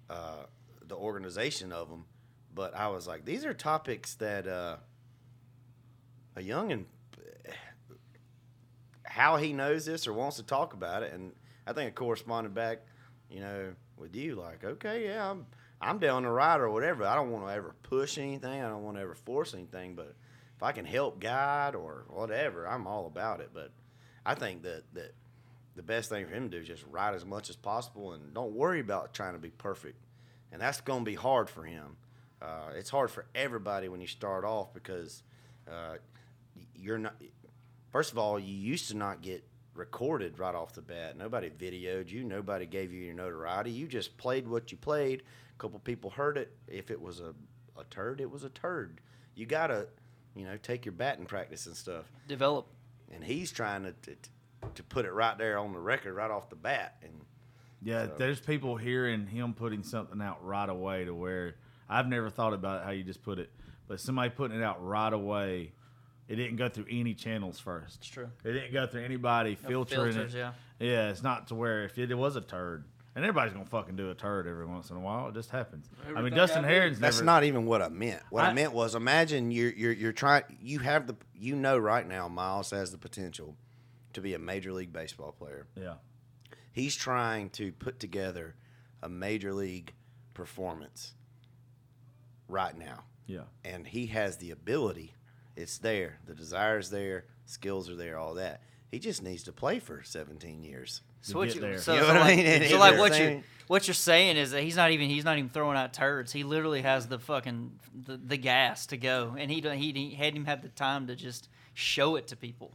uh, 0.09 0.43
the 0.87 0.95
organization 0.95 1.71
of 1.71 1.89
them. 1.89 2.05
But 2.53 2.75
I 2.75 2.87
was 2.87 3.07
like, 3.07 3.25
these 3.25 3.45
are 3.45 3.53
topics 3.53 4.15
that 4.15 4.47
uh, 4.47 4.77
a 6.35 6.41
youngin, 6.41 6.85
how 9.03 9.37
he 9.37 9.53
knows 9.53 9.85
this 9.85 10.07
or 10.07 10.13
wants 10.13 10.37
to 10.37 10.43
talk 10.43 10.73
about 10.73 11.03
it, 11.03 11.13
and 11.13 11.33
I 11.65 11.73
think 11.73 11.89
it 11.89 11.95
corresponded 11.95 12.53
back, 12.53 12.79
you 13.29 13.41
know, 13.41 13.73
with 13.97 14.15
you. 14.15 14.35
Like, 14.35 14.63
okay, 14.63 15.05
yeah, 15.05 15.29
I'm 15.29 15.45
I'm 15.81 15.99
down 15.99 16.23
the 16.23 16.29
ride 16.29 16.59
or 16.59 16.69
whatever. 16.69 17.05
I 17.05 17.15
don't 17.15 17.31
want 17.31 17.47
to 17.47 17.53
ever 17.53 17.75
push 17.83 18.17
anything. 18.17 18.61
I 18.61 18.69
don't 18.69 18.83
want 18.83 18.97
to 18.97 19.01
ever 19.01 19.15
force 19.15 19.53
anything. 19.53 19.95
But 19.95 20.15
if 20.55 20.63
I 20.63 20.71
can 20.71 20.85
help 20.85 21.19
guide 21.19 21.75
or 21.75 22.05
whatever, 22.09 22.67
I'm 22.67 22.87
all 22.87 23.05
about 23.05 23.41
it. 23.41 23.51
But 23.53 23.71
I 24.27 24.35
think 24.35 24.61
that 24.63 24.83
that 24.93 25.13
the 25.75 25.83
best 25.83 26.09
thing 26.09 26.25
for 26.25 26.33
him 26.33 26.49
to 26.49 26.57
do 26.57 26.61
is 26.61 26.67
just 26.67 26.83
write 26.91 27.13
as 27.13 27.25
much 27.25 27.49
as 27.49 27.55
possible 27.55 28.13
and 28.13 28.33
don't 28.33 28.53
worry 28.53 28.81
about 28.81 29.13
trying 29.13 29.33
to 29.33 29.39
be 29.39 29.51
perfect. 29.51 30.03
And 30.51 30.61
that's 30.61 30.81
going 30.81 31.01
to 31.01 31.05
be 31.05 31.15
hard 31.15 31.49
for 31.49 31.63
him. 31.63 31.97
Uh, 32.41 32.71
it's 32.75 32.89
hard 32.89 33.09
for 33.09 33.25
everybody 33.33 33.87
when 33.87 34.01
you 34.01 34.07
start 34.07 34.43
off 34.43 34.73
because 34.73 35.23
uh, 35.71 35.95
you're 36.75 36.97
not. 36.97 37.15
First 37.91 38.11
of 38.11 38.17
all, 38.17 38.37
you 38.37 38.53
used 38.53 38.89
to 38.89 38.97
not 38.97 39.21
get 39.21 39.43
recorded 39.73 40.39
right 40.39 40.55
off 40.55 40.73
the 40.73 40.81
bat. 40.81 41.17
Nobody 41.17 41.49
videoed 41.49 42.09
you. 42.09 42.23
Nobody 42.23 42.65
gave 42.65 42.91
you 42.91 43.03
your 43.05 43.13
notoriety. 43.13 43.71
You 43.71 43.87
just 43.87 44.17
played 44.17 44.47
what 44.47 44.71
you 44.71 44.77
played. 44.77 45.23
A 45.55 45.59
couple 45.59 45.79
people 45.79 46.09
heard 46.09 46.37
it. 46.37 46.55
If 46.67 46.91
it 46.91 47.01
was 47.01 47.19
a, 47.19 47.33
a 47.79 47.83
turd, 47.89 48.19
it 48.19 48.29
was 48.29 48.43
a 48.43 48.49
turd. 48.49 48.99
You 49.35 49.45
gotta, 49.45 49.87
you 50.35 50.45
know, 50.45 50.57
take 50.57 50.85
your 50.85 50.93
batting 50.93 51.25
practice 51.25 51.65
and 51.67 51.75
stuff 51.75 52.05
Develop. 52.27 52.67
And 53.13 53.23
he's 53.23 53.51
trying 53.51 53.83
to, 53.83 53.93
to 54.03 54.15
to 54.75 54.83
put 54.83 55.05
it 55.05 55.11
right 55.13 55.37
there 55.37 55.57
on 55.59 55.71
the 55.71 55.79
record 55.79 56.13
right 56.13 56.31
off 56.31 56.49
the 56.49 56.55
bat 56.55 56.95
and 57.03 57.13
Yeah, 57.81 58.07
So- 58.07 58.15
there's 58.17 58.39
people 58.39 58.75
hearing 58.75 59.27
him 59.27 59.53
putting 59.53 59.83
something 59.83 60.19
out 60.21 60.43
right 60.43 60.67
away 60.67 61.05
to 61.05 61.13
where 61.13 61.55
I've 61.87 62.07
never 62.07 62.29
thought 62.29 62.53
about 62.53 62.81
it 62.81 62.85
how 62.85 62.91
you 62.91 63.03
just 63.03 63.21
put 63.23 63.37
it, 63.39 63.51
but 63.87 63.99
somebody 63.99 64.29
putting 64.31 64.57
it 64.59 64.63
out 64.63 64.83
right 64.85 65.13
away, 65.13 65.71
it 66.27 66.35
didn't 66.35 66.57
go 66.57 66.67
through 66.69 66.87
any 66.89 67.13
channels 67.13 67.59
first. 67.59 67.97
It's 67.97 68.07
true. 68.09 68.29
It 68.43 68.51
didn't 68.53 68.73
go 68.73 68.87
through 68.87 69.03
anybody 69.03 69.57
No 69.63 69.69
filtering 69.69 70.13
filters, 70.13 70.35
it. 70.35 70.39
yeah. 70.39 70.51
Yeah, 70.79 71.09
it's 71.09 71.23
not 71.23 71.47
to 71.47 71.55
where 71.55 71.85
if 71.85 71.97
it, 71.97 72.13
was 72.13 72.35
a 72.35 72.41
turd, 72.41 72.83
and 73.17 73.25
everybody's 73.25 73.51
gonna 73.53 73.65
fucking 73.65 73.95
do 73.95 74.11
a 74.11 74.15
turd 74.15 74.45
every 74.47 74.65
once 74.67 74.91
in 74.91 74.95
a 74.95 74.99
while. 74.99 75.27
It 75.27 75.33
just 75.33 75.49
happens. 75.49 75.89
I 76.15 76.21
mean, 76.21 76.33
Dustin 76.35 76.63
I 76.63 76.67
Herron's 76.69 76.99
that's 76.99 77.17
never. 77.17 77.25
not 77.25 77.43
even 77.43 77.65
what 77.65 77.81
I 77.81 77.89
meant. 77.89 78.21
What 78.29 78.45
I, 78.45 78.49
I- 78.49 78.53
meant 78.53 78.71
was 78.73 78.93
imagine 78.95 79.49
you're 79.51 79.71
you're 79.71 79.91
you're 79.91 80.11
trying 80.13 80.43
you 80.61 80.79
have 80.79 81.07
the 81.07 81.15
you 81.35 81.55
know 81.55 81.77
right 81.79 82.07
now 82.07 82.27
Myles 82.27 82.69
has 82.71 82.91
the 82.91 82.97
potential 82.99 83.55
to 84.13 84.21
be 84.21 84.35
a 84.35 84.39
major 84.39 84.71
league 84.71 84.93
baseball 84.93 85.31
player. 85.31 85.67
Yeah. 85.75 85.95
He's 86.71 86.95
trying 86.95 87.49
to 87.51 87.71
put 87.71 87.99
together 87.99 88.55
a 89.01 89.09
major 89.09 89.51
league 89.51 89.93
performance 90.35 91.15
right 92.47 92.77
now. 92.77 93.03
Yeah. 93.25 93.41
and 93.65 93.85
he 93.85 94.05
has 94.07 94.37
the 94.37 94.51
ability. 94.51 95.13
It's 95.57 95.79
there. 95.79 96.19
The 96.25 96.33
desire's 96.35 96.89
there. 96.91 97.25
Skills 97.45 97.89
are 97.89 97.95
there. 97.95 98.17
All 98.17 98.35
that. 98.35 98.61
He 98.91 98.99
just 98.99 99.21
needs 99.21 99.43
to 99.43 99.51
play 99.51 99.79
for 99.79 100.01
17 100.03 100.63
years. 100.63 101.01
So 101.21 101.37
what 101.37 101.47
get 101.47 101.55
you, 101.55 101.61
there. 101.61 101.77
so, 101.77 101.93
You 101.93 102.01
know 102.01 102.07
so 102.07 102.13
what 102.13 102.21
I 102.21 102.27
like, 102.27 102.37
mean? 102.37 102.45
And 102.45 102.65
so 102.65 102.79
like 102.79 102.97
what 102.97 103.19
you're 103.19 103.43
what 103.67 103.85
you're 103.87 103.93
saying 103.95 104.37
is 104.37 104.51
that 104.51 104.63
he's 104.63 104.77
not 104.77 104.91
even 104.91 105.09
he's 105.09 105.25
not 105.25 105.37
even 105.37 105.49
throwing 105.49 105.75
out 105.77 105.91
turds. 105.93 106.31
He 106.31 106.43
literally 106.43 106.81
has 106.83 107.07
the 107.07 107.19
fucking 107.19 107.71
the, 108.05 108.15
the 108.17 108.37
gas 108.37 108.85
to 108.87 108.97
go, 108.97 109.35
and 109.37 109.51
he 109.51 109.59
don't- 109.59 109.77
he 109.77 109.91
he 109.91 110.15
hadn't 110.15 110.35
even 110.35 110.45
had 110.45 110.61
the 110.61 110.69
time 110.69 111.07
to 111.07 111.15
just 111.17 111.49
show 111.73 112.15
it 112.15 112.27
to 112.27 112.35
people. 112.37 112.71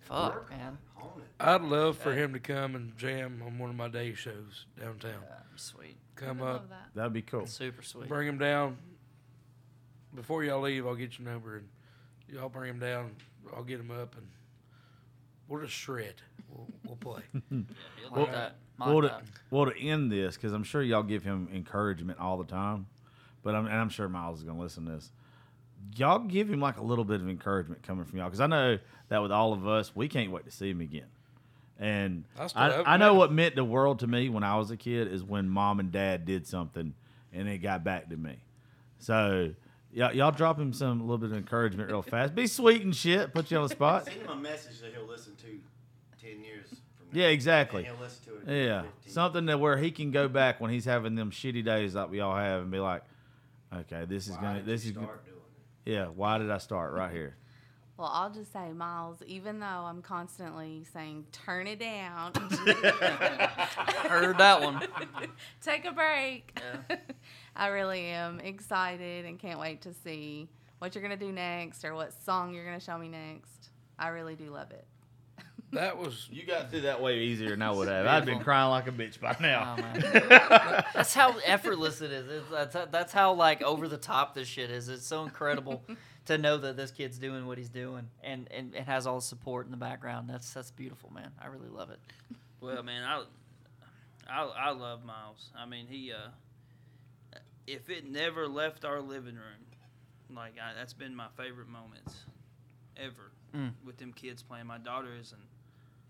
Fuck, 0.00 0.50
man. 0.50 0.78
I'd 1.38 1.62
love 1.62 1.96
for 1.96 2.10
uh, 2.10 2.16
him 2.16 2.32
to 2.32 2.40
come 2.40 2.74
and 2.74 2.96
jam 2.96 3.40
on 3.46 3.58
one 3.58 3.70
of 3.70 3.76
my 3.76 3.88
day 3.88 4.14
shows 4.14 4.66
downtown. 4.78 5.12
That'd 5.28 5.52
be 5.52 5.58
sweet. 5.58 5.96
Come 6.16 6.42
I 6.42 6.46
up, 6.46 6.54
love 6.60 6.68
that. 6.70 6.88
That'd 6.94 7.12
be 7.12 7.22
cool. 7.22 7.46
Super 7.46 7.82
sweet. 7.82 8.08
bring 8.08 8.26
him 8.28 8.38
down. 8.38 8.78
Before 10.14 10.44
y'all 10.44 10.60
leave, 10.60 10.86
I'll 10.86 10.94
get 10.94 11.18
your 11.18 11.28
number 11.28 11.56
and 11.58 11.68
y'all 12.28 12.48
bring 12.48 12.70
him 12.70 12.78
down. 12.78 13.12
I'll 13.56 13.62
get 13.64 13.80
him 13.80 13.90
up 13.90 14.14
and 14.16 14.26
we'll 15.52 15.60
just 15.60 15.74
shred. 15.74 16.14
We'll, 16.48 16.66
we'll 16.86 16.96
play. 16.96 17.22
I 17.52 18.18
like 18.18 18.32
that. 18.32 18.56
I 18.80 18.90
well, 18.90 19.02
to, 19.02 19.22
well, 19.50 19.66
to 19.66 19.78
end 19.78 20.10
this, 20.10 20.34
because 20.34 20.52
I'm 20.52 20.64
sure 20.64 20.82
y'all 20.82 21.02
give 21.02 21.22
him 21.22 21.48
encouragement 21.54 22.18
all 22.18 22.38
the 22.38 22.44
time, 22.44 22.86
but 23.42 23.54
I'm, 23.54 23.66
and 23.66 23.74
I'm 23.74 23.90
sure 23.90 24.08
Myles 24.08 24.38
is 24.38 24.44
going 24.44 24.56
to 24.56 24.62
listen 24.62 24.86
to 24.86 24.92
this. 24.92 25.12
Y'all 25.96 26.20
give 26.20 26.48
him 26.48 26.60
like 26.60 26.78
a 26.78 26.82
little 26.82 27.04
bit 27.04 27.20
of 27.20 27.28
encouragement 27.28 27.82
coming 27.82 28.04
from 28.04 28.18
y'all, 28.18 28.28
because 28.28 28.40
I 28.40 28.46
know 28.46 28.78
that 29.08 29.22
with 29.22 29.30
all 29.30 29.52
of 29.52 29.68
us, 29.68 29.94
we 29.94 30.08
can't 30.08 30.32
wait 30.32 30.46
to 30.46 30.50
see 30.50 30.70
him 30.70 30.80
again. 30.80 31.06
And 31.78 32.24
I 32.56 32.82
I, 32.86 32.96
know 32.96 33.14
what 33.14 33.32
meant 33.32 33.56
the 33.56 33.64
world 33.64 33.98
to 34.00 34.06
me 34.06 34.28
when 34.28 34.44
I 34.44 34.56
was 34.56 34.70
a 34.70 34.76
kid 34.76 35.12
is 35.12 35.22
when 35.22 35.48
mom 35.48 35.80
and 35.80 35.90
dad 35.90 36.24
did 36.24 36.46
something 36.46 36.94
and 37.32 37.48
it 37.48 37.58
got 37.58 37.82
back 37.82 38.08
to 38.10 38.16
me. 38.16 38.36
So 38.98 39.52
y'all, 39.92 40.14
y'all 40.14 40.30
drop 40.32 40.58
him 40.58 40.72
some 40.72 41.00
a 41.00 41.04
little 41.04 41.18
bit 41.18 41.30
of 41.30 41.36
encouragement 41.36 41.90
real 41.90 42.02
fast. 42.02 42.34
Be 42.34 42.46
sweet 42.46 42.82
and 42.82 42.94
shit. 42.94 43.32
Put 43.32 43.50
you 43.50 43.58
on 43.58 43.64
the 43.64 43.68
spot. 43.74 44.04
Send 44.04 44.22
him 44.22 44.28
a 44.30 44.36
message 44.36 44.80
that 44.80 44.92
he'll 44.94 45.06
listen 45.06 45.34
to 45.36 45.60
10 46.20 46.42
years 46.42 46.68
from 46.96 47.06
now. 47.12 47.20
Yeah, 47.20 47.28
exactly. 47.28 47.84
And 47.84 47.94
he'll 47.94 48.04
listen 48.04 48.24
to 48.24 48.52
it. 48.52 48.66
Yeah, 48.66 48.82
something 49.06 49.46
that 49.46 49.60
where 49.60 49.76
he 49.76 49.90
can 49.90 50.10
go 50.10 50.28
back 50.28 50.60
when 50.60 50.70
he's 50.70 50.84
having 50.84 51.14
them 51.14 51.30
shitty 51.30 51.64
days 51.64 51.94
like 51.94 52.10
we 52.10 52.20
all 52.20 52.34
have 52.34 52.62
and 52.62 52.70
be 52.70 52.78
like, 52.78 53.02
okay, 53.74 54.04
this 54.06 54.28
is 54.28 54.36
gonna, 54.36 54.62
this 54.62 54.84
is, 54.84 54.92
gonna, 54.92 55.08
yeah. 55.84 56.06
Why 56.06 56.38
did 56.38 56.50
I 56.50 56.58
start 56.58 56.92
right 56.92 57.12
here? 57.12 57.36
Well, 57.98 58.10
I'll 58.12 58.30
just 58.30 58.52
say, 58.52 58.72
Myles, 58.72 59.22
even 59.26 59.60
though 59.60 59.66
I'm 59.66 60.02
constantly 60.02 60.84
saying, 60.92 61.26
turn 61.30 61.66
it 61.68 61.78
down, 61.78 62.32
Heard 64.08 64.38
that 64.38 64.60
one. 64.60 64.82
take 65.62 65.84
a 65.84 65.92
break. 65.92 66.58
I 67.54 67.68
really 67.68 68.06
am 68.06 68.40
excited 68.40 69.24
and 69.24 69.38
can't 69.38 69.60
wait 69.60 69.82
to 69.82 69.92
see 69.92 70.48
what 70.78 70.94
you're 70.94 71.02
gonna 71.02 71.16
do 71.16 71.32
next 71.32 71.84
or 71.84 71.94
what 71.94 72.12
song 72.24 72.54
you're 72.54 72.64
gonna 72.64 72.80
show 72.80 72.98
me 72.98 73.08
next. 73.08 73.70
I 73.98 74.08
really 74.08 74.34
do 74.34 74.50
love 74.50 74.70
it. 74.70 74.86
That 75.72 75.96
was 75.96 76.28
You 76.30 76.44
got 76.44 76.70
through 76.70 76.82
that 76.82 77.00
way 77.00 77.20
easier 77.20 77.48
than 77.50 77.62
I 77.62 77.70
would 77.70 77.88
have. 77.88 78.04
I'd 78.06 78.26
been 78.26 78.40
crying 78.40 78.68
like 78.68 78.88
a 78.88 78.92
bitch 78.92 79.18
by 79.18 79.34
now. 79.40 79.76
Oh, 79.78 80.80
that's 80.94 81.14
how 81.14 81.34
effortless 81.46 82.02
it 82.02 82.12
is. 82.12 82.28
It's, 82.28 82.50
that's 82.50 82.90
that's 82.90 83.12
how 83.12 83.32
like 83.32 83.62
over 83.62 83.88
the 83.88 83.96
top 83.96 84.34
this 84.34 84.48
shit 84.48 84.70
is. 84.70 84.90
It's 84.90 85.06
so 85.06 85.22
incredible 85.22 85.82
to 86.26 86.36
know 86.36 86.58
that 86.58 86.76
this 86.76 86.90
kid's 86.90 87.16
doing 87.16 87.46
what 87.46 87.56
he's 87.56 87.70
doing 87.70 88.10
and, 88.22 88.48
and, 88.50 88.74
and 88.74 88.86
has 88.86 89.06
all 89.06 89.16
the 89.16 89.22
support 89.22 89.64
in 89.64 89.70
the 89.70 89.78
background. 89.78 90.28
That's 90.28 90.52
that's 90.52 90.70
beautiful, 90.70 91.10
man. 91.10 91.30
I 91.40 91.46
really 91.46 91.70
love 91.70 91.88
it. 91.88 92.00
Well, 92.60 92.82
man, 92.82 93.02
I, 93.02 93.24
I, 94.30 94.44
I 94.44 94.70
love 94.70 95.04
Myles. 95.04 95.50
I 95.56 95.66
mean, 95.66 95.86
he, 95.88 96.12
uh, 96.12 96.28
if 97.66 97.88
it 97.90 98.08
never 98.10 98.46
left 98.48 98.84
our 98.84 99.00
living 99.00 99.34
room, 99.36 100.36
like 100.36 100.54
I, 100.62 100.74
that's 100.74 100.92
been 100.94 101.14
my 101.14 101.28
favorite 101.36 101.68
moments 101.68 102.24
ever 102.96 103.30
Mm. 103.54 103.72
with 103.84 103.98
them 103.98 104.14
kids 104.14 104.42
playing. 104.42 104.66
My 104.66 104.78
daughter 104.78 105.10
is 105.20 105.32
an 105.32 105.38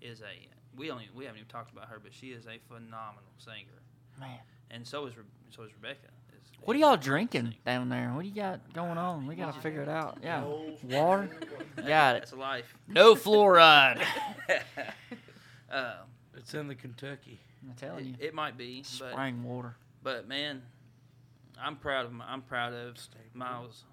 is 0.01 0.21
a 0.21 0.49
we 0.77 0.87
don't 0.87 1.03
even, 1.03 1.15
we 1.17 1.25
haven't 1.25 1.39
even 1.41 1.49
talked 1.49 1.73
about 1.73 1.89
her, 1.89 1.99
but 2.01 2.15
she 2.15 2.29
is 2.29 2.47
a 2.47 2.59
phenomenal 2.69 3.33
singer, 3.37 3.83
Man. 4.21 4.39
and 4.71 4.87
so 4.87 5.07
is 5.07 5.17
Re- 5.17 5.25
so 5.51 5.65
is 5.65 5.71
Rebecca. 5.75 6.07
Is 6.41 6.53
What 6.61 6.77
are 6.77 6.79
y'all 6.79 6.97
drinking 6.97 7.47
singer. 7.47 7.57
down 7.67 7.89
there? 7.89 8.11
What 8.15 8.23
do 8.23 8.29
you 8.29 8.35
got 8.37 8.73
going 8.73 8.97
on? 8.97 9.27
We 9.27 9.35
gotta 9.35 9.61
figure 9.61 9.83
it 9.83 9.89
out. 9.89 10.19
Yeah. 10.23 10.45
Water? 10.85 11.31
Got 11.85 12.17
it. 12.17 12.21
That's 12.21 12.33
life. 12.33 12.73
No 12.87 13.17
fluoride. 13.17 14.05
uh, 15.71 15.95
it's 16.37 16.55
in 16.55 16.69
the 16.69 16.77
Kentucky. 16.77 17.41
I'm 17.69 17.75
telling 17.75 18.07
you. 18.07 18.15
it, 18.21 18.27
it 18.27 18.35
might 18.35 18.57
be, 18.57 18.85
but 19.01 19.13
Spring 19.13 19.43
water. 19.43 19.75
But 20.05 20.29
man, 20.29 20.63
I'm 21.61 21.77
proud 21.77 22.07
of 22.07 22.13
my, 22.13 22.25
I'm 22.27 22.43
proud 22.43 22.73
of 22.73 22.97
Myles. 23.35 23.85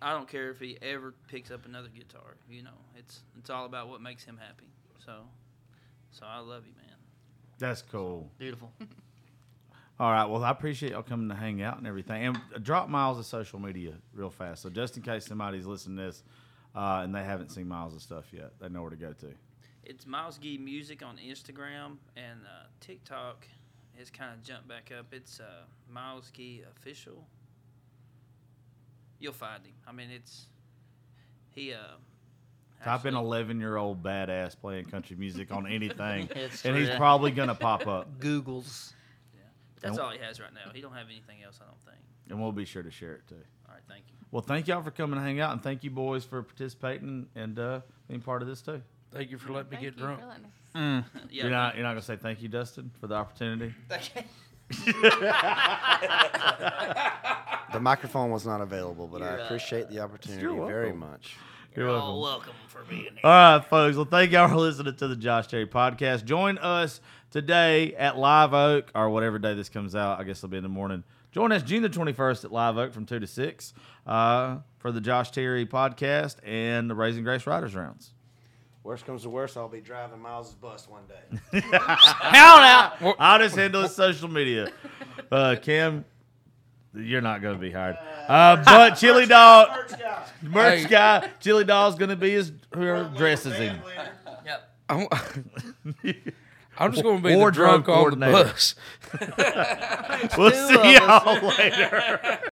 I 0.00 0.12
don't 0.12 0.28
care 0.28 0.50
if 0.50 0.60
he 0.60 0.78
ever 0.80 1.14
picks 1.28 1.50
up 1.50 1.66
another 1.66 1.88
guitar. 1.88 2.36
You 2.48 2.62
know, 2.62 2.78
it's 2.96 3.20
it's 3.38 3.50
all 3.50 3.66
about 3.66 3.88
what 3.88 4.00
makes 4.00 4.24
him 4.24 4.38
happy. 4.38 4.68
So, 5.04 5.12
so 6.10 6.26
I 6.26 6.38
love 6.38 6.66
you, 6.66 6.72
man. 6.76 6.96
That's 7.58 7.82
cool. 7.82 8.30
Beautiful. 8.38 8.72
All 10.00 10.12
right. 10.12 10.26
Well, 10.26 10.44
I 10.44 10.50
appreciate 10.50 10.92
y'all 10.92 11.02
coming 11.02 11.28
to 11.28 11.34
hang 11.34 11.60
out 11.60 11.78
and 11.78 11.86
everything. 11.86 12.24
And 12.24 12.36
uh, 12.36 12.58
drop 12.62 12.88
Myles' 12.88 13.26
social 13.26 13.58
media 13.58 13.94
real 14.14 14.30
fast. 14.30 14.62
So 14.62 14.70
just 14.70 14.96
in 14.96 15.02
case 15.02 15.26
somebody's 15.26 15.66
listening 15.66 15.96
to 15.96 16.04
this 16.04 16.22
uh, 16.76 17.00
and 17.02 17.12
they 17.12 17.24
haven't 17.24 17.50
seen 17.50 17.66
Myles' 17.66 18.00
stuff 18.00 18.26
yet, 18.32 18.52
they 18.60 18.68
know 18.68 18.82
where 18.82 18.90
to 18.90 18.96
go 18.96 19.12
to. 19.12 19.32
It's 19.82 20.06
Myles 20.06 20.38
Gee 20.38 20.56
Music 20.56 21.02
on 21.02 21.16
Instagram 21.16 21.96
and 22.16 22.40
uh, 22.44 22.66
TikTok 22.78 23.48
has 23.98 24.10
kind 24.10 24.32
of 24.32 24.42
jumped 24.42 24.68
back 24.68 24.92
up. 24.96 25.06
It's 25.12 25.40
uh, 25.40 25.64
Myles 25.90 26.30
Gee 26.32 26.62
Official. 26.76 27.26
You'll 29.18 29.32
find 29.32 29.64
him. 29.66 29.74
I 29.86 29.92
mean, 29.92 30.10
it's 30.10 30.46
he. 31.50 31.72
Uh, 31.72 31.96
Type 32.84 33.06
in 33.06 33.16
11 33.16 33.58
year 33.58 33.76
old 33.76 34.04
badass 34.04 34.56
playing 34.58 34.84
country 34.84 35.16
music 35.16 35.50
on 35.52 35.66
anything, 35.66 36.28
It's 36.36 36.64
and 36.64 36.76
he's 36.76 36.90
probably 36.90 37.32
going 37.32 37.48
to 37.48 37.54
pop 37.56 37.88
up. 37.88 38.20
Googles. 38.20 38.92
That's 39.80 39.96
and- 39.96 40.00
all 40.00 40.10
he 40.10 40.18
has 40.20 40.40
right 40.40 40.54
now. 40.54 40.70
He 40.72 40.80
don't 40.80 40.92
have 40.94 41.06
anything 41.08 41.42
else. 41.44 41.58
I 41.60 41.64
don't 41.66 41.80
think. 41.84 41.98
And 42.30 42.40
we'll 42.40 42.52
be 42.52 42.64
sure 42.64 42.82
to 42.82 42.90
share 42.90 43.14
it 43.14 43.26
too. 43.26 43.36
All 43.68 43.74
right, 43.74 43.82
thank 43.88 44.04
you. 44.08 44.14
Well, 44.30 44.42
thank 44.42 44.68
y'all 44.68 44.82
for 44.82 44.90
coming 44.90 45.18
to 45.18 45.22
hang 45.24 45.40
out, 45.40 45.52
and 45.52 45.62
thank 45.62 45.82
you 45.82 45.90
boys 45.90 46.24
for 46.24 46.42
participating 46.42 47.26
and 47.34 47.58
uh, 47.58 47.80
being 48.06 48.20
part 48.20 48.42
of 48.42 48.48
this 48.48 48.60
too. 48.62 48.82
Thank 49.10 49.30
you 49.30 49.38
for 49.38 49.52
letting 49.52 49.70
me 49.70 49.76
Thank 49.76 49.96
get 49.96 49.96
you 49.96 50.02
drunk. 50.06 50.20
For 50.78 50.84
letting 50.84 50.98
us- 50.98 51.04
Mm. 51.24 51.30
Yeah, 51.30 51.42
you're 51.42 51.50
not 51.50 51.74
you're 51.74 51.82
not 51.84 51.90
gonna 51.90 52.02
say 52.02 52.16
thank 52.16 52.40
you, 52.42 52.48
Dustin, 52.48 52.90
for 53.00 53.06
the 53.06 53.14
opportunity. 53.16 53.74
The 57.72 57.80
microphone 57.80 58.30
was 58.30 58.46
not 58.46 58.60
available, 58.62 59.06
but 59.06 59.20
You're, 59.20 59.28
I 59.28 59.42
uh, 59.42 59.44
appreciate 59.44 59.90
the 59.90 60.00
opportunity 60.00 60.40
you're 60.42 60.66
very 60.66 60.84
welcome. 60.92 61.00
much. 61.00 61.36
You're 61.76 61.90
all 61.90 62.20
welcome 62.20 62.54
for 62.66 62.82
being 62.88 63.02
here. 63.02 63.20
All 63.22 63.30
right, 63.58 63.64
folks. 63.68 63.94
Well, 63.96 64.06
thank 64.06 64.32
y'all 64.32 64.48
for 64.48 64.56
listening 64.56 64.96
to 64.96 65.06
the 65.06 65.14
Josh 65.16 65.46
Terry 65.48 65.66
podcast. 65.66 66.24
Join 66.24 66.56
us 66.58 67.00
today 67.30 67.94
at 67.94 68.16
Live 68.16 68.54
Oak, 68.54 68.90
or 68.94 69.10
whatever 69.10 69.38
day 69.38 69.52
this 69.54 69.68
comes 69.68 69.94
out. 69.94 70.18
I 70.18 70.24
guess 70.24 70.38
it'll 70.38 70.48
be 70.48 70.56
in 70.56 70.62
the 70.62 70.68
morning. 70.70 71.04
Join 71.30 71.52
us 71.52 71.62
June 71.62 71.82
the 71.82 71.90
21st 71.90 72.46
at 72.46 72.52
Live 72.52 72.78
Oak 72.78 72.92
from 72.94 73.04
2 73.04 73.20
to 73.20 73.26
6 73.26 73.74
uh, 74.06 74.56
for 74.78 74.90
the 74.90 75.00
Josh 75.00 75.30
Terry 75.30 75.66
podcast 75.66 76.36
and 76.42 76.88
the 76.88 76.94
Raising 76.94 77.22
Grace 77.22 77.46
Writers 77.46 77.74
Rounds. 77.76 78.14
Worst 78.88 79.04
comes 79.04 79.20
to 79.24 79.28
worst, 79.28 79.54
I'll 79.58 79.68
be 79.68 79.82
driving 79.82 80.18
Myles' 80.18 80.54
bus 80.54 80.88
one 80.88 81.02
day. 81.06 81.60
Hell 81.60 82.58
out. 82.58 82.94
I'll 83.18 83.38
just 83.38 83.54
handle 83.54 83.82
his 83.82 83.94
social 83.94 84.28
media. 84.28 84.72
Uh, 85.30 85.56
Kim, 85.60 86.06
you're 86.94 87.20
not 87.20 87.42
going 87.42 87.54
to 87.54 87.60
be 87.60 87.70
hired. 87.70 87.98
Uh, 88.26 88.56
but 88.64 88.94
Chili 88.94 89.26
Dog, 89.26 89.68
merch 90.40 90.84
Hey. 90.84 90.88
guy, 90.88 91.28
Chili 91.38 91.64
Dog's 91.64 91.96
going 91.96 92.08
to 92.08 92.16
be 92.16 92.30
his 92.30 92.50
whoever 92.74 93.12
dresses 93.14 93.56
him. 93.56 93.78
Yep. 94.46 94.70
I'm, 94.88 95.06
I'm 96.78 96.90
just 96.90 97.02
going 97.02 97.18
to 97.18 97.22
be 97.22 97.32
the 97.32 97.36
Wardrobe 97.36 97.84
drunk 97.84 97.88
on 97.90 98.18
the 98.20 98.26
coordinator. 98.26 98.32
bus. 98.32 98.74
We'll 100.38 100.50
see 100.50 100.94
y'all 100.94 101.46
later. 101.58 102.38